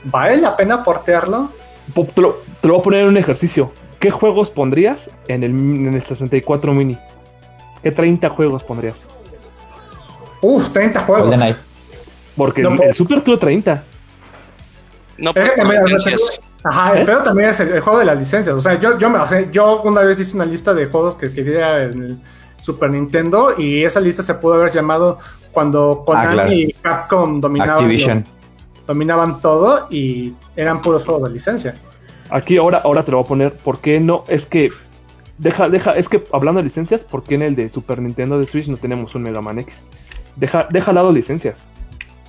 ¿vale 0.04 0.38
la 0.38 0.56
pena 0.56 0.84
portearlo? 0.84 1.50
Te 1.94 2.22
lo, 2.22 2.38
te 2.62 2.68
lo 2.68 2.74
voy 2.76 2.82
a 2.82 2.84
poner 2.84 3.02
en 3.02 3.08
un 3.08 3.18
ejercicio. 3.18 3.72
¿Qué 4.00 4.10
juegos 4.12 4.50
pondrías 4.50 5.10
en 5.28 5.44
el, 5.44 5.52
en 5.52 5.94
el 5.94 6.04
64 6.04 6.74
mini? 6.74 6.98
¿Qué 7.84 7.92
30 7.92 8.30
juegos 8.30 8.64
pondrías? 8.64 8.96
Uf, 10.42 10.70
30 10.72 11.00
juegos. 11.02 11.36
Porque 12.36 12.62
No, 12.64 12.70
el, 12.72 12.82
el 12.84 12.96
Super 12.96 13.24
tuvo 13.24 13.38
30. 13.38 13.84
No 15.18 15.34
que 15.34 15.42
también, 15.56 15.84
licencias. 15.86 16.40
Ajá, 16.64 16.94
el 16.96 17.02
¿Eh? 17.02 17.06
pedo 17.06 17.24
también 17.24 17.50
es 17.50 17.60
el, 17.60 17.70
el 17.74 17.82
juego 17.82 18.00
de 18.00 18.06
las 18.06 18.18
licencias. 18.18 18.56
O 18.56 18.62
sea, 18.62 18.80
yo, 18.80 18.98
yo, 18.98 19.10
me, 19.10 19.20
o 19.20 19.28
sea, 19.28 19.50
yo 19.52 19.82
una 19.84 20.02
vez 20.02 20.20
hice 20.20 20.36
una 20.36 20.46
lista 20.46 20.74
de 20.74 20.88
juegos 20.88 21.16
que 21.16 21.32
quería 21.32 21.84
en 21.84 22.04
el 22.04 22.18
Super 22.62 22.90
Nintendo 22.92 23.54
y 23.58 23.84
esa 23.84 24.00
lista 24.00 24.24
se 24.24 24.34
pudo 24.36 24.56
haber 24.56 24.72
llamado 24.72 25.20
cuando 25.52 26.04
Konami 26.06 26.28
Ah, 26.28 26.32
claro. 26.34 26.52
y 26.54 26.74
Capcom 26.74 27.40
dominaban, 27.40 27.74
Activision. 27.76 28.18
los- 28.18 28.26
dominaban 28.92 29.42
todo 29.42 29.88
y 29.90 30.34
eran 30.56 30.82
puros 30.82 31.04
juegos 31.04 31.24
de 31.24 31.30
licencia. 31.30 31.76
Aquí 32.30 32.58
ahora, 32.58 32.82
ahora 32.84 33.04
te 33.04 33.12
lo 33.12 33.18
voy 33.18 33.26
a 33.26 33.28
poner. 33.28 33.54
¿Por 33.54 33.80
qué 33.80 34.00
no? 34.00 34.26
Es 34.28 34.46
que. 34.46 34.72
Deja, 35.38 35.70
deja, 35.70 35.92
es 35.92 36.08
que 36.08 36.24
hablando 36.32 36.60
de 36.60 36.66
licencias, 36.66 37.04
¿por 37.04 37.24
qué 37.24 37.34
en 37.34 37.42
el 37.42 37.56
de 37.56 37.70
Super 37.72 38.00
Nintendo 38.00 38.38
de 38.38 38.46
Switch 38.46 38.68
no 38.68 38.78
tenemos 38.78 39.16
un 39.16 39.24
Mega 39.24 39.42
Man 39.42 39.58
X? 39.58 39.74
Deja, 40.36 40.68
deja 40.70 40.92
al 40.92 40.96
lado 40.96 41.12
licencias. 41.12 41.56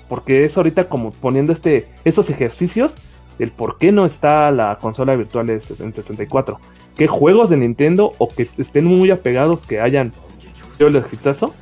Porque 0.08 0.44
es 0.44 0.56
ahorita 0.56 0.84
como 0.88 1.10
poniendo 1.10 1.52
este, 1.52 1.88
estos 2.04 2.30
ejercicios 2.30 2.94
del 3.38 3.50
por 3.50 3.76
qué 3.76 3.92
no 3.92 4.06
está 4.06 4.50
la 4.50 4.78
consola 4.78 5.14
virtual 5.14 5.50
en 5.50 5.60
64. 5.60 6.58
¿Qué 6.96 7.06
juegos 7.06 7.50
de 7.50 7.58
Nintendo 7.58 8.12
o 8.18 8.28
que 8.28 8.48
estén 8.56 8.86
muy 8.86 9.10
apegados 9.10 9.66
que 9.66 9.80
hayan 9.80 10.12
sido 10.76 10.88
el 10.88 10.96
exitazo 10.96 11.54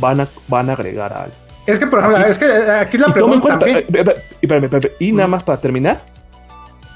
van 0.00 0.20
a, 0.20 0.28
van 0.48 0.70
a 0.70 0.72
agregar 0.72 1.12
al, 1.12 1.32
Es 1.68 1.78
que, 1.78 1.86
por 1.86 1.98
ejemplo, 1.98 2.18
Aquí- 2.18 2.30
es 2.30 2.38
que 2.38 2.46
eh, 2.46 2.70
aquí 2.80 2.98
la 2.98 3.08
y 3.08 3.12
toma 3.12 3.34
en 3.34 3.40
pregunta 3.40 3.40
cuenta, 3.42 3.58
también. 3.58 3.78
eh, 3.78 3.84
espérame, 3.86 4.14
espérame, 4.40 4.64
espérame, 4.64 4.92
y 4.98 5.12
nada 5.12 5.28
más 5.28 5.42
para 5.44 5.60
terminar, 5.60 6.00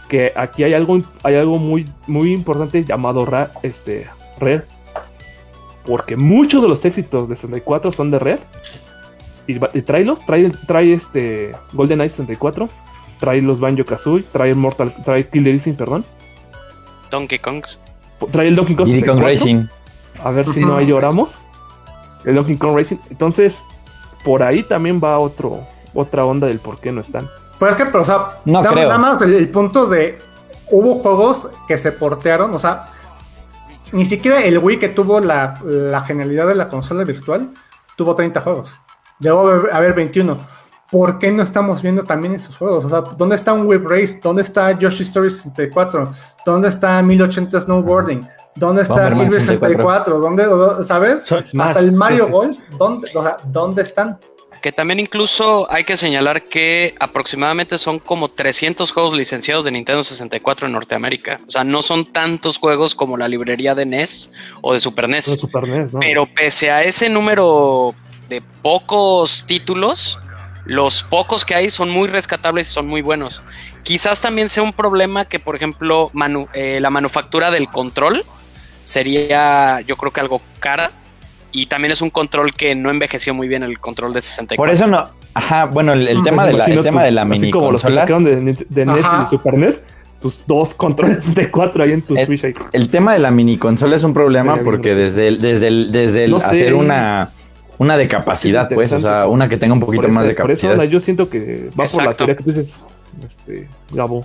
que 0.09 0.32
aquí 0.35 0.65
hay 0.65 0.74
algo, 0.74 1.01
hay 1.23 1.35
algo 1.36 1.59
muy, 1.59 1.89
muy 2.07 2.32
importante 2.32 2.82
llamado 2.85 3.24
ra- 3.27 3.51
este, 3.62 4.07
Rare. 4.40 4.62
Porque 5.85 6.16
muchos 6.16 6.62
de 6.62 6.69
los 6.69 6.85
éxitos 6.85 7.28
de 7.28 7.36
64 7.36 7.93
son 7.93 8.11
de 8.11 8.19
Rare. 8.19 8.39
Y, 9.47 9.57
y 9.77 9.82
tráelos, 9.82 10.24
trae, 10.24 10.51
trae 10.66 10.94
este 10.94 11.53
GoldenEye 11.73 12.11
64, 12.11 12.69
trae 13.19 13.43
los 13.43 13.59
Banjo 13.61 13.85
Kazooie, 13.85 14.24
trae 14.32 14.55
Mortal, 14.55 14.94
trae 15.05 15.27
Killer 15.28 15.55
Instinct, 15.55 15.78
perdón, 15.78 16.05
Donkey 17.11 17.39
Kong. 17.40 17.62
trae 18.31 18.49
el 18.49 18.57
Donkey 18.57 18.77
Kong 18.77 18.86
Diddy 18.86 19.03
Kong 19.03 19.19
64. 19.20 19.28
Racing. 19.28 19.66
A 20.24 20.31
ver 20.31 20.47
si 20.53 20.61
no 20.61 20.77
ahí 20.77 20.86
lloramos. 20.86 21.35
El 22.24 22.36
Donkey 22.36 22.57
Kong 22.57 22.77
Racing. 22.77 22.97
Entonces, 23.11 23.57
por 24.24 24.43
ahí 24.43 24.62
también 24.62 25.01
va 25.03 25.19
otro, 25.19 25.61
otra 25.94 26.24
onda 26.24 26.47
del 26.47 26.59
por 26.59 26.81
qué 26.81 26.93
no 26.93 27.01
están. 27.01 27.28
Pero 27.59 27.70
es 27.70 27.77
que, 27.77 27.86
pero, 27.86 28.03
o 28.03 28.05
sea, 28.05 28.39
No 28.44 28.61
nada, 28.62 28.70
creo. 28.74 28.89
nada 28.89 28.99
más 28.99 29.20
el, 29.23 29.35
el 29.35 29.49
punto 29.49 29.86
de. 29.86 30.19
Hubo 30.70 30.94
juegos 30.97 31.49
que 31.69 31.77
se 31.77 31.93
portearon, 31.93 32.55
o 32.55 32.59
sea, 32.59 32.89
ni 33.93 34.05
siquiera 34.05 34.43
el 34.43 34.59
Wii 34.59 34.78
que 34.78 34.89
tuvo 34.89 35.20
la, 35.20 35.61
la 35.65 36.01
genialidad 36.03 36.47
de 36.47 36.55
la 36.55 36.69
consola 36.69 37.05
virtual 37.05 37.51
tuvo 37.97 38.15
30 38.15 38.40
juegos. 38.40 38.74
Debo 39.19 39.40
haber- 39.40 39.73
haber 39.73 39.93
21. 39.94 40.36
¿Por 40.90 41.19
qué 41.19 41.31
no 41.31 41.43
estamos 41.43 41.82
viendo 41.82 42.03
también 42.05 42.35
esos 42.35 42.57
juegos? 42.57 42.85
O 42.85 42.89
sea, 42.89 43.01
¿dónde 43.01 43.36
está 43.36 43.53
un 43.53 43.66
Web 43.66 43.86
Race? 43.86 44.19
¿Dónde 44.23 44.43
está 44.43 44.73
Yoshi 44.73 45.03
Story 45.05 45.31
64? 45.31 46.11
¿Dónde 46.44 46.69
está 46.69 47.03
1080 47.03 47.61
Snowboarding? 47.61 48.27
¿Dónde 48.55 48.83
está 48.83 48.95
Bomberman 48.95 49.29
Kirby 49.31 49.41
64? 49.41 50.16
64? 50.16 50.19
¿Dónde, 50.19 50.85
¿Sabes? 50.85 51.33
Hasta 51.59 51.79
el 51.81 51.93
Mario 51.93 52.29
Golf. 52.29 52.59
¿Dónde, 52.79 53.11
o 53.15 53.23
sea, 53.23 53.37
¿dónde 53.45 53.83
están? 53.83 54.19
Que 54.61 54.70
también 54.70 55.01
incluso 55.01 55.66
hay 55.73 55.83
que 55.83 55.97
señalar 55.97 56.43
que 56.45 56.95
aproximadamente 57.01 57.79
son 57.79 57.99
como 57.99 58.29
300 58.29 58.93
juegos 58.93 59.15
licenciados 59.15 59.65
de 59.65 59.73
Nintendo 59.73 60.05
64 60.05 60.66
en 60.66 60.73
Norteamérica. 60.74 61.41
O 61.49 61.51
sea, 61.51 61.65
no 61.65 61.83
son 61.83 62.12
tantos 62.12 62.59
juegos 62.59 62.95
como 62.95 63.16
la 63.16 63.27
librería 63.27 63.74
de 63.74 63.87
NES 63.87 64.31
o 64.61 64.73
de 64.73 64.79
Super 64.79 65.09
NES. 65.09 65.29
No, 65.29 65.35
Super 65.35 65.66
NES, 65.66 65.93
¿no? 65.95 65.99
Pero 66.01 66.27
pese 66.33 66.70
a 66.70 66.85
ese 66.85 67.09
número 67.09 67.93
de 68.29 68.41
pocos 68.62 69.45
títulos, 69.49 70.20
los 70.65 71.03
pocos 71.03 71.45
que 71.45 71.57
hay 71.57 71.69
son 71.69 71.91
muy 71.91 72.07
rescatables 72.07 72.69
y 72.69 72.73
son 72.73 72.87
muy 72.87 73.03
buenos. 73.03 73.43
Quizás 73.83 74.20
también 74.20 74.49
sea 74.49 74.62
un 74.62 74.73
problema 74.73 75.24
que, 75.24 75.41
por 75.41 75.57
ejemplo, 75.57 76.11
manu- 76.15 76.49
eh, 76.55 76.79
la 76.81 76.91
manufactura 76.91 77.51
del 77.51 77.69
control 77.69 78.24
sería, 78.85 79.81
yo 79.83 79.97
creo 79.97 80.13
que 80.13 80.21
algo 80.21 80.41
cara. 80.61 80.91
Y 81.55 81.67
también 81.67 81.93
es 81.93 82.01
un 82.01 82.09
control 82.09 82.55
que 82.55 82.75
no 82.75 82.89
envejeció 82.91 83.35
muy 83.35 83.47
bien 83.47 83.63
el 83.63 83.79
control 83.79 84.15
de 84.15 84.23
64. 84.23 84.57
Por 84.59 84.71
eso 84.73 84.87
no. 84.87 85.11
Ajá, 85.35 85.67
bueno, 85.67 85.93
el, 85.93 86.09
el 86.09 86.19
Mm, 86.19 86.25
tema 86.25 86.47
de 86.47 86.53
la, 86.55 86.65
el 86.67 86.81
tema 86.83 87.05
de 87.05 87.11
la 87.11 87.25
mini 87.27 87.51
como 87.51 87.71
los 87.73 87.83
que 87.83 87.89
consola. 87.89 88.01
sacaron 88.03 88.25
de, 88.25 88.67
de 88.69 88.87
NES 88.87 89.05
y 89.27 89.29
Super 89.29 89.59
NES, 89.59 89.75
tus 90.21 90.45
dos 90.47 90.73
controles 90.75 91.35
de 91.35 91.51
4 91.51 91.85
ahí 91.85 91.93
en 91.93 92.03
tu 92.03 92.17
Switch. 92.17 92.45
ahí. 92.45 92.55
El 92.73 92.89
tema 92.89 93.13
de 93.13 93.19
la 93.19 93.31
mini 93.31 93.59
consola 93.59 93.97
es 93.97 94.03
un 94.03 94.15
problema 94.15 94.55
Sí, 94.57 94.61
porque 94.65 94.95
desde 94.95 95.29
el, 95.29 95.41
desde 95.43 95.69
el, 95.69 95.93
desde 95.93 96.25
el 96.25 96.31
No 96.31 96.41
sé. 96.41 96.47
hacer 96.47 96.73
una, 96.75 97.29
una 97.77 97.99
de 97.99 98.09
capacidad, 98.09 98.69
Sí, 98.71 98.75
pues, 98.75 98.93
o 98.95 99.01
sea, 99.01 99.27
una 99.27 99.47
que 99.51 99.59
tenga 99.59 99.75
un 99.75 99.81
poquito 99.81 100.05
eso- 100.05 100.13
más 100.13 100.27
de 100.27 100.35
por 100.35 100.51
eso, 100.51 100.63
capacidad. 100.69 100.85
yo 100.91 101.01
siento 101.01 101.29
que 101.29 101.69
va 101.79 101.85
por 101.85 102.05
la 102.05 102.13
teoría 102.15 102.35
que 102.37 102.45
tú 102.45 102.51
dices, 102.53 102.73
este, 103.27 103.69
Gabo. 103.91 104.25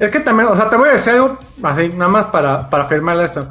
Es 0.00 0.10
que 0.10 0.20
también, 0.20 0.48
o 0.48 0.56
sea, 0.56 0.68
te 0.70 0.76
voy 0.76 0.88
a 0.88 0.92
decir 0.92 1.14
algo 1.14 1.38
así, 1.62 1.88
nada 1.90 2.08
más 2.10 2.26
para, 2.26 2.68
para 2.70 2.84
afirmar 2.84 3.20
esto. 3.20 3.48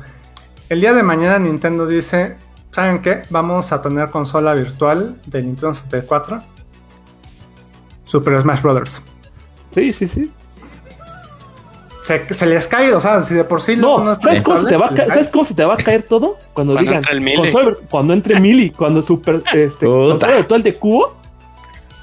El 0.70 0.82
día 0.82 0.94
de 0.94 1.04
mañana 1.04 1.40
Nintendo 1.40 1.86
dice, 1.86 2.38
¿saben 2.72 3.02
qué? 3.02 3.22
Vamos 3.30 3.72
a 3.72 3.82
tener 3.82 4.10
consola 4.10 4.54
virtual 4.54 5.16
de 5.26 5.44
Nintendo 5.44 5.74
64. 5.74 6.42
Super 8.06 8.40
Smash 8.42 8.62
Brothers. 8.62 9.04
Sí, 9.74 9.92
sí, 9.92 10.08
sí. 10.08 10.32
Se, 12.04 12.34
se 12.34 12.46
les 12.46 12.66
cae, 12.68 12.94
o 12.94 13.02
sea, 13.02 13.22
si 13.22 13.34
de 13.34 13.44
por 13.44 13.62
sí 13.62 13.76
No, 13.76 14.02
no 14.02 14.14
está 14.14 14.28
¿sabes, 14.28 14.44
cómo 14.46 14.58
se 14.60 14.66
te 14.70 14.78
va 14.78 14.86
a 14.86 14.90
se 14.90 14.96
les 14.96 15.02
ca- 15.04 15.08
cae. 15.08 15.16
¿sabes 15.18 15.32
cómo 15.32 15.46
se 15.46 15.54
te 15.54 15.66
va 15.66 15.74
a 15.74 15.78
caer 15.78 16.04
todo? 16.04 16.38
Cuando, 16.54 16.74
Cuando 16.74 16.80
digan 16.80 16.96
entre 16.96 17.14
el 17.18 17.38
consola- 17.38 17.78
cuando 17.90 18.14
entre 18.14 18.40
Mili, 18.40 18.70
cuando 18.72 19.02
super 19.02 19.44
este, 19.54 19.86
virtual 19.86 20.64
de 20.64 20.74
cubo, 20.76 21.17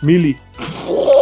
Mili. 0.04 0.38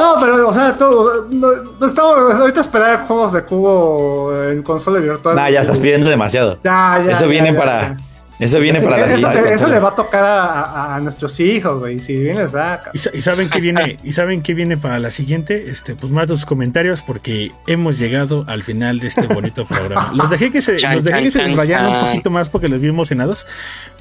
No, 0.01 0.17
pero, 0.21 0.49
o 0.49 0.53
sea, 0.53 0.77
todo, 0.77 1.27
no, 1.31 1.49
no 1.79 1.87
estamos, 1.87 2.35
ahorita 2.35 2.61
esperar 2.61 3.07
juegos 3.07 3.33
de 3.33 3.45
cubo 3.45 4.33
en 4.49 4.63
consola 4.63 4.99
virtual. 4.99 5.37
Nah, 5.37 5.49
ya 5.49 5.61
estás 5.61 5.79
pidiendo 5.79 6.11
demasiado. 6.11 6.59
Ya, 6.65 7.01
ya, 7.07 7.13
Eso 7.13 7.23
ya, 7.23 7.27
viene 7.27 7.53
ya, 7.53 7.59
para. 7.59 7.81
ya. 7.81 7.97
Eso 8.45 8.61
viene 8.61 8.81
para 8.81 8.99
la 8.99 9.07
Eso, 9.07 9.27
siguiente 9.29 9.55
eso 9.55 9.67
le 9.69 9.79
va 9.79 9.91
a 9.91 9.95
tocar 9.95 10.25
a, 10.25 10.45
a- 10.53 10.97
a 10.97 11.01
nuestros 11.01 11.39
hijos, 11.41 11.79
güey. 11.81 12.01
Si 12.01 12.17
bien 12.17 12.37
les 12.37 12.53
da. 12.53 12.83
¿Y, 12.93 12.99
sa- 12.99 13.11
y 13.15 13.23
saben 13.23 13.49
qué 13.49 13.61
viene? 13.61 13.99
¿Y 14.03 14.13
saben 14.13 14.43
qué 14.43 14.55
viene 14.55 14.77
para 14.77 14.99
la 14.99 15.11
siguiente? 15.11 15.71
Este, 15.71 15.95
pues 15.95 16.13
más 16.13 16.29
los 16.29 16.45
comentarios 16.45 17.03
porque 17.03 17.53
hemos 17.67 17.99
llegado 17.99 18.45
al 18.49 18.63
final 18.63 18.99
de 19.01 19.09
este 19.09 19.27
bonito 19.27 19.67
programa. 19.67 20.13
Los 20.15 20.29
dejé 20.31 20.51
que 20.51 20.61
se, 20.61 20.73
los 20.81 21.05
dejé 21.05 21.23
que 21.25 21.31
se 21.31 21.45
un 21.45 22.01
poquito 22.09 22.31
más 22.31 22.49
porque 22.49 22.69
los 22.69 22.81
vi 22.81 22.89
emocionados. 22.89 23.47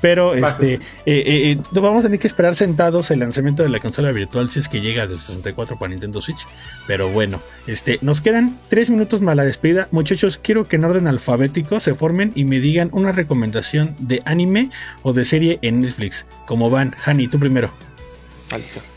Pero 0.01 0.33
este, 0.33 0.73
eh, 0.75 0.79
eh, 1.05 1.51
eh, 1.51 1.57
no 1.71 1.81
vamos 1.81 2.03
a 2.03 2.07
tener 2.07 2.19
que 2.19 2.27
esperar 2.27 2.55
sentados 2.55 3.11
el 3.11 3.19
lanzamiento 3.19 3.61
de 3.63 3.69
la 3.69 3.79
consola 3.79 4.11
virtual 4.11 4.49
si 4.49 4.59
es 4.59 4.67
que 4.67 4.81
llega 4.81 5.05
del 5.05 5.19
64 5.19 5.77
para 5.77 5.89
Nintendo 5.91 6.21
Switch. 6.21 6.47
Pero 6.87 7.09
bueno, 7.09 7.39
este, 7.67 7.99
nos 8.01 8.19
quedan 8.21 8.57
tres 8.67 8.89
minutos 8.89 9.21
más 9.21 9.35
la 9.35 9.43
despedida. 9.43 9.87
Muchachos, 9.91 10.39
quiero 10.41 10.67
que 10.67 10.77
en 10.77 10.85
orden 10.85 11.07
alfabético 11.07 11.79
se 11.79 11.93
formen 11.93 12.31
y 12.33 12.45
me 12.45 12.59
digan 12.59 12.89
una 12.91 13.11
recomendación 13.11 13.95
de 13.99 14.21
anime 14.31 14.69
o 15.03 15.13
de 15.13 15.25
serie 15.25 15.59
en 15.61 15.81
Netflix. 15.81 16.25
Como 16.45 16.69
van, 16.69 16.95
Hani, 17.05 17.27
tú 17.27 17.39
primero. 17.39 17.71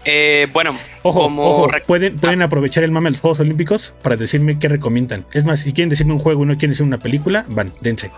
Eh, 0.05 0.49
bueno, 0.53 0.77
Ojo, 1.03 1.21
como 1.21 1.47
ojo, 1.47 1.71
pueden, 1.87 2.17
pueden 2.17 2.43
aprovechar 2.43 2.83
el 2.83 2.91
mame 2.91 3.09
de 3.09 3.13
los 3.13 3.21
Juegos 3.21 3.41
Olímpicos 3.41 3.95
para 4.03 4.17
decirme 4.17 4.59
qué 4.59 4.69
recomiendan. 4.69 5.25
Es 5.33 5.45
más, 5.45 5.61
si 5.61 5.73
quieren 5.73 5.89
decirme 5.89 6.13
un 6.13 6.19
juego 6.19 6.43
y 6.43 6.47
no 6.47 6.55
quieren 6.55 6.71
decir 6.71 6.87
una 6.87 6.99
película, 6.99 7.45
van, 7.49 7.73
dense. 7.81 8.11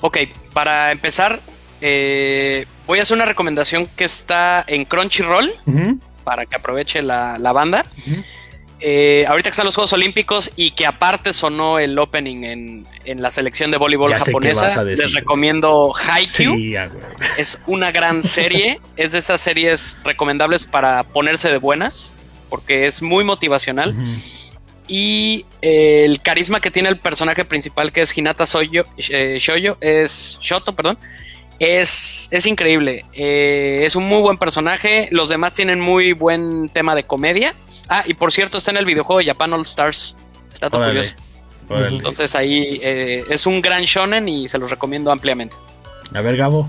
Ok, 0.00 0.18
para 0.52 0.92
empezar, 0.92 1.40
eh, 1.80 2.66
voy 2.86 3.00
a 3.00 3.02
hacer 3.02 3.16
una 3.16 3.24
recomendación 3.24 3.88
que 3.96 4.04
está 4.04 4.64
en 4.68 4.84
Crunchyroll 4.84 5.52
para 6.24 6.46
que 6.46 6.56
aproveche 6.56 7.02
la, 7.02 7.36
la 7.38 7.52
banda. 7.52 7.84
Eh, 8.80 9.24
ahorita 9.26 9.50
que 9.50 9.52
están 9.52 9.66
los 9.66 9.74
Juegos 9.74 9.92
Olímpicos 9.92 10.52
y 10.54 10.70
que 10.70 10.86
aparte 10.86 11.32
sonó 11.32 11.78
el 11.78 11.98
opening 11.98 12.44
en, 12.44 12.86
en 13.04 13.22
la 13.22 13.30
selección 13.30 13.70
de 13.72 13.76
voleibol 13.76 14.10
Ya 14.10 14.20
japonesa, 14.20 14.84
les 14.84 15.12
recomiendo 15.12 15.92
Haikyuu. 15.96 16.54
Sí. 16.56 16.74
Es 17.36 17.62
una 17.66 17.90
gran 17.90 18.22
serie. 18.22 18.80
es 18.96 19.12
de 19.12 19.18
esas 19.18 19.40
series 19.40 19.98
recomendables 20.04 20.64
para 20.64 21.02
ponerse 21.02 21.48
de 21.50 21.58
buenas, 21.58 22.14
porque 22.48 22.86
es 22.86 23.02
muy 23.02 23.24
motivacional. 23.24 23.94
Y 24.88 25.44
eh, 25.60 26.04
el 26.06 26.22
carisma 26.22 26.60
que 26.60 26.70
tiene 26.70 26.88
el 26.88 26.98
personaje 26.98 27.44
principal, 27.44 27.92
que 27.92 28.00
es 28.02 28.16
Hinata 28.16 28.46
Soyo, 28.46 28.86
eh, 28.96 29.36
Shoyo, 29.38 29.76
es 29.80 30.38
Shoto, 30.40 30.74
perdón. 30.74 30.98
Es, 31.58 32.28
es 32.30 32.46
increíble. 32.46 33.04
Eh, 33.12 33.82
es 33.84 33.96
un 33.96 34.04
muy 34.04 34.22
buen 34.22 34.38
personaje. 34.38 35.08
Los 35.10 35.28
demás 35.28 35.52
tienen 35.52 35.80
muy 35.80 36.12
buen 36.12 36.70
tema 36.70 36.94
de 36.94 37.02
comedia. 37.02 37.54
Ah, 37.88 38.02
y 38.06 38.14
por 38.14 38.32
cierto, 38.32 38.58
está 38.58 38.70
en 38.70 38.76
el 38.78 38.84
videojuego 38.84 39.20
Japan 39.24 39.52
All 39.52 39.62
Stars. 39.62 40.16
Está 40.52 40.68
todo 40.70 40.80
Órale, 40.82 41.00
curioso. 41.00 41.16
órale. 41.68 41.96
Entonces 41.96 42.34
ahí 42.34 42.80
eh, 42.82 43.24
es 43.30 43.46
un 43.46 43.60
gran 43.60 43.82
shonen 43.82 44.28
y 44.28 44.48
se 44.48 44.58
los 44.58 44.70
recomiendo 44.70 45.10
ampliamente. 45.12 45.54
A 46.14 46.20
ver, 46.20 46.36
Gabo. 46.36 46.68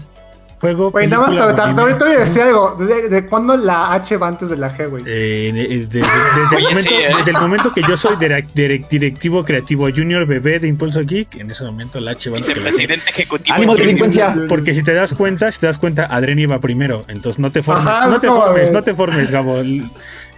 Juego. 0.61 0.91
Güey, 0.91 1.07
nada 1.07 1.25
más 1.27 1.37
ahorita 1.41 2.03
voy 2.05 2.15
a 2.15 2.19
decir 2.19 2.41
algo. 2.41 2.75
¿De, 2.77 3.07
de 3.07 3.25
cuándo 3.27 3.55
la 3.55 3.93
H 3.93 4.17
va 4.17 4.27
antes 4.27 4.49
de 4.49 4.57
la 4.57 4.69
G, 4.75 4.89
güey? 4.89 5.05
Eh, 5.07 5.51
de- 5.53 5.67
de- 5.67 5.85
de- 5.87 5.87
desde, 5.87 6.57
el 6.57 6.63
momento, 6.67 6.81
sí, 6.89 6.95
¿eh? 6.95 7.11
desde 7.17 7.31
el 7.31 7.37
momento 7.37 7.73
que 7.73 7.81
yo 7.87 7.95
soy 7.95 8.17
direc- 8.17 8.49
direc- 8.53 8.89
directivo 8.89 9.45
creativo 9.45 9.87
junior 9.89 10.25
bebé 10.25 10.59
de 10.59 10.67
Impulso 10.67 10.99
Geek, 11.05 11.35
en 11.35 11.49
ese 11.49 11.63
momento 11.63 12.01
la 12.01 12.11
H 12.11 12.29
va 12.29 12.35
antes 12.39 12.51
que 12.53 12.59
la 12.59 12.65
G. 12.65 12.71
Vicepresidente 12.73 13.09
ejecutivo. 13.09 13.55
¡Ánimo, 13.55 13.75
delincuencia! 13.77 14.35
Porque 14.49 14.73
si 14.73 14.83
te 14.83 14.93
das 14.93 15.13
cuenta, 15.13 15.49
si 15.49 15.61
te 15.61 15.67
das 15.67 15.77
cuenta, 15.77 16.07
Adren 16.13 16.37
iba 16.39 16.59
primero. 16.59 17.05
Entonces 17.07 17.39
no 17.39 17.53
te 17.53 17.63
formes, 17.63 17.87
Ajá, 17.87 18.07
no 18.07 18.19
te 18.19 18.27
formes, 18.27 18.67
de- 18.67 18.73
no 18.73 18.83
te 18.83 18.93
formes, 18.93 19.31
Gabo. 19.31 19.53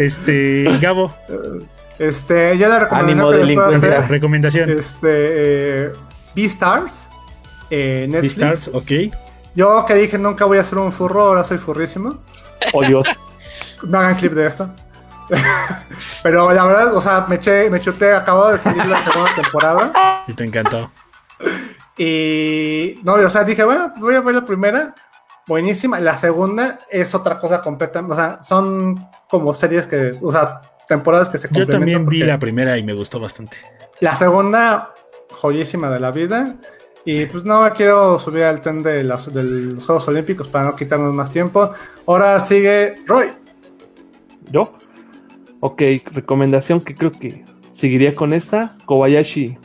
Este, 0.02 0.66
Gabo, 0.82 1.14
Este, 2.00 2.58
yo 2.58 2.68
la 2.68 2.80
recomendación 2.80 3.20
Ánimo, 3.20 3.32
delincuencia. 3.32 3.98
hacer, 4.00 4.10
recomendación. 4.10 4.70
Este, 4.72 5.08
eh, 5.10 5.92
Beastars. 6.36 7.10
Eh, 7.70 8.08
Netflix. 8.10 8.38
Beastars, 8.38 8.68
ok. 8.74 8.92
Yo 9.54 9.86
que 9.86 9.94
dije 9.96 10.18
nunca 10.18 10.46
voy 10.46 10.58
a 10.58 10.64
ser 10.64 10.78
un 10.80 10.92
furro, 10.92 11.28
ahora 11.28 11.44
soy 11.44 11.58
furrísimo. 11.58 12.18
Oh 12.74 12.84
Dios. 12.84 13.08
No 13.84 13.98
hagan 13.98 14.14
clip 14.16 14.34
de 14.34 14.46
esto. 14.46 14.70
Pero 16.24 16.52
la 16.54 16.66
verdad, 16.66 16.96
o 16.96 17.02
sea, 17.02 17.26
me 17.28 17.38
eché, 17.38 17.68
me 17.68 17.82
chuté, 17.82 18.14
acabo 18.14 18.52
de 18.52 18.60
salir 18.60 18.86
la 18.86 19.00
segunda 19.02 19.34
temporada. 19.34 19.92
Y 20.28 20.34
te 20.34 20.44
encantó. 20.44 20.92
Y 21.98 23.00
no, 23.04 23.14
o 23.14 23.30
sea, 23.30 23.44
dije, 23.44 23.64
bueno, 23.64 23.90
pues 23.90 24.02
voy 24.02 24.14
a 24.14 24.22
ver 24.22 24.36
la 24.36 24.46
primera. 24.46 24.94
Buenísima. 25.52 26.00
La 26.00 26.16
segunda 26.16 26.80
es 26.90 27.14
otra 27.14 27.38
cosa 27.38 27.62
completa. 27.62 28.00
O 28.08 28.16
sea, 28.16 28.42
son 28.42 29.06
como 29.30 29.54
series 29.54 29.86
que, 29.86 30.12
o 30.22 30.32
sea, 30.32 30.62
temporadas 30.88 31.28
que 31.28 31.38
se 31.38 31.50
Yo 31.50 31.66
complementan. 31.66 31.80
también 31.80 32.06
vi 32.06 32.20
la 32.24 32.40
primera 32.40 32.78
y 32.78 32.84
me 32.84 32.94
gustó 32.94 33.20
bastante. 33.20 33.58
La 34.00 34.16
segunda, 34.16 34.94
joyísima 35.30 35.90
de 35.90 36.00
la 36.00 36.12
vida. 36.12 36.56
Y 37.04 37.26
pues 37.26 37.44
no 37.44 37.64
me 37.64 37.72
quiero 37.72 38.18
subir 38.18 38.44
al 38.46 38.62
tren 38.62 38.82
de, 38.82 39.04
las- 39.04 39.34
de 39.34 39.44
los 39.44 39.86
Juegos 39.86 40.08
Olímpicos 40.08 40.48
para 40.48 40.66
no 40.68 40.76
quitarnos 40.78 41.14
más 41.14 41.30
tiempo. 41.32 41.72
Ahora 42.08 42.40
sigue 42.40 42.96
Roy. 43.06 43.28
¿Yo? 44.52 44.74
Ok, 45.60 45.82
recomendación 46.14 46.80
que 46.80 46.96
creo 46.96 47.12
que 47.12 47.44
seguiría 47.74 48.16
con 48.16 48.32
esta. 48.32 48.78
Kobayashi. 48.86 49.58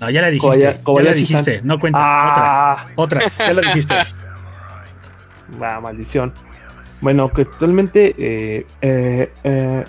No, 0.00 0.10
ya 0.10 0.20
la 0.20 0.28
dijiste. 0.28 0.80
Kobaya- 0.82 1.04
ya 1.04 1.10
la 1.10 1.16
dijiste. 1.16 1.60
No 1.64 1.80
cuenta. 1.80 1.98
Ah, 2.02 2.86
Otra. 2.96 3.20
Otra. 3.20 3.32
Ya 3.46 3.54
la 3.54 3.62
dijiste. 3.62 3.94
la 5.60 5.80
maldición. 5.80 6.32
Bueno, 7.00 7.28
que 7.30 7.42
actualmente. 7.42 8.14
Eh, 8.18 8.66
eh, 8.82 9.32
eh, 9.44 9.84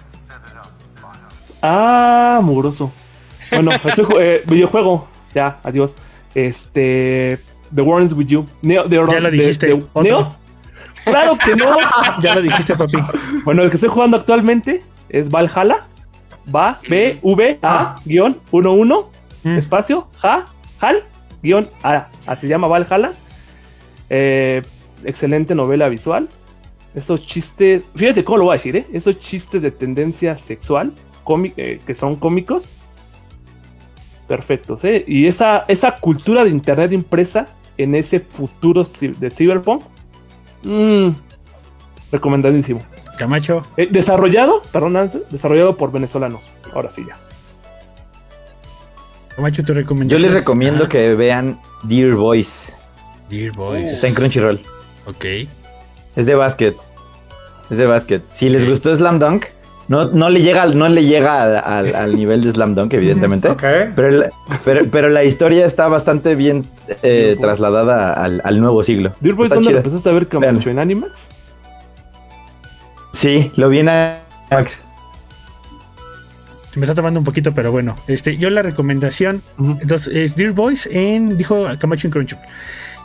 ah, 1.62 2.40
mugroso. 2.44 2.92
Bueno, 3.52 3.72
ju- 3.84 4.18
eh, 4.20 4.44
videojuego. 4.48 5.08
Ya, 5.34 5.60
adiós. 5.64 5.94
Este. 6.34 7.40
The 7.74 7.82
War 7.82 8.04
is 8.04 8.14
with 8.14 8.28
You. 8.28 8.46
Neo, 8.62 8.84
de, 8.88 8.96
Ya 9.10 9.20
lo 9.20 9.32
dijiste. 9.32 9.74
Otro. 9.94 10.04
Neo. 10.04 10.36
Claro 11.04 11.38
que 11.38 11.56
no. 11.56 11.76
Ya 12.22 12.36
lo 12.36 12.42
dijiste, 12.42 12.76
papi. 12.76 12.98
Bueno, 13.44 13.64
el 13.64 13.70
que 13.70 13.76
estoy 13.76 13.90
jugando 13.90 14.18
actualmente 14.18 14.84
es 15.10 15.30
Valhalla. 15.30 15.88
Va, 16.54 16.80
B, 16.88 17.18
V, 17.24 17.60
A, 17.64 17.96
guion, 18.06 18.40
1, 18.52 18.72
1, 18.72 19.10
Mm. 19.44 19.58
espacio, 19.58 20.08
ja, 20.20 20.46
hal, 20.80 21.04
guion, 21.44 21.68
A. 21.84 22.08
Así 22.26 22.42
se 22.42 22.48
llama 22.48 22.68
Valhalla. 22.68 23.12
Eh, 24.10 24.62
excelente 25.08 25.56
novela 25.56 25.88
visual. 25.90 26.28
esos 26.96 27.26
chistes, 27.28 27.84
fíjate 27.94 28.24
cómo 28.24 28.38
lo 28.38 28.44
voy 28.46 28.54
a 28.56 28.58
decir, 28.58 28.76
¿eh? 28.78 28.86
Esos 28.94 29.20
chistes 29.20 29.62
de 29.62 29.70
tendencia 29.72 30.38
sexual 30.38 30.94
cómi- 31.26 31.52
eh, 31.58 31.80
que 31.86 31.94
son 31.94 32.16
cómicos. 32.16 32.68
Perfectos, 34.30 34.84
¿eh? 34.86 35.04
Y 35.06 35.28
esa, 35.28 35.66
esa 35.68 35.96
cultura 35.96 36.44
de 36.46 36.52
internet 36.52 36.94
impresa 36.94 37.48
en 37.78 37.96
ese 37.96 38.22
futuro 38.22 38.84
de 38.84 39.30
Cyberpunk. 39.30 39.84
mm, 40.64 41.10
recomendadísimo. 42.14 42.80
Camacho, 43.20 43.62
Eh, 43.78 43.88
desarrollado, 43.92 44.62
perdón, 44.72 45.12
desarrollado 45.30 45.76
por 45.76 45.92
venezolanos. 45.92 46.44
Ahora 46.74 46.92
sí 46.96 47.06
ya. 47.08 47.18
Camacho, 49.36 49.64
tu 49.64 49.74
Yo 49.74 50.18
les 50.18 50.34
recomiendo 50.34 50.88
que 50.88 51.14
vean 51.14 51.60
Dear 51.84 52.14
Boys. 52.16 52.74
Dear 53.30 53.52
Boys. 53.52 53.92
Está 53.92 54.08
en 54.08 54.14
Crunchyroll. 54.14 54.62
Ok. 55.06 55.26
Es 56.16 56.26
de 56.26 56.36
básquet. 56.36 56.76
Es 57.70 57.78
de 57.78 57.86
básquet. 57.86 58.24
Si 58.34 58.50
les 58.50 58.68
gustó 58.68 58.96
Slam 58.96 59.20
Dunk, 59.20 59.46
no, 59.88 60.06
no 60.06 60.30
le 60.30 60.42
llega, 60.42 60.62
al- 60.64 60.78
no 60.78 60.88
le 60.90 61.04
llega 61.06 61.44
al, 61.44 61.58
al- 61.58 61.96
al 61.96 62.16
nivel 62.16 62.44
de 62.44 62.52
Slam 62.52 62.74
Dunk, 62.76 62.94
evidentemente. 62.94 63.50
Ok. 63.50 63.64
Pero, 63.96 64.10
la- 64.12 64.30
pero, 64.64 64.86
pero 64.92 65.10
la 65.10 65.24
historia 65.24 65.66
está 65.66 65.88
bastante 65.88 66.36
bien 66.36 66.66
eh, 67.04 67.36
trasladada 67.40 68.14
al, 68.14 68.42
al 68.44 68.60
nuevo 68.62 68.84
siglo. 68.84 69.14
Dear 69.20 69.36
Boys, 69.36 69.50
¿dónde 69.50 69.72
empezaste 69.72 70.10
a 70.10 70.12
ver 70.14 70.28
Camacho? 70.28 70.70
¿En 70.70 70.80
Animax? 70.80 71.12
Sí, 73.14 73.52
lo 73.56 73.70
vi 73.70 73.80
en 73.80 73.86
Max. 73.86 74.80
Me 76.76 76.84
está 76.84 76.94
tomando 76.94 77.20
un 77.20 77.26
poquito, 77.26 77.54
pero 77.54 77.72
bueno. 77.72 77.96
Este, 78.08 78.38
yo 78.38 78.50
la 78.50 78.62
recomendación 78.62 79.42
entonces, 79.58 80.14
es 80.14 80.36
Dear 80.36 80.52
Boys 80.52 80.90
en, 80.92 81.38
dijo 81.38 81.66
Camacho 81.80 82.08
en 82.08 82.12
Crunchyroll. 82.12 82.46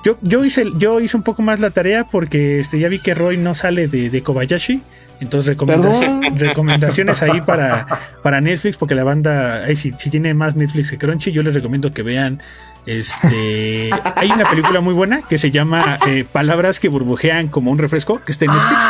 Yo, 0.04 0.16
yo, 0.22 0.44
hice, 0.44 0.64
yo 0.76 0.98
hice 1.00 1.16
un 1.16 1.22
poco 1.22 1.42
más 1.42 1.60
la 1.60 1.70
tarea 1.70 2.04
porque 2.04 2.60
este, 2.60 2.78
ya 2.78 2.88
vi 2.88 2.98
que 3.00 3.14
Roy 3.14 3.36
no 3.36 3.54
sale 3.54 3.86
de, 3.88 4.08
de 4.10 4.22
Kobayashi. 4.22 4.80
Entonces, 5.20 5.54
recomendaci- 5.54 6.20
Perdón. 6.20 6.38
recomendaciones 6.38 7.22
ahí 7.22 7.42
para, 7.42 7.86
para 8.22 8.40
Netflix, 8.40 8.78
porque 8.78 8.94
la 8.94 9.04
banda, 9.04 9.64
ay, 9.66 9.76
si, 9.76 9.92
si 9.98 10.08
tiene 10.08 10.32
más 10.32 10.56
Netflix 10.56 10.90
que 10.90 10.96
Crunchy, 10.96 11.30
yo 11.32 11.42
les 11.42 11.52
recomiendo 11.54 11.92
que 11.92 12.02
vean. 12.02 12.40
Este, 12.86 13.90
hay 14.16 14.30
una 14.30 14.48
película 14.48 14.80
muy 14.80 14.94
buena 14.94 15.22
que 15.22 15.38
se 15.38 15.50
llama 15.50 15.98
eh, 16.06 16.24
Palabras 16.30 16.80
que 16.80 16.88
burbujean 16.88 17.48
como 17.48 17.70
un 17.70 17.78
refresco, 17.78 18.20
que 18.24 18.32
está 18.32 18.44
en 18.46 18.52
Netflix. 18.52 18.80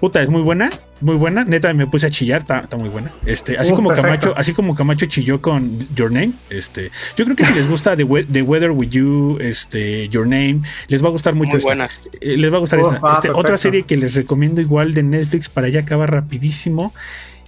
Puta, 0.00 0.20
es 0.22 0.28
muy 0.28 0.42
buena, 0.42 0.70
muy 1.00 1.16
buena. 1.16 1.44
Neta, 1.44 1.72
me 1.72 1.86
puse 1.86 2.06
a 2.06 2.10
chillar, 2.10 2.40
está, 2.42 2.66
muy 2.76 2.88
buena. 2.90 3.10
Este, 3.24 3.56
así 3.56 3.72
Uh, 3.72 3.76
como 3.76 3.88
perfecto. 3.88 4.08
Camacho, 4.28 4.34
así 4.36 4.52
como 4.52 4.74
Camacho 4.74 5.06
chilló 5.06 5.40
con 5.40 5.78
Your 5.94 6.10
Name. 6.12 6.32
Este, 6.50 6.90
yo 7.16 7.24
creo 7.24 7.36
que 7.36 7.44
si 7.46 7.52
les 7.54 7.66
gusta 7.68 7.96
The, 7.96 8.04
We- 8.04 8.24
The 8.24 8.42
Weather 8.42 8.70
with 8.72 8.90
You, 8.90 9.38
este, 9.40 10.08
Your 10.10 10.26
Name, 10.26 10.60
les 10.88 11.02
va 11.02 11.08
a 11.08 11.10
gustar 11.10 11.34
mucho 11.34 11.50
Muy 11.52 11.58
esta. 11.58 11.68
buenas. 11.68 12.02
Eh, 12.20 12.36
les 12.36 12.52
va 12.52 12.56
a 12.56 12.60
gustar 12.60 12.80
esta. 12.80 13.00
ah, 13.02 13.12
Este, 13.14 13.30
otra 13.30 13.56
serie 13.56 13.84
que 13.84 13.96
les 13.96 14.14
recomiendo 14.14 14.60
igual 14.60 14.92
de 14.94 15.02
Netflix 15.04 15.48
para 15.48 15.68
ya 15.68 15.80
acabar 15.80 16.10
rapidísimo. 16.12 16.92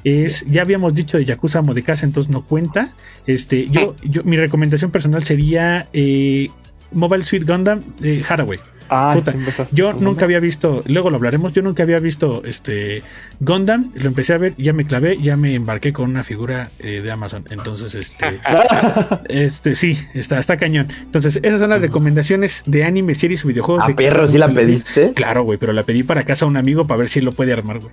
Es, 0.07 0.47
ya 0.49 0.63
habíamos 0.63 0.95
dicho 0.95 1.19
de 1.19 1.25
Yakuza 1.25 1.59
Amo 1.59 1.75
de 1.75 1.83
Casa, 1.83 2.07
entonces 2.07 2.31
no 2.31 2.43
cuenta. 2.43 2.93
Este, 3.27 3.67
yo, 3.69 3.97
yo, 4.05 4.23
mi 4.23 4.37
recomendación 4.37 4.93
personal 4.93 5.25
sería 5.25 5.89
eh, 5.93 6.49
Mobile 6.93 7.25
Suit 7.25 7.45
Gundam 7.45 7.83
eh, 8.01 8.23
Haraway. 8.29 8.61
Ah, 8.89 9.15
Puta. 9.15 9.35
Yo 9.73 9.95
nunca 9.95 10.25
había 10.25 10.39
visto, 10.39 10.85
luego 10.87 11.11
lo 11.11 11.17
hablaremos, 11.17 11.53
yo 11.55 11.63
nunca 11.63 11.83
había 11.83 11.99
visto 11.99 12.43
este 12.45 13.03
Gundam, 13.41 13.91
lo 13.97 14.07
empecé 14.07 14.35
a 14.35 14.39
ver, 14.39 14.55
ya 14.57 14.73
me 14.73 14.85
clavé, 14.85 15.19
ya 15.21 15.37
me 15.37 15.57
embarqué 15.57 15.93
con 15.93 16.09
una 16.09 16.23
figura 16.23 16.69
eh, 16.79 17.01
de 17.01 17.11
Amazon. 17.11 17.45
Entonces, 17.51 17.97
este, 17.97 18.41
este 19.29 19.75
sí, 19.75 19.99
está, 20.15 20.39
está 20.39 20.57
cañón. 20.57 20.87
Entonces, 21.03 21.41
esas 21.43 21.59
son 21.59 21.71
las 21.71 21.81
recomendaciones 21.81 22.63
de 22.65 22.85
anime, 22.85 23.17
series 23.17 23.45
videojuegos. 23.45 23.83
¿A 23.83 23.89
de 23.89 23.95
perro 23.95 24.29
sí 24.29 24.39
la 24.39 24.49
pediste? 24.55 25.15
Claro, 25.15 25.43
güey, 25.43 25.59
pero 25.59 25.73
la 25.73 25.83
pedí 25.83 26.05
para 26.05 26.23
casa 26.23 26.45
a 26.45 26.49
un 26.49 26.57
amigo 26.57 26.87
para 26.87 26.99
ver 26.99 27.09
si 27.09 27.21
lo 27.21 27.33
puede 27.33 27.53
armar, 27.53 27.81
güey. 27.81 27.93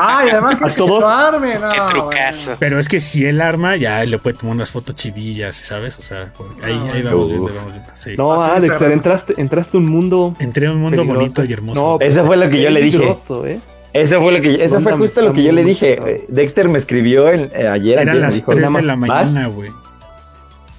Ay, 0.00 0.28
además 0.30 0.56
que 0.56 0.64
¿A 0.64 0.74
todos? 0.74 1.00
lo 1.00 1.08
arme, 1.08 1.54
no, 1.54 1.70
Qué 1.70 1.80
bueno. 1.80 1.86
trucazo. 1.86 2.56
Pero 2.58 2.78
es 2.78 2.88
que 2.88 3.00
si 3.00 3.24
él 3.24 3.40
arma, 3.40 3.76
ya 3.76 4.04
le 4.04 4.18
puede 4.18 4.36
tomar 4.36 4.56
unas 4.56 4.70
fotos 4.70 4.94
chidillas, 4.96 5.56
¿sabes? 5.56 5.98
O 5.98 6.02
sea, 6.02 6.32
porque 6.36 6.64
ahí, 6.64 6.80
ahí 6.92 7.02
vamos 7.02 7.26
viendo, 7.28 7.52
vamos 7.54 7.72
viendo. 7.72 7.90
Sí. 7.94 8.14
No, 8.16 8.32
Ah, 8.42 8.52
Alex, 8.54 8.64
Instagram. 8.64 8.92
entraste, 8.92 9.34
entraste 9.38 9.76
a 9.76 9.80
un 9.80 9.86
mundo 9.86 10.34
Entré 10.38 10.66
a 10.66 10.72
un 10.72 10.78
mundo 10.80 10.96
peligroso. 11.02 11.20
bonito 11.20 11.44
y 11.44 11.52
hermoso. 11.52 11.80
No, 11.98 12.04
Ese 12.04 12.22
fue 12.22 12.36
lo 12.36 12.48
que 12.48 12.60
yo 12.62 12.70
le 12.70 12.80
dije. 12.80 13.16
¿eh? 13.46 13.60
Eso 13.92 14.20
fue 14.20 14.32
lo 14.32 14.40
que 14.42 14.62
eso 14.62 14.80
fue 14.80 14.92
justo 14.92 15.22
lo 15.22 15.32
que 15.32 15.42
yo 15.42 15.52
le 15.52 15.64
dije. 15.64 15.98
Eh, 16.04 16.24
Dexter 16.28 16.68
me 16.68 16.76
escribió 16.78 17.28
el- 17.28 17.50
eh, 17.54 17.66
ayer, 17.68 17.94
Eran 17.98 18.08
ayer, 18.10 18.14
me 18.14 18.20
las 18.20 18.34
dijo, 18.34 18.52
3 18.52 18.72
de 18.74 18.82
la 18.82 18.96
mañana, 18.96 19.46
güey. 19.48 19.70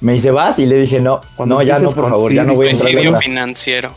Me 0.01 0.13
dice, 0.13 0.29
¿vas? 0.29 0.59
Y 0.59 0.67
le 0.67 0.75
dije, 0.75 0.99
no, 0.99 1.21
Cuando 1.35 1.55
no, 1.55 1.61
ya 1.63 1.79
no, 1.79 1.91
por 1.91 2.09
favor, 2.09 2.31
ya 2.31 2.43
no 2.43 2.53
voy 2.53 2.67
a 2.67 2.71
entrar. 2.71 2.91
Suicidio 2.91 3.11
nada". 3.11 3.21
financiero. 3.23 3.91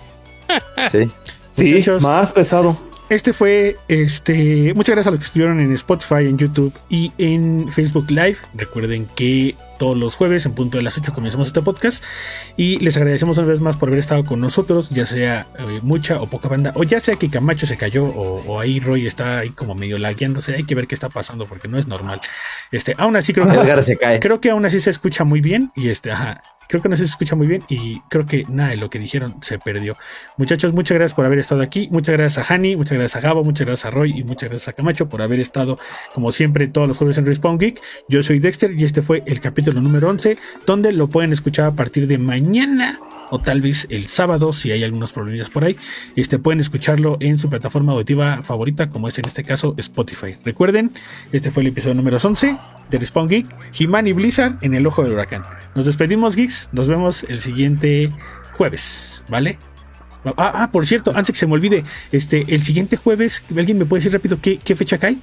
Sí. 0.91 1.11
Sí, 1.53 1.65
Muchachos. 1.75 2.03
más 2.03 2.33
pesado. 2.33 2.77
Este 3.11 3.33
fue, 3.33 3.77
este, 3.89 4.73
muchas 4.75 4.95
gracias 4.95 5.09
a 5.09 5.11
los 5.11 5.19
que 5.19 5.27
estuvieron 5.27 5.59
en 5.59 5.73
Spotify, 5.73 6.27
en 6.27 6.39
YouTube 6.39 6.73
y 6.89 7.11
en 7.19 7.71
Facebook 7.73 8.09
Live. 8.09 8.37
Recuerden 8.55 9.05
que 9.17 9.57
todos 9.81 9.97
los 9.97 10.15
jueves 10.15 10.45
en 10.45 10.53
punto 10.53 10.77
de 10.77 10.85
las 10.85 10.99
8 10.99 11.15
comenzamos 11.15 11.47
este 11.49 11.63
podcast 11.63 12.05
y 12.59 12.79
les 12.81 12.99
agradecemos 12.99 13.39
una 13.39 13.47
vez 13.47 13.61
más 13.61 13.77
por 13.77 13.89
haber 13.89 13.99
estado 13.99 14.27
con 14.27 14.39
nosotros, 14.39 14.91
ya 14.91 15.07
sea 15.07 15.47
eh, 15.59 15.81
mucha 15.83 16.21
o 16.21 16.27
poca 16.27 16.49
banda, 16.49 16.73
o 16.77 16.85
ya 16.85 17.01
sea 17.01 17.17
que 17.17 17.31
Camacho 17.31 17.67
se 17.67 17.79
cayó 17.79 18.05
o, 18.05 18.43
o 18.47 18.61
ahí 18.61 18.79
Roy 18.79 19.07
está 19.07 19.39
ahí 19.39 19.49
como 19.49 19.75
medio 19.75 19.97
lagueándose, 19.97 20.55
hay 20.55 20.65
que 20.65 20.75
ver 20.75 20.87
qué 20.87 20.95
está 20.95 21.09
pasando 21.09 21.47
porque 21.47 21.67
no 21.67 21.79
es 21.79 21.87
normal. 21.87 22.21
Este, 22.71 22.95
aún 22.99 23.17
así 23.17 23.33
creo 23.33 23.49
que 23.49 23.55
Edgar 23.55 23.83
se 23.83 23.97
cae. 23.97 24.21
Creo 24.21 24.39
que 24.39 24.51
aún 24.51 24.67
así 24.67 24.81
se 24.81 24.91
escucha 24.91 25.25
muy 25.25 25.41
bien 25.41 25.73
y 25.75 25.89
este, 25.89 26.11
ajá, 26.11 26.43
creo 26.71 26.81
que 26.81 26.89
aún 26.89 26.95
así 26.95 27.05
se 27.05 27.11
escucha 27.11 27.35
muy 27.35 27.49
bien 27.49 27.65
y 27.69 28.01
creo 28.09 28.27
que 28.27 28.45
nada 28.49 28.71
de 28.71 28.77
lo 28.77 28.89
que 28.91 29.01
dijeron 29.01 29.37
se 29.43 29.59
perdió. 29.59 29.97
Muchachos, 30.37 30.73
muchas 30.73 30.97
gracias 30.97 31.15
por 31.17 31.27
haber 31.27 31.41
estado 31.41 31.63
aquí, 31.63 31.89
muchas 31.91 32.17
gracias 32.17 32.51
a 32.51 32.55
Hani, 32.55 32.77
muchas 32.77 32.97
gracias 32.97 33.17
a 33.17 33.27
Gabo, 33.27 33.43
muchas 33.43 33.67
gracias 33.67 33.87
a 33.87 33.91
Roy 33.91 34.17
y 34.17 34.25
muchas 34.25 34.51
gracias 34.51 34.69
a 34.69 34.73
Camacho 34.75 35.09
por 35.09 35.21
haber 35.21 35.41
estado 35.41 35.79
como 36.15 36.31
siempre 36.31 36.69
todos 36.69 36.87
los 36.87 36.97
jueves 36.97 37.19
en 37.19 37.27
Respawn 37.27 37.59
Geek. 37.59 37.81
Yo 38.09 38.23
soy 38.23 38.39
Dexter 38.39 38.73
y 38.79 38.85
este 38.85 39.03
fue 39.03 39.23
el 39.27 39.41
capítulo 39.41 39.70
número 39.75 40.09
11, 40.09 40.39
donde 40.67 40.93
lo 40.93 41.09
pueden 41.09 41.33
escuchar 41.33 41.67
a 41.67 41.73
partir 41.73 42.07
de 42.07 42.19
mañana 42.19 42.99
o 43.31 43.39
tal 43.41 43.61
vez 43.61 43.87
el 43.91 44.09
sábado 44.09 44.53
si 44.53 44.73
hay 44.73 44.85
algunos 44.85 45.13
problemas 45.13 45.51
por 45.51 45.65
ahí. 45.65 45.77
Este 46.17 46.39
pueden 46.39 46.61
escucharlo 46.61 47.17
en 47.21 47.39
su 47.39 47.49
plataforma 47.49 47.93
auditiva 47.93 48.43
favorita, 48.43 48.91
como 48.91 49.09
es 49.09 49.19
en 49.19 49.27
este 49.27 49.45
caso 49.45 49.75
Spotify. 49.79 50.37
Recuerden, 50.45 50.91
este 51.33 51.51
fue 51.51 51.63
el 51.63 51.69
episodio 51.69 51.95
número 51.95 52.19
11 52.23 52.59
de 52.91 52.99
Respawn 52.99 53.29
Geek, 53.29 53.47
He-Man 53.79 54.09
y 54.09 54.13
Blizzard 54.13 54.59
en 54.63 54.75
el 54.75 54.87
ojo 54.87 55.03
del 55.03 55.13
huracán. 55.13 55.43
Nos 55.75 55.87
despedimos, 55.87 56.37
geeks. 56.37 56.69
Nos 56.73 56.89
vemos 56.89 57.25
el 57.29 57.41
siguiente 57.41 58.11
jueves, 58.53 59.23
¿vale? 59.29 59.59
Ah, 60.25 60.35
ah, 60.37 60.71
por 60.71 60.85
cierto, 60.85 61.13
antes 61.15 61.33
que 61.33 61.39
se 61.39 61.47
me 61.47 61.55
olvide, 61.55 61.83
este, 62.13 62.45
el 62.49 62.63
siguiente 62.63 62.97
jueves, 62.97 63.43
¿alguien 63.57 63.79
me 63.79 63.87
puede 63.87 64.01
decir 64.01 64.13
rápido 64.13 64.39
qué, 64.41 64.59
qué 64.59 64.77
fecha 64.77 64.99
cae? 64.99 65.17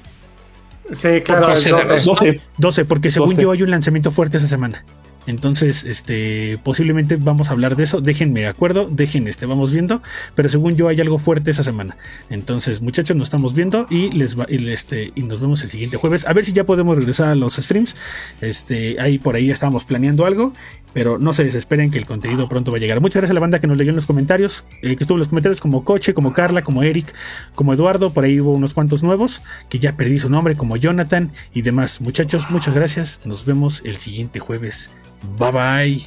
Sí, 0.94 1.22
claro, 1.24 1.48
12 1.48 1.70
el 1.70 1.76
de 1.76 1.82
12. 1.82 1.94
agosto. 1.94 2.26
12. 2.26 2.42
12, 2.58 2.86
porque 2.86 3.12
según 3.12 3.30
12. 3.30 3.42
yo 3.42 3.52
hay 3.52 3.64
un 3.64 3.72
lanzamiento 3.72 4.12
fuerte 4.12 4.38
esa 4.38 4.48
semana. 4.48 4.84
Entonces, 5.28 5.84
este, 5.84 6.58
posiblemente 6.64 7.18
vamos 7.18 7.50
a 7.50 7.52
hablar 7.52 7.76
de 7.76 7.84
eso. 7.84 8.02
Déjenme 8.02 8.42
de 8.42 8.48
acuerdo, 8.48 8.88
dejen, 8.90 9.28
este, 9.28 9.46
vamos 9.46 9.72
viendo. 9.72 10.02
Pero 10.34 10.50
según 10.50 10.76
yo 10.76 10.88
hay 10.88 11.00
algo 11.02 11.20
fuerte 11.20 11.52
esa 11.52 11.64
semana. 11.64 11.98
Entonces, 12.30 12.82
muchachos, 12.82 13.16
nos 13.16 13.28
estamos 13.28 13.54
viendo 13.54 13.86
y 13.90 14.10
les 14.12 14.40
va, 14.40 14.46
y, 14.50 14.70
este, 14.70 15.12
y 15.16 15.24
nos 15.24 15.42
vemos 15.42 15.62
el 15.64 15.70
siguiente 15.70 15.98
jueves. 15.98 16.26
A 16.26 16.34
ver 16.34 16.46
si 16.46 16.54
ya 16.54 16.64
podemos 16.64 16.98
regresar 16.98 17.28
a 17.28 17.36
los 17.36 17.58
streams. 17.58 17.96
Este, 18.42 19.00
ahí 19.00 19.20
por 19.20 19.36
ahí 19.36 19.52
estamos 19.52 19.84
planeando 19.84 20.26
algo. 20.26 20.54
Pero 20.94 21.20
no 21.20 21.34
se 21.34 21.44
desesperen 21.44 21.92
que 21.92 22.00
el 22.00 22.06
contenido 22.06 22.50
pronto 22.50 22.72
va 22.72 22.78
a 22.78 22.80
llegar. 22.80 23.02
Muchas 23.02 23.18
gracias 23.18 23.32
a 23.32 23.34
la 23.36 23.40
banda 23.42 23.60
que 23.60 23.68
nos 23.68 23.78
leyó 23.78 23.90
en 23.90 23.98
los 23.98 24.08
comentarios. 24.08 24.64
eh, 24.82 24.96
que 24.96 25.04
estuvo 25.04 25.18
en 25.18 25.20
los 25.20 25.28
comentarios 25.28 25.62
como 25.62 25.84
Coche, 25.84 26.14
como 26.14 26.34
Carla, 26.34 26.64
como 26.64 26.82
Eric, 26.82 27.14
como 27.54 27.74
Eduardo. 27.74 28.12
Por 28.12 28.24
ahí 28.24 28.40
hubo 28.40 28.54
unos 28.54 28.74
cuantos 28.74 29.04
nuevos. 29.04 29.42
Que 29.70 29.78
ya 29.78 29.98
perdí 29.98 30.18
su 30.20 30.30
nombre, 30.30 30.56
como 30.56 30.78
Jonathan 30.78 31.34
y 31.54 31.62
demás. 31.62 32.02
Muchachos, 32.02 32.50
muchas 32.50 32.74
gracias. 32.74 33.20
Nos 33.26 33.46
vemos 33.46 33.82
el 33.86 33.98
siguiente 33.98 34.40
jueves. 34.40 34.90
Bye 35.24 35.52
bye. 35.52 36.06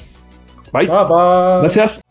Bye. 0.71 0.87
Bye, 0.87 1.03
bye. 1.03 1.59
Gracias. 1.61 2.01